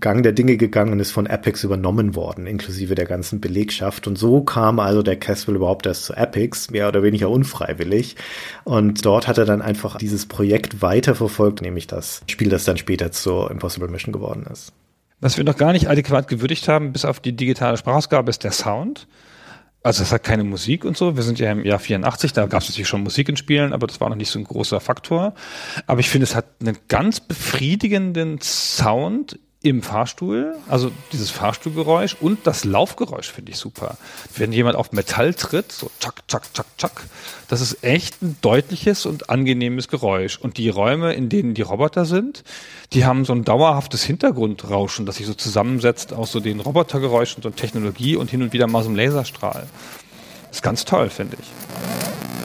Gang 0.00 0.22
der 0.22 0.32
Dinge 0.32 0.56
gegangen 0.56 0.92
und 0.92 1.00
ist 1.00 1.12
von 1.12 1.26
Epics 1.26 1.62
übernommen 1.62 2.14
worden, 2.14 2.46
inklusive 2.46 2.94
der 2.94 3.04
ganzen 3.04 3.40
Belegschaft. 3.40 4.06
Und 4.06 4.16
so 4.16 4.42
kam 4.42 4.80
also 4.80 5.02
der 5.02 5.16
Caswell 5.16 5.56
überhaupt 5.56 5.84
erst 5.86 6.04
zu 6.04 6.14
Epics, 6.14 6.70
mehr 6.70 6.88
oder 6.88 7.02
weniger 7.02 7.28
unfreiwillig. 7.28 8.16
Und 8.64 9.04
dort 9.04 9.28
hat 9.28 9.36
er 9.36 9.44
dann 9.44 9.60
einfach 9.60 9.96
dieses 9.98 10.26
Projekt 10.26 10.80
weiterverfolgt, 10.80 11.60
nämlich 11.60 11.86
das 11.86 12.22
Spiel, 12.28 12.48
das 12.48 12.64
dann 12.64 12.78
später 12.78 13.12
zur 13.12 13.50
Impossible 13.50 13.88
Mission 13.88 14.12
geworden 14.12 14.46
ist. 14.50 14.72
Was 15.20 15.36
wir 15.36 15.44
noch 15.44 15.56
gar 15.56 15.72
nicht 15.72 15.90
adäquat 15.90 16.28
gewürdigt 16.28 16.68
haben, 16.68 16.92
bis 16.92 17.04
auf 17.04 17.20
die 17.20 17.36
digitale 17.36 17.76
Sprachausgabe, 17.76 18.30
ist 18.30 18.44
der 18.44 18.52
Sound. 18.52 19.06
Also 19.88 20.02
es 20.02 20.12
hat 20.12 20.22
keine 20.22 20.44
Musik 20.44 20.84
und 20.84 20.98
so. 20.98 21.16
Wir 21.16 21.22
sind 21.22 21.38
ja 21.38 21.50
im 21.50 21.64
Jahr 21.64 21.78
84, 21.78 22.34
da 22.34 22.44
gab 22.44 22.60
es 22.60 22.68
natürlich 22.68 22.88
schon 22.88 23.02
Musik 23.02 23.30
in 23.30 23.38
Spielen, 23.38 23.72
aber 23.72 23.86
das 23.86 24.02
war 24.02 24.10
noch 24.10 24.16
nicht 24.16 24.28
so 24.30 24.38
ein 24.38 24.44
großer 24.44 24.80
Faktor. 24.80 25.32
Aber 25.86 26.00
ich 26.00 26.10
finde, 26.10 26.24
es 26.24 26.34
hat 26.34 26.44
einen 26.60 26.76
ganz 26.88 27.20
befriedigenden 27.20 28.38
Sound 28.42 29.38
im 29.60 29.82
Fahrstuhl, 29.82 30.54
also 30.68 30.92
dieses 31.12 31.30
Fahrstuhlgeräusch 31.30 32.16
und 32.20 32.46
das 32.46 32.64
Laufgeräusch 32.64 33.32
finde 33.32 33.50
ich 33.50 33.58
super. 33.58 33.98
Wenn 34.36 34.52
jemand 34.52 34.76
auf 34.76 34.92
Metall 34.92 35.34
tritt, 35.34 35.72
so 35.72 35.90
tschak, 35.98 36.28
tschak, 36.28 36.54
tschak, 36.54 36.66
tschak, 36.78 37.02
das 37.48 37.60
ist 37.60 37.82
echt 37.82 38.22
ein 38.22 38.36
deutliches 38.40 39.04
und 39.04 39.30
angenehmes 39.30 39.88
Geräusch. 39.88 40.38
Und 40.38 40.58
die 40.58 40.68
Räume, 40.68 41.12
in 41.14 41.28
denen 41.28 41.54
die 41.54 41.62
Roboter 41.62 42.04
sind, 42.04 42.44
die 42.92 43.04
haben 43.04 43.24
so 43.24 43.32
ein 43.32 43.44
dauerhaftes 43.44 44.04
Hintergrundrauschen, 44.04 45.06
das 45.06 45.16
sich 45.16 45.26
so 45.26 45.34
zusammensetzt 45.34 46.12
aus 46.12 46.30
so 46.30 46.38
den 46.38 46.60
Robotergeräuschen, 46.60 47.42
so 47.42 47.50
Technologie 47.50 48.14
und 48.14 48.30
hin 48.30 48.42
und 48.42 48.52
wieder 48.52 48.68
mal 48.68 48.84
so 48.84 48.90
einem 48.90 48.96
Laserstrahl. 48.96 49.66
Ist 50.52 50.62
ganz 50.62 50.84
toll, 50.84 51.10
finde 51.10 51.36
ich. 51.40 52.37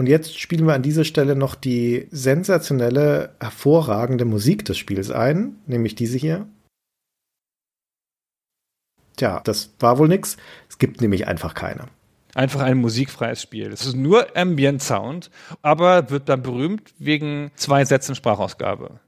Und 0.00 0.06
jetzt 0.06 0.40
spielen 0.40 0.66
wir 0.66 0.72
an 0.72 0.80
dieser 0.80 1.04
Stelle 1.04 1.36
noch 1.36 1.54
die 1.54 2.08
sensationelle, 2.10 3.34
hervorragende 3.38 4.24
Musik 4.24 4.64
des 4.64 4.78
Spiels 4.78 5.10
ein, 5.10 5.56
nämlich 5.66 5.94
diese 5.94 6.16
hier. 6.16 6.46
Tja, 9.16 9.42
das 9.44 9.74
war 9.78 9.98
wohl 9.98 10.08
nix. 10.08 10.38
Es 10.70 10.78
gibt 10.78 11.02
nämlich 11.02 11.28
einfach 11.28 11.52
keine. 11.52 11.88
Einfach 12.34 12.62
ein 12.62 12.78
musikfreies 12.78 13.42
Spiel. 13.42 13.70
Es 13.70 13.84
ist 13.84 13.94
nur 13.94 14.34
Ambient 14.34 14.82
Sound, 14.82 15.30
aber 15.60 16.08
wird 16.08 16.30
dann 16.30 16.40
berühmt 16.40 16.94
wegen 16.98 17.50
zwei 17.56 17.84
Sätzen 17.84 18.14
Sprachausgabe. 18.14 19.00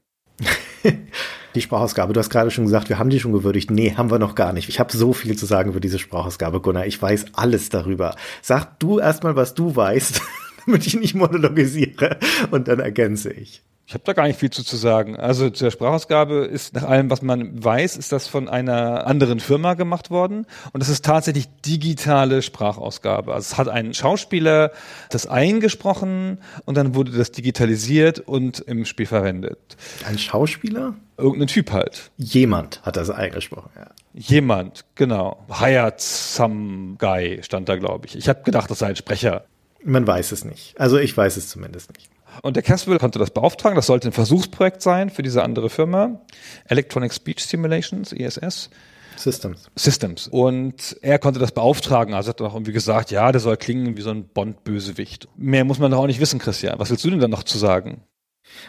die 1.55 1.61
Sprachausgabe, 1.61 2.13
du 2.13 2.19
hast 2.19 2.29
gerade 2.29 2.51
schon 2.51 2.65
gesagt, 2.65 2.89
wir 2.89 2.99
haben 2.99 3.09
die 3.09 3.19
schon 3.19 3.33
gewürdigt. 3.33 3.71
Nee, 3.71 3.95
haben 3.95 4.11
wir 4.11 4.19
noch 4.19 4.35
gar 4.35 4.53
nicht. 4.53 4.69
Ich 4.69 4.79
habe 4.79 4.95
so 4.95 5.11
viel 5.11 5.35
zu 5.39 5.47
sagen 5.47 5.71
über 5.71 5.79
diese 5.79 5.97
Sprachausgabe, 5.97 6.61
Gunnar. 6.61 6.85
Ich 6.85 7.01
weiß 7.01 7.33
alles 7.33 7.69
darüber. 7.69 8.15
Sag 8.43 8.77
du 8.77 8.99
erstmal, 8.99 9.35
was 9.35 9.55
du 9.55 9.75
weißt. 9.75 10.21
damit 10.65 10.87
ich 10.87 10.95
nicht 10.95 11.15
monologisiere 11.15 12.17
und 12.51 12.67
dann 12.67 12.79
ergänze 12.79 13.31
ich. 13.31 13.63
Ich 13.85 13.93
habe 13.93 14.05
da 14.05 14.13
gar 14.13 14.27
nicht 14.27 14.39
viel 14.39 14.49
zu, 14.49 14.63
zu 14.63 14.77
sagen. 14.77 15.17
Also 15.17 15.49
zur 15.49 15.69
Sprachausgabe 15.69 16.45
ist 16.45 16.73
nach 16.73 16.83
allem, 16.83 17.09
was 17.09 17.21
man 17.21 17.61
weiß, 17.63 17.97
ist 17.97 18.13
das 18.13 18.27
von 18.27 18.47
einer 18.47 19.05
anderen 19.07 19.41
Firma 19.41 19.73
gemacht 19.73 20.09
worden. 20.09 20.47
Und 20.71 20.81
es 20.81 20.87
ist 20.87 21.03
tatsächlich 21.03 21.49
digitale 21.65 22.41
Sprachausgabe. 22.41 23.33
Also 23.33 23.51
es 23.51 23.57
hat 23.57 23.67
ein 23.67 23.93
Schauspieler 23.93 24.71
das 25.09 25.27
eingesprochen 25.27 26.39
und 26.65 26.77
dann 26.77 26.95
wurde 26.95 27.11
das 27.11 27.33
digitalisiert 27.33 28.19
und 28.19 28.61
im 28.61 28.85
Spiel 28.85 29.05
verwendet. 29.05 29.75
Ein 30.07 30.17
Schauspieler? 30.17 30.95
Irgendein 31.17 31.47
Typ 31.49 31.71
halt. 31.71 32.11
Jemand 32.17 32.81
hat 32.83 32.95
das 32.95 33.09
eingesprochen, 33.09 33.69
ja. 33.75 33.89
Jemand, 34.15 34.85
genau. 34.95 35.45
Hired 35.49 35.99
some 35.99 36.95
guy 36.97 37.39
stand 37.43 37.67
da, 37.67 37.75
glaube 37.75 38.07
ich. 38.07 38.15
Ich 38.15 38.29
habe 38.29 38.43
gedacht, 38.43 38.71
das 38.71 38.79
sei 38.79 38.87
ein 38.87 38.95
Sprecher. 38.95 39.45
Man 39.83 40.07
weiß 40.07 40.31
es 40.31 40.45
nicht. 40.45 40.79
Also 40.79 40.97
ich 40.97 41.15
weiß 41.15 41.37
es 41.37 41.49
zumindest 41.49 41.93
nicht. 41.93 42.09
Und 42.41 42.55
der 42.55 42.63
Caswell 42.63 42.97
konnte 42.97 43.19
das 43.19 43.31
beauftragen. 43.31 43.75
Das 43.75 43.85
sollte 43.85 44.09
ein 44.09 44.13
Versuchsprojekt 44.13 44.81
sein 44.81 45.09
für 45.09 45.23
diese 45.23 45.43
andere 45.43 45.69
Firma. 45.69 46.21
Electronic 46.67 47.13
Speech 47.13 47.45
Simulations, 47.45 48.11
ESS. 48.11 48.69
Systems. 49.15 49.69
Systems. 49.75 50.27
Und 50.27 50.97
er 51.01 51.19
konnte 51.19 51.39
das 51.39 51.51
beauftragen. 51.51 52.13
Also 52.13 52.29
hat 52.29 52.39
er 52.39 52.47
auch 52.47 52.55
irgendwie 52.55 52.71
gesagt, 52.71 53.11
ja, 53.11 53.31
der 53.31 53.41
soll 53.41 53.57
klingen 53.57 53.95
wie 53.97 54.01
so 54.01 54.09
ein 54.09 54.27
Bond-Bösewicht. 54.27 55.27
Mehr 55.35 55.65
muss 55.65 55.79
man 55.79 55.91
doch 55.91 55.99
auch 55.99 56.07
nicht 56.07 56.19
wissen, 56.19 56.39
Christian. 56.39 56.79
Was 56.79 56.89
willst 56.89 57.05
du 57.05 57.11
denn 57.11 57.19
dann 57.19 57.31
noch 57.31 57.43
zu 57.43 57.57
sagen? 57.57 58.01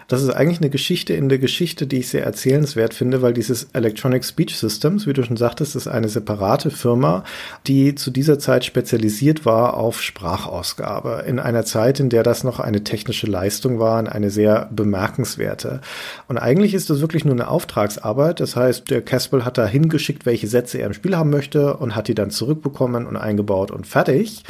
Das 0.09 0.23
ist 0.23 0.31
eigentlich 0.31 0.61
eine 0.61 0.71
Geschichte 0.71 1.15
in 1.15 1.29
der 1.29 1.39
Geschichte, 1.39 1.87
die 1.87 1.99
ich 1.99 2.09
sehr 2.09 2.25
erzählenswert 2.25 2.95
finde, 2.95 3.23
weil 3.23 3.33
dieses 3.33 3.69
Electronic 3.73 4.25
Speech 4.25 4.57
Systems, 4.57 5.07
wie 5.07 5.13
du 5.13 5.23
schon 5.23 5.37
sagtest, 5.37 5.77
ist 5.77 5.89
eine 5.89 6.09
separate 6.09 6.71
Firma, 6.71 7.25
die 7.67 7.95
zu 7.95 8.11
dieser 8.11 8.39
Zeit 8.39 8.65
spezialisiert 8.65 9.47
war 9.47 9.75
auf 9.75 10.03
Sprachausgabe. 10.03 11.25
In 11.27 11.39
einer 11.39 11.65
Zeit, 11.65 12.01
in 12.01 12.09
der 12.09 12.23
das 12.23 12.45
noch 12.45 12.61
eine 12.61 12.85
technische 12.85 13.27
Leistung 13.27 13.79
war, 13.79 13.95
eine 13.95 14.31
sehr 14.31 14.69
bemerkenswerte. 14.73 15.81
Und 16.29 16.39
eigentlich 16.39 16.75
ist 16.75 16.91
das 16.91 17.01
wirklich 17.01 17.25
nur 17.25 17.35
eine 17.35 17.49
Auftragsarbeit. 17.49 18.41
Das 18.41 18.57
heißt, 18.57 18.91
der 18.91 19.03
Caspel 19.03 19.45
hat 19.45 19.59
da 19.59 19.67
hingeschickt, 19.67 20.27
welche 20.27 20.49
Sätze 20.49 20.79
er 20.79 20.87
im 20.87 20.95
Spiel 20.95 21.17
haben 21.17 21.31
möchte 21.31 21.77
und 21.77 21.97
hat 21.97 22.09
die 22.09 22.15
dann 22.15 22.31
zurückbekommen 22.31 23.07
und 23.07 23.17
eingebaut 23.17 23.71
und 23.71 23.87
fertig. 23.87 24.45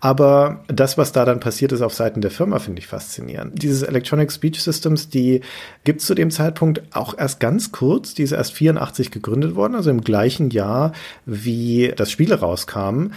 Aber 0.00 0.64
das, 0.68 0.98
was 0.98 1.12
da 1.12 1.24
dann 1.24 1.40
passiert 1.40 1.72
ist 1.72 1.82
auf 1.82 1.94
Seiten 1.94 2.20
der 2.20 2.30
Firma, 2.30 2.58
finde 2.58 2.80
ich 2.80 2.86
faszinierend. 2.86 3.62
Dieses 3.62 3.82
Electronic 3.82 4.30
Speech 4.30 4.62
System 4.62 4.79
Systems, 4.80 5.10
die 5.10 5.42
gibt 5.84 6.00
es 6.00 6.06
zu 6.06 6.14
dem 6.14 6.30
Zeitpunkt 6.30 6.82
auch 6.92 7.16
erst 7.16 7.38
ganz 7.40 7.70
kurz. 7.70 8.14
Die 8.14 8.22
ist 8.22 8.32
erst 8.32 8.54
84 8.54 9.10
gegründet 9.10 9.54
worden, 9.54 9.74
also 9.74 9.90
im 9.90 10.00
gleichen 10.00 10.50
Jahr, 10.50 10.92
wie 11.26 11.92
das 11.94 12.10
Spiel 12.10 12.32
rauskam 12.32 13.10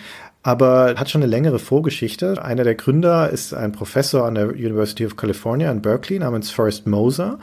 aber 0.45 0.95
hat 0.97 1.09
schon 1.09 1.23
eine 1.23 1.31
längere 1.31 1.57
Vorgeschichte. 1.57 2.43
Einer 2.43 2.65
der 2.65 2.75
Gründer 2.75 3.29
ist 3.29 3.53
ein 3.53 3.71
Professor 3.71 4.25
an 4.25 4.35
der 4.35 4.49
University 4.49 5.05
of 5.05 5.15
California 5.15 5.71
in 5.71 5.81
Berkeley 5.81 6.19
namens 6.19 6.51
Forrest 6.51 6.85
Moser. 6.85 7.39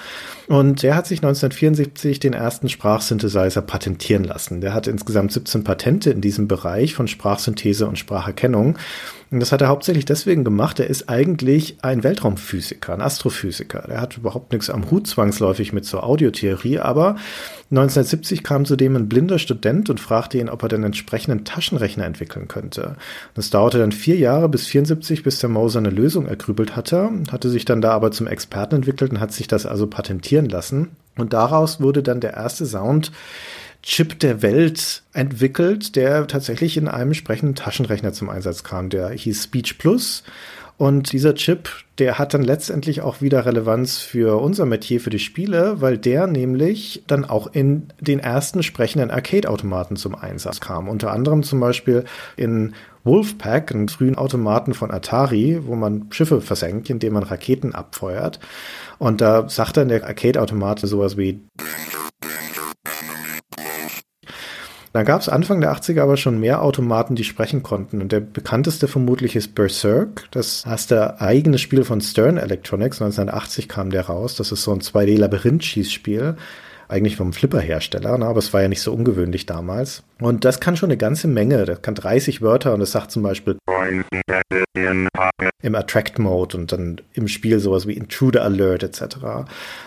Und 0.48 0.82
der 0.82 0.94
hat 0.94 1.06
sich 1.06 1.20
1974 1.20 2.20
den 2.20 2.34
ersten 2.34 2.68
Sprachsynthesizer 2.68 3.62
patentieren 3.62 4.24
lassen. 4.24 4.60
Der 4.60 4.74
hat 4.74 4.86
insgesamt 4.86 5.32
17 5.32 5.64
Patente 5.64 6.10
in 6.10 6.20
diesem 6.20 6.46
Bereich 6.46 6.94
von 6.94 7.08
Sprachsynthese 7.08 7.86
und 7.86 7.98
Spracherkennung. 7.98 8.76
Und 9.30 9.38
das 9.38 9.52
hat 9.52 9.60
er 9.60 9.68
hauptsächlich 9.68 10.04
deswegen 10.04 10.42
gemacht. 10.42 10.80
Er 10.80 10.90
ist 10.90 11.08
eigentlich 11.08 11.76
ein 11.82 12.02
Weltraumphysiker, 12.02 12.94
ein 12.94 13.00
Astrophysiker. 13.00 13.88
Er 13.88 14.00
hat 14.00 14.16
überhaupt 14.16 14.52
nichts 14.52 14.70
am 14.70 14.90
Hut 14.90 15.06
zwangsläufig 15.06 15.72
mit 15.72 15.84
zur 15.84 16.02
Audiotheorie, 16.02 16.80
aber 16.80 17.14
1970 17.70 18.42
kam 18.42 18.64
zudem 18.64 18.96
ein 18.96 19.08
blinder 19.08 19.38
Student 19.38 19.88
und 19.88 20.00
fragte 20.00 20.38
ihn, 20.38 20.48
ob 20.48 20.64
er 20.64 20.68
den 20.68 20.82
entsprechenden 20.82 21.44
Taschenrechner 21.44 22.04
entwickeln 22.04 22.48
könnte. 22.48 22.96
Das 23.34 23.50
dauerte 23.50 23.78
dann 23.78 23.92
vier 23.92 24.16
Jahre 24.16 24.48
bis 24.48 24.66
74, 24.66 25.22
bis 25.22 25.38
der 25.38 25.48
Moser 25.48 25.78
eine 25.78 25.90
Lösung 25.90 26.26
ergrübelt 26.26 26.74
hatte, 26.74 27.10
hatte 27.30 27.50
sich 27.50 27.64
dann 27.64 27.80
da 27.80 27.92
aber 27.92 28.10
zum 28.10 28.26
Experten 28.26 28.74
entwickelt 28.74 29.12
und 29.12 29.20
hat 29.20 29.30
sich 29.30 29.46
das 29.46 29.64
also 29.64 29.86
patentieren 29.86 30.48
lassen. 30.48 30.88
Und 31.16 31.32
daraus 31.32 31.80
wurde 31.80 32.02
dann 32.02 32.20
der 32.20 32.34
erste 32.34 32.66
Sound, 32.66 33.12
Chip 33.82 34.18
der 34.18 34.42
Welt 34.42 35.02
entwickelt, 35.12 35.96
der 35.96 36.26
tatsächlich 36.26 36.76
in 36.76 36.88
einem 36.88 37.14
sprechenden 37.14 37.54
Taschenrechner 37.54 38.12
zum 38.12 38.28
Einsatz 38.28 38.62
kam. 38.62 38.90
Der 38.90 39.10
hieß 39.10 39.44
Speech 39.44 39.78
Plus. 39.78 40.22
Und 40.80 41.12
dieser 41.12 41.34
Chip, 41.34 41.68
der 41.98 42.18
hat 42.18 42.32
dann 42.32 42.42
letztendlich 42.42 43.02
auch 43.02 43.20
wieder 43.20 43.44
Relevanz 43.44 43.98
für 43.98 44.40
unser 44.40 44.64
Metier, 44.64 44.98
für 44.98 45.10
die 45.10 45.18
Spiele, 45.18 45.82
weil 45.82 45.98
der 45.98 46.26
nämlich 46.26 47.02
dann 47.06 47.26
auch 47.26 47.48
in 47.52 47.88
den 48.00 48.18
ersten 48.18 48.62
sprechenden 48.62 49.10
Arcade-Automaten 49.10 49.96
zum 49.96 50.14
Einsatz 50.14 50.58
kam. 50.60 50.88
Unter 50.88 51.12
anderem 51.12 51.42
zum 51.42 51.60
Beispiel 51.60 52.04
in 52.38 52.72
Wolfpack, 53.04 53.72
einem 53.72 53.88
frühen 53.88 54.16
Automaten 54.16 54.72
von 54.72 54.90
Atari, 54.90 55.60
wo 55.66 55.74
man 55.74 56.06
Schiffe 56.12 56.40
versenkt, 56.40 56.88
indem 56.88 57.12
man 57.12 57.24
Raketen 57.24 57.74
abfeuert. 57.74 58.40
Und 58.96 59.20
da 59.20 59.50
sagt 59.50 59.76
dann 59.76 59.88
der 59.88 60.06
Arcade-Automat 60.06 60.80
sowas 60.80 61.18
wie 61.18 61.40
Dann 64.92 65.04
gab 65.04 65.20
es 65.20 65.28
Anfang 65.28 65.60
der 65.60 65.72
80er 65.72 66.02
aber 66.02 66.16
schon 66.16 66.40
mehr 66.40 66.62
Automaten, 66.62 67.14
die 67.14 67.22
sprechen 67.22 67.62
konnten. 67.62 68.02
Und 68.02 68.10
der 68.10 68.20
bekannteste 68.20 68.88
vermutlich 68.88 69.36
ist 69.36 69.54
Berserk. 69.54 70.26
Das 70.32 70.64
erste 70.66 71.20
eigene 71.20 71.58
Spiel 71.58 71.84
von 71.84 72.00
Stern 72.00 72.38
Electronics. 72.38 73.00
1980 73.00 73.68
kam 73.68 73.90
der 73.90 74.06
raus. 74.06 74.34
Das 74.34 74.50
ist 74.50 74.64
so 74.64 74.72
ein 74.72 74.80
2D-Labyrinth-Schießspiel. 74.80 76.34
Eigentlich 76.90 77.16
vom 77.16 77.32
Flipper-Hersteller, 77.32 78.18
ne? 78.18 78.26
aber 78.26 78.38
es 78.38 78.52
war 78.52 78.62
ja 78.62 78.68
nicht 78.68 78.82
so 78.82 78.92
ungewöhnlich 78.92 79.46
damals. 79.46 80.02
Und 80.20 80.44
das 80.44 80.60
kann 80.60 80.76
schon 80.76 80.90
eine 80.90 80.98
ganze 80.98 81.28
Menge, 81.28 81.64
das 81.64 81.82
kann 81.82 81.94
30 81.94 82.42
Wörter 82.42 82.74
und 82.74 82.80
es 82.80 82.92
sagt 82.92 83.10
zum 83.10 83.22
Beispiel 83.22 83.56
im 85.62 85.74
Attract-Mode 85.74 86.56
und 86.56 86.72
dann 86.72 87.00
im 87.12 87.28
Spiel 87.28 87.58
sowas 87.58 87.86
wie 87.86 87.92
Intruder 87.92 88.42
Alert 88.42 88.82
etc. 88.82 89.16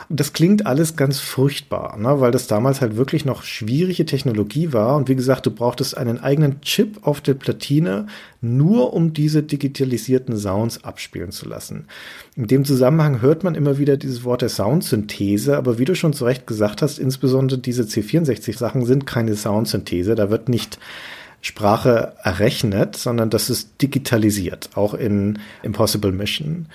Und 0.10 0.20
das 0.20 0.34
klingt 0.34 0.66
alles 0.66 0.96
ganz 0.96 1.20
furchtbar, 1.20 1.98
ne? 1.98 2.20
weil 2.20 2.32
das 2.32 2.48
damals 2.48 2.82
halt 2.82 2.96
wirklich 2.96 3.26
noch 3.26 3.44
schwierige 3.44 4.06
Technologie 4.06 4.74
war 4.74 4.96
und 4.96 5.10
wie 5.10 5.16
gesagt, 5.16 5.46
du 5.46 5.52
brauchtest 5.52 5.98
einen 5.98 6.20
eigenen 6.20 6.62
Chip 6.62 7.00
auf 7.02 7.22
der 7.22 7.34
Platine, 7.34 8.08
nur 8.44 8.94
um 8.94 9.14
diese 9.14 9.42
digitalisierten 9.42 10.38
Sounds 10.38 10.84
abspielen 10.84 11.32
zu 11.32 11.48
lassen. 11.48 11.86
In 12.36 12.48
dem 12.48 12.66
Zusammenhang 12.66 13.22
hört 13.22 13.44
man 13.44 13.56
immer 13.56 13.78
wieder 13.78 13.96
dieses 13.98 14.24
Wort 14.24 14.42
der 14.42 14.50
Soundsynthese, 14.50 15.58
aber 15.58 15.80
wie 15.80 15.86
du 15.86 15.96
schon 15.96 16.14
zu 16.14 16.26
Recht 16.26 16.46
gesagt 16.46 16.82
hast, 16.82 17.00
insbesondere 17.00 17.60
diese 17.60 17.84
C64-Sachen 17.84 18.86
sind 18.86 19.08
keine 19.08 19.36
Soundsynthese, 19.36 20.16
da 20.16 20.30
wird 20.30 20.50
nicht 20.50 20.78
Sprache 21.42 22.14
errechnet, 22.24 22.96
sondern 22.96 23.30
das 23.30 23.50
ist 23.50 23.82
digitalisiert, 23.82 24.70
auch 24.76 24.94
in 24.94 25.40
Impossible 25.62 26.12
Mission. 26.12 26.68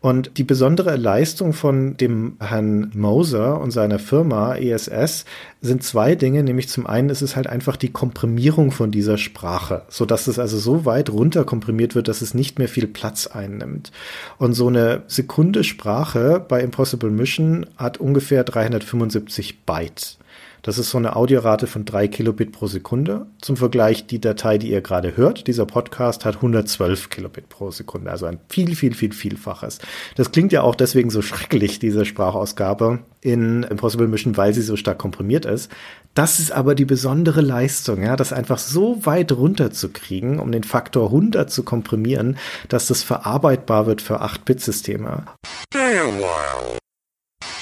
Und 0.00 0.38
die 0.38 0.44
besondere 0.44 0.96
Leistung 0.96 1.52
von 1.52 1.96
dem 1.96 2.36
Herrn 2.38 2.92
Moser 2.94 3.60
und 3.60 3.70
seiner 3.70 3.98
Firma 3.98 4.54
ESS 4.54 5.24
sind 5.62 5.82
zwei 5.82 6.14
Dinge, 6.14 6.42
nämlich 6.42 6.68
zum 6.68 6.86
einen 6.86 7.08
ist 7.08 7.22
es 7.22 7.34
halt 7.34 7.46
einfach 7.46 7.76
die 7.76 7.90
Komprimierung 7.90 8.70
von 8.70 8.90
dieser 8.90 9.18
Sprache, 9.18 9.82
so 9.88 10.04
dass 10.04 10.26
es 10.26 10.38
also 10.38 10.58
so 10.58 10.84
weit 10.84 11.10
runter 11.10 11.44
komprimiert 11.44 11.94
wird, 11.94 12.08
dass 12.08 12.20
es 12.20 12.34
nicht 12.34 12.58
mehr 12.58 12.68
viel 12.68 12.86
Platz 12.86 13.26
einnimmt. 13.26 13.90
Und 14.38 14.52
so 14.52 14.68
eine 14.68 15.02
Sekunde 15.06 15.64
Sprache 15.64 16.44
bei 16.46 16.60
Impossible 16.60 17.10
Mission 17.10 17.66
hat 17.76 17.98
ungefähr 17.98 18.44
375 18.44 19.64
Byte. 19.64 20.18
Das 20.66 20.78
ist 20.78 20.90
so 20.90 20.98
eine 20.98 21.14
Audiorate 21.14 21.68
von 21.68 21.84
drei 21.84 22.08
Kilobit 22.08 22.50
pro 22.50 22.66
Sekunde. 22.66 23.26
Zum 23.40 23.56
Vergleich, 23.56 24.08
die 24.08 24.20
Datei, 24.20 24.58
die 24.58 24.72
ihr 24.72 24.80
gerade 24.80 25.16
hört, 25.16 25.46
dieser 25.46 25.64
Podcast 25.64 26.24
hat 26.24 26.34
112 26.36 27.08
Kilobit 27.08 27.48
pro 27.48 27.70
Sekunde, 27.70 28.10
also 28.10 28.26
ein 28.26 28.40
viel, 28.48 28.74
viel, 28.74 28.92
viel, 28.92 29.12
vielfaches. 29.12 29.78
Das 30.16 30.32
klingt 30.32 30.50
ja 30.50 30.62
auch 30.62 30.74
deswegen 30.74 31.10
so 31.10 31.22
schrecklich, 31.22 31.78
diese 31.78 32.04
Sprachausgabe 32.04 32.98
in 33.20 33.62
Impossible 33.62 34.08
Mission, 34.08 34.36
weil 34.36 34.54
sie 34.54 34.62
so 34.62 34.74
stark 34.74 34.98
komprimiert 34.98 35.44
ist. 35.44 35.70
Das 36.14 36.40
ist 36.40 36.50
aber 36.50 36.74
die 36.74 36.84
besondere 36.84 37.42
Leistung, 37.42 38.02
ja, 38.02 38.16
das 38.16 38.32
einfach 38.32 38.58
so 38.58 39.06
weit 39.06 39.30
runterzukriegen, 39.30 40.40
um 40.40 40.50
den 40.50 40.64
Faktor 40.64 41.06
100 41.06 41.48
zu 41.48 41.62
komprimieren, 41.62 42.38
dass 42.68 42.88
das 42.88 43.04
verarbeitbar 43.04 43.86
wird 43.86 44.02
für 44.02 44.20
8-Bit-Systeme. 44.20 45.26
Stay 45.72 45.98
a 46.00 46.06
while. 46.06 46.78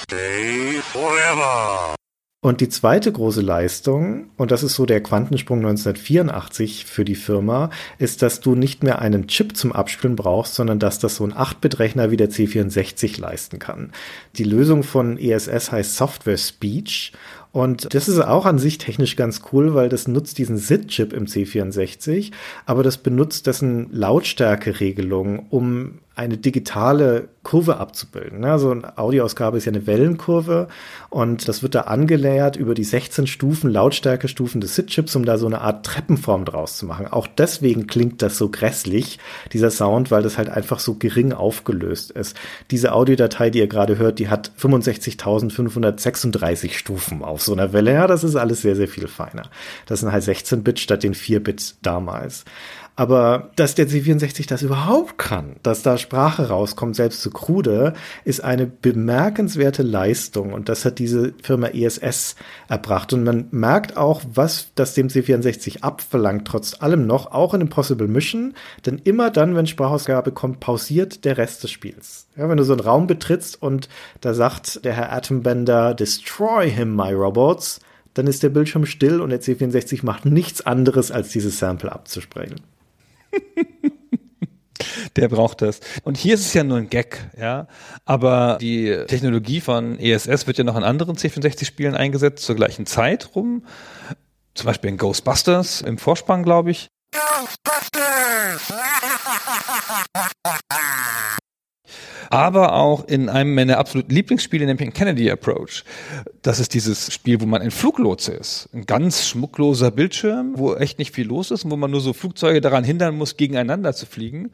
Stay 0.06 0.80
forever. 0.90 1.94
Und 2.44 2.60
die 2.60 2.68
zweite 2.68 3.10
große 3.10 3.40
Leistung, 3.40 4.26
und 4.36 4.50
das 4.50 4.62
ist 4.62 4.74
so 4.74 4.84
der 4.84 5.02
Quantensprung 5.02 5.60
1984 5.60 6.84
für 6.84 7.06
die 7.06 7.14
Firma, 7.14 7.70
ist, 7.96 8.20
dass 8.20 8.40
du 8.40 8.54
nicht 8.54 8.82
mehr 8.82 8.98
einen 8.98 9.28
Chip 9.28 9.56
zum 9.56 9.72
Abspielen 9.72 10.14
brauchst, 10.14 10.54
sondern 10.54 10.78
dass 10.78 10.98
das 10.98 11.16
so 11.16 11.24
ein 11.24 11.32
8-Bit-Rechner 11.32 12.10
wie 12.10 12.18
der 12.18 12.28
C64 12.28 13.18
leisten 13.18 13.58
kann. 13.58 13.92
Die 14.36 14.44
Lösung 14.44 14.82
von 14.82 15.16
ESS 15.16 15.72
heißt 15.72 15.96
Software 15.96 16.36
Speech 16.36 17.14
und 17.50 17.94
das 17.94 18.08
ist 18.08 18.20
auch 18.20 18.44
an 18.44 18.58
sich 18.58 18.76
technisch 18.76 19.16
ganz 19.16 19.40
cool, 19.50 19.74
weil 19.74 19.88
das 19.88 20.06
nutzt 20.06 20.36
diesen 20.36 20.58
SID-Chip 20.58 21.14
im 21.14 21.24
C64, 21.24 22.30
aber 22.66 22.82
das 22.82 22.98
benutzt 22.98 23.46
dessen 23.46 23.88
Lautstärkeregelung, 23.90 25.46
um 25.48 26.00
eine 26.16 26.36
digitale 26.36 27.28
Kurve 27.42 27.76
abzubilden. 27.76 28.44
Also 28.44 28.70
eine 28.70 28.96
Audioausgabe 28.96 29.58
ist 29.58 29.64
ja 29.64 29.72
eine 29.72 29.86
Wellenkurve 29.86 30.68
und 31.10 31.48
das 31.48 31.62
wird 31.62 31.74
da 31.74 31.82
angeleiert 31.82 32.56
über 32.56 32.74
die 32.74 32.84
16 32.84 33.26
Stufen, 33.26 33.70
Lautstärkestufen 33.70 34.60
des 34.60 34.76
SID-Chips, 34.76 35.16
um 35.16 35.24
da 35.24 35.38
so 35.38 35.46
eine 35.46 35.60
Art 35.60 35.84
Treppenform 35.84 36.44
draus 36.44 36.78
zu 36.78 36.86
machen. 36.86 37.08
Auch 37.08 37.26
deswegen 37.26 37.88
klingt 37.88 38.22
das 38.22 38.38
so 38.38 38.48
grässlich, 38.48 39.18
dieser 39.52 39.70
Sound, 39.70 40.10
weil 40.10 40.22
das 40.22 40.38
halt 40.38 40.48
einfach 40.48 40.78
so 40.78 40.94
gering 40.94 41.32
aufgelöst 41.32 42.12
ist. 42.12 42.36
Diese 42.70 42.92
Audiodatei, 42.92 43.50
die 43.50 43.58
ihr 43.58 43.68
gerade 43.68 43.98
hört, 43.98 44.20
die 44.20 44.28
hat 44.28 44.52
65.536 44.58 46.72
Stufen 46.72 47.22
auf 47.22 47.42
so 47.42 47.52
einer 47.52 47.72
Welle. 47.72 47.92
Ja, 47.92 48.06
das 48.06 48.24
ist 48.24 48.36
alles 48.36 48.62
sehr, 48.62 48.76
sehr 48.76 48.88
viel 48.88 49.08
feiner. 49.08 49.50
Das 49.86 50.00
sind 50.00 50.12
halt 50.12 50.22
16 50.22 50.62
Bit 50.62 50.80
statt 50.80 51.02
den 51.02 51.14
4 51.14 51.42
Bit 51.42 51.74
damals. 51.82 52.44
Aber 52.96 53.50
dass 53.56 53.74
der 53.74 53.88
C64 53.88 54.46
das 54.48 54.62
überhaupt 54.62 55.18
kann, 55.18 55.56
dass 55.64 55.82
da 55.82 55.98
Sprache 55.98 56.48
rauskommt, 56.48 56.94
selbst 56.94 57.22
zu 57.22 57.30
krude, 57.30 57.94
ist 58.24 58.44
eine 58.44 58.66
bemerkenswerte 58.66 59.82
Leistung. 59.82 60.52
Und 60.52 60.68
das 60.68 60.84
hat 60.84 61.00
diese 61.00 61.34
Firma 61.42 61.68
ESS 61.68 62.36
erbracht. 62.68 63.12
Und 63.12 63.24
man 63.24 63.48
merkt 63.50 63.96
auch, 63.96 64.22
was 64.32 64.68
das 64.76 64.94
dem 64.94 65.08
C64 65.08 65.82
abverlangt, 65.82 66.46
trotz 66.46 66.80
allem 66.80 67.06
noch, 67.06 67.32
auch 67.32 67.52
in 67.54 67.62
Impossible 67.62 68.06
Mission. 68.06 68.54
Denn 68.86 69.00
immer 69.02 69.30
dann, 69.30 69.56
wenn 69.56 69.66
Sprachausgabe 69.66 70.30
kommt, 70.30 70.60
pausiert 70.60 71.24
der 71.24 71.36
Rest 71.36 71.64
des 71.64 71.72
Spiels. 71.72 72.28
Ja, 72.36 72.48
wenn 72.48 72.58
du 72.58 72.64
so 72.64 72.74
einen 72.74 72.80
Raum 72.80 73.08
betrittst 73.08 73.60
und 73.60 73.88
da 74.20 74.34
sagt 74.34 74.84
der 74.84 74.92
Herr 74.92 75.12
Atombender, 75.12 75.94
destroy 75.94 76.70
him, 76.70 76.94
my 76.94 77.12
robots, 77.12 77.80
dann 78.14 78.28
ist 78.28 78.44
der 78.44 78.50
Bildschirm 78.50 78.86
still 78.86 79.20
und 79.20 79.30
der 79.30 79.40
C64 79.40 80.04
macht 80.04 80.24
nichts 80.24 80.64
anderes, 80.64 81.10
als 81.10 81.30
dieses 81.30 81.58
Sample 81.58 81.90
abzusprechen. 81.90 82.60
Der 85.16 85.28
braucht 85.28 85.62
das. 85.62 85.80
Und 86.02 86.16
hier 86.16 86.34
ist 86.34 86.40
es 86.40 86.54
ja 86.54 86.64
nur 86.64 86.78
ein 86.78 86.88
Gag, 86.90 87.30
ja. 87.38 87.68
Aber 88.04 88.58
die 88.60 88.96
Technologie 89.06 89.60
von 89.60 89.98
ESS 89.98 90.46
wird 90.46 90.58
ja 90.58 90.64
noch 90.64 90.76
in 90.76 90.84
anderen 90.84 91.16
C64-Spielen 91.16 91.94
eingesetzt, 91.94 92.44
zur 92.44 92.56
gleichen 92.56 92.86
Zeit 92.86 93.30
rum. 93.34 93.64
Zum 94.54 94.66
Beispiel 94.66 94.90
in 94.90 94.98
Ghostbusters 94.98 95.80
im 95.80 95.98
Vorspann, 95.98 96.42
glaube 96.42 96.70
ich. 96.70 96.88
Ghostbusters! 97.12 98.74
aber 102.34 102.74
auch 102.74 103.06
in 103.06 103.28
einem 103.28 103.54
meiner 103.54 103.78
absoluten 103.78 104.12
Lieblingsspiele, 104.12 104.66
nämlich 104.66 104.88
in 104.88 104.92
Kennedy 104.92 105.30
Approach. 105.30 105.84
Das 106.42 106.58
ist 106.58 106.74
dieses 106.74 107.14
Spiel, 107.14 107.40
wo 107.40 107.46
man 107.46 107.62
ein 107.62 107.70
Fluglotse 107.70 108.32
ist. 108.32 108.68
Ein 108.72 108.86
ganz 108.86 109.28
schmuckloser 109.28 109.92
Bildschirm, 109.92 110.54
wo 110.56 110.74
echt 110.74 110.98
nicht 110.98 111.14
viel 111.14 111.28
los 111.28 111.52
ist 111.52 111.64
und 111.64 111.70
wo 111.70 111.76
man 111.76 111.92
nur 111.92 112.00
so 112.00 112.12
Flugzeuge 112.12 112.60
daran 112.60 112.82
hindern 112.82 113.16
muss, 113.16 113.36
gegeneinander 113.36 113.94
zu 113.94 114.06
fliegen. 114.06 114.50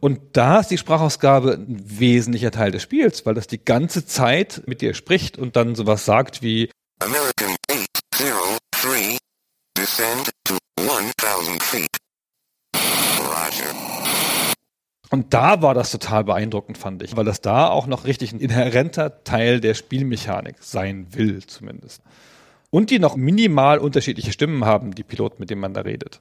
Und 0.00 0.20
da 0.32 0.60
ist 0.60 0.68
die 0.68 0.76
Sprachausgabe 0.76 1.54
ein 1.54 1.82
wesentlicher 1.82 2.50
Teil 2.50 2.72
des 2.72 2.82
Spiels, 2.82 3.24
weil 3.24 3.34
das 3.34 3.46
die 3.46 3.64
ganze 3.64 4.04
Zeit 4.04 4.62
mit 4.66 4.82
dir 4.82 4.92
spricht 4.92 5.38
und 5.38 5.56
dann 5.56 5.74
sowas 5.74 6.04
sagt 6.04 6.42
wie 6.42 6.70
American 7.00 7.56
803 7.70 9.16
descend 9.78 10.30
to 10.44 10.58
1000 10.76 11.62
feet. 11.62 12.03
Und 15.14 15.32
da 15.32 15.62
war 15.62 15.74
das 15.74 15.92
total 15.92 16.24
beeindruckend, 16.24 16.76
fand 16.76 17.00
ich, 17.00 17.16
weil 17.16 17.24
das 17.24 17.40
da 17.40 17.68
auch 17.68 17.86
noch 17.86 18.04
richtig 18.04 18.32
ein 18.32 18.40
inhärenter 18.40 19.22
Teil 19.22 19.60
der 19.60 19.74
Spielmechanik 19.74 20.56
sein 20.58 21.06
will, 21.12 21.46
zumindest. 21.46 22.02
Und 22.70 22.90
die 22.90 22.98
noch 22.98 23.14
minimal 23.14 23.78
unterschiedliche 23.78 24.32
Stimmen 24.32 24.64
haben, 24.64 24.92
die 24.92 25.04
Piloten, 25.04 25.36
mit 25.38 25.50
denen 25.50 25.60
man 25.60 25.72
da 25.72 25.82
redet. 25.82 26.20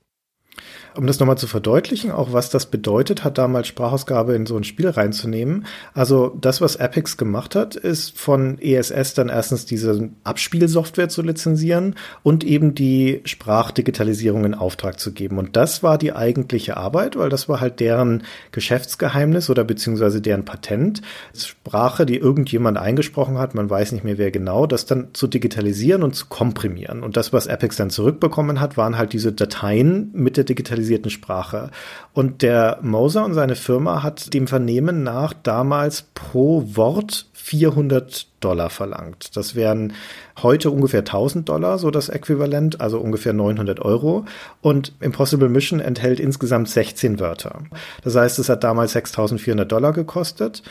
Um 0.95 1.07
das 1.07 1.19
nochmal 1.19 1.37
zu 1.37 1.47
verdeutlichen, 1.47 2.11
auch 2.11 2.33
was 2.33 2.51
das 2.51 2.67
bedeutet 2.67 3.23
hat, 3.23 3.39
damals 3.39 3.67
Sprachausgabe 3.67 4.35
in 4.35 4.45
so 4.45 4.55
ein 4.55 4.63
Spiel 4.63 4.89
reinzunehmen. 4.89 5.65
Also 5.93 6.37
das, 6.39 6.61
was 6.61 6.75
Epix 6.75 7.17
gemacht 7.17 7.55
hat, 7.55 7.75
ist 7.75 8.17
von 8.17 8.59
ESS 8.59 9.15
dann 9.15 9.29
erstens 9.29 9.65
diese 9.65 10.09
Abspielsoftware 10.23 11.09
zu 11.09 11.23
lizenzieren 11.23 11.95
und 12.21 12.43
eben 12.43 12.75
die 12.75 13.21
Sprachdigitalisierung 13.25 14.45
in 14.45 14.53
Auftrag 14.53 14.99
zu 14.99 15.13
geben. 15.13 15.39
Und 15.39 15.55
das 15.55 15.81
war 15.81 15.97
die 15.97 16.13
eigentliche 16.13 16.77
Arbeit, 16.77 17.17
weil 17.17 17.29
das 17.29 17.49
war 17.49 17.59
halt 17.59 17.79
deren 17.79 18.23
Geschäftsgeheimnis 18.51 19.49
oder 19.49 19.63
beziehungsweise 19.63 20.21
deren 20.21 20.45
Patent. 20.45 21.01
Sprache, 21.33 22.05
die 22.05 22.17
irgendjemand 22.17 22.77
eingesprochen 22.77 23.39
hat, 23.39 23.55
man 23.55 23.69
weiß 23.69 23.93
nicht 23.93 24.03
mehr 24.03 24.19
wer 24.19 24.29
genau, 24.29 24.67
das 24.67 24.85
dann 24.85 25.07
zu 25.13 25.25
digitalisieren 25.25 26.03
und 26.03 26.15
zu 26.15 26.27
komprimieren. 26.27 27.01
Und 27.01 27.17
das, 27.17 27.33
was 27.33 27.47
Epix 27.47 27.77
dann 27.77 27.89
zurückbekommen 27.89 28.59
hat, 28.59 28.77
waren 28.77 28.97
halt 28.97 29.13
diese 29.13 29.31
Dateien 29.31 30.11
mit 30.13 30.42
der 30.49 30.55
standardisierten 30.83 31.11
Sprache. 31.11 31.69
Und 32.13 32.41
der 32.41 32.79
Moser 32.81 33.25
und 33.25 33.33
seine 33.33 33.55
Firma 33.55 34.03
hat 34.03 34.33
dem 34.33 34.47
Vernehmen 34.47 35.03
nach 35.03 35.33
damals 35.33 36.05
pro 36.13 36.63
Wort 36.75 37.27
400 37.33 38.27
Dollar 38.39 38.69
verlangt. 38.69 39.35
Das 39.35 39.55
wären 39.55 39.93
heute 40.41 40.71
ungefähr 40.71 41.01
1000 41.01 41.47
Dollar, 41.47 41.77
so 41.77 41.91
das 41.91 42.09
Äquivalent, 42.09 42.81
also 42.81 42.99
ungefähr 42.99 43.33
900 43.33 43.79
Euro. 43.79 44.25
Und 44.61 44.93
Impossible 44.99 45.49
Mission 45.49 45.79
enthält 45.79 46.19
insgesamt 46.19 46.69
16 46.69 47.19
Wörter. 47.19 47.63
Das 48.03 48.15
heißt, 48.15 48.39
es 48.39 48.49
hat 48.49 48.63
damals 48.63 48.93
6400 48.93 49.71
Dollar 49.71 49.93
gekostet. 49.93 50.63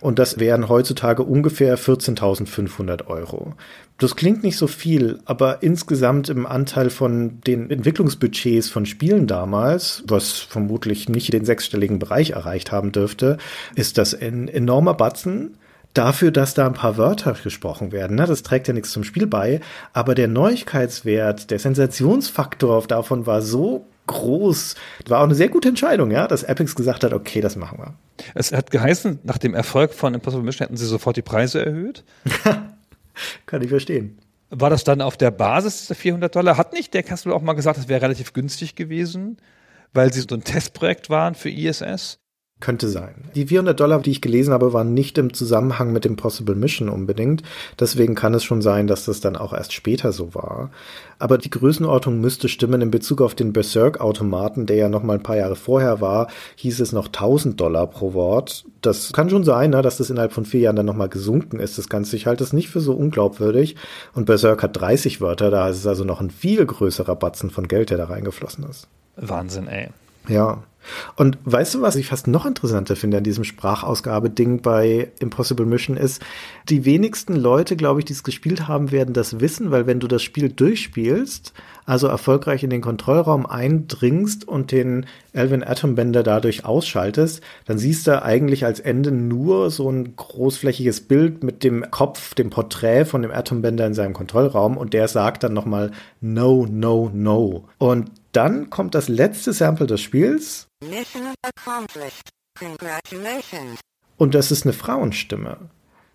Und 0.00 0.18
das 0.18 0.38
wären 0.38 0.68
heutzutage 0.68 1.22
ungefähr 1.22 1.78
14.500 1.78 3.06
Euro. 3.06 3.54
Das 3.98 4.14
klingt 4.14 4.42
nicht 4.42 4.58
so 4.58 4.66
viel, 4.66 5.20
aber 5.24 5.62
insgesamt 5.62 6.28
im 6.28 6.46
Anteil 6.46 6.90
von 6.90 7.40
den 7.46 7.70
Entwicklungsbudgets 7.70 8.68
von 8.68 8.84
Spielen 8.84 9.26
damals, 9.26 10.04
was 10.06 10.32
vermutlich 10.32 11.08
nicht 11.08 11.32
den 11.32 11.46
sechsstelligen 11.46 11.98
Bereich 11.98 12.30
erreicht 12.30 12.72
haben 12.72 12.92
dürfte, 12.92 13.38
ist 13.74 13.96
das 13.96 14.14
ein 14.14 14.48
enormer 14.48 14.94
Batzen 14.94 15.56
dafür, 15.94 16.30
dass 16.30 16.52
da 16.52 16.66
ein 16.66 16.74
paar 16.74 16.98
Wörter 16.98 17.34
gesprochen 17.42 17.90
werden. 17.90 18.16
Ne? 18.16 18.26
Das 18.26 18.42
trägt 18.42 18.68
ja 18.68 18.74
nichts 18.74 18.92
zum 18.92 19.04
Spiel 19.04 19.26
bei. 19.26 19.60
Aber 19.92 20.14
der 20.14 20.28
Neuigkeitswert, 20.28 21.50
der 21.50 21.58
Sensationsfaktor 21.58 22.86
davon 22.86 23.26
war 23.26 23.40
so 23.40 23.86
groß. 24.06 24.74
War 25.08 25.20
auch 25.20 25.24
eine 25.24 25.34
sehr 25.34 25.48
gute 25.48 25.68
Entscheidung, 25.68 26.10
ja, 26.10 26.26
dass 26.26 26.42
Epics 26.42 26.74
gesagt 26.74 27.04
hat, 27.04 27.12
okay, 27.12 27.40
das 27.40 27.56
machen 27.56 27.78
wir. 27.78 27.94
Es 28.34 28.52
hat 28.52 28.70
geheißen, 28.70 29.20
nach 29.24 29.38
dem 29.38 29.54
Erfolg 29.54 29.92
von 29.92 30.14
Impossible 30.14 30.44
Mission 30.44 30.66
hätten 30.66 30.76
sie 30.76 30.86
sofort 30.86 31.16
die 31.16 31.22
Preise 31.22 31.64
erhöht. 31.64 32.04
Kann 33.46 33.62
ich 33.62 33.68
verstehen. 33.68 34.18
War 34.50 34.70
das 34.70 34.84
dann 34.84 35.00
auf 35.00 35.16
der 35.16 35.30
Basis 35.30 35.88
der 35.88 35.96
400 35.96 36.34
Dollar? 36.34 36.56
Hat 36.56 36.72
nicht 36.72 36.94
der 36.94 37.02
Castle 37.02 37.34
auch 37.34 37.42
mal 37.42 37.54
gesagt, 37.54 37.78
das 37.78 37.88
wäre 37.88 38.02
relativ 38.02 38.32
günstig 38.32 38.76
gewesen, 38.76 39.38
weil 39.92 40.12
sie 40.12 40.20
so 40.20 40.34
ein 40.34 40.44
Testprojekt 40.44 41.10
waren 41.10 41.34
für 41.34 41.50
ISS? 41.50 42.18
Könnte 42.58 42.88
sein. 42.88 43.14
Die 43.34 43.48
400 43.48 43.78
Dollar, 43.78 44.00
die 44.00 44.12
ich 44.12 44.22
gelesen 44.22 44.54
habe, 44.54 44.72
waren 44.72 44.94
nicht 44.94 45.18
im 45.18 45.34
Zusammenhang 45.34 45.92
mit 45.92 46.06
dem 46.06 46.16
Possible 46.16 46.54
Mission 46.54 46.88
unbedingt. 46.88 47.42
Deswegen 47.78 48.14
kann 48.14 48.32
es 48.32 48.44
schon 48.44 48.62
sein, 48.62 48.86
dass 48.86 49.04
das 49.04 49.20
dann 49.20 49.36
auch 49.36 49.52
erst 49.52 49.74
später 49.74 50.10
so 50.10 50.34
war. 50.34 50.70
Aber 51.18 51.36
die 51.36 51.50
Größenordnung 51.50 52.18
müsste 52.18 52.48
stimmen. 52.48 52.80
In 52.80 52.90
Bezug 52.90 53.20
auf 53.20 53.34
den 53.34 53.52
Berserk-Automaten, 53.52 54.64
der 54.64 54.76
ja 54.76 54.88
noch 54.88 55.02
mal 55.02 55.18
ein 55.18 55.22
paar 55.22 55.36
Jahre 55.36 55.54
vorher 55.54 56.00
war, 56.00 56.28
hieß 56.56 56.80
es 56.80 56.92
noch 56.92 57.08
1000 57.08 57.60
Dollar 57.60 57.88
pro 57.88 58.14
Wort. 58.14 58.64
Das 58.80 59.12
kann 59.12 59.28
schon 59.28 59.44
sein, 59.44 59.70
ne, 59.70 59.82
dass 59.82 59.98
das 59.98 60.08
innerhalb 60.08 60.32
von 60.32 60.46
vier 60.46 60.60
Jahren 60.60 60.76
dann 60.76 60.86
noch 60.86 60.96
mal 60.96 61.10
gesunken 61.10 61.60
ist. 61.60 61.76
Das 61.76 61.90
Ganze. 61.90 62.16
Ich 62.16 62.26
halte 62.26 62.42
das 62.42 62.54
nicht 62.54 62.70
für 62.70 62.80
so 62.80 62.94
unglaubwürdig. 62.94 63.76
Und 64.14 64.24
Berserk 64.24 64.62
hat 64.62 64.80
30 64.80 65.20
Wörter. 65.20 65.50
Da 65.50 65.68
ist 65.68 65.76
es 65.76 65.86
also 65.86 66.04
noch 66.04 66.22
ein 66.22 66.30
viel 66.30 66.64
größerer 66.64 67.16
Batzen 67.16 67.50
von 67.50 67.68
Geld, 67.68 67.90
der 67.90 67.98
da 67.98 68.06
reingeflossen 68.06 68.64
ist. 68.64 68.88
Wahnsinn, 69.16 69.68
ey. 69.68 69.90
Ja. 70.28 70.62
Und 71.16 71.38
weißt 71.44 71.74
du, 71.74 71.82
was 71.82 71.96
ich 71.96 72.06
fast 72.06 72.26
noch 72.26 72.46
interessanter 72.46 72.96
finde 72.96 73.18
an 73.18 73.24
diesem 73.24 73.44
Sprachausgabe-Ding 73.44 74.62
bei 74.62 75.10
Impossible 75.18 75.66
Mission 75.66 75.96
ist, 75.96 76.22
die 76.68 76.84
wenigsten 76.84 77.36
Leute, 77.36 77.76
glaube 77.76 78.00
ich, 78.00 78.06
die 78.06 78.12
es 78.12 78.24
gespielt 78.24 78.68
haben, 78.68 78.90
werden 78.90 79.14
das 79.14 79.40
wissen, 79.40 79.70
weil 79.70 79.86
wenn 79.86 80.00
du 80.00 80.08
das 80.08 80.22
Spiel 80.22 80.48
durchspielst, 80.48 81.52
also 81.86 82.08
erfolgreich 82.08 82.64
in 82.64 82.70
den 82.70 82.80
Kontrollraum 82.80 83.46
eindringst 83.46 84.46
und 84.46 84.72
den 84.72 85.06
Elvin 85.32 85.62
Atombender 85.62 86.22
dadurch 86.22 86.64
ausschaltest, 86.64 87.42
dann 87.66 87.78
siehst 87.78 88.06
du 88.06 88.22
eigentlich 88.22 88.64
als 88.64 88.80
Ende 88.80 89.12
nur 89.12 89.70
so 89.70 89.88
ein 89.90 90.16
großflächiges 90.16 91.02
Bild 91.02 91.44
mit 91.44 91.62
dem 91.62 91.90
Kopf, 91.90 92.34
dem 92.34 92.50
Porträt 92.50 93.04
von 93.04 93.22
dem 93.22 93.30
Atombender 93.30 93.86
in 93.86 93.94
seinem 93.94 94.14
Kontrollraum 94.14 94.76
und 94.76 94.92
der 94.92 95.06
sagt 95.08 95.44
dann 95.44 95.52
nochmal 95.52 95.92
No, 96.20 96.66
no, 96.68 97.10
no. 97.14 97.68
Und 97.78 98.10
dann 98.36 98.68
kommt 98.68 98.94
das 98.94 99.08
letzte 99.08 99.52
Sample 99.52 99.86
des 99.86 100.02
Spiels. 100.02 100.68
Mission 100.84 101.32
accomplished. 101.42 102.28
Congratulations. 102.58 103.80
Und 104.18 104.34
das 104.34 104.50
ist 104.50 104.64
eine 104.64 104.72
Frauenstimme. 104.74 105.56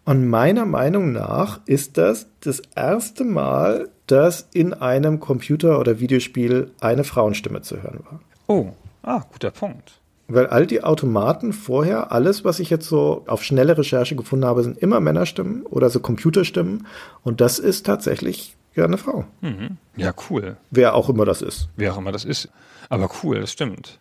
Und 0.06 0.27
meiner 0.27 0.65
Meinung 0.65 1.11
nach 1.11 1.61
ist 1.65 1.98
das 1.98 2.27
das 2.41 2.61
erste 2.76 3.23
Mal, 3.23 3.89
dass 4.07 4.48
in 4.53 4.73
einem 4.73 5.19
Computer- 5.19 5.80
oder 5.80 5.99
Videospiel 5.99 6.72
eine 6.80 7.03
Frauenstimme 7.03 7.61
zu 7.61 7.81
hören 7.81 8.02
war. 8.10 8.19
Oh, 8.48 8.69
ah, 9.03 9.23
guter 9.31 9.52
Punkt. 9.52 9.99
Weil 10.27 10.48
all 10.48 10.65
die 10.65 10.84
Automaten 10.84 11.53
vorher, 11.53 12.11
alles, 12.11 12.45
was 12.45 12.60
ich 12.60 12.69
jetzt 12.69 12.88
so 12.88 13.23
auf 13.27 13.43
schnelle 13.43 13.77
Recherche 13.77 14.15
gefunden 14.15 14.45
habe, 14.45 14.64
sind 14.64 14.77
immer 14.77 14.99
Männerstimmen 14.99 15.64
oder 15.64 15.89
so 15.89 15.99
Computerstimmen. 15.99 16.88
Und 17.23 17.41
das 17.41 17.60
ist 17.60 17.85
tatsächlich 17.85 18.56
ja 18.76 18.85
eine 18.85 18.98
Frau. 18.98 19.26
Mhm. 19.41 19.77
Ja, 19.95 20.14
cool. 20.30 20.57
Wer 20.69 20.95
auch 20.95 21.10
immer 21.10 21.26
das 21.26 21.41
ist. 21.41 21.69
Wer 21.76 21.93
auch 21.93 21.98
immer 21.98 22.11
das 22.11 22.26
ist. 22.26 22.49
Aber 22.89 23.10
cool, 23.23 23.39
das 23.39 23.52
stimmt. 23.52 23.99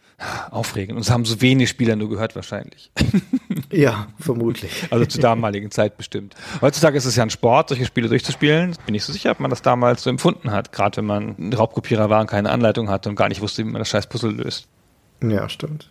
Aufregend. 0.50 0.96
Und 0.96 1.02
es 1.02 1.10
haben 1.10 1.24
so 1.24 1.40
wenig 1.40 1.70
Spieler 1.70 1.96
nur 1.96 2.10
gehört 2.10 2.34
wahrscheinlich. 2.36 2.90
Ja, 3.72 4.08
vermutlich. 4.18 4.88
Also 4.90 5.06
zur 5.06 5.22
damaligen 5.22 5.70
Zeit 5.70 5.96
bestimmt. 5.96 6.34
Heutzutage 6.60 6.98
ist 6.98 7.04
es 7.04 7.14
ja 7.14 7.22
ein 7.22 7.30
Sport, 7.30 7.68
solche 7.68 7.86
Spiele 7.86 8.08
durchzuspielen. 8.08 8.76
Bin 8.84 8.94
ich 8.96 9.04
so 9.04 9.12
sicher, 9.12 9.30
ob 9.30 9.38
man 9.38 9.50
das 9.50 9.62
damals 9.62 10.02
so 10.02 10.10
empfunden 10.10 10.50
hat. 10.50 10.72
Gerade 10.72 10.96
wenn 10.98 11.04
man 11.06 11.36
ein 11.38 11.52
Raubkopierer 11.52 12.10
war 12.10 12.20
und 12.20 12.26
keine 12.28 12.50
Anleitung 12.50 12.90
hatte 12.90 13.08
und 13.08 13.14
gar 13.14 13.28
nicht 13.28 13.40
wusste, 13.40 13.64
wie 13.64 13.70
man 13.70 13.78
das 13.80 13.88
scheiß 13.88 14.08
Puzzle 14.08 14.32
löst. 14.32 14.66
Ja, 15.22 15.48
stimmt. 15.48 15.90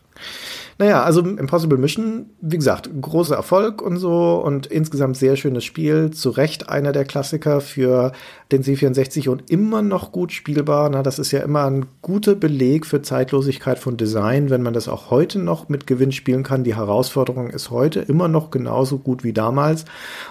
Naja, 0.81 1.03
also 1.03 1.19
Impossible 1.19 1.77
Mission, 1.77 2.27
wie 2.39 2.55
gesagt, 2.55 2.89
großer 3.01 3.35
Erfolg 3.35 3.81
und 3.81 3.97
so 3.97 4.41
und 4.41 4.65
insgesamt 4.65 5.17
sehr 5.17 5.35
schönes 5.35 5.65
Spiel. 5.65 6.11
Zu 6.11 6.29
Recht 6.29 6.69
einer 6.69 6.93
der 6.93 7.03
Klassiker 7.03 7.59
für 7.59 8.13
den 8.53 8.63
C64 8.63 9.27
und 9.27 9.51
immer 9.51 9.81
noch 9.81 10.13
gut 10.13 10.31
spielbar. 10.31 10.89
Na, 10.89 11.03
das 11.03 11.19
ist 11.19 11.31
ja 11.31 11.41
immer 11.41 11.65
ein 11.65 11.85
guter 12.01 12.33
Beleg 12.33 12.85
für 12.85 13.01
Zeitlosigkeit 13.01 13.77
von 13.77 13.97
Design, 13.97 14.49
wenn 14.49 14.61
man 14.61 14.73
das 14.73 14.87
auch 14.87 15.11
heute 15.11 15.37
noch 15.37 15.67
mit 15.67 15.85
Gewinn 15.85 16.13
spielen 16.13 16.43
kann. 16.43 16.63
Die 16.63 16.77
Herausforderung 16.77 17.49
ist 17.49 17.71
heute 17.71 17.99
immer 17.99 18.29
noch 18.29 18.49
genauso 18.49 18.99
gut 18.99 19.25
wie 19.25 19.33
damals. 19.33 19.83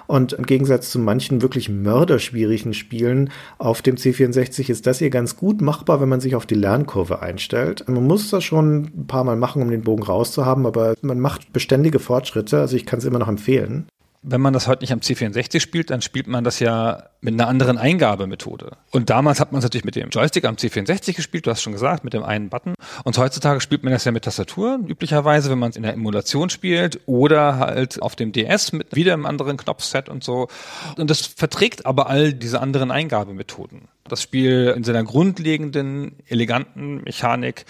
Und 0.06 0.32
im 0.32 0.46
Gegensatz 0.46 0.88
zu 0.88 0.98
manchen 0.98 1.42
wirklich 1.42 1.68
mörderschwierigen 1.68 2.72
Spielen 2.72 3.30
auf 3.58 3.82
dem 3.82 3.96
C64 3.96 4.70
ist 4.70 4.86
das 4.86 4.98
hier 4.98 5.10
ganz 5.10 5.36
gut 5.36 5.60
machbar, 5.60 6.00
wenn 6.00 6.08
man 6.08 6.20
sich 6.20 6.34
auf 6.34 6.46
die 6.46 6.54
Lernkurve 6.54 7.20
einstellt. 7.20 7.84
Man 7.86 8.06
muss 8.06 8.30
das 8.30 8.44
schon 8.44 8.84
ein 8.96 9.06
paar 9.06 9.24
Mal 9.24 9.36
machen, 9.36 9.60
um 9.60 9.70
den 9.70 9.77
Bogen 9.82 10.02
rauszuholen 10.02 10.48
haben, 10.48 10.66
aber 10.66 10.94
man 11.02 11.20
macht 11.20 11.52
beständige 11.52 11.98
Fortschritte. 11.98 12.60
Also 12.60 12.76
ich 12.76 12.86
kann 12.86 12.98
es 12.98 13.04
immer 13.04 13.18
noch 13.18 13.28
empfehlen. 13.28 13.86
Wenn 14.22 14.40
man 14.40 14.52
das 14.52 14.66
heute 14.66 14.82
nicht 14.82 14.92
am 14.92 14.98
C64 14.98 15.60
spielt, 15.60 15.90
dann 15.90 16.02
spielt 16.02 16.26
man 16.26 16.42
das 16.42 16.58
ja 16.58 17.04
mit 17.20 17.34
einer 17.34 17.46
anderen 17.46 17.78
Eingabemethode. 17.78 18.72
Und 18.90 19.10
damals 19.10 19.38
hat 19.38 19.52
man 19.52 19.60
es 19.60 19.64
natürlich 19.64 19.84
mit 19.84 19.94
dem 19.94 20.10
Joystick 20.10 20.44
am 20.44 20.56
C64 20.56 21.14
gespielt, 21.14 21.46
du 21.46 21.52
hast 21.52 21.62
schon 21.62 21.72
gesagt, 21.72 22.02
mit 22.02 22.14
dem 22.14 22.24
einen 22.24 22.48
Button. 22.48 22.74
Und 23.04 23.16
heutzutage 23.16 23.60
spielt 23.60 23.84
man 23.84 23.92
das 23.92 24.04
ja 24.04 24.10
mit 24.10 24.24
Tastatur, 24.24 24.80
üblicherweise, 24.86 25.50
wenn 25.50 25.58
man 25.58 25.70
es 25.70 25.76
in 25.76 25.84
der 25.84 25.92
Emulation 25.92 26.50
spielt 26.50 27.00
oder 27.06 27.58
halt 27.58 28.02
auf 28.02 28.16
dem 28.16 28.32
DS 28.32 28.72
mit 28.72 28.94
wieder 28.94 29.12
einem 29.12 29.24
anderen 29.24 29.56
Knopfset 29.56 30.08
und 30.08 30.24
so. 30.24 30.48
Und 30.96 31.10
das 31.10 31.24
verträgt 31.26 31.86
aber 31.86 32.10
all 32.10 32.32
diese 32.32 32.60
anderen 32.60 32.90
Eingabemethoden. 32.90 33.82
Das 34.08 34.22
Spiel 34.22 34.72
in 34.76 34.84
seiner 34.84 35.04
grundlegenden, 35.04 36.16
eleganten 36.26 37.02
Mechanik 37.04 37.64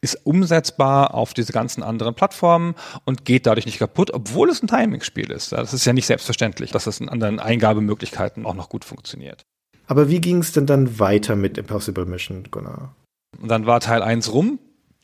ist 0.00 0.24
umsetzbar 0.24 1.14
auf 1.14 1.34
diese 1.34 1.52
ganzen 1.52 1.82
anderen 1.82 2.14
Plattformen 2.14 2.74
und 3.04 3.24
geht 3.24 3.46
dadurch 3.46 3.66
nicht 3.66 3.78
kaputt, 3.78 4.12
obwohl 4.12 4.48
es 4.48 4.62
ein 4.62 4.68
Timing-Spiel 4.68 5.30
ist. 5.30 5.52
Das 5.52 5.74
ist 5.74 5.84
ja 5.84 5.92
nicht 5.92 6.06
selbstverständlich, 6.06 6.70
dass 6.70 6.86
es 6.86 7.00
in 7.00 7.08
anderen 7.08 7.38
Eingabemöglichkeiten 7.38 8.46
auch 8.46 8.54
noch 8.54 8.68
gut 8.68 8.84
funktioniert. 8.84 9.44
Aber 9.86 10.08
wie 10.08 10.20
ging 10.20 10.38
es 10.38 10.52
denn 10.52 10.66
dann 10.66 10.98
weiter 10.98 11.34
mit 11.34 11.58
Impossible 11.58 12.06
Mission, 12.06 12.44
Gunnar? 12.50 12.94
Und 13.40 13.48
dann 13.48 13.66
war 13.66 13.80
Teil 13.80 14.02
1 14.02 14.32
rum 14.32 14.58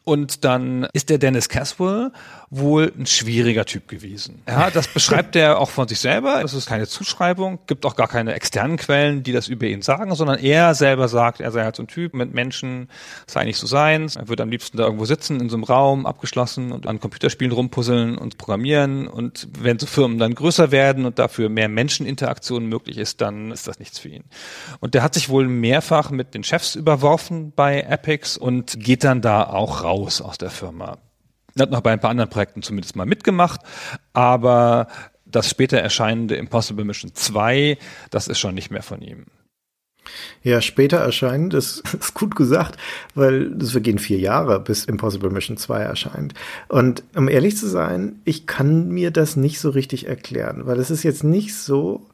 und 0.05 0.45
dann 0.45 0.87
ist 0.93 1.11
der 1.11 1.19
Dennis 1.19 1.49
Caswell 1.49 2.13
wohl 2.51 2.93
ein 2.97 3.07
schwieriger 3.07 3.65
Typ 3.65 3.89
gewesen. 3.89 4.43
Ja, 4.49 4.71
das 4.71 4.89
beschreibt 4.89 5.35
er 5.35 5.59
auch 5.59 5.71
von 5.71 5.89
sich 5.89 5.99
selber. 5.99 6.41
Das 6.43 6.55
ist 6.55 6.67
keine 6.67 6.87
Zuschreibung, 6.87 7.59
gibt 7.67 7.85
auch 7.85 7.97
gar 7.97 8.09
keine 8.09 8.35
externen 8.35 8.77
Quellen, 8.77 9.23
die 9.23 9.33
das 9.33 9.49
über 9.49 9.67
ihn 9.67 9.83
sagen, 9.83 10.15
sondern 10.15 10.39
er 10.39 10.75
selber 10.75 11.09
sagt, 11.09 11.41
er 11.41 11.51
sei 11.51 11.65
halt 11.65 11.77
so 11.77 11.83
ein 11.83 11.89
Typ 11.89 12.15
mit 12.15 12.33
Menschen, 12.33 12.89
sei 13.27 13.45
nicht 13.45 13.59
so 13.59 13.67
sein. 13.67 14.09
Er 14.15 14.29
würde 14.29 14.45
am 14.45 14.51
liebsten 14.51 14.77
da 14.77 14.85
irgendwo 14.85 15.05
sitzen 15.07 15.41
in 15.41 15.49
so 15.49 15.57
einem 15.57 15.65
Raum, 15.65 16.07
abgeschlossen 16.07 16.73
und 16.73 16.87
an 16.87 17.01
Computerspielen 17.01 17.53
rumpuzzeln 17.53 18.17
und 18.17 18.39
programmieren. 18.39 19.09
Und 19.09 19.49
wenn 19.59 19.79
so 19.79 19.87
Firmen 19.87 20.19
dann 20.19 20.35
größer 20.35 20.71
werden 20.71 21.05
und 21.05 21.19
dafür 21.19 21.49
mehr 21.49 21.69
Menscheninteraktion 21.69 22.67
möglich 22.67 22.99
ist, 22.99 23.21
dann 23.21 23.51
ist 23.51 23.67
das 23.67 23.81
nichts 23.81 23.99
für 23.99 24.09
ihn. 24.09 24.25
Und 24.81 24.95
der 24.95 25.03
hat 25.03 25.15
sich 25.15 25.29
wohl 25.29 25.49
mehrfach 25.49 26.11
mit 26.11 26.35
den 26.35 26.45
Chefs 26.45 26.77
überworfen 26.77 27.53
bei 27.55 27.81
Epics 27.81 28.37
und 28.37 28.79
geht 28.79 29.03
dann 29.03 29.21
da 29.21 29.45
auch 29.45 29.83
raus 29.83 30.21
aus 30.21 30.39
der 30.39 30.51
Firma. 30.51 30.99
Er 31.57 31.63
hat 31.63 31.71
noch 31.71 31.81
bei 31.81 31.93
ein 31.93 32.01
paar 32.01 32.11
anderen 32.11 32.31
Projekten 32.31 32.63
zumindest 32.63 32.97
mal 32.97 33.07
mitgemacht, 33.07 33.61
aber 34.13 34.89
das 35.25 35.51
später 35.51 35.79
erscheinende 35.79 36.37
Impossible 36.37 36.85
Mission 36.85 37.13
2, 37.15 37.79
das 38.11 38.29
ist 38.29 38.39
schon 38.39 38.55
nicht 38.55 38.71
mehr 38.71 38.83
von 38.83 39.01
ihm. 39.01 39.25
Ja, 40.43 40.61
später 40.61 40.99
erscheint, 40.99 41.55
das 41.55 41.83
ist 42.01 42.15
gut 42.15 42.37
gesagt, 42.37 42.79
weil 43.15 43.57
es 43.61 43.73
vergehen 43.73 43.99
vier 43.99 44.19
Jahre, 44.19 44.61
bis 44.61 44.85
Impossible 44.85 45.31
Mission 45.31 45.57
2 45.57 45.81
erscheint. 45.81 46.35
Und 46.69 47.03
um 47.15 47.29
ehrlich 47.29 47.57
zu 47.57 47.67
sein, 47.67 48.21
ich 48.25 48.47
kann 48.47 48.89
mir 48.89 49.11
das 49.11 49.37
nicht 49.37 49.59
so 49.59 49.71
richtig 49.71 50.07
erklären, 50.07 50.67
weil 50.67 50.79
es 50.79 50.91
ist 50.91 51.03
jetzt 51.03 51.25
nicht 51.25 51.55
so, 51.55 52.07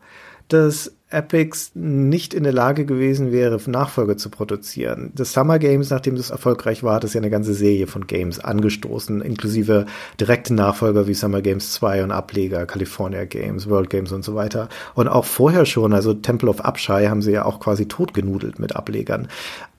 dass 0.53 0.93
Epics 1.13 1.73
nicht 1.75 2.33
in 2.35 2.43
der 2.43 2.53
Lage 2.53 2.87
gewesen 2.87 3.33
wäre, 3.33 3.61
Nachfolge 3.67 4.17
zu 4.17 4.31
produzieren. 4.31 5.13
Das 5.15 5.33
Summer 5.33 5.59
Games, 5.59 5.91
nachdem 5.91 6.17
das 6.17 6.31
erfolgreich 6.31 6.83
war, 6.83 6.95
hat 6.97 7.05
es 7.05 7.15
ja 7.15 7.21
eine 7.21 7.31
ganze 7.31 7.55
Serie 7.55 7.87
von 7.87 8.07
Games 8.07 8.41
angestoßen, 8.41 9.21
inklusive 9.21 9.87
direkte 10.19 10.55
Nachfolger 10.55 11.07
wie 11.07 11.15
Summer 11.15 11.43
Games 11.43 11.73
2 11.73 12.05
und 12.05 12.13
Ableger, 12.13 12.67
California 12.67 13.25
Games, 13.25 13.69
World 13.69 13.91
Games 13.91 14.13
und 14.13 14.25
so 14.25 14.35
weiter. 14.35 14.69
Und 14.95 15.09
auch 15.09 15.25
vorher 15.25 15.67
schon, 15.67 15.93
also 15.93 16.15
Temple 16.15 16.49
of 16.49 16.61
Upshai 16.61 17.09
haben 17.09 17.23
sie 17.23 17.33
ja 17.33 17.45
auch 17.45 17.61
quasi 17.61 17.87
totgenudelt 17.87 18.59
mit 18.59 18.75
Ablegern. 18.75 19.29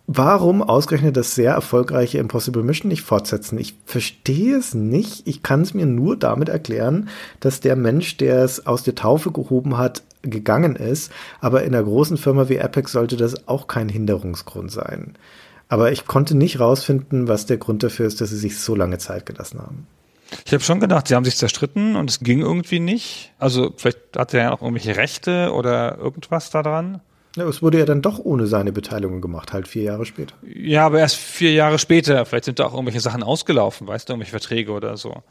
Warum 0.05 0.61
ausgerechnet 0.61 1.15
das 1.15 1.33
sehr 1.33 1.53
erfolgreiche 1.53 2.17
Impossible 2.17 2.61
Mission 2.61 2.89
nicht 2.89 3.03
fortsetzen? 3.03 3.57
Ich 3.57 3.75
verstehe 3.85 4.57
es 4.57 4.73
nicht. 4.73 5.25
Ich 5.25 5.43
kann 5.43 5.61
es 5.61 5.73
mir 5.73 5.85
nur 5.85 6.17
damit 6.17 6.49
erklären, 6.49 7.07
dass 7.39 7.61
der 7.61 7.77
Mensch, 7.77 8.17
der 8.17 8.43
es 8.43 8.67
aus 8.67 8.83
der 8.83 8.95
Taufe 8.95 9.31
gehoben 9.31 9.77
hat, 9.77 10.03
gegangen 10.23 10.75
ist. 10.75 11.11
Aber 11.39 11.63
in 11.63 11.75
einer 11.75 11.83
großen 11.83 12.17
Firma 12.17 12.49
wie 12.49 12.57
Epic 12.57 12.89
sollte 12.89 13.17
das 13.17 13.47
auch 13.47 13.67
kein 13.67 13.89
Hinderungsgrund 13.89 14.71
sein. 14.71 15.13
Aber 15.69 15.91
ich 15.91 16.05
konnte 16.05 16.35
nicht 16.35 16.59
rausfinden, 16.59 17.27
was 17.27 17.45
der 17.45 17.57
Grund 17.57 17.83
dafür 17.83 18.07
ist, 18.07 18.21
dass 18.21 18.29
sie 18.29 18.37
sich 18.37 18.59
so 18.59 18.75
lange 18.75 18.97
Zeit 18.97 19.25
gelassen 19.25 19.59
haben. 19.59 19.87
Ich 20.45 20.53
habe 20.53 20.63
schon 20.63 20.79
gedacht, 20.79 21.07
sie 21.07 21.15
haben 21.15 21.25
sich 21.25 21.37
zerstritten 21.37 21.95
und 21.95 22.09
es 22.09 22.19
ging 22.19 22.39
irgendwie 22.39 22.79
nicht. 22.79 23.33
Also 23.37 23.73
vielleicht 23.77 23.99
hat 24.17 24.33
er 24.33 24.41
ja 24.41 24.51
auch 24.51 24.61
irgendwelche 24.61 24.97
Rechte 24.97 25.51
oder 25.53 25.97
irgendwas 25.97 26.49
daran. 26.49 27.01
Ja, 27.35 27.47
es 27.47 27.61
wurde 27.63 27.79
ja 27.79 27.85
dann 27.85 28.01
doch 28.01 28.19
ohne 28.19 28.45
seine 28.45 28.71
Beteiligung 28.71 29.19
gemacht, 29.21 29.53
halt 29.53 29.67
vier 29.67 29.83
Jahre 29.83 30.05
später. 30.05 30.35
Ja, 30.43 30.85
aber 30.85 30.99
erst 30.99 31.15
vier 31.15 31.51
Jahre 31.51 31.79
später. 31.79 32.25
Vielleicht 32.25 32.45
sind 32.45 32.59
da 32.59 32.65
auch 32.65 32.73
irgendwelche 32.73 32.99
Sachen 32.99 33.23
ausgelaufen, 33.23 33.87
weißt 33.87 34.07
du, 34.07 34.13
irgendwelche 34.13 34.31
Verträge 34.31 34.71
oder 34.71 34.97
so. 34.97 35.23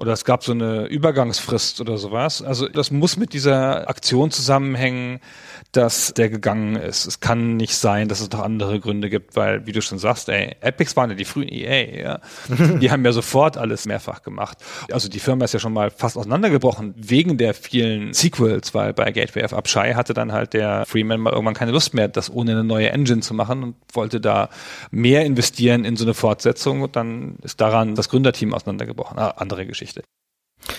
Oder 0.00 0.14
es 0.14 0.24
gab 0.24 0.42
so 0.42 0.52
eine 0.52 0.86
Übergangsfrist 0.86 1.78
oder 1.82 1.98
sowas. 1.98 2.40
Also 2.40 2.68
das 2.68 2.90
muss 2.90 3.18
mit 3.18 3.34
dieser 3.34 3.86
Aktion 3.86 4.30
zusammenhängen, 4.30 5.20
dass 5.72 6.14
der 6.14 6.30
gegangen 6.30 6.74
ist. 6.76 7.06
Es 7.06 7.20
kann 7.20 7.58
nicht 7.58 7.74
sein, 7.74 8.08
dass 8.08 8.20
es 8.20 8.30
noch 8.30 8.40
andere 8.40 8.80
Gründe 8.80 9.10
gibt, 9.10 9.36
weil, 9.36 9.66
wie 9.66 9.72
du 9.72 9.82
schon 9.82 9.98
sagst, 9.98 10.30
ey, 10.30 10.56
Epics 10.62 10.96
waren 10.96 11.10
ja 11.10 11.16
die 11.16 11.26
frühen 11.26 11.48
EA, 11.48 12.02
ja. 12.02 12.20
Die 12.80 12.90
haben 12.90 13.04
ja 13.04 13.12
sofort 13.12 13.58
alles 13.58 13.84
mehrfach 13.84 14.22
gemacht. 14.22 14.56
Also 14.90 15.10
die 15.10 15.20
Firma 15.20 15.44
ist 15.44 15.52
ja 15.52 15.60
schon 15.60 15.74
mal 15.74 15.90
fast 15.90 16.16
auseinandergebrochen 16.16 16.94
wegen 16.96 17.36
der 17.36 17.52
vielen 17.52 18.14
Sequels, 18.14 18.74
weil 18.74 18.94
bei 18.94 19.12
Gateway 19.12 19.44
of 19.44 19.52
Upshai 19.52 19.92
hatte 19.92 20.14
dann 20.14 20.32
halt 20.32 20.54
der 20.54 20.86
Freeman 20.86 21.20
mal 21.20 21.32
irgendwann 21.32 21.54
keine 21.54 21.72
Lust 21.72 21.92
mehr, 21.92 22.08
das 22.08 22.32
ohne 22.32 22.52
eine 22.52 22.64
neue 22.64 22.90
Engine 22.90 23.20
zu 23.20 23.34
machen 23.34 23.62
und 23.62 23.74
wollte 23.92 24.18
da 24.20 24.48
mehr 24.90 25.26
investieren 25.26 25.84
in 25.84 25.96
so 25.96 26.04
eine 26.06 26.14
Fortsetzung 26.14 26.80
und 26.80 26.96
dann 26.96 27.36
ist 27.42 27.60
daran 27.60 27.94
das 27.94 28.08
Gründerteam 28.08 28.54
auseinandergebrochen. 28.54 29.18
Ah, 29.18 29.34
andere 29.36 29.66
Geschichte. 29.66 29.89
Geschichte. 29.90 30.19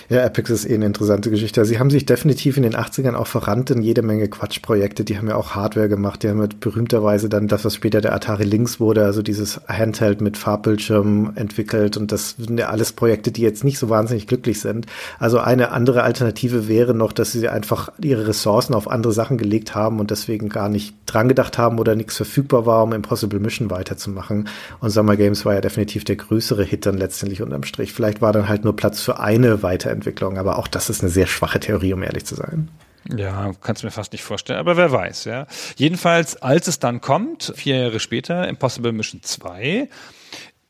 Ja, 0.08 0.24
Apex 0.24 0.50
ist 0.50 0.64
eh 0.68 0.74
eine 0.74 0.86
interessante 0.86 1.30
Geschichte. 1.30 1.64
Sie 1.64 1.78
haben 1.78 1.90
sich 1.90 2.06
definitiv 2.06 2.56
in 2.56 2.62
den 2.62 2.74
80ern 2.74 3.14
auch 3.14 3.26
verrannt 3.26 3.70
in 3.70 3.82
jede 3.82 4.02
Menge 4.02 4.28
Quatschprojekte. 4.28 5.04
Die 5.04 5.18
haben 5.18 5.28
ja 5.28 5.36
auch 5.36 5.54
Hardware 5.54 5.88
gemacht. 5.88 6.22
Die 6.22 6.28
haben 6.28 6.38
mit 6.38 6.60
berühmterweise 6.60 7.28
dann 7.28 7.48
das, 7.48 7.64
was 7.64 7.74
später 7.74 8.00
der 8.00 8.14
Atari 8.14 8.44
Lynx 8.44 8.80
wurde, 8.80 9.04
also 9.04 9.22
dieses 9.22 9.60
Handheld 9.68 10.20
mit 10.20 10.36
Farbbildschirm 10.36 11.32
entwickelt. 11.34 11.96
Und 11.96 12.12
das 12.12 12.36
sind 12.38 12.58
ja 12.58 12.68
alles 12.68 12.92
Projekte, 12.92 13.32
die 13.32 13.42
jetzt 13.42 13.64
nicht 13.64 13.78
so 13.78 13.88
wahnsinnig 13.88 14.26
glücklich 14.26 14.60
sind. 14.60 14.86
Also 15.18 15.38
eine 15.38 15.70
andere 15.70 16.02
Alternative 16.02 16.68
wäre 16.68 16.94
noch, 16.94 17.12
dass 17.12 17.32
sie 17.32 17.48
einfach 17.48 17.90
ihre 18.02 18.28
Ressourcen 18.28 18.74
auf 18.74 18.90
andere 18.90 19.12
Sachen 19.12 19.38
gelegt 19.38 19.74
haben 19.74 19.98
und 19.98 20.10
deswegen 20.10 20.48
gar 20.48 20.68
nicht 20.68 20.94
dran 21.06 21.28
gedacht 21.28 21.58
haben 21.58 21.78
oder 21.78 21.94
nichts 21.94 22.16
verfügbar 22.16 22.66
war, 22.66 22.82
um 22.84 22.92
Impossible 22.92 23.40
Mission 23.40 23.70
weiterzumachen. 23.70 24.48
Und 24.80 24.90
Summer 24.90 25.16
Games 25.16 25.44
war 25.44 25.54
ja 25.54 25.60
definitiv 25.60 26.04
der 26.04 26.16
größere 26.16 26.64
Hit 26.64 26.86
dann 26.86 26.96
letztendlich 26.96 27.42
unterm 27.42 27.64
Strich. 27.64 27.92
Vielleicht 27.92 28.20
war 28.20 28.32
dann 28.32 28.48
halt 28.48 28.64
nur 28.64 28.76
Platz 28.76 29.00
für 29.00 29.20
eine 29.20 29.62
Weiterentwicklung, 29.72 30.38
aber 30.38 30.58
auch 30.58 30.68
das 30.68 30.90
ist 30.90 31.00
eine 31.00 31.10
sehr 31.10 31.26
schwache 31.26 31.60
Theorie, 31.60 31.92
um 31.92 32.02
ehrlich 32.02 32.24
zu 32.24 32.34
sein. 32.34 32.68
Ja, 33.16 33.52
kannst 33.60 33.82
du 33.82 33.86
mir 33.86 33.90
fast 33.90 34.12
nicht 34.12 34.22
vorstellen, 34.22 34.60
aber 34.60 34.76
wer 34.76 34.92
weiß, 34.92 35.24
ja. 35.24 35.46
Jedenfalls, 35.76 36.36
als 36.36 36.68
es 36.68 36.78
dann 36.78 37.00
kommt, 37.00 37.52
vier 37.56 37.78
Jahre 37.78 38.00
später, 38.00 38.46
Impossible 38.46 38.92
Mission 38.92 39.22
2, 39.22 39.88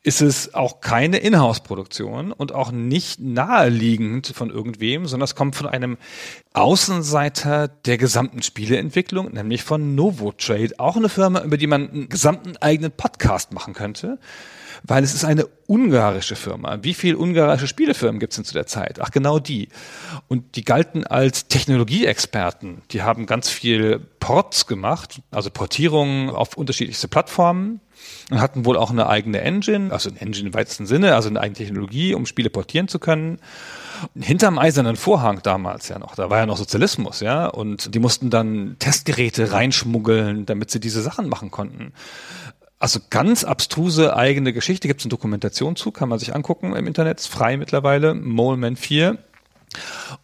ist 0.01 0.21
es 0.21 0.53
auch 0.53 0.81
keine 0.81 1.17
Inhouse-Produktion 1.17 2.33
und 2.33 2.51
auch 2.51 2.71
nicht 2.71 3.21
naheliegend 3.21 4.27
von 4.27 4.49
irgendwem, 4.49 5.05
sondern 5.05 5.25
es 5.25 5.35
kommt 5.35 5.55
von 5.55 5.67
einem 5.67 5.97
Außenseiter 6.53 7.69
der 7.69 7.97
gesamten 7.97 8.41
Spieleentwicklung, 8.41 9.31
nämlich 9.31 9.63
von 9.63 9.95
Novotrade, 9.95 10.77
auch 10.77 10.97
eine 10.97 11.07
Firma, 11.07 11.41
über 11.43 11.57
die 11.57 11.67
man 11.67 11.89
einen 11.89 12.09
gesamten 12.09 12.57
eigenen 12.57 12.91
Podcast 12.91 13.53
machen 13.53 13.73
könnte 13.73 14.17
weil 14.83 15.03
es 15.03 15.13
ist 15.13 15.23
eine 15.23 15.47
ungarische 15.67 16.35
Firma. 16.35 16.79
Wie 16.81 16.93
viele 16.93 17.17
ungarische 17.17 17.67
Spielefirmen 17.67 18.19
gibt 18.19 18.33
es 18.33 18.35
denn 18.35 18.45
zu 18.45 18.53
der 18.53 18.67
Zeit? 18.67 18.99
Ach, 19.01 19.11
genau 19.11 19.39
die. 19.39 19.69
Und 20.27 20.55
die 20.55 20.65
galten 20.65 21.07
als 21.07 21.47
Technologieexperten. 21.47 22.81
Die 22.91 23.01
haben 23.01 23.25
ganz 23.25 23.49
viel 23.49 23.99
Ports 24.19 24.67
gemacht, 24.67 25.21
also 25.31 25.49
Portierungen 25.49 26.29
auf 26.29 26.57
unterschiedlichste 26.57 27.07
Plattformen 27.07 27.79
und 28.29 28.41
hatten 28.41 28.65
wohl 28.65 28.77
auch 28.77 28.91
eine 28.91 29.07
eigene 29.07 29.41
Engine, 29.41 29.91
also 29.91 30.09
eine 30.09 30.19
Engine 30.19 30.47
im 30.47 30.53
weitesten 30.53 30.85
Sinne, 30.85 31.15
also 31.15 31.29
eine 31.29 31.39
eigene 31.39 31.57
Technologie, 31.57 32.13
um 32.13 32.25
Spiele 32.25 32.49
portieren 32.49 32.87
zu 32.87 32.99
können. 32.99 33.39
Hinterm 34.19 34.59
eisernen 34.59 34.95
Vorhang 34.95 35.41
damals 35.43 35.87
ja 35.87 35.99
noch, 35.99 36.15
da 36.15 36.29
war 36.29 36.39
ja 36.39 36.45
noch 36.45 36.57
Sozialismus, 36.57 37.21
ja, 37.21 37.47
und 37.47 37.93
die 37.95 37.99
mussten 37.99 38.29
dann 38.29 38.75
Testgeräte 38.79 39.53
reinschmuggeln, 39.53 40.45
damit 40.45 40.71
sie 40.71 40.79
diese 40.79 41.01
Sachen 41.01 41.29
machen 41.29 41.51
konnten. 41.51 41.93
Also 42.83 42.99
ganz 43.09 43.45
abstruse 43.45 44.13
eigene 44.13 44.51
Geschichte, 44.51 44.89
gibt 44.89 44.99
es 44.99 45.05
eine 45.05 45.11
Dokumentation 45.11 45.77
zu, 45.77 45.91
kann 45.91 46.09
man 46.09 46.19
sich 46.19 46.35
angucken 46.35 46.75
im 46.75 46.85
Internet, 46.85 47.17
ist 47.17 47.27
frei 47.27 47.55
mittlerweile, 47.55 48.13
Moleman 48.13 48.75
4. 48.75 49.19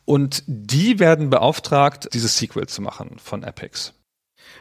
Und 0.03 0.43
die 0.45 0.99
werden 0.99 1.29
beauftragt, 1.29 2.09
dieses 2.13 2.37
Sequel 2.37 2.67
zu 2.67 2.81
machen 2.81 3.15
von 3.17 3.43
Epics. 3.43 3.93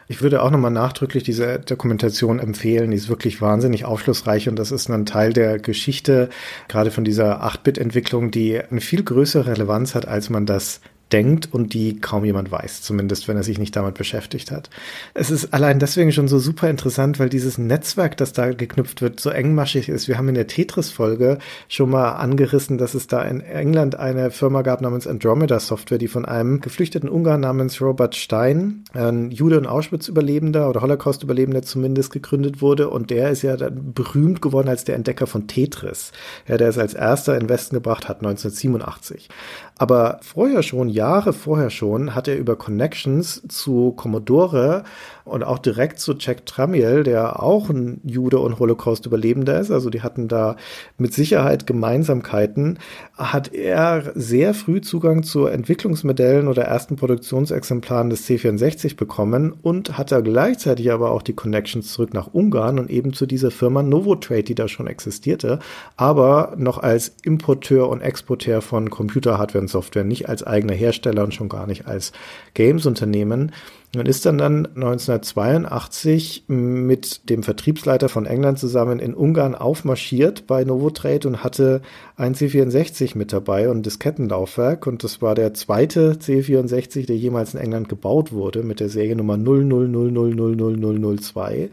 Ich 0.07 0.21
würde 0.21 0.43
auch 0.43 0.49
nochmal 0.49 0.71
nachdrücklich 0.71 1.23
diese 1.23 1.59
Dokumentation 1.59 2.39
empfehlen. 2.39 2.91
Die 2.91 2.95
ist 2.95 3.09
wirklich 3.09 3.41
wahnsinnig 3.41 3.83
aufschlussreich 3.83 4.47
und 4.47 4.55
das 4.55 4.71
ist 4.71 4.87
ein 4.89 5.05
Teil 5.05 5.33
der 5.33 5.59
Geschichte, 5.59 6.29
gerade 6.69 6.91
von 6.91 7.03
dieser 7.03 7.43
8-Bit-Entwicklung, 7.43 8.31
die 8.31 8.61
eine 8.63 8.79
viel 8.79 9.03
größere 9.03 9.45
Relevanz 9.45 9.93
hat, 9.93 10.07
als 10.07 10.29
man 10.29 10.45
das 10.45 10.79
denkt 11.11 11.49
und 11.51 11.73
die 11.73 11.99
kaum 11.99 12.25
jemand 12.25 12.51
weiß, 12.51 12.81
zumindest 12.81 13.27
wenn 13.27 13.37
er 13.37 13.43
sich 13.43 13.57
nicht 13.57 13.75
damit 13.75 13.95
beschäftigt 13.95 14.51
hat. 14.51 14.69
Es 15.13 15.31
ist 15.31 15.53
allein 15.53 15.79
deswegen 15.79 16.11
schon 16.11 16.27
so 16.27 16.39
super 16.39 16.69
interessant, 16.69 17.19
weil 17.19 17.29
dieses 17.29 17.57
Netzwerk, 17.57 18.17
das 18.17 18.33
da 18.33 18.51
geknüpft 18.51 19.01
wird, 19.01 19.19
so 19.19 19.29
engmaschig 19.29 19.89
ist. 19.89 20.07
Wir 20.07 20.17
haben 20.17 20.29
in 20.29 20.35
der 20.35 20.47
Tetris-Folge 20.47 21.39
schon 21.67 21.89
mal 21.89 22.11
angerissen, 22.11 22.77
dass 22.77 22.93
es 22.93 23.07
da 23.07 23.23
in 23.23 23.41
England 23.41 23.95
eine 23.95 24.31
Firma 24.31 24.61
gab 24.61 24.81
namens 24.81 25.07
Andromeda 25.07 25.59
Software, 25.59 25.97
die 25.97 26.07
von 26.07 26.25
einem 26.25 26.61
geflüchteten 26.61 27.09
Ungarn 27.09 27.41
namens 27.41 27.81
Robert 27.81 28.15
Stein, 28.15 28.83
ein 28.93 29.31
Jude- 29.31 29.57
und 29.57 29.67
Auschwitz-Überlebender 29.67 30.69
oder 30.69 30.81
Holocaust-Überlebender 30.81 31.63
zumindest 31.63 32.11
gegründet 32.11 32.61
wurde 32.61 32.89
und 32.89 33.09
der 33.09 33.29
ist 33.31 33.41
ja 33.41 33.57
dann 33.57 33.93
berühmt 33.93 34.41
geworden 34.41 34.69
als 34.69 34.83
der 34.83 34.95
Entdecker 34.95 35.27
von 35.27 35.47
Tetris. 35.47 36.11
Ja, 36.47 36.57
der 36.57 36.69
es 36.69 36.77
als 36.77 36.93
erster 36.93 37.33
in 37.33 37.41
den 37.41 37.49
Westen 37.49 37.75
gebracht 37.75 38.07
hat, 38.07 38.17
1987. 38.17 39.29
Aber 39.77 40.19
vorher 40.21 40.61
schon, 40.61 40.89
Jahre 40.99 41.31
vorher 41.31 41.69
schon, 41.69 42.13
hat 42.13 42.27
er 42.27 42.37
über 42.37 42.57
Connections 42.57 43.41
zu 43.47 43.93
Commodore 43.93 44.83
und 45.29 45.43
auch 45.43 45.59
direkt 45.59 45.99
zu 45.99 46.15
Jack 46.17 46.45
Tramiel, 46.45 47.03
der 47.03 47.41
auch 47.41 47.69
ein 47.69 48.01
Jude 48.03 48.39
und 48.39 48.59
Holocaust-Überlebender 48.59 49.59
ist, 49.59 49.71
also 49.71 49.89
die 49.89 50.01
hatten 50.01 50.27
da 50.27 50.55
mit 50.97 51.13
Sicherheit 51.13 51.67
Gemeinsamkeiten, 51.67 52.79
hat 53.15 53.53
er 53.53 54.11
sehr 54.15 54.53
früh 54.53 54.81
Zugang 54.81 55.23
zu 55.23 55.45
Entwicklungsmodellen 55.45 56.47
oder 56.47 56.63
ersten 56.63 56.95
Produktionsexemplaren 56.95 58.09
des 58.09 58.27
C64 58.27 58.95
bekommen 58.95 59.53
und 59.61 59.97
hat 59.97 60.11
er 60.11 60.21
gleichzeitig 60.21 60.91
aber 60.91 61.11
auch 61.11 61.21
die 61.21 61.33
Connections 61.33 61.93
zurück 61.93 62.13
nach 62.13 62.33
Ungarn 62.33 62.79
und 62.79 62.89
eben 62.89 63.13
zu 63.13 63.25
dieser 63.25 63.51
Firma 63.51 63.83
Novotrade, 63.83 64.43
die 64.43 64.55
da 64.55 64.67
schon 64.67 64.87
existierte, 64.87 65.59
aber 65.95 66.53
noch 66.57 66.77
als 66.77 67.15
Importeur 67.23 67.89
und 67.89 68.01
Exporteur 68.01 68.61
von 68.61 68.89
Computerhardware 68.89 69.61
und 69.61 69.67
Software, 69.67 70.03
nicht 70.03 70.29
als 70.29 70.43
eigener 70.43 70.73
Hersteller 70.73 71.23
und 71.23 71.33
schon 71.33 71.49
gar 71.49 71.67
nicht 71.67 71.87
als 71.87 72.11
Games-Unternehmen. 72.53 73.51
Man 73.95 74.05
ist 74.05 74.27
dann 74.27 74.37
dann 74.37 74.67
1982 74.75 76.43
mit 76.47 77.27
dem 77.27 77.41
Vertriebsleiter 77.41 78.07
von 78.07 78.27
England 78.27 78.59
zusammen 78.59 78.99
in 78.99 79.15
Ungarn 79.15 79.55
aufmarschiert 79.55 80.45
bei 80.45 80.63
Novotrade 80.63 81.27
und 81.27 81.43
hatte 81.43 81.81
ein 82.15 82.35
C64 82.35 83.17
mit 83.17 83.33
dabei 83.33 83.67
und 83.67 83.87
Diskettenlaufwerk. 83.87 84.85
Und 84.85 85.03
das 85.03 85.23
war 85.23 85.33
der 85.33 85.55
zweite 85.55 86.13
C64, 86.13 87.07
der 87.07 87.17
jemals 87.17 87.55
in 87.55 87.59
England 87.59 87.89
gebaut 87.89 88.31
wurde 88.31 88.61
mit 88.61 88.79
der 88.79 88.89
Seriennummer 88.89 89.37
00000002 89.37 91.69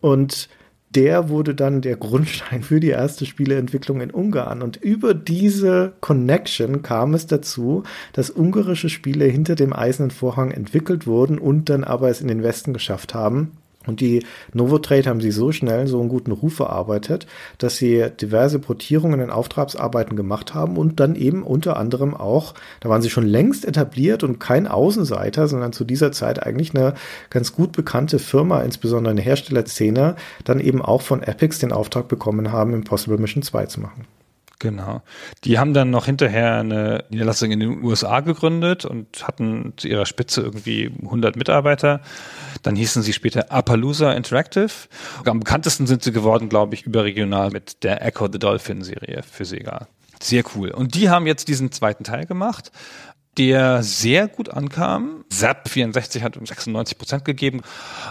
und 0.00 0.48
der 0.94 1.28
wurde 1.28 1.54
dann 1.54 1.80
der 1.80 1.96
Grundstein 1.96 2.62
für 2.62 2.80
die 2.80 2.88
erste 2.88 3.26
Spieleentwicklung 3.26 4.00
in 4.00 4.10
Ungarn. 4.10 4.62
Und 4.62 4.76
über 4.76 5.14
diese 5.14 5.92
Connection 6.00 6.82
kam 6.82 7.14
es 7.14 7.26
dazu, 7.26 7.82
dass 8.12 8.30
ungarische 8.30 8.88
Spiele 8.88 9.24
hinter 9.24 9.54
dem 9.54 9.72
eisernen 9.72 10.10
Vorhang 10.10 10.50
entwickelt 10.50 11.06
wurden 11.06 11.38
und 11.38 11.68
dann 11.68 11.84
aber 11.84 12.10
es 12.10 12.20
in 12.20 12.28
den 12.28 12.42
Westen 12.42 12.72
geschafft 12.72 13.14
haben. 13.14 13.52
Und 13.86 14.00
die 14.00 14.24
Novotrade 14.52 15.08
haben 15.08 15.20
sie 15.20 15.30
so 15.30 15.52
schnell 15.52 15.86
so 15.86 16.00
einen 16.00 16.08
guten 16.08 16.32
Ruf 16.32 16.60
erarbeitet, 16.60 17.26
dass 17.58 17.76
sie 17.76 18.06
diverse 18.20 18.58
Portierungen 18.58 19.20
in 19.20 19.30
Auftragsarbeiten 19.30 20.16
gemacht 20.16 20.54
haben 20.54 20.76
und 20.76 21.00
dann 21.00 21.14
eben 21.14 21.42
unter 21.42 21.76
anderem 21.76 22.14
auch, 22.14 22.54
da 22.80 22.88
waren 22.88 23.02
sie 23.02 23.10
schon 23.10 23.26
längst 23.26 23.64
etabliert 23.64 24.22
und 24.24 24.38
kein 24.38 24.66
Außenseiter, 24.66 25.48
sondern 25.48 25.72
zu 25.72 25.84
dieser 25.84 26.12
Zeit 26.12 26.42
eigentlich 26.42 26.74
eine 26.74 26.94
ganz 27.30 27.52
gut 27.52 27.72
bekannte 27.72 28.18
Firma, 28.18 28.62
insbesondere 28.62 29.12
eine 29.12 29.22
Herstellerszene, 29.22 30.16
dann 30.44 30.60
eben 30.60 30.82
auch 30.82 31.02
von 31.02 31.22
Epics 31.22 31.58
den 31.58 31.72
Auftrag 31.72 32.08
bekommen 32.08 32.52
haben, 32.52 32.74
Impossible 32.74 33.18
Mission 33.18 33.42
2 33.42 33.66
zu 33.66 33.80
machen. 33.80 34.06
Genau. 34.62 35.02
Die 35.42 35.58
haben 35.58 35.74
dann 35.74 35.90
noch 35.90 36.06
hinterher 36.06 36.58
eine 36.58 37.04
Niederlassung 37.10 37.50
in 37.50 37.58
den 37.58 37.82
USA 37.82 38.20
gegründet 38.20 38.84
und 38.84 39.26
hatten 39.26 39.72
zu 39.76 39.88
ihrer 39.88 40.06
Spitze 40.06 40.40
irgendwie 40.40 40.92
100 41.02 41.34
Mitarbeiter. 41.34 42.00
Dann 42.62 42.76
hießen 42.76 43.02
sie 43.02 43.12
später 43.12 43.50
Appaloosa 43.50 44.12
Interactive. 44.12 44.70
Am 45.24 45.40
bekanntesten 45.40 45.86
sind 45.86 46.02
sie 46.02 46.12
geworden, 46.12 46.48
glaube 46.48 46.74
ich, 46.74 46.84
überregional 46.86 47.50
mit 47.50 47.82
der 47.82 48.04
Echo 48.04 48.28
the 48.32 48.38
Dolphin 48.38 48.82
Serie 48.82 49.22
für 49.22 49.44
Sega. 49.44 49.88
Sehr 50.20 50.44
cool. 50.54 50.70
Und 50.70 50.94
die 50.94 51.10
haben 51.10 51.26
jetzt 51.26 51.48
diesen 51.48 51.72
zweiten 51.72 52.04
Teil 52.04 52.26
gemacht. 52.26 52.70
der 53.38 53.82
sehr 53.82 54.28
gut 54.28 54.50
ankam. 54.50 55.24
Zap 55.30 55.68
64 55.68 56.22
hat 56.22 56.36
um 56.36 56.44
96 56.44 56.98
Prozent 56.98 57.24
gegeben. 57.24 57.62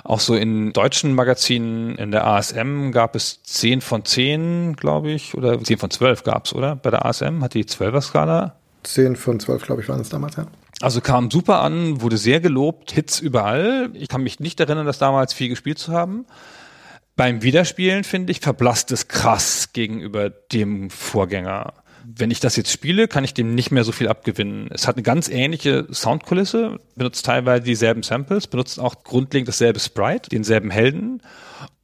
Auch 0.03 0.19
so 0.19 0.35
in 0.35 0.73
deutschen 0.73 1.13
Magazinen, 1.13 1.95
in 1.95 2.11
der 2.11 2.25
ASM 2.25 2.91
gab 2.91 3.15
es 3.15 3.43
10 3.43 3.81
von 3.81 4.03
10, 4.03 4.75
glaube 4.75 5.11
ich, 5.11 5.35
oder 5.35 5.61
10 5.61 5.77
von 5.77 5.91
12 5.91 6.23
gab 6.23 6.45
es, 6.45 6.53
oder? 6.53 6.75
Bei 6.75 6.89
der 6.89 7.05
ASM 7.05 7.43
hat 7.43 7.53
die 7.53 7.65
12er 7.65 8.01
Skala. 8.01 8.55
10 8.83 9.15
von 9.15 9.39
12, 9.39 9.63
glaube 9.63 9.81
ich, 9.81 9.89
waren 9.89 10.01
es 10.01 10.09
damals, 10.09 10.37
ja. 10.37 10.47
Also 10.81 11.01
kam 11.01 11.29
super 11.29 11.61
an, 11.61 12.01
wurde 12.01 12.17
sehr 12.17 12.39
gelobt, 12.39 12.91
Hits 12.91 13.19
überall. 13.19 13.91
Ich 13.93 14.07
kann 14.07 14.23
mich 14.23 14.39
nicht 14.39 14.59
erinnern, 14.59 14.85
das 14.85 14.99
damals 14.99 15.33
viel 15.33 15.49
gespielt 15.49 15.79
zu 15.79 15.91
haben. 15.91 16.25
Beim 17.15 17.43
Wiederspielen, 17.43 18.03
finde 18.03 18.31
ich, 18.31 18.39
verblasst 18.39 18.91
es 18.91 19.07
krass 19.07 19.73
gegenüber 19.73 20.29
dem 20.29 20.89
Vorgänger 20.89 21.73
wenn 22.03 22.31
ich 22.31 22.39
das 22.39 22.55
jetzt 22.55 22.71
spiele, 22.71 23.07
kann 23.07 23.23
ich 23.23 23.33
dem 23.33 23.55
nicht 23.55 23.71
mehr 23.71 23.83
so 23.83 23.91
viel 23.91 24.07
abgewinnen. 24.07 24.69
Es 24.71 24.87
hat 24.87 24.95
eine 24.95 25.03
ganz 25.03 25.29
ähnliche 25.29 25.87
Soundkulisse, 25.91 26.79
benutzt 26.95 27.25
teilweise 27.25 27.63
dieselben 27.63 28.03
Samples, 28.03 28.47
benutzt 28.47 28.79
auch 28.79 29.03
grundlegend 29.03 29.47
dasselbe 29.47 29.79
Sprite, 29.79 30.29
denselben 30.29 30.71
Helden. 30.71 31.21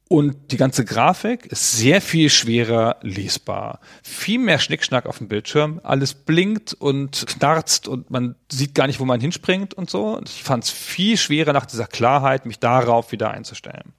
Und 0.08 0.52
die 0.52 0.56
ganze 0.56 0.86
Grafik 0.86 1.44
ist 1.46 1.72
sehr 1.72 2.00
viel 2.00 2.30
schwerer 2.30 2.96
lesbar. 3.02 3.80
Viel 4.02 4.38
mehr 4.38 4.58
Schnickschnack 4.58 5.04
auf 5.04 5.18
dem 5.18 5.28
Bildschirm. 5.28 5.80
Alles 5.82 6.14
blinkt 6.14 6.72
und 6.72 7.26
knarzt 7.26 7.88
und 7.88 8.10
man 8.10 8.34
sieht 8.50 8.74
gar 8.74 8.86
nicht, 8.86 9.00
wo 9.00 9.04
man 9.04 9.20
hinspringt 9.20 9.74
und 9.74 9.90
so. 9.90 10.18
Ich 10.24 10.42
fand 10.42 10.64
es 10.64 10.70
viel 10.70 11.18
schwerer 11.18 11.52
nach 11.52 11.66
dieser 11.66 11.86
Klarheit, 11.86 12.46
mich 12.46 12.58
darauf 12.58 13.12
wieder 13.12 13.30
einzustellen. 13.30 13.92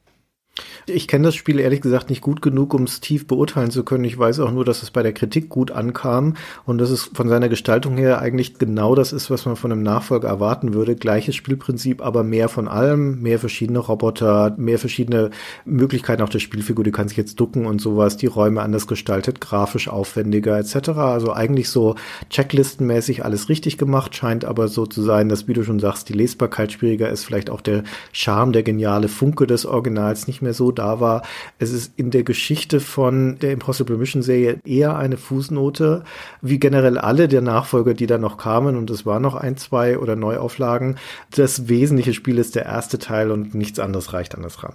Ich 0.85 1.07
kenne 1.07 1.25
das 1.25 1.35
Spiel 1.35 1.59
ehrlich 1.59 1.81
gesagt 1.81 2.09
nicht 2.09 2.21
gut 2.21 2.41
genug, 2.41 2.73
um 2.73 2.83
es 2.83 2.99
tief 2.99 3.27
beurteilen 3.27 3.71
zu 3.71 3.83
können. 3.83 4.03
Ich 4.03 4.17
weiß 4.17 4.39
auch 4.39 4.51
nur, 4.51 4.65
dass 4.65 4.83
es 4.83 4.91
bei 4.91 5.03
der 5.03 5.13
Kritik 5.13 5.49
gut 5.49 5.71
ankam 5.71 6.35
und 6.65 6.77
dass 6.79 6.89
es 6.89 7.09
von 7.13 7.29
seiner 7.29 7.49
Gestaltung 7.49 7.97
her 7.97 8.19
eigentlich 8.19 8.57
genau 8.57 8.95
das 8.95 9.13
ist, 9.13 9.29
was 9.29 9.45
man 9.45 9.55
von 9.55 9.71
einem 9.71 9.83
Nachfolger 9.83 10.27
erwarten 10.27 10.73
würde. 10.73 10.95
Gleiches 10.95 11.35
Spielprinzip, 11.35 12.01
aber 12.01 12.23
mehr 12.23 12.49
von 12.49 12.67
allem, 12.67 13.21
mehr 13.21 13.39
verschiedene 13.39 13.79
Roboter, 13.79 14.55
mehr 14.57 14.79
verschiedene 14.79 15.31
Möglichkeiten 15.65 16.21
auch 16.21 16.29
der 16.29 16.39
Spielfigur. 16.39 16.83
Die 16.83 16.91
kann 16.91 17.07
sich 17.07 17.17
jetzt 17.17 17.39
ducken 17.39 17.65
und 17.65 17.79
sowas, 17.81 18.17
die 18.17 18.27
Räume 18.27 18.61
anders 18.61 18.87
gestaltet, 18.87 19.41
grafisch 19.41 19.87
aufwendiger 19.87 20.57
etc. 20.57 20.89
Also 20.89 21.33
eigentlich 21.33 21.69
so 21.69 21.95
checklistenmäßig 22.29 23.25
alles 23.25 23.49
richtig 23.49 23.77
gemacht, 23.77 24.15
scheint 24.15 24.45
aber 24.45 24.67
so 24.67 24.85
zu 24.85 25.01
sein, 25.01 25.29
dass, 25.29 25.47
wie 25.47 25.53
du 25.53 25.63
schon 25.63 25.79
sagst, 25.79 26.09
die 26.09 26.13
Lesbarkeit 26.13 26.71
schwieriger 26.71 27.09
ist, 27.09 27.25
vielleicht 27.25 27.49
auch 27.49 27.61
der 27.61 27.83
Charme, 28.11 28.51
der 28.51 28.63
geniale 28.63 29.07
Funke 29.07 29.47
des 29.47 29.65
Originals 29.65 30.27
nicht 30.27 30.41
mehr 30.41 30.48
so 30.53 30.71
da 30.71 30.99
war. 30.99 31.23
Es 31.57 31.71
ist 31.71 31.93
in 31.97 32.11
der 32.11 32.23
Geschichte 32.23 32.79
von 32.79 33.39
der 33.39 33.51
Impossible 33.51 33.97
Mission 33.97 34.21
Serie 34.21 34.59
eher 34.65 34.97
eine 34.97 35.17
Fußnote, 35.17 36.03
wie 36.41 36.59
generell 36.59 36.97
alle 36.97 37.27
der 37.27 37.41
Nachfolger, 37.41 37.93
die 37.93 38.07
da 38.07 38.17
noch 38.17 38.37
kamen, 38.37 38.77
und 38.77 38.89
es 38.89 39.05
waren 39.05 39.21
noch 39.21 39.35
ein, 39.35 39.57
zwei 39.57 39.97
oder 39.97 40.15
Neuauflagen. 40.15 40.97
Das 41.35 41.67
wesentliche 41.67 42.13
Spiel 42.13 42.37
ist 42.37 42.55
der 42.55 42.65
erste 42.65 42.99
Teil 42.99 43.31
und 43.31 43.55
nichts 43.55 43.79
anderes 43.79 44.13
reicht 44.13 44.35
an 44.35 44.43
das 44.43 44.63
ran. 44.63 44.73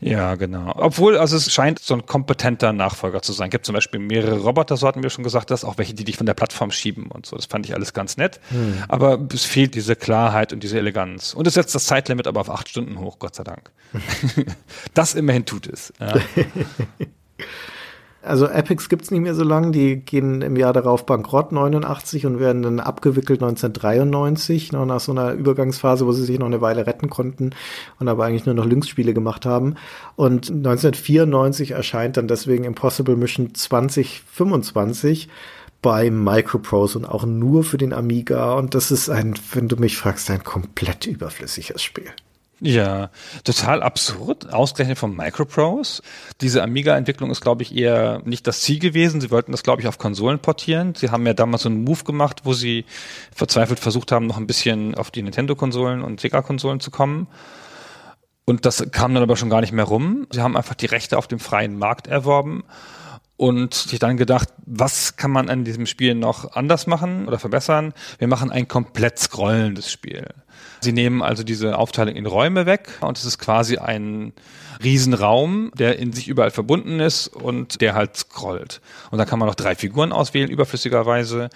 Ja, 0.00 0.34
genau. 0.34 0.72
Obwohl, 0.76 1.16
also 1.18 1.36
es 1.36 1.52
scheint 1.52 1.78
so 1.78 1.94
ein 1.94 2.06
kompetenter 2.06 2.72
Nachfolger 2.72 3.22
zu 3.22 3.32
sein. 3.32 3.48
Es 3.48 3.52
gibt 3.52 3.66
zum 3.66 3.74
Beispiel 3.74 4.00
mehrere 4.00 4.38
Roboter, 4.38 4.76
so 4.76 4.86
hatten 4.86 5.02
wir 5.02 5.10
schon 5.10 5.24
gesagt, 5.24 5.50
dass 5.50 5.64
auch 5.64 5.78
welche, 5.78 5.94
die 5.94 6.04
dich 6.04 6.16
von 6.16 6.26
der 6.26 6.34
Plattform 6.34 6.70
schieben 6.70 7.06
und 7.06 7.26
so. 7.26 7.36
Das 7.36 7.46
fand 7.46 7.66
ich 7.66 7.74
alles 7.74 7.92
ganz 7.92 8.16
nett. 8.16 8.40
Hm. 8.50 8.84
Aber 8.88 9.20
es 9.32 9.44
fehlt 9.44 9.74
diese 9.74 9.96
Klarheit 9.96 10.52
und 10.52 10.62
diese 10.62 10.78
Eleganz. 10.78 11.34
Und 11.34 11.46
es 11.46 11.54
setzt 11.54 11.74
das 11.74 11.86
Zeitlimit 11.86 12.26
aber 12.26 12.40
auf 12.40 12.50
acht 12.50 12.68
Stunden 12.68 12.98
hoch, 12.98 13.18
Gott 13.18 13.34
sei 13.34 13.44
Dank. 13.44 13.70
das 14.94 15.14
immerhin 15.14 15.44
tut 15.44 15.66
es. 15.66 15.92
Ja. 16.00 16.14
Also 18.24 18.46
Epics 18.46 18.88
gibt's 18.88 19.10
nicht 19.10 19.20
mehr 19.20 19.34
so 19.34 19.44
lange, 19.44 19.70
die 19.70 19.96
gehen 19.96 20.40
im 20.42 20.56
Jahr 20.56 20.72
darauf 20.72 21.04
bankrott 21.04 21.52
89 21.52 22.26
und 22.26 22.40
werden 22.40 22.62
dann 22.62 22.80
abgewickelt 22.80 23.42
1993, 23.42 24.72
noch 24.72 24.86
nach 24.86 25.00
so 25.00 25.12
einer 25.12 25.32
Übergangsphase, 25.32 26.06
wo 26.06 26.12
sie 26.12 26.24
sich 26.24 26.38
noch 26.38 26.46
eine 26.46 26.60
Weile 26.60 26.86
retten 26.86 27.10
konnten 27.10 27.50
und 27.98 28.08
aber 28.08 28.24
eigentlich 28.24 28.46
nur 28.46 28.54
noch 28.54 28.64
Lynx-Spiele 28.64 29.14
gemacht 29.14 29.44
haben. 29.46 29.74
Und 30.16 30.50
1994 30.50 31.72
erscheint 31.72 32.16
dann 32.16 32.28
deswegen 32.28 32.64
Impossible 32.64 33.16
Mission 33.16 33.54
2025 33.54 35.28
bei 35.82 36.10
Microprose 36.10 36.98
und 36.98 37.04
auch 37.04 37.26
nur 37.26 37.62
für 37.62 37.76
den 37.76 37.92
Amiga. 37.92 38.54
Und 38.54 38.74
das 38.74 38.90
ist 38.90 39.10
ein, 39.10 39.34
wenn 39.52 39.68
du 39.68 39.76
mich 39.76 39.98
fragst, 39.98 40.30
ein 40.30 40.42
komplett 40.42 41.06
überflüssiges 41.06 41.82
Spiel. 41.82 42.10
Ja, 42.60 43.10
total 43.42 43.82
absurd, 43.82 44.52
ausgerechnet 44.52 44.96
von 44.96 45.14
Microprose. 45.14 46.02
Diese 46.40 46.62
Amiga-Entwicklung 46.62 47.30
ist, 47.30 47.40
glaube 47.40 47.62
ich, 47.62 47.74
eher 47.74 48.22
nicht 48.24 48.46
das 48.46 48.60
Ziel 48.60 48.78
gewesen. 48.78 49.20
Sie 49.20 49.30
wollten 49.30 49.52
das, 49.52 49.62
glaube 49.62 49.82
ich, 49.82 49.88
auf 49.88 49.98
Konsolen 49.98 50.38
portieren. 50.38 50.94
Sie 50.94 51.10
haben 51.10 51.26
ja 51.26 51.34
damals 51.34 51.62
so 51.62 51.68
einen 51.68 51.82
Move 51.82 52.04
gemacht, 52.04 52.42
wo 52.44 52.52
sie 52.52 52.84
verzweifelt 53.34 53.80
versucht 53.80 54.12
haben, 54.12 54.26
noch 54.26 54.36
ein 54.36 54.46
bisschen 54.46 54.94
auf 54.94 55.10
die 55.10 55.22
Nintendo-Konsolen 55.22 56.02
und 56.02 56.20
Sega-Konsolen 56.20 56.80
zu 56.80 56.90
kommen. 56.90 57.26
Und 58.44 58.66
das 58.66 58.84
kam 58.92 59.14
dann 59.14 59.22
aber 59.22 59.36
schon 59.36 59.50
gar 59.50 59.60
nicht 59.60 59.72
mehr 59.72 59.84
rum. 59.84 60.26
Sie 60.30 60.40
haben 60.40 60.56
einfach 60.56 60.74
die 60.74 60.86
Rechte 60.86 61.18
auf 61.18 61.26
dem 61.26 61.40
freien 61.40 61.78
Markt 61.78 62.06
erworben 62.06 62.64
und 63.36 63.74
sich 63.74 63.98
dann 63.98 64.16
gedacht, 64.16 64.48
was 64.64 65.16
kann 65.16 65.30
man 65.30 65.50
an 65.50 65.64
diesem 65.64 65.86
Spiel 65.86 66.14
noch 66.14 66.52
anders 66.52 66.86
machen 66.86 67.26
oder 67.26 67.38
verbessern? 67.38 67.94
Wir 68.18 68.28
machen 68.28 68.50
ein 68.50 68.68
komplett 68.68 69.18
scrollendes 69.18 69.90
Spiel. 69.90 70.28
Sie 70.84 70.92
nehmen 70.92 71.22
also 71.22 71.42
diese 71.42 71.78
Aufteilung 71.78 72.14
in 72.14 72.26
Räume 72.26 72.66
weg 72.66 72.88
und 73.00 73.18
es 73.18 73.24
ist 73.24 73.38
quasi 73.38 73.78
ein 73.78 74.32
Riesenraum, 74.82 75.72
der 75.76 75.98
in 75.98 76.12
sich 76.12 76.28
überall 76.28 76.50
verbunden 76.50 77.00
ist 77.00 77.28
und 77.28 77.80
der 77.80 77.94
halt 77.94 78.16
scrollt. 78.16 78.80
Und 79.10 79.18
da 79.18 79.24
kann 79.24 79.38
man 79.38 79.48
noch 79.48 79.54
drei 79.54 79.74
Figuren 79.74 80.12
auswählen, 80.12 80.50
überflüssigerweise. 80.50 81.48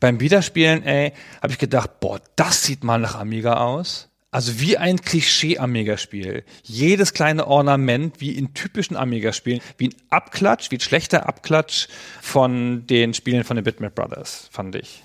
Beim 0.00 0.20
Wiederspielen, 0.20 0.82
ey, 0.82 1.12
habe 1.40 1.52
ich 1.52 1.58
gedacht, 1.58 2.00
boah, 2.00 2.20
das 2.36 2.64
sieht 2.64 2.84
mal 2.84 2.98
nach 2.98 3.14
Amiga 3.14 3.58
aus. 3.58 4.08
Also 4.32 4.60
wie 4.60 4.78
ein 4.78 4.98
Klischee-Amiga-Spiel. 5.00 6.44
Jedes 6.62 7.12
kleine 7.12 7.46
Ornament, 7.46 8.20
wie 8.20 8.32
in 8.32 8.54
typischen 8.54 8.96
Amiga-Spielen, 8.96 9.60
wie 9.76 9.88
ein 9.88 9.94
Abklatsch, 10.08 10.70
wie 10.70 10.76
ein 10.76 10.80
schlechter 10.80 11.28
Abklatsch 11.28 11.88
von 12.22 12.86
den 12.86 13.12
Spielen 13.12 13.44
von 13.44 13.56
den 13.56 13.64
Bitmap 13.64 13.94
Brothers, 13.94 14.48
fand 14.50 14.74
ich. 14.74 15.04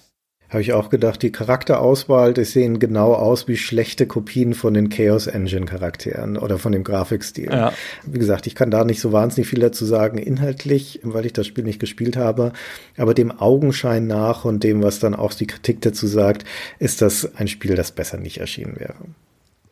Habe 0.49 0.61
ich 0.61 0.71
auch 0.71 0.89
gedacht, 0.89 1.21
die 1.23 1.31
Charakterauswahl, 1.31 2.33
die 2.33 2.45
sehen 2.45 2.79
genau 2.79 3.13
aus 3.13 3.49
wie 3.49 3.57
schlechte 3.57 4.07
Kopien 4.07 4.53
von 4.53 4.73
den 4.73 4.89
Chaos 4.89 5.27
Engine 5.27 5.65
Charakteren 5.65 6.37
oder 6.37 6.57
von 6.57 6.71
dem 6.71 6.85
Grafikstil. 6.85 7.51
Ja. 7.51 7.73
Wie 8.05 8.17
gesagt, 8.17 8.47
ich 8.47 8.55
kann 8.55 8.71
da 8.71 8.85
nicht 8.85 9.01
so 9.01 9.11
wahnsinnig 9.11 9.49
viel 9.49 9.59
dazu 9.59 9.85
sagen 9.85 10.17
inhaltlich, 10.17 11.01
weil 11.03 11.25
ich 11.25 11.33
das 11.33 11.47
Spiel 11.47 11.65
nicht 11.65 11.79
gespielt 11.79 12.15
habe. 12.15 12.53
Aber 12.95 13.13
dem 13.13 13.31
Augenschein 13.31 14.07
nach 14.07 14.45
und 14.45 14.63
dem, 14.63 14.81
was 14.81 14.99
dann 14.99 15.15
auch 15.15 15.33
die 15.33 15.47
Kritik 15.47 15.81
dazu 15.81 16.07
sagt, 16.07 16.45
ist 16.79 17.01
das 17.01 17.35
ein 17.35 17.49
Spiel, 17.49 17.75
das 17.75 17.91
besser 17.91 18.17
nicht 18.17 18.37
erschienen 18.37 18.77
wäre. 18.79 18.95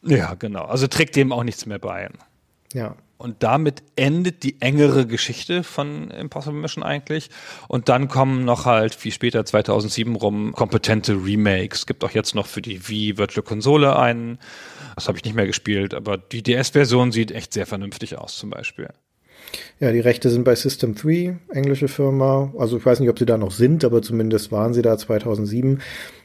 Ja, 0.03 0.33
genau. 0.33 0.65
Also 0.65 0.87
trägt 0.87 1.15
dem 1.15 1.31
auch 1.31 1.43
nichts 1.43 1.65
mehr 1.65 1.79
bei. 1.79 2.09
Ja. 2.73 2.95
Und 3.17 3.43
damit 3.43 3.81
endet 3.95 4.43
die 4.43 4.61
engere 4.61 5.07
Geschichte 5.07 5.63
von 5.63 6.11
Impossible 6.11 6.59
Mission 6.59 6.83
eigentlich. 6.83 7.29
Und 7.69 7.87
dann 7.87 8.09
kommen 8.09 8.43
noch 8.43 8.65
halt 8.65 8.93
viel 8.93 9.13
später, 9.13 9.45
2007 9.45 10.15
rum, 10.15 10.51
kompetente 10.51 11.13
Remakes. 11.13 11.79
Es 11.79 11.85
gibt 11.85 12.03
auch 12.03 12.11
jetzt 12.11 12.35
noch 12.35 12.45
für 12.45 12.61
die 12.61 12.89
Wii 12.89 13.17
Virtual 13.17 13.43
Konsole 13.43 13.97
einen. 13.97 14.37
Das 14.95 15.07
habe 15.07 15.17
ich 15.17 15.23
nicht 15.23 15.35
mehr 15.35 15.47
gespielt, 15.47 15.93
aber 15.93 16.17
die 16.17 16.43
DS-Version 16.43 17.11
sieht 17.11 17.31
echt 17.31 17.53
sehr 17.53 17.65
vernünftig 17.65 18.17
aus 18.17 18.37
zum 18.37 18.49
Beispiel. 18.49 18.89
Ja, 19.79 19.91
die 19.91 19.99
Rechte 19.99 20.29
sind 20.29 20.43
bei 20.43 20.55
System 20.55 20.95
3, 20.95 21.37
englische 21.49 21.87
Firma. 21.87 22.53
Also 22.57 22.77
ich 22.77 22.85
weiß 22.85 22.99
nicht, 22.99 23.09
ob 23.09 23.19
sie 23.19 23.25
da 23.25 23.37
noch 23.37 23.51
sind, 23.51 23.83
aber 23.83 24.01
zumindest 24.01 24.51
waren 24.51 24.73
sie 24.73 24.81
da 24.81 24.97
2007. 24.97 25.81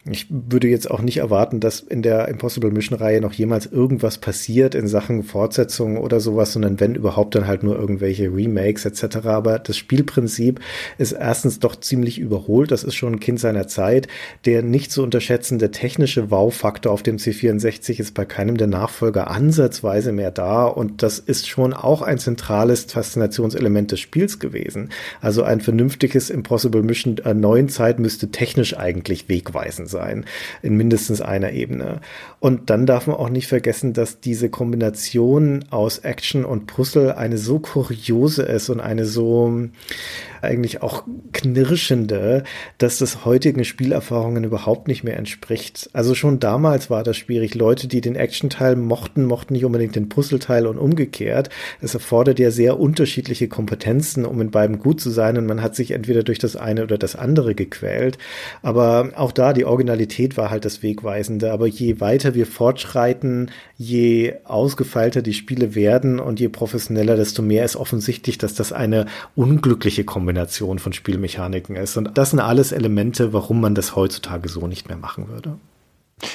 Ich 0.09 0.28
würde 0.31 0.66
jetzt 0.66 0.90
auch 0.90 1.02
nicht 1.02 1.18
erwarten, 1.18 1.60
dass 1.60 1.81
in 1.81 2.01
der 2.01 2.28
Impossible 2.28 2.70
Mission 2.70 2.98
Reihe 2.98 3.20
noch 3.20 3.35
jemals 3.35 3.66
irgendwas 3.66 4.16
passiert 4.16 4.74
in 4.74 4.89
Sachen 4.89 5.24
Fortsetzung 5.24 5.98
oder 5.98 6.20
sowas, 6.20 6.55
sondern 6.55 6.81
wenn 6.81 6.94
überhaupt 6.94 7.35
dann 7.35 7.47
halt 7.47 7.62
nur 7.62 7.78
irgendwelche 7.78 8.32
Remakes 8.35 8.86
etc. 8.86 9.18
Aber 9.27 9.59
das 9.59 9.77
Spielprinzip 9.77 10.59
ist 10.97 11.12
erstens 11.12 11.59
doch 11.59 11.77
ziemlich 11.77 12.18
überholt. 12.18 12.70
Das 12.70 12.82
ist 12.82 12.94
schon 12.94 13.14
ein 13.14 13.20
Kind 13.20 13.40
seiner 13.40 13.66
Zeit. 13.66 14.09
Der 14.47 14.62
nicht 14.62 14.90
zu 14.90 15.02
unterschätzende 15.02 15.70
technische 15.70 16.31
Wow-Faktor 16.31 16.93
auf 16.93 17.02
dem 17.02 17.18
C64 17.18 18.01
ist 18.01 18.14
bei 18.14 18.24
keinem 18.24 18.56
der 18.56 18.68
Nachfolger 18.68 19.31
ansatzweise 19.31 20.12
mehr 20.12 20.31
da. 20.31 20.64
Und 20.64 21.02
das 21.02 21.18
ist 21.18 21.47
schon 21.47 21.74
auch 21.74 22.01
ein 22.01 22.18
zentrales 22.18 22.85
Faszinationselement 22.85 23.93
des 23.93 24.01
Spiels 24.01 24.39
gewesen. 24.39 24.89
Also 25.20 25.43
ein 25.43 25.60
vernünftiges 25.60 26.31
Impossible 26.31 26.82
Mission 26.82 27.18
äh, 27.18 27.35
neuen 27.35 27.68
Zeit 27.68 27.98
müsste 27.98 28.31
technisch 28.31 28.78
eigentlich 28.78 29.28
wegweisend 29.28 29.89
sein, 29.90 30.24
in 30.62 30.76
mindestens 30.76 31.20
einer 31.20 31.52
Ebene. 31.52 32.00
Und 32.40 32.70
dann 32.70 32.86
darf 32.86 33.06
man 33.06 33.16
auch 33.16 33.28
nicht 33.28 33.46
vergessen, 33.46 33.92
dass 33.92 34.20
diese 34.20 34.48
Kombination 34.48 35.66
aus 35.68 35.98
Action 35.98 36.46
und 36.46 36.66
Puzzle 36.66 37.12
eine 37.12 37.36
so 37.36 37.58
kuriose 37.58 38.42
ist 38.42 38.70
und 38.70 38.80
eine 38.80 39.04
so 39.04 39.68
eigentlich 40.42 40.82
auch 40.82 41.04
knirschende, 41.32 42.44
dass 42.78 42.98
das 42.98 43.24
heutigen 43.24 43.64
Spielerfahrungen 43.64 44.44
überhaupt 44.44 44.88
nicht 44.88 45.04
mehr 45.04 45.16
entspricht. 45.16 45.90
Also 45.92 46.14
schon 46.14 46.40
damals 46.40 46.90
war 46.90 47.02
das 47.02 47.18
schwierig. 47.18 47.54
Leute, 47.54 47.88
die 47.88 48.00
den 48.00 48.16
Action-Teil 48.16 48.76
mochten, 48.76 49.24
mochten 49.24 49.52
nicht 49.52 49.64
unbedingt 49.64 49.96
den 49.96 50.08
Puzzle-Teil 50.08 50.66
und 50.66 50.78
umgekehrt. 50.78 51.50
Es 51.80 51.94
erfordert 51.94 52.38
ja 52.38 52.50
sehr 52.50 52.80
unterschiedliche 52.80 53.48
Kompetenzen, 53.48 54.24
um 54.24 54.40
in 54.40 54.50
beiden 54.50 54.78
gut 54.78 55.00
zu 55.00 55.10
sein 55.10 55.36
und 55.36 55.46
man 55.46 55.62
hat 55.62 55.76
sich 55.76 55.90
entweder 55.90 56.22
durch 56.22 56.38
das 56.38 56.56
eine 56.56 56.84
oder 56.84 56.98
das 56.98 57.16
andere 57.16 57.54
gequält. 57.54 58.18
Aber 58.62 59.10
auch 59.16 59.32
da, 59.32 59.52
die 59.52 59.64
Originalität 59.64 60.36
war 60.36 60.50
halt 60.50 60.64
das 60.64 60.82
Wegweisende. 60.82 61.52
Aber 61.52 61.66
je 61.66 62.00
weiter 62.00 62.30
wir 62.35 62.47
fortschreiten, 62.47 63.51
je 63.77 64.35
ausgefeilter 64.44 65.23
die 65.23 65.35
Spiele 65.35 65.74
werden 65.74 66.20
und 66.20 66.40
je 66.40 66.48
professioneller, 66.48 67.16
desto 67.16 67.43
mehr 67.43 67.65
ist 67.65 67.77
offensichtlich, 67.77 68.39
dass 68.39 68.55
das 68.55 68.73
eine 68.73 69.07
unglückliche 69.35 70.05
Kombination 70.05 70.78
von 70.78 70.93
Spielmechaniken 70.93 71.77
ist. 71.77 71.97
Und 71.97 72.16
das 72.16 72.31
sind 72.31 72.40
alles 72.40 72.73
Elemente, 72.73 73.32
warum 73.32 73.61
man 73.61 73.74
das 73.74 73.97
heutzutage 73.97 74.48
so 74.48 74.66
nicht 74.66 74.89
mehr 74.89 74.98
machen 74.98 75.28
würde. 75.28 75.59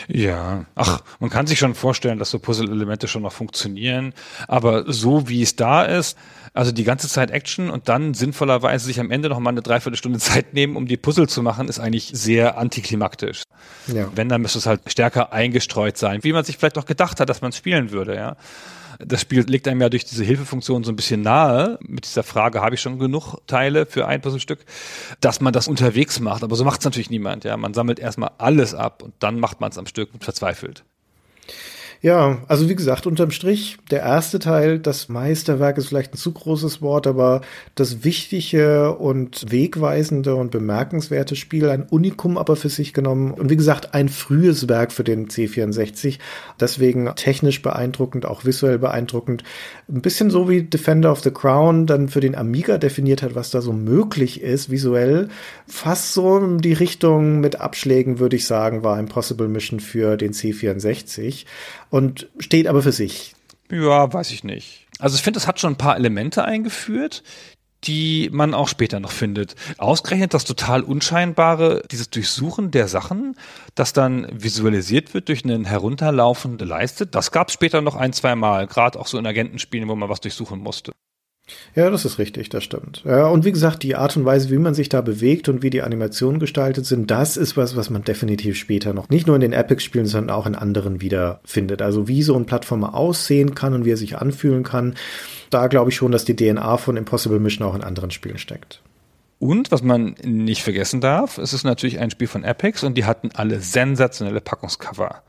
Ja, 0.08 0.66
ach, 0.76 1.02
man 1.20 1.30
kann 1.30 1.48
sich 1.48 1.60
schon 1.60 1.76
vorstellen, 1.76 2.20
dass 2.20 2.32
so 2.32 2.40
Puzzle-Elemente 2.40 3.08
schon 3.08 3.22
noch 3.22 3.34
funktionieren, 3.34 4.14
aber 4.48 4.92
so 4.92 5.30
wie 5.30 5.42
es 5.42 5.56
da 5.56 5.84
ist, 5.84 6.18
also 6.56 6.72
die 6.72 6.84
ganze 6.84 7.08
Zeit 7.08 7.32
Action 7.32 7.70
und 7.70 7.90
dann 7.90 8.14
sinnvollerweise 8.14 8.86
sich 8.86 9.00
am 9.00 9.12
Ende 9.12 9.30
noch 9.30 9.40
mal 9.40 9.52
eine 9.52 9.62
Dreiviertelstunde 9.62 10.20
Zeit 10.20 10.54
nehmen, 10.54 10.76
um 10.76 10.88
die 10.88 10.98
Puzzle 10.98 11.28
zu 11.28 11.44
machen, 11.44 11.68
ist 11.68 11.80
eigentlich 11.80 12.10
sehr 12.14 12.58
antiklimaktisch. 12.58 13.44
Ja. 13.88 14.10
Wenn, 14.16 14.30
dann 14.30 14.42
müsste 14.42 14.58
es 14.58 14.66
halt 14.66 14.82
stärker 14.88 15.34
eingestreut 15.34 15.98
sein, 15.98 16.24
wie 16.24 16.34
man 16.34 16.44
sich 16.44 16.58
vielleicht 16.58 16.78
auch 16.78 16.86
gedacht 16.86 17.20
hat, 17.20 17.30
dass 17.30 17.42
man 17.42 17.50
es 17.50 17.58
spielen 17.58 17.92
würde, 17.92 18.16
ja 18.16 18.38
das 19.00 19.22
Spiel 19.22 19.42
legt 19.42 19.68
einem 19.68 19.82
ja 19.82 19.90
durch 19.90 20.06
diese 20.06 20.24
Hilfefunktion 20.24 20.84
so 20.84 20.92
ein 20.92 20.96
bisschen 20.96 21.22
nahe, 21.22 21.78
mit 21.82 22.06
dieser 22.06 22.24
Frage, 22.24 22.62
habe 22.62 22.76
ich 22.76 22.82
schon 22.82 23.00
genug 23.00 23.36
Teile 23.48 23.86
für 23.86 24.08
ein 24.08 24.22
Puzzlestück, 24.22 24.66
dass 25.20 25.42
man 25.42 25.54
das 25.54 25.68
unterwegs 25.68 26.20
macht. 26.20 26.44
Aber 26.44 26.56
so 26.56 26.64
macht 26.64 26.80
es 26.80 26.86
natürlich 26.86 27.10
niemand. 27.10 27.44
Ja, 27.44 27.58
Man 27.58 27.74
sammelt 27.74 28.00
erstmal 28.00 28.32
alles 28.38 28.74
ab 28.74 29.04
und 29.04 29.14
dann 29.20 29.40
macht 29.40 29.62
man 29.62 29.72
es 29.72 29.78
am 29.78 29.88
Stück 29.88 30.14
und 30.14 30.24
verzweifelt. 30.24 30.84
Ja, 32.02 32.40
also 32.48 32.70
wie 32.70 32.76
gesagt, 32.76 33.08
unterm 33.08 33.32
Strich, 33.32 33.78
der 33.90 34.02
erste 34.02 34.40
Teil, 34.40 34.80
das 34.80 35.10
Meisterwerk 35.10 35.78
ist 35.78 35.88
vielleicht 35.88 36.14
ein 36.14 36.18
zu 36.18 36.32
großes 36.34 36.82
Wort, 36.82 37.08
aber 37.08 37.42
das 37.74 38.04
wichtige 38.04 38.96
und 38.96 39.52
wegweisende 39.52 40.36
und 40.36 40.52
bemerkenswerte 40.52 41.36
Spiel, 41.36 41.70
ein 41.70 41.84
Unikum 41.84 42.38
aber 42.38 42.56
für 42.56 42.70
sich 42.70 42.94
genommen 42.94 43.32
und 43.32 43.50
wie 43.50 43.56
gesagt, 43.56 43.94
ein 43.94 44.10
frühes 44.10 44.68
Werk 44.70 44.92
für 44.92 45.04
den 45.04 45.30
C64, 45.30 46.20
deswegen 46.60 47.12
technisch 47.16 47.62
beeindruckend, 47.62 48.26
auch 48.26 48.46
visuell 48.46 48.78
beeindruckend. 48.78 49.44
Ein 49.90 50.02
bisschen 50.02 50.30
so 50.30 50.50
wie 50.50 50.64
Defender 50.64 51.12
of 51.12 51.22
the 51.22 51.32
Crown 51.32 51.88
dann 51.88 52.10
für 52.10 52.20
den 52.20 52.36
Amiga 52.36 52.78
definiert 52.78 53.24
hat, 53.24 53.36
was 53.36 53.52
da 53.52 53.62
so 53.62 53.74
möglich 53.74 54.42
ist, 54.42 54.70
visuell. 54.70 55.30
Fast 55.68 56.14
so 56.14 56.38
in 56.38 56.60
die 56.60 56.74
Richtung 56.74 57.40
mit 57.40 57.62
Abschlägen, 57.62 58.20
würde 58.20 58.36
ich 58.36 58.46
sagen, 58.46 58.84
war 58.84 59.00
Impossible 59.00 59.48
Mission 59.48 59.80
für 59.80 60.18
den 60.18 60.34
C64 60.34 61.46
und 61.90 62.28
steht 62.40 62.68
aber 62.68 62.82
für 62.82 62.92
sich. 62.92 63.36
Ja, 63.72 64.12
weiß 64.12 64.32
ich 64.32 64.44
nicht. 64.44 64.88
Also 65.00 65.16
ich 65.16 65.24
finde, 65.24 65.40
es 65.40 65.48
hat 65.48 65.60
schon 65.60 65.74
ein 65.74 65.78
paar 65.78 65.98
Elemente 65.98 66.46
eingeführt, 66.46 67.24
die 67.84 68.30
man 68.32 68.54
auch 68.54 68.68
später 68.68 69.00
noch 69.00 69.12
findet. 69.12 69.56
Ausgerechnet 69.78 70.34
das 70.34 70.46
total 70.46 70.82
unscheinbare, 70.82 71.84
dieses 71.92 72.10
Durchsuchen 72.10 72.72
der 72.72 72.88
Sachen, 72.88 73.36
das 73.76 73.94
dann 73.94 74.28
visualisiert 74.32 75.14
wird 75.14 75.30
durch 75.30 75.44
eine 75.44 75.68
herunterlaufende 75.68 76.66
Leiste, 76.66 77.06
das 77.06 77.32
gab 77.32 77.50
es 77.50 77.54
später 77.54 77.82
noch 77.82 77.96
ein, 77.96 78.14
zwei 78.14 78.36
Mal, 78.36 78.68
gerade 78.68 79.00
auch 79.00 79.08
so 79.08 79.18
in 79.18 79.28
Agentenspielen, 79.28 79.88
wo 79.88 79.96
man 79.96 80.10
was 80.10 80.22
durchsuchen 80.22 80.60
musste. 80.60 80.94
Ja, 81.76 81.90
das 81.92 82.06
ist 82.06 82.18
richtig, 82.18 82.50
das 82.50 82.64
stimmt. 82.64 83.04
Ja, 83.06 83.28
und 83.28 83.46
wie 83.46 83.52
gesagt, 83.52 83.84
die 83.84 83.96
Art 83.96 84.18
und 84.18 84.26
Weise, 84.26 84.50
wie 84.50 84.58
man 84.58 84.74
sich 84.74 84.90
da 84.90 85.02
bewegt 85.02 85.48
und 85.48 85.62
wie 85.62 85.70
die 85.70 85.84
Animationen 85.84 86.40
gestaltet 86.40 86.86
sind, 86.88 87.12
das 87.12 87.38
ist 87.38 87.56
was, 87.56 87.76
was 87.76 87.92
man 87.92 88.04
definitiv 88.04 88.58
später 88.58 88.94
noch 88.94 89.10
nicht 89.10 89.28
nur 89.28 89.36
in 89.36 89.42
den 89.42 89.54
Epic-Spielen, 89.54 90.08
sondern 90.08 90.36
auch 90.36 90.48
in 90.48 90.56
anderen 90.56 91.02
wiederfindet. 91.02 91.84
Also 91.84 92.08
wie 92.08 92.24
so 92.24 92.36
ein 92.36 92.48
Plattformer 92.48 92.96
aussehen 92.96 93.54
kann 93.54 93.74
und 93.74 93.86
wie 93.86 93.92
er 93.92 93.98
sich 93.98 94.18
anfühlen 94.18 94.64
kann, 94.64 94.96
da 95.52 95.68
glaube 95.68 95.92
ich 95.92 95.96
schon, 95.96 96.12
dass 96.12 96.26
die 96.26 96.36
DNA 96.36 96.78
von 96.78 96.98
Impossible 96.98 97.40
Mission 97.40 97.68
auch 97.68 97.76
in 97.76 97.84
anderen 97.84 98.10
Spielen 98.10 98.40
steckt. 98.40 98.82
Und 99.38 99.72
was 99.72 99.84
man 99.84 100.16
nicht 100.24 100.64
vergessen 100.64 101.02
darf, 101.02 101.38
es 101.38 101.54
ist 101.54 101.64
natürlich 101.64 102.00
ein 102.00 102.10
Spiel 102.10 102.28
von 102.28 102.44
Epics 102.44 102.84
und 102.84 102.98
die 102.98 103.06
hatten 103.06 103.30
alle 103.36 103.60
sensationelle 103.60 104.42
Packungscover. 104.42 105.22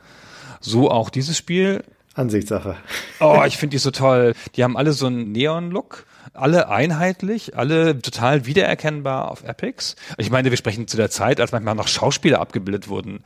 So 0.61 0.91
auch 0.91 1.11
dieses 1.11 1.37
Spiel 1.37 1.83
Ansichtssache. 2.17 2.77
Oh, 3.21 3.43
ich 3.47 3.59
finde 3.59 3.75
die 3.75 3.79
so 3.79 3.91
toll. 3.91 4.35
Die 4.57 4.65
haben 4.65 4.77
alle 4.77 4.93
so 4.93 5.07
einen 5.07 5.33
Neon-Look, 5.33 6.07
alle 6.33 6.69
einheitlich, 6.69 7.57
alle 7.57 8.01
total 8.01 8.47
wiedererkennbar 8.47 9.31
auf 9.31 9.45
Epics. 9.45 9.97
Ich 10.17 10.31
meine, 10.31 10.51
wir 10.51 10.57
sprechen 10.57 10.89
zu 10.89 10.97
der 10.97 11.11
Zeit, 11.11 11.41
als 11.41 11.53
manchmal 11.53 11.75
noch 11.75 11.89
Schauspieler 11.89 12.41
abgebildet 12.41 12.89
wurden 12.89 13.23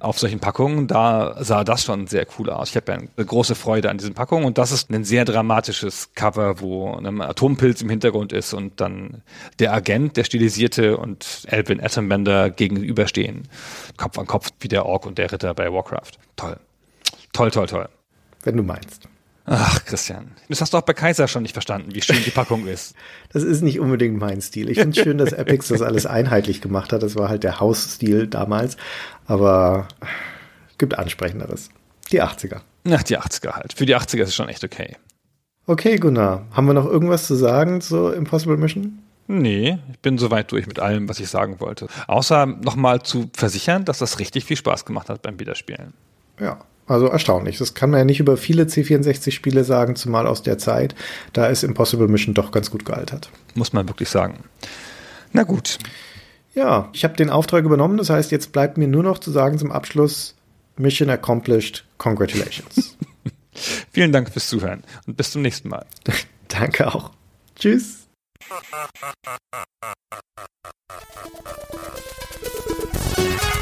auf 0.00 0.18
solchen 0.18 0.40
Packungen. 0.40 0.88
Da 0.88 1.36
sah 1.40 1.62
das 1.62 1.84
schon 1.84 2.08
sehr 2.08 2.26
cool 2.38 2.50
aus. 2.50 2.70
Ich 2.70 2.76
habe 2.76 2.92
ja 2.92 2.98
eine 2.98 3.26
große 3.26 3.54
Freude 3.54 3.90
an 3.90 3.98
diesen 3.98 4.14
Packungen 4.14 4.44
und 4.44 4.58
das 4.58 4.72
ist 4.72 4.90
ein 4.90 5.04
sehr 5.04 5.24
dramatisches 5.24 6.10
Cover, 6.14 6.60
wo 6.60 6.92
ein 6.94 7.20
Atompilz 7.20 7.80
im 7.82 7.90
Hintergrund 7.90 8.32
ist 8.32 8.54
und 8.54 8.80
dann 8.80 9.22
der 9.60 9.72
Agent, 9.72 10.16
der 10.16 10.24
stilisierte 10.24 10.96
und 10.96 11.46
Elvin 11.46 11.80
Atombender 11.80 12.50
gegenüberstehen. 12.50 13.48
Kopf 13.96 14.18
an 14.18 14.26
Kopf 14.26 14.48
wie 14.60 14.68
der 14.68 14.86
Ork 14.86 15.06
und 15.06 15.18
der 15.18 15.30
Ritter 15.30 15.54
bei 15.54 15.72
Warcraft. 15.72 16.12
Toll. 16.36 16.56
Toll, 17.32 17.50
toll, 17.50 17.66
toll 17.66 17.88
wenn 18.42 18.56
du 18.56 18.62
meinst. 18.62 19.08
Ach, 19.44 19.84
Christian, 19.84 20.30
das 20.48 20.60
hast 20.60 20.72
du 20.72 20.78
auch 20.78 20.82
bei 20.82 20.92
Kaiser 20.92 21.26
schon 21.26 21.42
nicht 21.42 21.52
verstanden, 21.52 21.94
wie 21.94 22.00
schön 22.00 22.22
die 22.24 22.30
Packung 22.30 22.66
ist. 22.66 22.94
Das 23.32 23.42
ist 23.42 23.62
nicht 23.62 23.80
unbedingt 23.80 24.18
mein 24.18 24.42
Stil. 24.42 24.68
Ich 24.68 24.78
finde 24.78 24.98
es 24.98 25.02
schön, 25.02 25.16
dass 25.16 25.32
Epix 25.32 25.68
das 25.68 25.80
alles 25.80 26.04
einheitlich 26.04 26.60
gemacht 26.60 26.92
hat. 26.92 27.02
Das 27.02 27.16
war 27.16 27.30
halt 27.30 27.44
der 27.44 27.60
Hausstil 27.60 28.26
damals. 28.26 28.76
Aber 29.26 29.88
es 30.70 30.76
gibt 30.76 30.98
ansprechenderes. 30.98 31.70
Die 32.12 32.22
80er. 32.22 32.60
Ach, 32.90 33.02
die 33.02 33.18
80er 33.18 33.52
halt. 33.52 33.72
Für 33.72 33.86
die 33.86 33.96
80er 33.96 34.20
ist 34.20 34.28
es 34.28 34.34
schon 34.34 34.50
echt 34.50 34.64
okay. 34.64 34.96
Okay, 35.66 35.96
Gunnar. 35.96 36.44
Haben 36.52 36.66
wir 36.66 36.74
noch 36.74 36.84
irgendwas 36.84 37.26
zu 37.26 37.36
sagen 37.36 37.80
zu 37.80 38.08
Impossible 38.08 38.58
Mission? 38.58 38.98
Nee, 39.28 39.78
ich 39.90 40.00
bin 40.00 40.18
soweit 40.18 40.52
durch 40.52 40.66
mit 40.66 40.78
allem, 40.78 41.08
was 41.08 41.20
ich 41.20 41.28
sagen 41.28 41.58
wollte. 41.58 41.86
Außer 42.06 42.44
nochmal 42.44 43.02
zu 43.02 43.30
versichern, 43.32 43.86
dass 43.86 43.96
das 43.96 44.18
richtig 44.18 44.44
viel 44.44 44.58
Spaß 44.58 44.84
gemacht 44.84 45.08
hat 45.08 45.22
beim 45.22 45.40
Wiederspielen. 45.40 45.94
Ja, 46.38 46.58
also 46.92 47.06
erstaunlich. 47.06 47.58
Das 47.58 47.74
kann 47.74 47.90
man 47.90 47.98
ja 47.98 48.04
nicht 48.04 48.20
über 48.20 48.36
viele 48.36 48.64
C64-Spiele 48.64 49.64
sagen, 49.64 49.96
zumal 49.96 50.26
aus 50.26 50.42
der 50.42 50.58
Zeit. 50.58 50.94
Da 51.32 51.46
ist 51.46 51.62
Impossible 51.62 52.08
Mission 52.08 52.34
doch 52.34 52.50
ganz 52.50 52.70
gut 52.70 52.84
gealtert. 52.84 53.30
Muss 53.54 53.72
man 53.72 53.88
wirklich 53.88 54.08
sagen. 54.08 54.44
Na 55.32 55.44
gut. 55.44 55.78
Ja, 56.54 56.90
ich 56.92 57.04
habe 57.04 57.16
den 57.16 57.30
Auftrag 57.30 57.64
übernommen. 57.64 57.96
Das 57.96 58.10
heißt, 58.10 58.30
jetzt 58.30 58.52
bleibt 58.52 58.76
mir 58.76 58.88
nur 58.88 59.02
noch 59.02 59.18
zu 59.18 59.30
sagen 59.30 59.58
zum 59.58 59.72
Abschluss: 59.72 60.34
Mission 60.76 61.10
accomplished. 61.10 61.84
Congratulations. 61.98 62.96
Vielen 63.92 64.12
Dank 64.12 64.30
fürs 64.30 64.48
Zuhören 64.48 64.84
und 65.06 65.16
bis 65.16 65.32
zum 65.32 65.42
nächsten 65.42 65.68
Mal. 65.68 65.86
Danke 66.48 66.94
auch. 66.94 67.10
Tschüss. 67.56 68.06